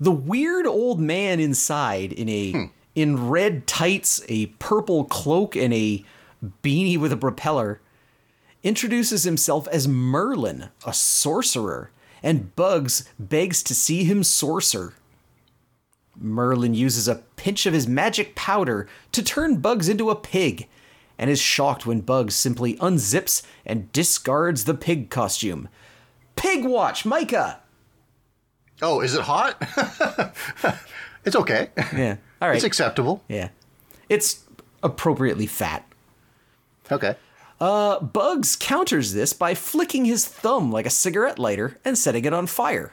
The 0.00 0.10
weird 0.10 0.66
old 0.66 1.00
man 1.00 1.38
inside 1.38 2.12
in 2.12 2.28
a 2.28 2.52
hmm. 2.52 2.64
in 2.94 3.28
red 3.28 3.66
tights, 3.66 4.22
a 4.28 4.46
purple 4.46 5.04
cloak, 5.04 5.54
and 5.54 5.72
a 5.74 6.04
beanie 6.62 6.98
with 6.98 7.12
a 7.12 7.16
propeller 7.16 7.80
introduces 8.64 9.22
himself 9.22 9.68
as 9.68 9.86
Merlin, 9.86 10.70
a 10.84 10.92
sorcerer, 10.92 11.90
and 12.22 12.56
Bugs 12.56 13.08
begs 13.18 13.62
to 13.62 13.74
see 13.74 14.02
him 14.04 14.22
sorcer. 14.22 14.94
Merlin 16.16 16.74
uses 16.74 17.06
a 17.06 17.22
pinch 17.36 17.66
of 17.66 17.74
his 17.74 17.86
magic 17.86 18.34
powder 18.34 18.88
to 19.12 19.22
turn 19.22 19.58
Bugs 19.58 19.88
into 19.88 20.10
a 20.10 20.16
pig, 20.16 20.66
and 21.18 21.30
is 21.30 21.40
shocked 21.40 21.86
when 21.86 22.00
Bugs 22.00 22.34
simply 22.34 22.74
unzips 22.76 23.42
and 23.64 23.92
discards 23.92 24.64
the 24.64 24.74
pig 24.74 25.10
costume. 25.10 25.68
Pig 26.34 26.64
watch, 26.64 27.04
Micah! 27.04 27.60
Oh, 28.82 29.00
is 29.00 29.14
it 29.14 29.20
hot? 29.22 29.56
it's 31.24 31.36
okay. 31.36 31.68
Yeah, 31.94 32.16
all 32.42 32.48
right. 32.48 32.56
It's 32.56 32.64
acceptable. 32.64 33.22
yeah. 33.28 33.50
It's 34.08 34.44
appropriately 34.82 35.46
fat. 35.46 35.86
Okay. 36.90 37.16
Uh, 37.60 38.00
Bugs 38.00 38.56
counters 38.56 39.12
this 39.12 39.32
by 39.32 39.54
flicking 39.54 40.04
his 40.04 40.26
thumb 40.26 40.70
like 40.72 40.86
a 40.86 40.90
cigarette 40.90 41.38
lighter 41.38 41.78
and 41.84 41.96
setting 41.96 42.24
it 42.24 42.32
on 42.34 42.46
fire. 42.46 42.92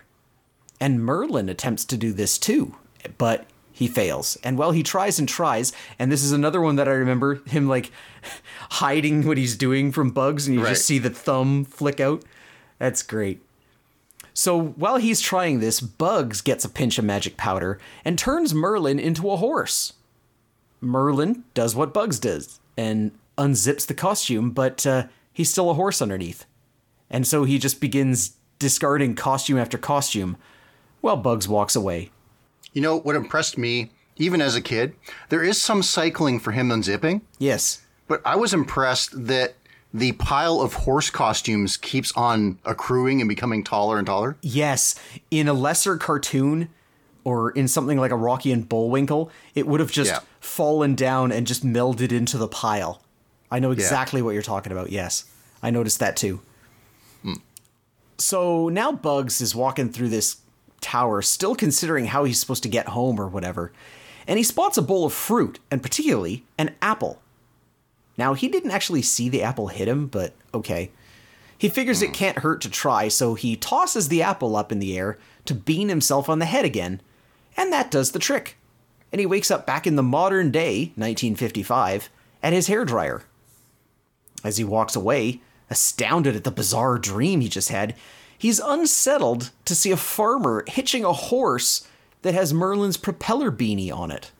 And 0.79 1.03
Merlin 1.03 1.49
attempts 1.49 1.85
to 1.85 1.97
do 1.97 2.11
this 2.13 2.37
too, 2.37 2.75
but 3.17 3.45
he 3.71 3.87
fails. 3.87 4.37
And 4.43 4.57
well, 4.57 4.71
he 4.71 4.83
tries 4.83 5.19
and 5.19 5.27
tries, 5.27 5.73
and 5.97 6.11
this 6.11 6.23
is 6.23 6.31
another 6.31 6.61
one 6.61 6.75
that 6.75 6.87
I 6.87 6.91
remember 6.91 7.35
him 7.47 7.67
like 7.67 7.91
hiding 8.71 9.25
what 9.25 9.37
he's 9.37 9.55
doing 9.57 9.91
from 9.91 10.11
Bugs, 10.11 10.47
and 10.47 10.55
you 10.55 10.63
Right. 10.63 10.69
just 10.69 10.85
see 10.85 10.99
the 10.99 11.09
thumb 11.09 11.65
flick 11.65 11.99
out. 11.99 12.23
That's 12.79 13.03
great. 13.03 13.41
So 14.33 14.59
while 14.61 14.97
he's 14.97 15.19
trying 15.21 15.59
this, 15.59 15.81
Bugs 15.81 16.41
gets 16.41 16.63
a 16.63 16.69
pinch 16.69 16.97
of 16.97 17.05
magic 17.05 17.35
powder 17.37 17.79
and 18.05 18.17
turns 18.17 18.53
Merlin 18.53 18.99
into 18.99 19.29
a 19.29 19.37
horse. 19.37 19.93
Merlin 20.79 21.43
does 21.53 21.75
what 21.75 21.93
Bugs 21.93 22.17
does 22.19 22.59
and 22.77 23.11
unzips 23.37 23.85
the 23.85 23.93
costume, 23.93 24.51
but 24.51 24.85
uh, 24.85 25.07
he's 25.33 25.49
still 25.49 25.69
a 25.69 25.73
horse 25.75 26.01
underneath. 26.01 26.45
And 27.09 27.25
so 27.27 27.43
he 27.43 27.57
just 27.59 27.81
begins 27.81 28.33
discarding 28.59 29.15
costume 29.15 29.57
after 29.57 29.77
costume 29.77 30.37
while 31.01 31.17
Bugs 31.17 31.47
walks 31.47 31.75
away. 31.75 32.09
You 32.73 32.81
know 32.81 32.99
what 32.99 33.15
impressed 33.15 33.57
me, 33.57 33.91
even 34.17 34.41
as 34.41 34.55
a 34.55 34.61
kid? 34.61 34.93
There 35.29 35.43
is 35.43 35.61
some 35.61 35.81
cycling 35.83 36.39
for 36.39 36.51
him 36.51 36.69
unzipping, 36.69 37.21
Yes. 37.39 37.81
but 38.07 38.21
I 38.25 38.35
was 38.35 38.53
impressed 38.53 39.25
that 39.27 39.55
the 39.93 40.13
pile 40.13 40.61
of 40.61 40.73
horse 40.73 41.09
costumes 41.09 41.75
keeps 41.75 42.13
on 42.13 42.59
accruing 42.63 43.19
and 43.19 43.27
becoming 43.27 43.61
taller 43.63 43.97
and 43.97 44.07
taller. 44.07 44.37
Yes. 44.41 44.95
In 45.31 45.49
a 45.49 45.53
lesser 45.53 45.97
cartoon 45.97 46.69
or 47.25 47.51
in 47.51 47.67
something 47.67 47.97
like 47.97 48.11
a 48.11 48.15
Rocky 48.15 48.53
and 48.53 48.69
Bullwinkle, 48.69 49.29
it 49.53 49.67
would 49.67 49.81
have 49.81 49.91
just 49.91 50.11
Yeah. 50.11 50.19
fallen 50.39 50.95
down 50.95 51.33
and 51.33 51.45
just 51.45 51.65
melded 51.65 52.13
into 52.13 52.37
the 52.37 52.47
pile. 52.47 53.01
I 53.51 53.59
know 53.59 53.71
exactly 53.71 54.21
what 54.21 54.31
you're 54.31 54.41
talking 54.41 54.71
about. 54.71 54.91
Yes. 54.91 55.25
I 55.61 55.69
noticed 55.69 55.99
that 55.99 56.15
too. 56.15 56.41
Hmm. 57.21 57.33
So 58.17 58.69
now 58.69 58.91
Bugs 58.91 59.41
is 59.41 59.53
walking 59.53 59.89
through 59.89 60.09
this 60.09 60.37
tower, 60.79 61.21
still 61.21 61.55
considering 61.55 62.05
how 62.05 62.23
he's 62.23 62.39
supposed 62.39 62.63
to 62.63 62.69
get 62.69 62.89
home 62.89 63.19
or 63.19 63.27
whatever, 63.27 63.71
and 64.27 64.37
he 64.37 64.43
spots 64.43 64.77
a 64.77 64.81
bowl 64.81 65.05
of 65.05 65.13
fruit, 65.13 65.59
and 65.69 65.81
particularly 65.81 66.45
an 66.57 66.75
apple. 66.81 67.21
Now, 68.17 68.33
he 68.33 68.47
didn't 68.47 68.71
actually 68.71 69.01
see 69.01 69.29
the 69.29 69.43
apple 69.43 69.67
hit 69.67 69.87
him, 69.87 70.07
but 70.07 70.33
okay. 70.53 70.91
He 71.57 71.69
figures 71.69 72.01
it 72.01 72.07
hmm. 72.07 72.13
can't 72.13 72.39
hurt 72.39 72.61
to 72.61 72.69
try, 72.69 73.07
so 73.07 73.35
he 73.35 73.55
tosses 73.55 74.07
the 74.07 74.21
apple 74.21 74.55
up 74.55 74.71
in 74.71 74.79
the 74.79 74.97
air 74.97 75.17
to 75.45 75.53
bean 75.53 75.89
himself 75.89 76.29
on 76.29 76.39
the 76.39 76.45
head 76.45 76.65
again, 76.65 77.01
and 77.57 77.71
that 77.71 77.91
does 77.91 78.11
the 78.11 78.19
trick. 78.19 78.57
And 79.11 79.19
he 79.19 79.25
wakes 79.25 79.51
up 79.51 79.65
back 79.65 79.85
in 79.85 79.95
the 79.95 80.03
modern 80.03 80.51
day, 80.51 80.93
1955, 80.95 82.09
at 82.41 82.53
his 82.53 82.69
hairdryer. 82.69 83.23
As 84.43 84.57
he 84.57 84.63
walks 84.63 84.95
away, 84.95 85.41
astounded 85.69 86.35
at 86.35 86.43
the 86.43 86.51
bizarre 86.51 86.97
dream 86.97 87.41
he 87.41 87.49
just 87.49 87.69
had, 87.69 87.95
he's 88.37 88.59
unsettled 88.59 89.51
to 89.65 89.75
see 89.75 89.91
a 89.91 89.97
farmer 89.97 90.63
hitching 90.67 91.05
a 91.05 91.13
horse 91.13 91.87
that 92.21 92.33
has 92.33 92.53
Merlin's 92.53 92.97
propeller 92.97 93.51
beanie 93.51 93.91
on 93.91 94.11
it. 94.11 94.31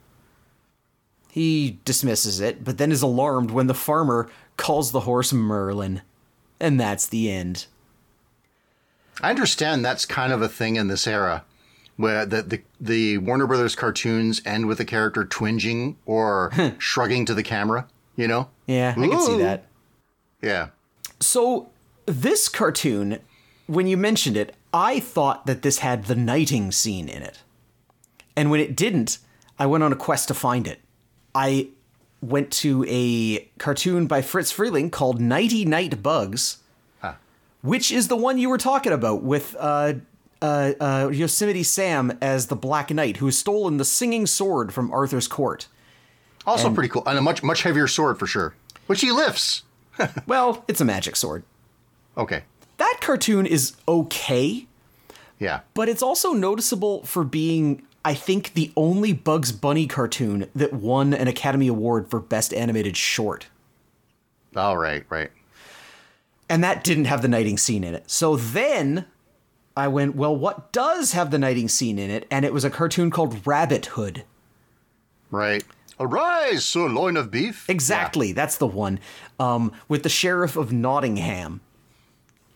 He 1.31 1.79
dismisses 1.85 2.39
it, 2.41 2.63
but 2.63 2.77
then 2.77 2.91
is 2.91 3.01
alarmed 3.01 3.51
when 3.51 3.67
the 3.67 3.73
farmer 3.73 4.29
calls 4.57 4.91
the 4.91 5.01
horse 5.01 5.31
Merlin. 5.31 6.01
And 6.59 6.79
that's 6.79 7.07
the 7.07 7.31
end. 7.31 7.67
I 9.21 9.29
understand 9.29 9.83
that's 9.83 10.05
kind 10.05 10.33
of 10.33 10.41
a 10.41 10.49
thing 10.49 10.75
in 10.75 10.87
this 10.87 11.07
era, 11.07 11.45
where 11.95 12.25
the 12.25 12.41
the, 12.41 12.61
the 12.79 13.17
Warner 13.19 13.47
Brothers 13.47 13.75
cartoons 13.75 14.41
end 14.45 14.67
with 14.67 14.77
the 14.77 14.85
character 14.85 15.23
twinging 15.25 15.95
or 16.05 16.51
shrugging 16.77 17.25
to 17.25 17.33
the 17.33 17.43
camera. 17.43 17.87
You 18.15 18.27
know? 18.27 18.49
Yeah, 18.67 18.93
I 18.97 19.07
can 19.07 19.21
see 19.21 19.37
that. 19.37 19.65
Yeah. 20.41 20.69
So, 21.19 21.69
this 22.05 22.49
cartoon, 22.49 23.19
when 23.67 23.87
you 23.87 23.97
mentioned 23.97 24.37
it, 24.37 24.55
I 24.73 24.99
thought 24.99 25.45
that 25.45 25.61
this 25.61 25.79
had 25.79 26.05
the 26.05 26.15
knighting 26.15 26.71
scene 26.71 27.07
in 27.09 27.21
it. 27.21 27.39
And 28.35 28.49
when 28.49 28.59
it 28.59 28.75
didn't, 28.75 29.19
I 29.59 29.65
went 29.65 29.83
on 29.83 29.91
a 29.91 29.95
quest 29.95 30.27
to 30.29 30.33
find 30.33 30.65
it. 30.65 30.79
I 31.35 31.69
went 32.21 32.51
to 32.51 32.85
a 32.87 33.49
cartoon 33.57 34.07
by 34.07 34.21
Friz 34.21 34.51
Freleng 34.51 34.91
called 34.91 35.19
Knighty 35.19 35.65
Knight 35.65 36.01
Bugs, 36.01 36.57
Huh. 37.01 37.13
which 37.61 37.91
is 37.91 38.07
the 38.07 38.15
one 38.15 38.37
you 38.37 38.49
were 38.49 38.57
talking 38.57 38.91
about 38.91 39.23
with 39.23 39.55
uh, 39.59 39.93
uh, 40.41 40.71
uh, 40.79 41.09
Yosemite 41.11 41.63
Sam 41.63 42.17
as 42.21 42.47
the 42.47 42.55
Black 42.55 42.89
Knight 42.91 43.17
who 43.17 43.25
has 43.25 43.37
stolen 43.37 43.77
the 43.77 43.85
singing 43.85 44.25
sword 44.27 44.73
from 44.73 44.91
Arthur's 44.91 45.27
court. 45.27 45.67
Also 46.45 46.73
pretty 46.73 46.89
cool, 46.89 47.03
and 47.05 47.17
a 47.17 47.21
much 47.21 47.43
much 47.43 47.61
heavier 47.61 47.87
sword 47.87 48.17
for 48.17 48.25
sure, 48.25 48.55
which 48.87 49.01
he 49.01 49.11
lifts. 49.11 49.61
Well, 50.27 50.63
it's 50.67 50.81
a 50.81 50.85
magic 50.85 51.15
sword. 51.15 51.43
Okay. 52.17 52.43
That 52.77 52.97
cartoon 53.01 53.45
is 53.45 53.73
okay. 53.87 54.67
Yeah. 55.39 55.61
but 55.73 55.89
it's 55.89 56.03
also 56.03 56.33
noticeable 56.33 57.03
for 57.03 57.23
being 57.23 57.81
I 58.05 58.13
think 58.13 58.53
the 58.53 58.71
only 58.75 59.13
Bugs 59.13 59.51
Bunny 59.51 59.87
cartoon 59.87 60.47
that 60.55 60.73
won 60.73 61.13
an 61.13 61.27
Academy 61.27 61.67
Award 61.67 62.09
for 62.09 62.19
Best 62.19 62.53
Animated 62.53 62.95
Short. 62.97 63.47
All 64.55 64.77
right. 64.77 65.03
Right. 65.09 65.31
And 66.49 66.63
that 66.63 66.83
didn't 66.83 67.05
have 67.05 67.21
the 67.21 67.27
knighting 67.27 67.57
scene 67.57 67.83
in 67.83 67.95
it. 67.95 68.09
So 68.09 68.35
then 68.35 69.05
I 69.77 69.87
went, 69.87 70.15
well, 70.15 70.35
what 70.35 70.71
does 70.73 71.13
have 71.13 71.31
the 71.31 71.37
knighting 71.39 71.69
scene 71.69 71.97
in 71.97 72.09
it? 72.09 72.27
And 72.29 72.43
it 72.43 72.53
was 72.53 72.65
a 72.65 72.69
cartoon 72.69 73.09
called 73.09 73.45
Rabbit 73.47 73.85
Hood. 73.87 74.23
Right. 75.29 75.63
Arise, 76.01 76.65
sirloin 76.65 77.15
of 77.17 77.29
beef. 77.31 77.69
Exactly, 77.69 78.31
that's 78.33 78.57
the 78.57 78.67
one. 78.67 78.99
Um, 79.39 79.71
with 79.87 80.03
the 80.03 80.09
Sheriff 80.09 80.55
of 80.57 80.71
Nottingham. 80.73 81.61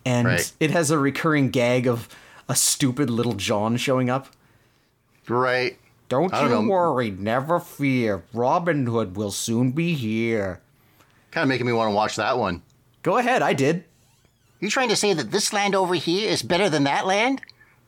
And 0.05 0.27
Right. 0.27 0.51
it 0.59 0.71
has 0.71 0.91
a 0.91 0.97
recurring 0.99 1.49
gag 1.49 1.87
of 1.87 2.09
a 2.49 2.55
stupid 2.55 3.09
little 3.09 3.33
John 3.33 3.77
showing 3.77 4.09
up. 4.09 4.27
Yeah. 5.29 5.35
Right. 5.35 5.79
Don't 6.09 6.25
you 6.33 6.47
don't 6.49 6.67
know. 6.67 6.71
worry, 6.71 7.09
never 7.09 7.59
fear. 7.59 8.23
Robin 8.33 8.85
Hood 8.85 9.15
will 9.15 9.31
soon 9.31 9.71
be 9.71 9.95
here. 9.95 10.61
Kind 11.31 11.43
of 11.43 11.49
making 11.49 11.65
me 11.65 11.73
want 11.73 11.89
to 11.91 11.95
watch 11.95 12.15
that 12.17 12.37
one. 12.37 12.61
Go 13.01 13.17
ahead, 13.17 13.41
I 13.41 13.53
did. 13.53 13.83
You 14.59 14.69
trying 14.69 14.89
to 14.89 14.95
say 14.95 15.13
that 15.13 15.31
this 15.31 15.51
land 15.51 15.73
over 15.75 15.95
here 15.95 16.29
is 16.29 16.43
better 16.43 16.69
than 16.69 16.83
that 16.83 17.05
land? 17.07 17.41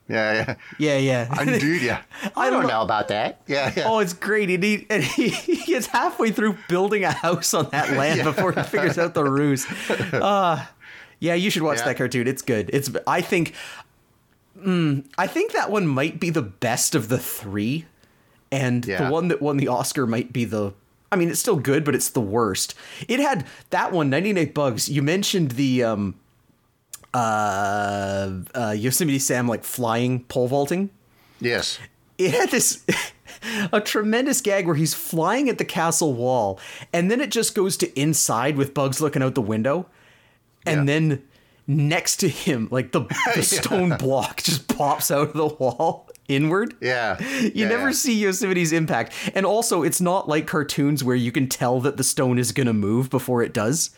Yeah. 0.10 0.34
Yeah. 0.34 0.56
Yeah, 0.80 0.98
yeah. 0.98 1.42
Indeed. 1.42 1.82
Yeah. 1.82 2.02
I 2.36 2.50
don't 2.50 2.68
know 2.68 2.82
about 2.82 3.10
that. 3.10 3.42
Yeah. 3.48 3.72
Yeah. 3.76 3.84
oh, 3.88 4.00
it's 4.00 4.14
great. 4.14 4.50
And 4.50 4.64
he, 4.64 4.86
and 4.90 5.04
he, 5.04 5.30
he 5.30 5.56
gets 5.58 5.88
halfway 5.88 6.32
through 6.32 6.58
building 6.70 7.04
a 7.04 7.12
house 7.12 7.54
on 7.54 7.70
that 7.72 7.92
land 7.98 8.24
before 8.24 8.52
he 8.54 8.64
figures 8.64 8.98
out 8.98 9.14
the 9.14 9.24
ruse. 9.24 9.66
Uh, 10.14 10.66
yeah, 11.20 11.34
you 11.34 11.50
should 11.50 11.64
watch 11.64 11.80
Yeah. 11.80 11.86
that 11.86 11.98
cartoon. 11.98 12.28
It's 12.28 12.42
good. 12.42 12.70
It's 12.74 12.90
I 13.06 13.22
think 13.22 13.54
mm, 14.58 15.04
I 15.18 15.28
think 15.28 15.52
that 15.54 15.70
one 15.72 15.88
might 15.88 16.20
be 16.20 16.30
the 16.30 16.42
best 16.42 16.96
of 16.96 17.10
the 17.10 17.18
three. 17.18 17.86
And 18.52 18.86
Yeah. 18.86 19.06
the 19.06 19.12
one 19.12 19.28
that 19.28 19.42
won 19.42 19.58
the 19.58 19.68
Oscar 19.68 20.08
might 20.08 20.32
be 20.32 20.46
the 20.46 20.74
I 21.12 21.16
mean, 21.16 21.30
it's 21.30 21.40
still 21.40 21.56
good, 21.56 21.86
but 21.86 21.96
it's 21.96 22.10
the 22.10 22.20
worst. 22.22 22.76
It 23.08 23.22
had 23.22 23.46
that 23.70 23.94
one, 23.94 24.10
98 24.10 24.54
Bugs. 24.54 24.90
You 24.90 25.02
mentioned 25.02 25.52
the 25.52 25.84
um 25.84 26.16
uh, 27.14 28.32
uh 28.56 28.76
Yosemite 28.78 29.20
Sam 29.20 29.48
like 29.48 29.64
flying 29.64 30.24
pole 30.26 30.48
vaulting. 30.48 30.90
Yes. 31.40 31.80
it 32.18 32.32
had 32.34 32.50
this 32.50 32.84
a 33.72 33.80
tremendous 33.80 34.42
gag 34.42 34.66
where 34.66 34.76
he's 34.76 34.94
flying 34.96 35.50
at 35.50 35.58
the 35.60 35.66
castle 35.66 36.14
wall 36.14 36.60
and 36.92 37.12
then 37.12 37.22
it 37.22 37.30
just 37.30 37.54
goes 37.54 37.78
to 37.78 38.00
inside 38.00 38.58
with 38.58 38.74
bugs 38.74 39.00
looking 39.02 39.22
out 39.22 39.36
the 39.36 39.42
window 39.42 39.86
and 40.66 40.80
Yeah. 40.88 40.94
then 41.00 41.24
next 41.68 42.18
to 42.18 42.28
him 42.30 42.68
like 42.72 42.92
the, 42.92 43.02
the 43.36 43.44
stone 43.44 43.96
block 43.98 44.42
just 44.42 44.68
pops 44.68 45.12
out 45.12 45.30
of 45.30 45.34
the 45.34 45.48
wall 45.48 46.10
inward. 46.28 46.76
Yeah. 46.82 47.22
You 47.42 47.52
Yeah, 47.54 47.68
never 47.70 47.88
yeah. 47.88 47.94
see 47.94 48.14
Yosemite's 48.16 48.72
impact. 48.74 49.14
And 49.36 49.46
also, 49.46 49.84
it's 49.84 50.02
not 50.02 50.28
like 50.28 50.46
cartoons 50.48 51.02
where 51.04 51.16
you 51.16 51.32
can 51.32 51.48
tell 51.48 51.80
that 51.82 51.96
the 51.98 52.04
stone 52.04 52.38
is 52.40 52.52
going 52.52 52.68
to 52.68 52.74
move 52.74 53.10
before 53.10 53.42
it 53.44 53.54
does. 53.54 53.92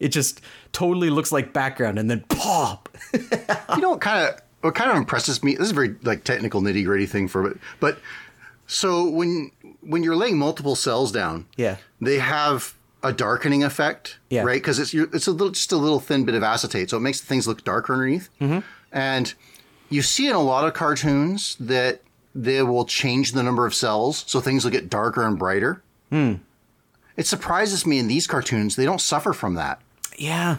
It 0.00 0.08
just 0.08 0.40
totally 0.72 1.10
looks 1.10 1.32
like 1.32 1.52
background 1.52 1.98
and 1.98 2.08
then 2.10 2.20
pop. 2.28 2.88
you 3.12 3.80
know 3.80 3.90
what 3.90 4.00
kind 4.00 4.28
of 4.28 4.40
what 4.60 4.74
kind 4.74 4.90
of 4.90 4.96
impresses 4.96 5.42
me 5.42 5.54
this 5.54 5.66
is 5.66 5.70
a 5.70 5.74
very 5.74 5.94
like 6.02 6.24
technical 6.24 6.60
nitty 6.60 6.84
gritty 6.84 7.06
thing 7.06 7.28
for 7.28 7.46
it 7.48 7.56
but 7.80 7.98
so 8.66 9.08
when 9.08 9.50
when 9.82 10.02
you're 10.02 10.16
laying 10.16 10.36
multiple 10.38 10.74
cells 10.74 11.12
down 11.12 11.46
Yeah. 11.56 11.76
they 12.00 12.18
have 12.18 12.74
a 13.02 13.12
darkening 13.12 13.62
effect 13.62 14.18
Yeah. 14.30 14.42
right 14.42 14.60
because 14.60 14.78
it's 14.80 14.92
it's 14.92 15.26
a 15.28 15.30
little 15.32 15.50
just 15.50 15.70
a 15.72 15.76
little 15.76 16.00
thin 16.00 16.24
bit 16.24 16.34
of 16.34 16.42
acetate 16.42 16.90
so 16.90 16.96
it 16.96 17.00
makes 17.00 17.20
things 17.20 17.46
look 17.46 17.62
darker 17.64 17.92
underneath 17.94 18.28
mm-hmm. 18.40 18.58
and 18.92 19.32
you 19.90 20.02
see 20.02 20.26
in 20.28 20.34
a 20.34 20.42
lot 20.42 20.66
of 20.66 20.74
cartoons 20.74 21.56
that 21.60 22.02
they 22.34 22.60
will 22.62 22.84
change 22.84 23.32
the 23.32 23.42
number 23.44 23.64
of 23.64 23.74
cells 23.74 24.24
so 24.26 24.40
things 24.40 24.64
will 24.64 24.72
get 24.72 24.90
darker 24.90 25.24
and 25.26 25.38
brighter 25.38 25.82
Hmm. 26.10 26.34
it 27.16 27.26
surprises 27.28 27.86
me 27.86 27.98
in 27.98 28.08
these 28.08 28.26
cartoons 28.26 28.74
they 28.76 28.84
don't 28.84 29.00
suffer 29.00 29.32
from 29.32 29.54
that 29.54 29.80
Yeah. 30.18 30.58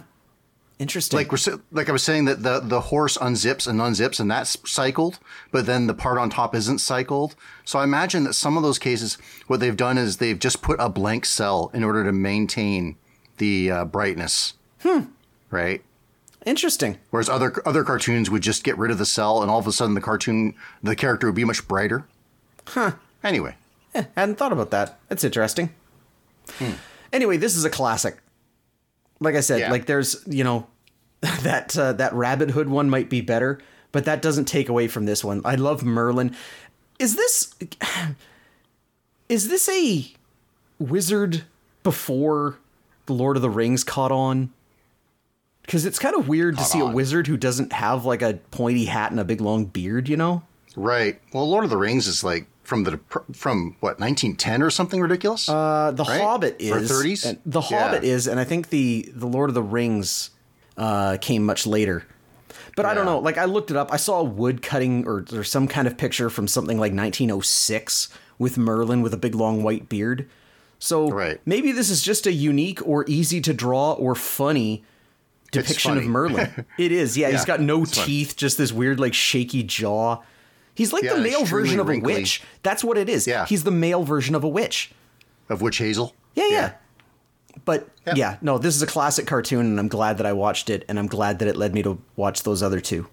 Interesting. 0.79 1.17
like 1.17 1.29
we're 1.31 1.59
like 1.71 1.89
I 1.89 1.91
was 1.91 2.03
saying 2.03 2.23
that 2.25 2.41
the 2.41 2.61
the 2.61 2.79
horse 2.79 3.17
unzips 3.17 3.67
and 3.67 3.81
unzips 3.81 4.21
and 4.21 4.31
that's 4.31 4.55
cycled, 4.65 5.19
but 5.51 5.65
then 5.65 5.87
the 5.87 5.93
part 5.93 6.17
on 6.17 6.29
top 6.29 6.55
isn't 6.55 6.79
cycled. 6.79 7.35
So 7.65 7.79
I 7.79 7.83
imagine 7.83 8.23
that 8.23 8.33
some 8.33 8.55
of 8.55 8.63
those 8.63 8.79
cases, 8.79 9.17
what 9.47 9.59
they've 9.59 9.75
done 9.75 9.97
is 9.97 10.17
they've 10.17 10.39
just 10.39 10.61
put 10.61 10.79
a 10.79 10.87
blank 10.87 11.25
cell 11.25 11.69
in 11.73 11.83
order 11.83 12.05
to 12.05 12.13
maintain 12.13 12.95
the 13.39 13.69
uh, 13.69 13.85
brightness. 13.85 14.53
Hmm. 14.81 15.01
Right. 15.51 15.83
Interesting. 16.45 16.97
Whereas 17.09 17.27
other 17.27 17.61
other 17.67 17.83
cartoons 17.83 18.29
would 18.29 18.41
just 18.41 18.63
get 18.63 18.77
rid 18.77 18.89
of 18.89 18.97
the 18.99 19.05
cell, 19.05 19.41
and 19.41 19.51
all 19.51 19.59
of 19.59 19.67
a 19.67 19.73
sudden 19.73 19.95
the 19.95 20.01
cartoon 20.01 20.55
the 20.81 20.95
character 20.95 21.27
would 21.27 21.35
be 21.35 21.43
much 21.43 21.67
brighter. 21.67 22.05
Huh. 22.67 22.91
Anyway, 23.21 23.55
Eh, 23.93 24.05
hadn't 24.15 24.35
thought 24.37 24.53
about 24.53 24.71
that. 24.71 24.97
That's 25.09 25.25
interesting. 25.25 25.71
Hmm. 26.51 26.73
Anyway, 27.11 27.35
this 27.35 27.57
is 27.57 27.65
a 27.65 27.69
classic. 27.69 28.19
Like 29.19 29.35
I 29.35 29.41
said, 29.41 29.59
Yeah. 29.59 29.71
like 29.71 29.85
there's 29.85 30.23
you 30.27 30.43
know 30.43 30.67
that 31.21 31.77
uh, 31.77 31.93
that 31.93 32.13
Rabbit 32.13 32.51
Hood 32.51 32.69
one 32.69 32.89
might 32.89 33.09
be 33.09 33.21
better, 33.21 33.59
but 33.91 34.05
that 34.05 34.21
doesn't 34.21 34.45
take 34.45 34.69
away 34.69 34.87
from 34.87 35.05
this 35.05 35.23
one. 35.23 35.41
I 35.45 35.55
love 35.55 35.83
Merlin. 35.83 36.35
Is 36.99 37.15
this 37.15 37.53
is 39.27 39.47
this 39.47 39.69
a 39.69 40.11
wizard 40.79 41.43
before 41.83 42.57
the 43.05 43.13
Lord 43.13 43.35
of 43.35 43.41
the 43.41 43.49
Rings 43.49 43.83
caught 43.83 44.11
on? 44.11 44.51
Because 45.63 45.85
it's 45.85 45.99
kind 45.99 46.15
of 46.15 46.27
weird 46.27 46.57
to 46.57 46.63
see 46.63 46.79
a 46.79 46.85
wizard 46.85 47.27
who 47.27 47.37
doesn't 47.37 47.73
have 47.73 48.03
like 48.03 48.21
a 48.23 48.39
pointy 48.51 48.85
hat 48.85 49.11
and 49.11 49.19
a 49.19 49.23
big 49.23 49.39
long 49.39 49.65
beard. 49.65 50.09
You 50.09 50.17
know? 50.17 50.43
right. 50.75 51.19
Well, 51.33 51.47
Lord 51.49 51.63
of 51.63 51.69
the 51.69 51.77
Rings 51.77 52.07
is 52.07 52.23
like 52.23 52.47
from 52.69 52.83
the 52.83 52.99
from 53.33 53.75
what 53.79 53.99
1910 53.99 54.61
or 54.61 54.69
something 54.69 55.01
ridiculous. 55.01 55.49
Uh, 55.49 55.91
the 55.93 56.03
Right? 56.03 56.21
Hobbit 56.21 56.61
Or 56.71 56.77
is 56.77 56.91
30s? 56.91 57.25
and 57.27 57.39
the 57.45 57.61
Yeah. 57.61 57.79
Hobbit 57.89 58.03
is, 58.03 58.27
and 58.27 58.39
I 58.39 58.43
think 58.43 58.69
the 58.69 59.11
the 59.13 59.25
Lord 59.27 59.49
of 59.49 59.55
the 59.55 59.63
Rings 59.63 60.29
uh, 60.77 61.17
came 61.19 61.43
much 61.43 61.65
later. 61.65 62.05
But 62.75 62.85
I 62.85 62.93
don't 62.93 63.05
know. 63.05 63.19
Like 63.19 63.37
I 63.37 63.45
looked 63.45 63.71
it 63.71 63.75
up. 63.77 63.91
I 63.91 63.97
saw 63.97 64.19
a 64.19 64.23
wood 64.23 64.61
cutting 64.61 65.05
or, 65.05 65.25
or 65.33 65.43
some 65.43 65.67
kind 65.67 65.87
of 65.87 65.97
picture 65.97 66.29
from 66.29 66.47
something 66.47 66.77
like 66.77 66.93
1906 66.93 68.09
with 68.37 68.57
Merlin 68.57 69.01
with 69.01 69.13
a 69.13 69.17
big 69.17 69.35
long 69.35 69.63
white 69.63 69.89
beard. 69.89 70.29
So 70.77 71.09
Right. 71.09 71.41
maybe 71.45 71.71
this 71.73 71.89
is 71.89 72.01
just 72.01 72.25
a 72.25 72.31
unique 72.31 72.85
or 72.87 73.03
easy 73.07 73.41
to 73.41 73.53
draw 73.53 73.93
or 73.93 74.15
funny 74.15 74.83
depiction 75.51 75.97
of. 75.97 76.05
Merlin. 76.05 76.65
it 76.77 76.91
is. 76.93 77.17
Yeah, 77.17 77.31
he's 77.31 77.43
got 77.45 77.59
no 77.59 77.83
teeth, 77.83 78.37
just 78.37 78.57
this 78.57 78.71
weird 78.71 78.99
like 78.99 79.13
shaky 79.13 79.63
jaw. 79.63 80.21
He's 80.79 80.93
like 80.93 81.03
Yeah, 81.03 81.15
the 81.15 81.21
male 81.21 81.43
version 81.43 81.77
of 81.81 81.89
a 81.89 81.99
witch. 81.99 82.41
That's 82.63 82.85
what 82.85 82.97
it 82.97 83.09
is. 83.09 83.27
Yeah. 83.27 83.45
He's 83.45 83.65
the 83.65 83.71
male 83.71 84.03
version 84.05 84.33
of 84.33 84.45
a 84.45 84.47
witch. 84.47 84.91
of 85.49 85.61
Witch 85.61 85.77
Hazel. 85.77 86.15
Yeah, 86.35 86.47
yeah. 86.49 86.71
But 87.65 87.89
Yeah. 88.07 88.13
yeah, 88.15 88.37
no, 88.41 88.57
this 88.57 88.77
is 88.77 88.81
a 88.81 88.87
classic 88.87 89.27
cartoon, 89.27 89.65
and 89.65 89.77
I'm 89.77 89.89
glad 89.89 90.17
that 90.19 90.25
I 90.25 90.31
watched 90.31 90.69
it, 90.69 90.85
and 90.87 90.97
I'm 90.97 91.07
glad 91.07 91.39
that 91.39 91.49
it 91.49 91.57
led 91.57 91.73
me 91.73 91.83
to 91.83 91.99
watch 92.15 92.43
those 92.43 92.63
other 92.63 92.79
two. 92.79 93.07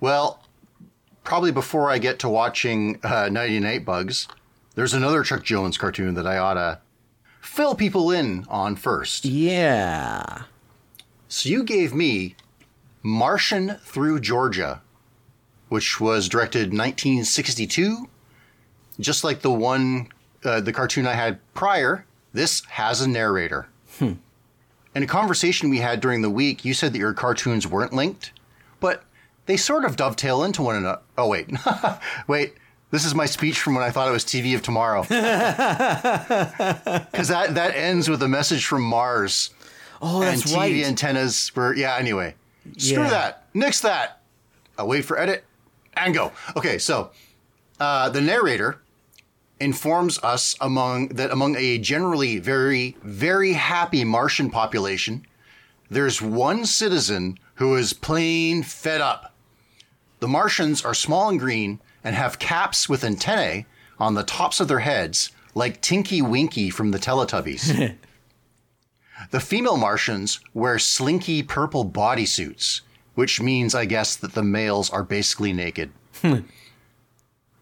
Well, 0.00 0.42
probably 1.22 1.52
before 1.52 1.90
I 1.92 1.98
get 1.98 2.18
to 2.20 2.28
watching 2.28 2.98
uh, 3.04 3.28
Knighty 3.30 3.60
Knight 3.60 3.84
Bugs, 3.84 4.26
there's 4.74 4.94
another 4.94 5.22
Chuck 5.22 5.44
Jones 5.44 5.78
cartoon 5.78 6.14
that 6.14 6.26
I 6.26 6.38
ought 6.38 6.54
to 6.54 6.80
fill 7.40 7.76
people 7.76 8.10
in 8.10 8.46
on 8.48 8.74
first. 8.74 9.24
Yeah. 9.24 10.42
So 11.28 11.48
you 11.48 11.62
gave 11.62 11.94
me 11.94 12.34
Martian 13.04 13.76
Through 13.84 14.20
Georgia, 14.20 14.80
which 15.68 16.00
was 16.00 16.28
directed 16.28 16.72
1962. 16.72 18.08
Just 19.00 19.24
like 19.24 19.40
the 19.40 19.50
one, 19.50 20.08
uh, 20.44 20.60
the 20.60 20.72
cartoon 20.72 21.06
I 21.06 21.14
had 21.14 21.38
prior, 21.54 22.04
this 22.32 22.62
has 22.66 23.00
a 23.00 23.08
narrator. 23.08 23.66
In 24.00 24.18
a 25.02 25.06
conversation 25.06 25.70
we 25.70 25.78
had 25.78 26.00
during 26.00 26.22
the 26.22 26.30
week, 26.30 26.64
you 26.64 26.74
said 26.74 26.92
that 26.92 26.98
your 26.98 27.12
cartoons 27.12 27.66
weren't 27.66 27.92
linked, 27.92 28.32
but 28.80 29.02
they 29.46 29.56
sort 29.56 29.84
of 29.84 29.96
dovetail 29.96 30.42
into 30.44 30.62
one 30.62 30.76
another. 30.76 31.00
Oh, 31.18 31.28
wait. 31.28 31.48
wait. 32.28 32.54
This 32.90 33.04
is 33.04 33.14
my 33.14 33.26
speech 33.26 33.58
from 33.58 33.74
when 33.74 33.82
I 33.82 33.90
thought 33.90 34.06
it 34.08 34.12
was 34.12 34.24
TV 34.24 34.54
of 34.54 34.62
tomorrow. 34.62 35.02
Because 37.10 37.28
that, 37.28 37.54
that 37.54 37.74
ends 37.76 38.08
with 38.08 38.22
a 38.22 38.28
message 38.28 38.66
from 38.66 38.82
Mars 38.82 39.50
Oh, 40.02 40.20
that's 40.20 40.42
and 40.42 40.50
TV 40.52 40.56
right. 40.82 40.84
antennas 40.84 41.54
were 41.56 41.74
yeah. 41.74 41.96
Anyway, 41.96 42.34
screw 42.76 43.02
Yeah. 43.04 43.10
that. 43.10 43.44
Nix 43.54 43.80
that. 43.80 44.20
I'll 44.78 44.86
wait 44.88 45.04
for 45.04 45.18
edit 45.18 45.44
and 45.96 46.14
go. 46.14 46.32
Okay, 46.56 46.78
so 46.78 47.10
uh, 47.80 48.08
the 48.08 48.20
narrator 48.20 48.80
informs 49.60 50.18
us 50.18 50.56
among 50.60 51.08
that 51.08 51.30
among 51.30 51.56
a 51.56 51.78
generally 51.78 52.38
very 52.38 52.96
very 53.02 53.52
happy 53.52 54.04
Martian 54.04 54.50
population, 54.50 55.24
there's 55.88 56.20
one 56.20 56.66
citizen 56.66 57.38
who 57.56 57.76
is 57.76 57.92
plain 57.92 58.62
fed 58.62 59.00
up. 59.00 59.32
The 60.20 60.28
Martians 60.28 60.84
are 60.84 60.94
small 60.94 61.28
and 61.28 61.38
green 61.38 61.80
and 62.02 62.16
have 62.16 62.38
caps 62.38 62.88
with 62.88 63.04
antennae 63.04 63.66
on 63.98 64.14
the 64.14 64.22
tops 64.24 64.60
of 64.60 64.68
their 64.68 64.80
heads, 64.80 65.30
like 65.54 65.80
Tinky 65.80 66.20
Winky 66.20 66.68
from 66.70 66.90
the 66.90 66.98
Teletubbies. 66.98 67.96
The 69.30 69.40
female 69.40 69.76
Martians 69.76 70.40
wear 70.52 70.78
slinky 70.78 71.42
purple 71.42 71.88
bodysuits, 71.88 72.80
which 73.14 73.40
means, 73.40 73.74
I 73.74 73.84
guess, 73.84 74.16
that 74.16 74.34
the 74.34 74.42
males 74.42 74.90
are 74.90 75.04
basically 75.04 75.52
naked. 75.52 75.90
Hmm. 76.20 76.40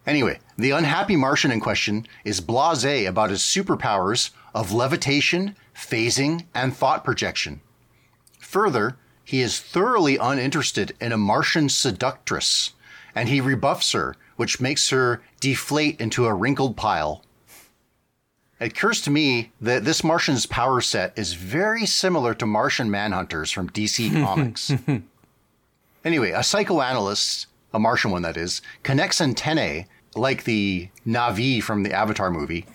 anyway, 0.07 0.39
the 0.59 0.71
unhappy 0.73 1.17
Martian 1.17 1.51
in 1.51 1.61
question 1.61 2.07
is 2.25 2.41
blase 2.41 3.07
about 3.07 3.31
his 3.31 3.41
superpowers 3.41 4.31
of 4.55 4.73
levitation, 4.73 5.57
phasing, 5.75 6.45
and 6.55 6.77
thought 6.77 7.05
projection. 7.05 7.61
Further, 8.41 8.97
he 9.25 9.41
is 9.41 9.61
thoroughly 9.61 10.17
uninterested 10.17 10.95
in 11.01 11.13
a 11.13 11.17
Martian 11.17 11.69
seductress, 11.69 12.73
and 13.15 13.29
he 13.29 13.41
rebuffs 13.41 13.93
her, 13.93 14.17
which 14.37 14.61
makes 14.61 14.91
her 14.91 15.23
deflate 15.41 16.01
into 16.01 16.27
a 16.27 16.35
wrinkled 16.35 16.77
pile. 16.77 17.25
It 18.61 18.73
occurs 18.73 19.01
to 19.03 19.11
me 19.11 19.53
that 19.61 19.85
this 19.85 20.05
Martian's 20.05 20.47
power 20.47 20.81
set 20.81 21.17
is 21.19 21.35
very 21.35 21.87
similar 21.87 22.35
to 22.35 22.47
Martian 22.47 22.89
Manhunters 22.89 23.53
from 23.53 23.71
DC 23.71 24.13
Comics. 24.25 24.73
anyway, 26.05 26.31
a 26.31 26.43
psychoanalyst, 26.43 27.47
a 27.73 27.79
Martian 27.79 28.11
one 28.11 28.23
that 28.23 28.37
is, 28.37 28.63
connects 28.83 29.21
antennae 29.21 29.87
like 30.15 30.45
the 30.45 30.89
Na'vi 31.07 31.63
from 31.63 31.83
the 31.83 31.93
Avatar 31.93 32.31
movie, 32.31 32.67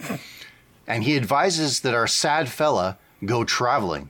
and 0.87 1.03
he 1.03 1.15
advises 1.15 1.81
that 1.81 1.93
our 1.93 2.07
sad 2.07 2.49
fella 2.49 2.97
go 3.25 3.43
traveling. 3.43 4.09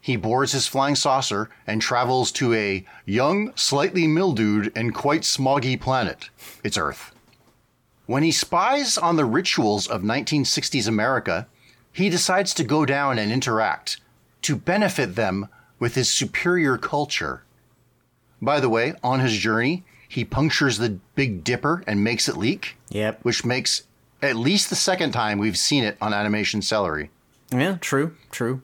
He 0.00 0.16
boards 0.16 0.52
his 0.52 0.66
flying 0.66 0.96
saucer 0.96 1.50
and 1.66 1.80
travels 1.80 2.32
to 2.32 2.54
a 2.54 2.84
young, 3.04 3.52
slightly 3.54 4.06
mildewed, 4.06 4.72
and 4.74 4.94
quite 4.94 5.22
smoggy 5.22 5.78
planet. 5.78 6.30
It's 6.64 6.78
Earth. 6.78 7.12
When 8.06 8.22
he 8.22 8.32
spies 8.32 8.98
on 8.98 9.16
the 9.16 9.24
rituals 9.24 9.86
of 9.86 10.02
1960s 10.02 10.88
America, 10.88 11.46
he 11.92 12.08
decides 12.08 12.54
to 12.54 12.64
go 12.64 12.84
down 12.84 13.18
and 13.18 13.30
interact 13.30 14.00
to 14.42 14.56
benefit 14.56 15.16
them 15.16 15.48
with 15.78 15.94
his 15.94 16.12
superior 16.12 16.76
culture. 16.78 17.44
By 18.42 18.60
the 18.60 18.68
way, 18.68 18.94
on 19.02 19.20
his 19.20 19.36
journey, 19.36 19.84
he 20.08 20.24
punctures 20.24 20.78
the 20.78 20.98
Big 21.14 21.44
Dipper 21.44 21.82
and 21.86 22.02
makes 22.02 22.28
it 22.28 22.36
leak, 22.36 22.76
Yep. 22.90 23.20
which 23.22 23.44
makes 23.44 23.82
at 24.22 24.36
least 24.36 24.70
the 24.70 24.76
second 24.76 25.12
time 25.12 25.38
we've 25.38 25.58
seen 25.58 25.84
it 25.84 25.96
on 26.00 26.12
Animation 26.12 26.62
Celery. 26.62 27.10
Yeah, 27.52 27.76
true, 27.80 28.16
true. 28.30 28.62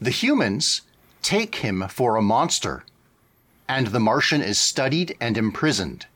The 0.00 0.10
humans 0.10 0.82
take 1.22 1.56
him 1.56 1.86
for 1.88 2.16
a 2.16 2.22
monster, 2.22 2.84
and 3.68 3.88
the 3.88 4.00
Martian 4.00 4.42
is 4.42 4.58
studied 4.58 5.16
and 5.20 5.36
imprisoned. 5.38 6.06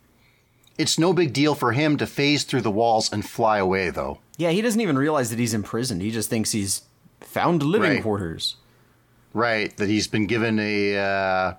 It's 0.77 0.99
no 0.99 1.13
big 1.13 1.33
deal 1.33 1.55
for 1.55 1.73
him 1.73 1.97
to 1.97 2.07
phase 2.07 2.45
through 2.45 2.61
the 2.61 2.71
walls 2.71 3.13
and 3.13 3.29
fly 3.29 3.59
away, 3.59 3.91
though. 3.91 4.19
Yeah, 4.37 4.51
he 4.51 4.63
doesn't 4.63 4.81
even 4.81 4.97
realize 4.99 5.31
that 5.31 5.39
he's 5.39 5.55
imprisoned. 5.55 6.03
He 6.03 6.11
just 6.13 6.31
thinks 6.31 6.53
he's 6.53 6.83
found 7.21 7.63
living 7.63 7.93
Right. 7.95 8.03
quarters. 8.03 8.57
Right, 9.35 9.77
that 9.77 9.89
he's 9.89 10.07
been 10.07 10.27
given 10.27 10.59
a 10.61 10.97
uh, 10.97 11.55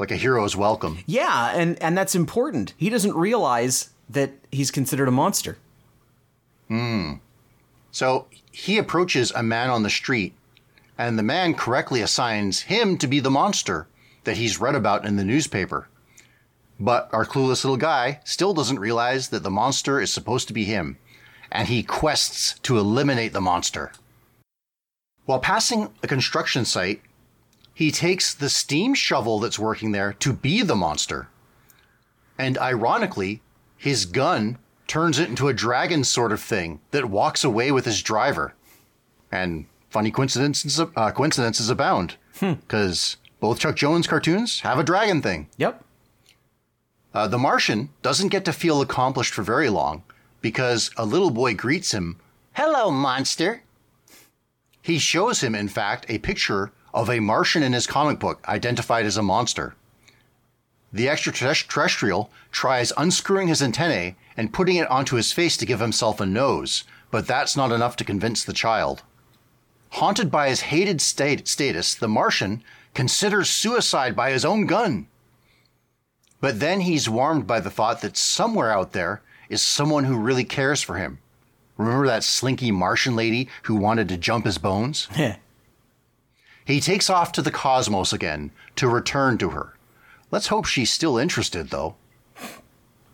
like 0.00 0.10
a 0.10 0.16
hero's 0.16 0.56
welcome. 0.56 0.98
Yeah, 1.06 1.52
and 1.54 1.80
and 1.80 1.96
that's 1.96 2.14
important. 2.14 2.72
He 2.78 2.88
doesn't 2.88 3.14
realize 3.14 3.90
that 4.08 4.32
he's 4.50 4.70
considered 4.70 5.08
a 5.08 5.12
monster. 5.12 5.58
Hmm. 6.68 7.14
So 7.92 8.26
he 8.50 8.78
approaches 8.78 9.30
a 9.30 9.42
man 9.42 9.68
on 9.68 9.82
the 9.82 9.90
street, 9.90 10.32
and 10.96 11.18
the 11.18 11.22
man 11.22 11.54
correctly 11.54 12.00
assigns 12.00 12.62
him 12.62 12.96
to 12.96 13.06
be 13.06 13.20
the 13.20 13.30
monster 13.30 13.86
that 14.24 14.38
he's 14.38 14.60
read 14.60 14.74
about 14.74 15.04
in 15.04 15.16
the 15.16 15.24
newspaper. 15.24 15.88
But 16.78 17.10
our 17.12 17.26
clueless 17.26 17.62
little 17.62 17.76
guy 17.76 18.20
still 18.24 18.54
doesn't 18.54 18.78
realize 18.78 19.28
that 19.28 19.42
the 19.42 19.50
monster 19.50 20.00
is 20.00 20.10
supposed 20.10 20.48
to 20.48 20.54
be 20.54 20.64
him, 20.64 20.96
and 21.52 21.68
he 21.68 21.82
quests 21.82 22.58
to 22.60 22.78
eliminate 22.78 23.34
the 23.34 23.40
monster. 23.42 23.92
While 25.26 25.40
passing 25.40 25.90
a 26.02 26.08
construction 26.08 26.64
site, 26.64 27.02
he 27.80 27.90
takes 27.90 28.34
the 28.34 28.50
steam 28.50 28.92
shovel 28.92 29.38
that's 29.38 29.58
working 29.58 29.92
there 29.92 30.12
to 30.12 30.34
be 30.34 30.60
the 30.60 30.76
monster. 30.76 31.28
And 32.36 32.58
ironically, 32.58 33.40
his 33.74 34.04
gun 34.04 34.58
turns 34.86 35.18
it 35.18 35.30
into 35.30 35.48
a 35.48 35.54
dragon 35.54 36.04
sort 36.04 36.30
of 36.30 36.42
thing 36.42 36.80
that 36.90 37.08
walks 37.08 37.42
away 37.42 37.72
with 37.72 37.86
his 37.86 38.02
driver. 38.02 38.52
And 39.32 39.64
funny 39.88 40.10
coincidences, 40.10 40.78
uh, 40.78 41.10
coincidences 41.12 41.70
abound, 41.70 42.16
because 42.38 43.16
both 43.40 43.60
Chuck 43.60 43.76
Jones 43.76 44.06
cartoons 44.06 44.60
have 44.60 44.78
a 44.78 44.84
dragon 44.84 45.22
thing. 45.22 45.48
Yep. 45.56 45.82
Uh, 47.14 47.28
the 47.28 47.38
Martian 47.38 47.88
doesn't 48.02 48.28
get 48.28 48.44
to 48.44 48.52
feel 48.52 48.82
accomplished 48.82 49.32
for 49.32 49.42
very 49.42 49.70
long 49.70 50.02
because 50.42 50.90
a 50.98 51.06
little 51.06 51.30
boy 51.30 51.54
greets 51.54 51.92
him. 51.92 52.20
Hello, 52.52 52.90
monster. 52.90 53.62
He 54.82 54.98
shows 54.98 55.40
him, 55.40 55.54
in 55.54 55.68
fact, 55.68 56.04
a 56.10 56.18
picture 56.18 56.72
of 56.92 57.08
a 57.08 57.20
Martian 57.20 57.62
in 57.62 57.72
his 57.72 57.86
comic 57.86 58.18
book 58.18 58.42
identified 58.48 59.06
as 59.06 59.16
a 59.16 59.22
monster. 59.22 59.74
The 60.92 61.08
extraterrestrial 61.08 62.30
tries 62.50 62.92
unscrewing 62.96 63.48
his 63.48 63.62
antennae 63.62 64.16
and 64.36 64.52
putting 64.52 64.76
it 64.76 64.90
onto 64.90 65.16
his 65.16 65.32
face 65.32 65.56
to 65.58 65.66
give 65.66 65.80
himself 65.80 66.20
a 66.20 66.26
nose, 66.26 66.84
but 67.10 67.26
that's 67.26 67.56
not 67.56 67.72
enough 67.72 67.96
to 67.96 68.04
convince 68.04 68.44
the 68.44 68.52
child. 68.52 69.02
Haunted 69.90 70.30
by 70.30 70.48
his 70.48 70.62
hated 70.62 71.00
state 71.00 71.46
status, 71.46 71.94
the 71.94 72.08
Martian 72.08 72.62
considers 72.94 73.50
suicide 73.50 74.16
by 74.16 74.30
his 74.30 74.44
own 74.44 74.66
gun. 74.66 75.06
But 76.40 76.60
then 76.60 76.80
he's 76.80 77.08
warmed 77.08 77.46
by 77.46 77.60
the 77.60 77.70
thought 77.70 78.00
that 78.00 78.16
somewhere 78.16 78.72
out 78.72 78.92
there 78.92 79.22
is 79.48 79.62
someone 79.62 80.04
who 80.04 80.16
really 80.16 80.44
cares 80.44 80.80
for 80.80 80.96
him. 80.96 81.18
Remember 81.76 82.06
that 82.06 82.24
slinky 82.24 82.70
Martian 82.70 83.16
lady 83.16 83.48
who 83.64 83.74
wanted 83.74 84.08
to 84.08 84.16
jump 84.16 84.44
his 84.44 84.58
bones? 84.58 85.08
He 86.70 86.80
takes 86.80 87.10
off 87.10 87.32
to 87.32 87.42
the 87.42 87.50
cosmos 87.50 88.12
again 88.12 88.50
to 88.76 88.88
return 88.88 89.38
to 89.38 89.50
her. 89.50 89.74
Let's 90.30 90.46
hope 90.48 90.64
she's 90.66 90.90
still 90.92 91.18
interested, 91.18 91.70
though. 91.70 91.96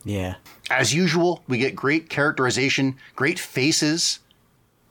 yeah. 0.04 0.34
As 0.70 0.92
usual, 0.92 1.42
we 1.48 1.58
get 1.58 1.74
great 1.76 2.08
characterization, 2.10 2.96
great 3.14 3.38
faces 3.38 4.18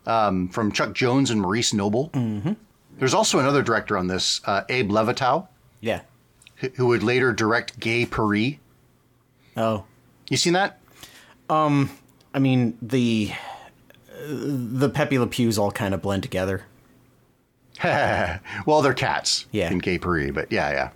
um, 0.06 0.48
from 0.50 0.72
Chuck 0.72 0.94
Jones 0.94 1.30
and 1.30 1.42
Maurice 1.42 1.74
Noble. 1.74 2.10
Mm-hmm. 2.14 2.54
There's 2.98 3.14
also 3.14 3.40
another 3.40 3.62
director 3.62 3.98
on 3.98 4.08
this, 4.08 4.40
uh, 4.46 4.62
Abe 4.70 4.90
Levitow, 4.90 5.48
Yeah. 5.82 6.02
who- 6.58 6.70
who 6.78 6.88
would 6.88 7.04
later 7.04 7.34
direct 7.34 7.80
Gay 7.80 8.06
Purr-ee. 8.06 8.60
Oh. 9.58 9.84
You 10.30 10.38
seen 10.38 10.54
that? 10.54 10.80
Um, 11.50 11.92
I 12.34 12.40
mean, 12.40 12.78
the 12.82 13.32
the 14.28 14.90
Pepe 14.90 15.20
Le 15.20 15.28
Pews 15.28 15.58
all 15.60 15.72
kind 15.72 15.94
of 15.94 16.02
blend 16.02 16.24
together. 16.24 16.64
well, 18.66 18.82
they're 18.82 18.94
cats 18.94 19.46
Yeah. 19.52 19.70
in 19.72 19.80
Gay 19.80 19.98
Purr-ee, 19.98 20.32
but 20.32 20.52
yeah, 20.52 20.72
yeah. 20.72 20.90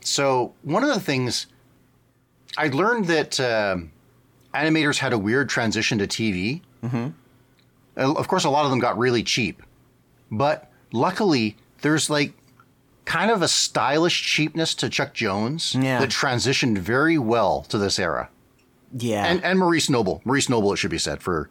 So 0.00 0.54
one 0.62 0.82
of 0.82 0.88
the 0.92 1.00
things 1.00 1.46
I 2.56 2.68
learned 2.68 3.06
that 3.06 3.38
um 3.40 3.92
animators 4.54 4.98
had 4.98 5.12
a 5.12 5.18
weird 5.18 5.48
transition 5.48 5.98
to 5.98 6.06
TV. 6.06 6.60
Mm-hmm. 6.84 7.08
Of 7.96 8.28
course, 8.28 8.44
a 8.44 8.50
lot 8.50 8.64
of 8.64 8.70
them 8.70 8.80
got 8.80 8.98
really 8.98 9.22
cheap, 9.22 9.62
but 10.30 10.70
luckily, 10.92 11.56
there's 11.82 12.08
like 12.10 12.32
kind 13.04 13.30
of 13.30 13.42
a 13.42 13.48
stylish 13.48 14.22
cheapness 14.22 14.74
to 14.76 14.88
Chuck 14.88 15.12
Jones 15.14 15.74
Yeah. 15.74 15.98
that 16.00 16.08
transitioned 16.10 16.78
very 16.78 17.18
well 17.18 17.62
to 17.64 17.78
this 17.78 17.98
era 17.98 18.28
Yeah. 18.96 19.24
and 19.24 19.42
and 19.44 19.58
Maurice 19.58 19.88
Noble. 19.90 20.20
Maurice 20.24 20.48
Noble, 20.48 20.72
it 20.72 20.76
should 20.76 20.90
be 20.90 20.98
said, 20.98 21.22
for 21.22 21.48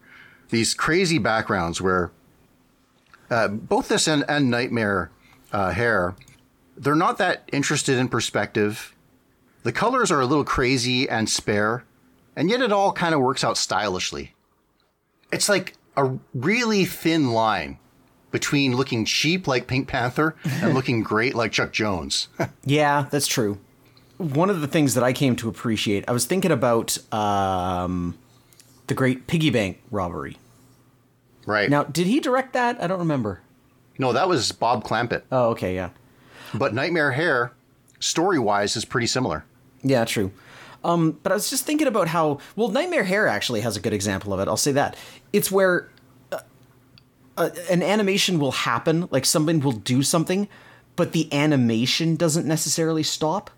these 0.50 0.74
crazy 0.74 1.18
backgrounds 1.18 1.82
where 1.82 2.12
uh, 3.32 3.48
both 3.48 3.88
this 3.88 4.08
and, 4.08 4.24
and 4.28 4.52
Nightmare 4.52 5.10
uh, 5.52 5.72
Hair, 5.72 6.16
they're 6.78 6.96
not 6.96 7.18
that 7.18 7.50
interested 7.52 7.98
in 7.98 8.10
perspective. 8.10 8.94
The 9.64 9.72
colors 9.72 10.12
are 10.12 10.20
a 10.20 10.26
little 10.26 10.44
crazy 10.44 11.08
and 11.10 11.30
spare, 11.30 11.86
and 12.36 12.50
yet 12.50 12.62
it 12.62 12.72
all 12.72 12.92
kind 12.92 13.16
of 13.16 13.22
works 13.22 13.44
out 13.44 13.58
stylishly. 13.58 14.34
It's 15.32 15.48
like 15.48 15.76
a 15.96 16.18
really 16.34 16.86
thin 16.86 17.32
line 17.32 17.78
between 18.32 18.76
looking 18.76 19.06
cheap 19.06 19.48
like 19.48 19.68
Pink 19.68 19.88
Panther 19.88 20.36
and 20.44 20.74
looking 20.74 21.04
great 21.04 21.36
like 21.36 21.52
Chuck 21.52 21.72
Jones. 21.72 22.28
Yeah, 22.64 23.08
that's 23.10 23.28
true. 23.28 23.60
One 24.18 24.52
of 24.52 24.62
the 24.62 24.68
things 24.68 24.94
that 24.94 25.04
I 25.04 25.14
came 25.14 25.36
to 25.38 25.50
appreciate, 25.50 26.06
I 26.08 26.12
was 26.12 26.26
thinking 26.26 26.52
about 26.52 26.98
um, 27.12 28.18
the 28.86 28.94
Great 28.94 29.26
Piggy 29.26 29.50
Bank 29.50 29.82
Robbery. 29.90 30.38
Right. 31.46 31.70
Now, 31.70 31.84
did 31.84 32.08
he 32.08 32.20
direct 32.20 32.54
that? 32.54 32.82
I 32.82 32.88
don't 32.88 33.00
remember. 33.00 33.42
no, 33.98 34.14
that 34.14 34.28
was 34.28 34.52
Bob 34.52 34.84
Clampett. 34.84 35.24
Oh, 35.32 35.50
okay, 35.50 35.76
yeah. 35.76 35.90
But 36.54 36.74
Knight-Mare 36.74 37.12
Hare, 37.12 37.54
story 38.00 38.40
wise, 38.40 38.76
is 38.76 38.86
pretty 38.86 39.08
similar. 39.08 39.46
Yeah, 39.84 40.06
true. 40.06 40.32
Um, 40.84 41.20
but 41.24 41.32
I 41.32 41.36
was 41.36 41.50
just 41.50 41.66
thinking 41.66 41.88
about 41.88 42.08
how 42.08 42.40
well 42.56 42.70
Knight-Mare 42.70 43.04
Hare 43.04 43.28
actually 43.28 43.62
has 43.62 43.78
a 43.78 43.80
good 43.80 43.94
example 43.94 44.34
of 44.34 44.40
it. 44.40 44.48
I'll 44.48 44.58
say 44.58 44.72
that 44.72 44.96
it's 45.32 45.52
where 45.52 45.90
uh, 46.32 46.40
uh, 47.38 47.50
an 47.70 47.84
animation 47.84 48.40
will 48.40 48.52
happen, 48.52 49.08
like 49.12 49.26
someone 49.26 49.60
will 49.60 49.72
do 49.72 50.02
something, 50.02 50.48
but 50.96 51.12
the 51.12 51.32
animation 51.32 52.16
doesn't 52.16 52.48
necessarily 52.48 53.04
stop. 53.04 53.52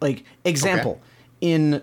Like 0.00 0.24
example, 0.44 1.00
in 1.40 1.82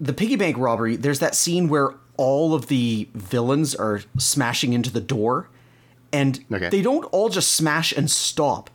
the 0.00 0.12
piggy 0.12 0.36
bank 0.36 0.56
robbery, 0.58 0.96
there's 0.96 1.20
that 1.20 1.34
scene 1.34 1.68
where 1.68 1.94
all 2.16 2.54
of 2.54 2.66
the 2.66 3.08
villains 3.14 3.74
are 3.74 4.02
smashing 4.18 4.72
into 4.72 4.90
the 4.90 5.00
door, 5.00 5.48
and 6.12 6.44
Okay. 6.52 6.68
they 6.68 6.82
don't 6.82 7.04
all 7.06 7.28
just 7.28 7.52
smash 7.52 7.92
and 7.92 8.10
stop. 8.10 8.70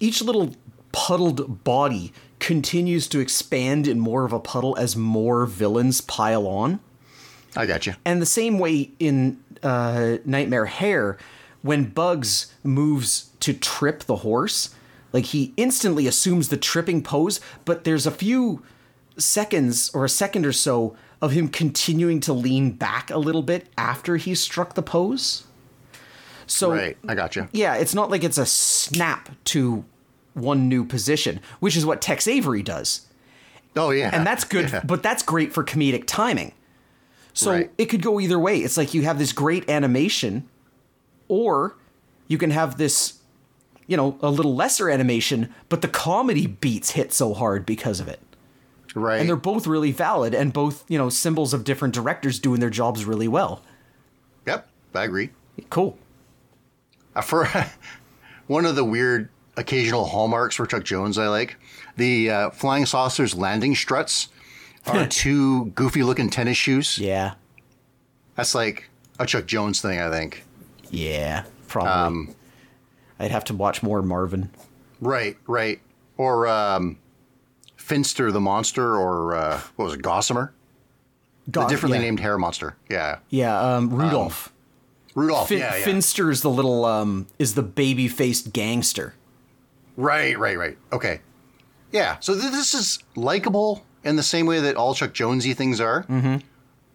Each 0.00 0.20
little 0.22 0.54
puddled 0.92 1.64
body 1.64 2.12
continues 2.38 3.08
to 3.08 3.20
expand 3.20 3.88
in 3.88 3.98
more 3.98 4.24
of 4.24 4.32
a 4.32 4.38
puddle 4.40 4.76
as 4.78 4.96
more 4.96 5.44
villains 5.46 6.00
pile 6.00 6.46
on. 6.46 6.80
I 7.56 7.66
got 7.66 7.86
you. 7.86 7.94
And 8.04 8.22
the 8.22 8.26
same 8.26 8.58
way 8.58 8.90
in 8.98 9.38
uh, 9.62 10.18
Knight-Mare 10.24 10.66
Hare, 10.66 11.18
when 11.62 11.86
Bugs 11.86 12.52
moves 12.62 13.30
to 13.40 13.52
trip 13.52 14.04
the 14.04 14.16
horse, 14.16 14.70
like 15.12 15.24
he 15.26 15.52
instantly 15.56 16.06
assumes 16.06 16.48
the 16.48 16.56
tripping 16.56 17.02
pose, 17.02 17.40
but 17.64 17.84
there's 17.84 18.06
a 18.06 18.10
few 18.12 18.62
seconds 19.16 19.90
or 19.94 20.04
a 20.04 20.08
second 20.08 20.46
or 20.46 20.52
so 20.52 20.94
of 21.20 21.32
him 21.32 21.48
continuing 21.48 22.20
to 22.20 22.32
lean 22.32 22.70
back 22.72 23.10
a 23.10 23.18
little 23.18 23.42
bit 23.42 23.66
after 23.76 24.16
he 24.16 24.34
struck 24.34 24.74
the 24.74 24.82
pose. 24.82 25.44
So 26.46 26.72
Right, 26.72 26.96
I 27.06 27.14
got 27.14 27.36
you. 27.36 27.48
yeah, 27.52 27.74
it's 27.74 27.94
not 27.94 28.10
like 28.10 28.24
it's 28.24 28.38
a 28.38 28.46
snap 28.46 29.28
to 29.46 29.84
one 30.34 30.68
new 30.68 30.84
position, 30.84 31.40
which 31.60 31.76
is 31.76 31.84
what 31.84 32.00
Tex 32.00 32.26
Avery 32.28 32.62
does 32.62 33.02
Oh 33.76 33.90
yeah, 33.90 34.10
and 34.12 34.26
that's 34.26 34.44
good 34.44 34.70
Yeah. 34.70 34.80
but 34.84 35.02
that's 35.02 35.22
great 35.22 35.52
for 35.52 35.62
comedic 35.64 36.04
timing 36.06 36.52
so 37.34 37.52
Right. 37.52 37.70
it 37.78 37.86
could 37.86 38.02
go 38.02 38.18
either 38.18 38.38
way 38.38 38.58
it's 38.58 38.76
like 38.76 38.94
you 38.94 39.02
have 39.02 39.18
this 39.18 39.32
great 39.32 39.68
animation 39.68 40.48
or 41.28 41.76
you 42.28 42.38
can 42.38 42.50
have 42.50 42.78
this 42.78 43.18
you 43.86 43.96
know 43.96 44.18
a 44.20 44.30
little 44.30 44.54
lesser 44.56 44.88
animation 44.90 45.52
but 45.68 45.82
the 45.82 45.88
comedy 45.88 46.46
beats 46.46 46.90
hit 46.92 47.12
so 47.12 47.34
hard 47.34 47.64
because 47.66 48.00
of 48.00 48.08
it 48.08 48.20
right. 48.94 49.20
and 49.20 49.28
they're 49.28 49.36
both 49.36 49.66
really 49.66 49.92
valid 49.92 50.34
and 50.34 50.52
both 50.52 50.84
you 50.88 50.96
know 50.98 51.08
symbols 51.08 51.52
of 51.54 51.64
different 51.64 51.94
directors 51.94 52.38
doing 52.38 52.60
their 52.60 52.70
jobs 52.70 53.04
really 53.04 53.28
well 53.28 53.62
yep, 54.46 54.68
I 54.94 55.04
agree. 55.04 55.30
cool 55.70 55.98
Uh, 57.14 57.20
for 57.20 57.48
one 58.46 58.64
of 58.64 58.76
the 58.76 58.84
weird 58.84 59.28
occasional 59.56 60.04
hallmarks 60.06 60.54
for 60.56 60.66
Chuck 60.66 60.84
Jones, 60.84 61.18
I 61.18 61.28
like 61.28 61.56
the 61.96 62.30
uh, 62.30 62.50
flying 62.50 62.86
saucers 62.86 63.34
landing 63.34 63.74
struts 63.74 64.28
are 64.86 65.06
two 65.06 65.66
goofy 65.74 66.02
looking 66.02 66.30
tennis 66.30 66.56
shoes. 66.56 66.98
yeah 66.98 67.34
That's 68.36 68.54
like 68.54 68.88
a 69.18 69.26
Chuck 69.26 69.46
Jones 69.46 69.80
thing, 69.80 69.98
I 70.00 70.08
think. 70.10 70.44
yeah 70.90 71.44
probably 71.66 71.90
Um, 71.92 72.34
i'd 73.20 73.30
have 73.30 73.44
to 73.44 73.54
watch 73.54 73.82
more 73.82 74.00
marvin 74.00 74.50
Right, 75.00 75.36
right. 75.46 75.80
Or 76.16 76.46
um, 76.48 76.98
Finster 77.88 78.30
the 78.30 78.40
monster, 78.40 78.96
or 78.96 79.34
uh, 79.34 79.60
what 79.76 79.86
was 79.86 79.94
it, 79.94 80.02
Gossamer? 80.02 80.52
Go- 81.50 81.62
the 81.62 81.68
differently 81.68 81.98
yeah. 81.98 82.04
named 82.04 82.20
hair 82.20 82.36
monster. 82.36 82.76
Yeah, 82.90 83.18
yeah 83.30 83.58
um, 83.58 83.88
rudolph 83.90 84.52
Rudolph. 85.14 85.48
fin- 85.48 85.60
yeah, 85.60 85.76
yeah. 85.76 85.84
finster 85.84 86.30
is 86.30 86.42
the 86.42 86.50
little 86.50 86.84
um 86.84 87.26
is 87.38 87.54
the 87.54 87.62
baby 87.62 88.06
faced 88.06 88.52
gangster 88.52 89.14
Right, 89.96 90.38
right, 90.38 90.56
right. 90.56 90.78
Okay. 90.92 91.20
Yeah. 91.90 92.18
So 92.20 92.34
th- 92.34 92.52
this 92.52 92.72
is 92.72 93.00
likable 93.16 93.84
in 94.04 94.14
the 94.14 94.22
same 94.22 94.46
way 94.46 94.60
that 94.60 94.76
all 94.76 94.94
Chuck 94.94 95.12
Jonesy 95.12 95.54
things 95.54 95.80
are. 95.80 96.04
Mm-hmm. 96.04 96.36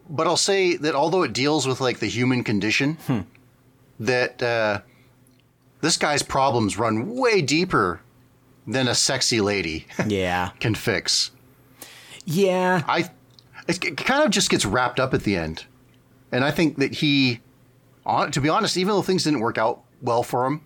But 0.08 0.26
I'll 0.26 0.38
say 0.38 0.76
that 0.76 0.94
although 0.94 1.22
it 1.22 1.34
deals 1.34 1.66
with 1.66 1.82
like 1.82 1.98
the 1.98 2.06
human 2.06 2.42
condition, 2.44 2.96
that 4.00 4.42
uh, 4.42 4.80
this 5.82 5.98
guy's 5.98 6.22
problems 6.22 6.78
run 6.78 7.14
way 7.14 7.42
deeper 7.42 8.00
than 8.66 8.88
a 8.88 8.94
sexy 8.94 9.40
lady 9.40 9.86
Yeah. 10.06 10.50
can 10.60 10.74
fix. 10.74 11.30
Yeah. 12.24 12.82
I 12.88 13.10
it, 13.68 13.96
kind 13.96 14.22
of 14.24 14.30
just 14.30 14.50
gets 14.50 14.64
wrapped 14.64 15.00
up 15.00 15.14
at 15.14 15.22
the 15.24 15.36
end, 15.36 15.64
and 16.30 16.44
I 16.44 16.50
think 16.50 16.76
that 16.78 16.92
he, 16.96 17.40
on 18.04 18.30
to 18.32 18.40
be 18.40 18.48
honest, 18.48 18.76
even 18.76 18.94
though 18.94 19.02
things 19.02 19.24
didn't 19.24 19.40
work 19.40 19.56
out 19.58 19.82
well 20.02 20.22
for 20.22 20.44
him, 20.46 20.60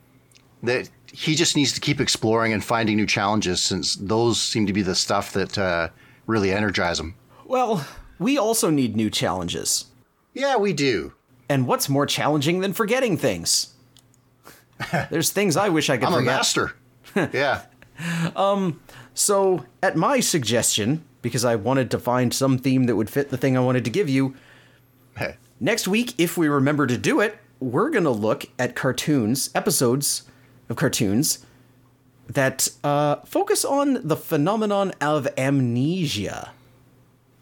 that 0.65 0.91
he 1.13 1.35
just 1.37 1.55
needs 1.57 1.73
to 1.75 1.81
keep 1.81 2.01
exploring 2.01 2.53
and 2.53 2.65
finding 2.65 2.97
new 2.97 3.07
challenges 3.07 3.61
since 3.63 3.95
those 3.97 4.41
seem 4.41 4.67
to 4.67 4.73
be 4.73 4.83
the 4.83 4.95
stuff 4.97 5.33
that 5.33 5.57
uh, 5.57 5.89
really 6.27 6.51
energize 6.53 6.99
him. 6.99 7.15
Well, 7.45 7.87
we 8.19 8.37
also 8.37 8.69
need 8.71 8.97
new 8.97 9.11
challenges. 9.11 9.87
Yeah, 10.35 10.57
we 10.57 10.73
do. 10.73 11.13
And 11.49 11.67
what's 11.67 11.89
more 11.89 12.05
challenging 12.05 12.61
than 12.61 12.73
forgetting 12.73 13.17
things? 13.17 13.75
There's 15.11 15.31
things 15.31 15.57
I 15.57 15.69
wish 15.71 15.89
I 15.89 15.97
could 15.97 16.07
I'm 16.09 16.13
a 16.15 16.17
forget. 16.17 16.35
master. 16.37 16.73
yeah. 17.33 17.63
So, 19.15 19.65
at 19.83 19.97
my 19.97 20.21
suggestion, 20.21 21.05
because 21.23 21.45
I 21.45 21.57
wanted 21.57 21.91
to 21.91 21.99
find 21.99 22.33
some 22.33 22.57
theme 22.59 22.85
that 22.85 22.97
would 22.97 23.11
fit 23.11 23.31
the 23.31 23.37
thing 23.37 23.57
I 23.57 23.61
wanted 23.61 23.85
to 23.85 23.91
give 23.91 24.09
you, 24.09 24.35
Hey. 25.17 25.37
next 25.59 25.89
week, 25.89 26.15
if 26.19 26.37
we 26.39 26.47
remember 26.49 26.87
to 26.87 26.97
do 26.97 27.21
it, 27.21 27.39
we're 27.59 27.91
going 27.91 28.05
to 28.05 28.11
look 28.11 28.47
at 28.59 28.77
cartoons, 28.77 29.51
episodes 29.55 30.23
of 30.69 30.77
cartoons 30.77 31.45
that 32.29 32.69
uh, 32.85 33.17
focus 33.25 33.65
on 33.65 34.07
the 34.07 34.15
phenomenon 34.17 34.93
of 35.01 35.27
amnesia. 35.37 36.53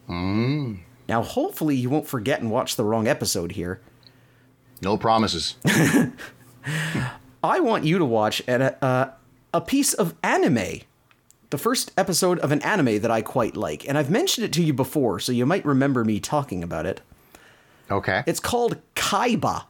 Now, 0.08 1.22
hopefully, 1.22 1.76
you 1.76 1.90
won't 1.90 2.06
forget 2.06 2.40
and 2.40 2.50
watch 2.50 2.76
the 2.76 2.84
wrong 2.84 3.06
episode 3.06 3.52
here. 3.52 3.80
No 4.80 4.96
promises. 4.96 5.56
I 7.42 7.60
want 7.60 7.84
you 7.84 7.98
to 7.98 8.04
watch 8.04 8.42
an, 8.48 8.62
uh, 8.62 9.12
a 9.56 9.60
piece 9.60 9.94
of 9.94 10.14
anime. 10.22 10.80
The 11.48 11.58
first 11.58 11.90
episode 11.96 12.38
of 12.40 12.52
an 12.52 12.60
anime 12.62 13.00
that 13.00 13.10
I 13.10 13.22
quite 13.22 13.56
like. 13.56 13.88
And 13.88 13.96
I've 13.96 14.10
mentioned 14.10 14.44
it 14.44 14.52
to 14.54 14.62
you 14.62 14.74
before, 14.74 15.18
so 15.18 15.32
you 15.32 15.46
might 15.46 15.64
remember 15.64 16.04
me 16.04 16.20
talking 16.20 16.62
about 16.62 16.84
it. 16.84 17.00
Okay. 17.90 18.22
It's 18.26 18.40
called 18.40 18.76
Kaiba. 18.94 19.64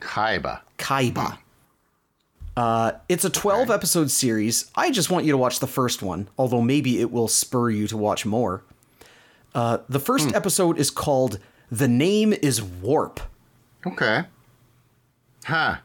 Kaiba. 0.00 0.60
Kaiba. 0.78 1.38
Uh, 2.56 2.92
it's 3.08 3.24
a 3.24 3.30
12 3.30 3.70
episode 3.70 4.10
series. 4.10 4.70
I 4.76 4.90
just 4.92 5.10
want 5.10 5.24
you 5.24 5.32
to 5.32 5.38
watch 5.38 5.58
the 5.58 5.66
first 5.66 6.02
one, 6.02 6.28
although 6.38 6.60
maybe 6.60 7.00
it 7.00 7.10
will 7.10 7.28
spur 7.28 7.70
you 7.70 7.88
to 7.88 7.96
watch 7.96 8.24
more. 8.24 8.62
Uh, 9.54 9.78
the 9.88 9.98
first 9.98 10.32
episode 10.34 10.78
is 10.78 10.90
called 10.90 11.38
The 11.70 11.88
Name 11.88 12.32
is 12.32 12.62
Warp. 12.62 13.18
Okay. 13.84 14.24
Huh. 15.44 15.78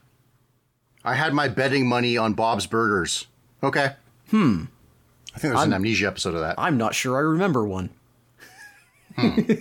I 1.05 1.13
had 1.13 1.33
my 1.33 1.47
betting 1.47 1.87
money 1.87 2.17
on 2.17 2.33
Bob's 2.33 2.65
Burgers. 2.67 3.27
Okay. 3.63 3.93
Hmm. 4.31 4.65
I 5.33 5.39
think 5.39 5.53
there's 5.53 5.65
an 5.65 5.73
amnesia 5.73 6.07
episode 6.07 6.33
of 6.33 6.41
that. 6.41 6.55
I'm 6.57 6.77
not 6.77 6.95
sure 6.95 7.15
I 7.17 7.21
remember 7.21 7.65
one. 7.65 7.89
Hmm. 9.17 9.39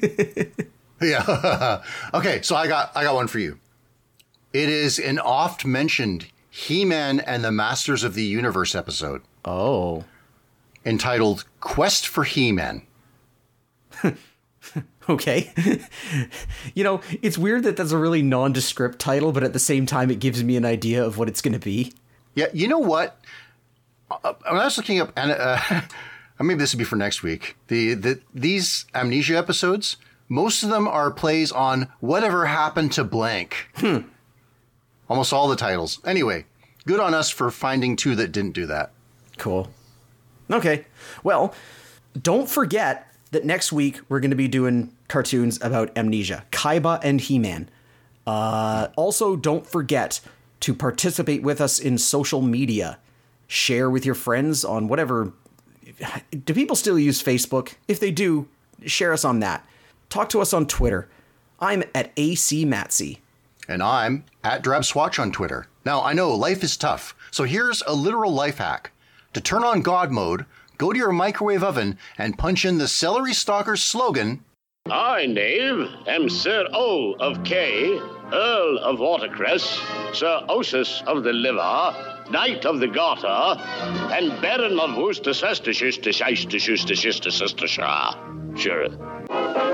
Yeah. 1.02 1.82
okay, 2.14 2.40
so 2.42 2.56
I 2.56 2.66
got 2.66 2.92
I 2.96 3.02
got 3.04 3.14
one 3.14 3.26
for 3.26 3.38
you. 3.38 3.58
It 4.54 4.68
is 4.70 4.98
an 4.98 5.18
oft 5.18 5.66
mentioned 5.66 6.26
He-Man 6.48 7.20
and 7.20 7.44
the 7.44 7.50
Masters 7.52 8.04
of 8.04 8.14
the 8.14 8.22
Universe 8.24 8.74
episode 8.74 9.20
Oh. 9.44 10.04
entitled 10.86 11.44
Quest 11.60 12.06
for 12.06 12.24
He-Man. 12.24 12.82
Okay. 15.08 15.52
you 16.74 16.82
know, 16.82 17.00
it's 17.20 17.36
weird 17.36 17.64
that 17.64 17.76
that's 17.76 17.92
a 17.92 17.98
really 17.98 18.22
nondescript 18.22 18.98
title, 18.98 19.32
but 19.32 19.44
at 19.44 19.52
the 19.52 19.58
same 19.58 19.84
time, 19.84 20.10
it 20.10 20.18
gives 20.18 20.42
me 20.42 20.56
an 20.56 20.64
idea 20.64 21.04
of 21.04 21.18
what 21.18 21.28
it's 21.28 21.42
going 21.42 21.52
to 21.52 21.58
be. 21.58 21.92
Yeah, 22.34 22.46
you 22.54 22.68
know 22.68 22.78
what? 22.78 23.20
Uh, 24.10 24.32
When 24.48 24.60
I 24.60 24.64
was 24.64 24.78
looking 24.78 25.00
up, 25.00 25.12
and 25.16 25.32
uh, 25.32 25.58
maybe 26.40 26.58
this 26.58 26.72
would 26.72 26.78
be 26.78 26.84
for 26.84 26.96
next 26.96 27.22
week. 27.22 27.56
The, 27.68 27.94
the 27.94 28.20
these 28.34 28.86
amnesia 28.94 29.36
episodes, 29.36 29.96
most 30.28 30.62
of 30.62 30.70
them 30.70 30.88
are 30.88 31.10
plays 31.10 31.52
on 31.52 31.88
whatever 32.00 32.46
happened 32.46 32.92
to 32.92 33.04
blank. 33.04 33.68
Almost 35.08 35.32
all 35.32 35.48
the 35.48 35.56
titles. 35.56 36.00
Anyway, 36.06 36.46
good 36.86 36.98
on 37.00 37.12
us 37.14 37.28
for 37.28 37.50
finding 37.50 37.94
two 37.96 38.14
that 38.16 38.32
didn't 38.32 38.52
do 38.52 38.66
that. 38.66 38.90
Cool. 39.36 39.68
Okay. 40.50 40.86
Well, 41.22 41.54
don't 42.20 42.48
forget 42.48 43.13
that 43.34 43.44
next 43.44 43.72
week 43.72 44.00
we're 44.08 44.20
going 44.20 44.30
to 44.30 44.36
be 44.36 44.48
doing 44.48 44.94
cartoons 45.08 45.58
about 45.60 45.96
amnesia, 45.96 46.44
Kaiba 46.50 47.00
and 47.02 47.20
He-Man. 47.20 47.68
Uh, 48.26 48.88
also, 48.96 49.36
don't 49.36 49.66
forget 49.66 50.20
to 50.60 50.72
participate 50.74 51.42
with 51.42 51.60
us 51.60 51.78
in 51.78 51.98
social 51.98 52.40
media. 52.40 52.98
Share 53.46 53.90
with 53.90 54.06
your 54.06 54.14
friends 54.14 54.64
on 54.64 54.88
whatever. 54.88 55.32
Do 56.44 56.54
people 56.54 56.74
still 56.76 56.98
use 56.98 57.22
Facebook? 57.22 57.74
If 57.86 58.00
they 58.00 58.10
do, 58.10 58.48
share 58.86 59.12
us 59.12 59.24
on 59.24 59.40
that. 59.40 59.66
Talk 60.08 60.30
to 60.30 60.40
us 60.40 60.54
on 60.54 60.66
Twitter. 60.66 61.08
I'm 61.60 61.84
at 61.94 62.12
AC 62.16 62.64
Matsy. 62.64 63.18
And 63.68 63.82
I'm 63.82 64.24
at 64.42 64.62
DrabSwatch 64.62 65.18
on 65.18 65.32
Twitter. 65.32 65.66
Now, 65.84 66.02
I 66.02 66.14
know 66.14 66.34
life 66.34 66.62
is 66.64 66.76
tough, 66.76 67.14
so 67.30 67.44
here's 67.44 67.82
a 67.86 67.94
literal 67.94 68.32
life 68.32 68.58
hack. 68.58 68.90
To 69.34 69.40
turn 69.40 69.64
on 69.64 69.82
God 69.82 70.10
mode, 70.10 70.46
go 70.78 70.92
to 70.92 70.98
your 70.98 71.12
microwave 71.12 71.62
oven 71.62 71.98
and 72.18 72.38
punch 72.38 72.64
in 72.64 72.78
the 72.78 72.88
Celery 72.88 73.32
Stalker's 73.32 73.82
slogan. 73.82 74.44
I, 74.90 75.26
Knave, 75.26 75.88
am 76.06 76.28
Sir 76.28 76.66
O 76.72 77.14
of 77.14 77.42
Kay, 77.42 77.98
Earl 78.32 78.78
of 78.78 78.98
Watercress, 78.98 79.62
Sir 80.12 80.44
Osis 80.48 81.02
of 81.06 81.24
the 81.24 81.32
Liver, 81.32 82.26
Knight 82.30 82.66
of 82.66 82.80
the 82.80 82.88
Garter, 82.88 83.26
and 84.12 84.40
Baron 84.42 84.78
of 84.78 84.96
Worcestershire, 84.96 85.92
Sure. 88.56 89.73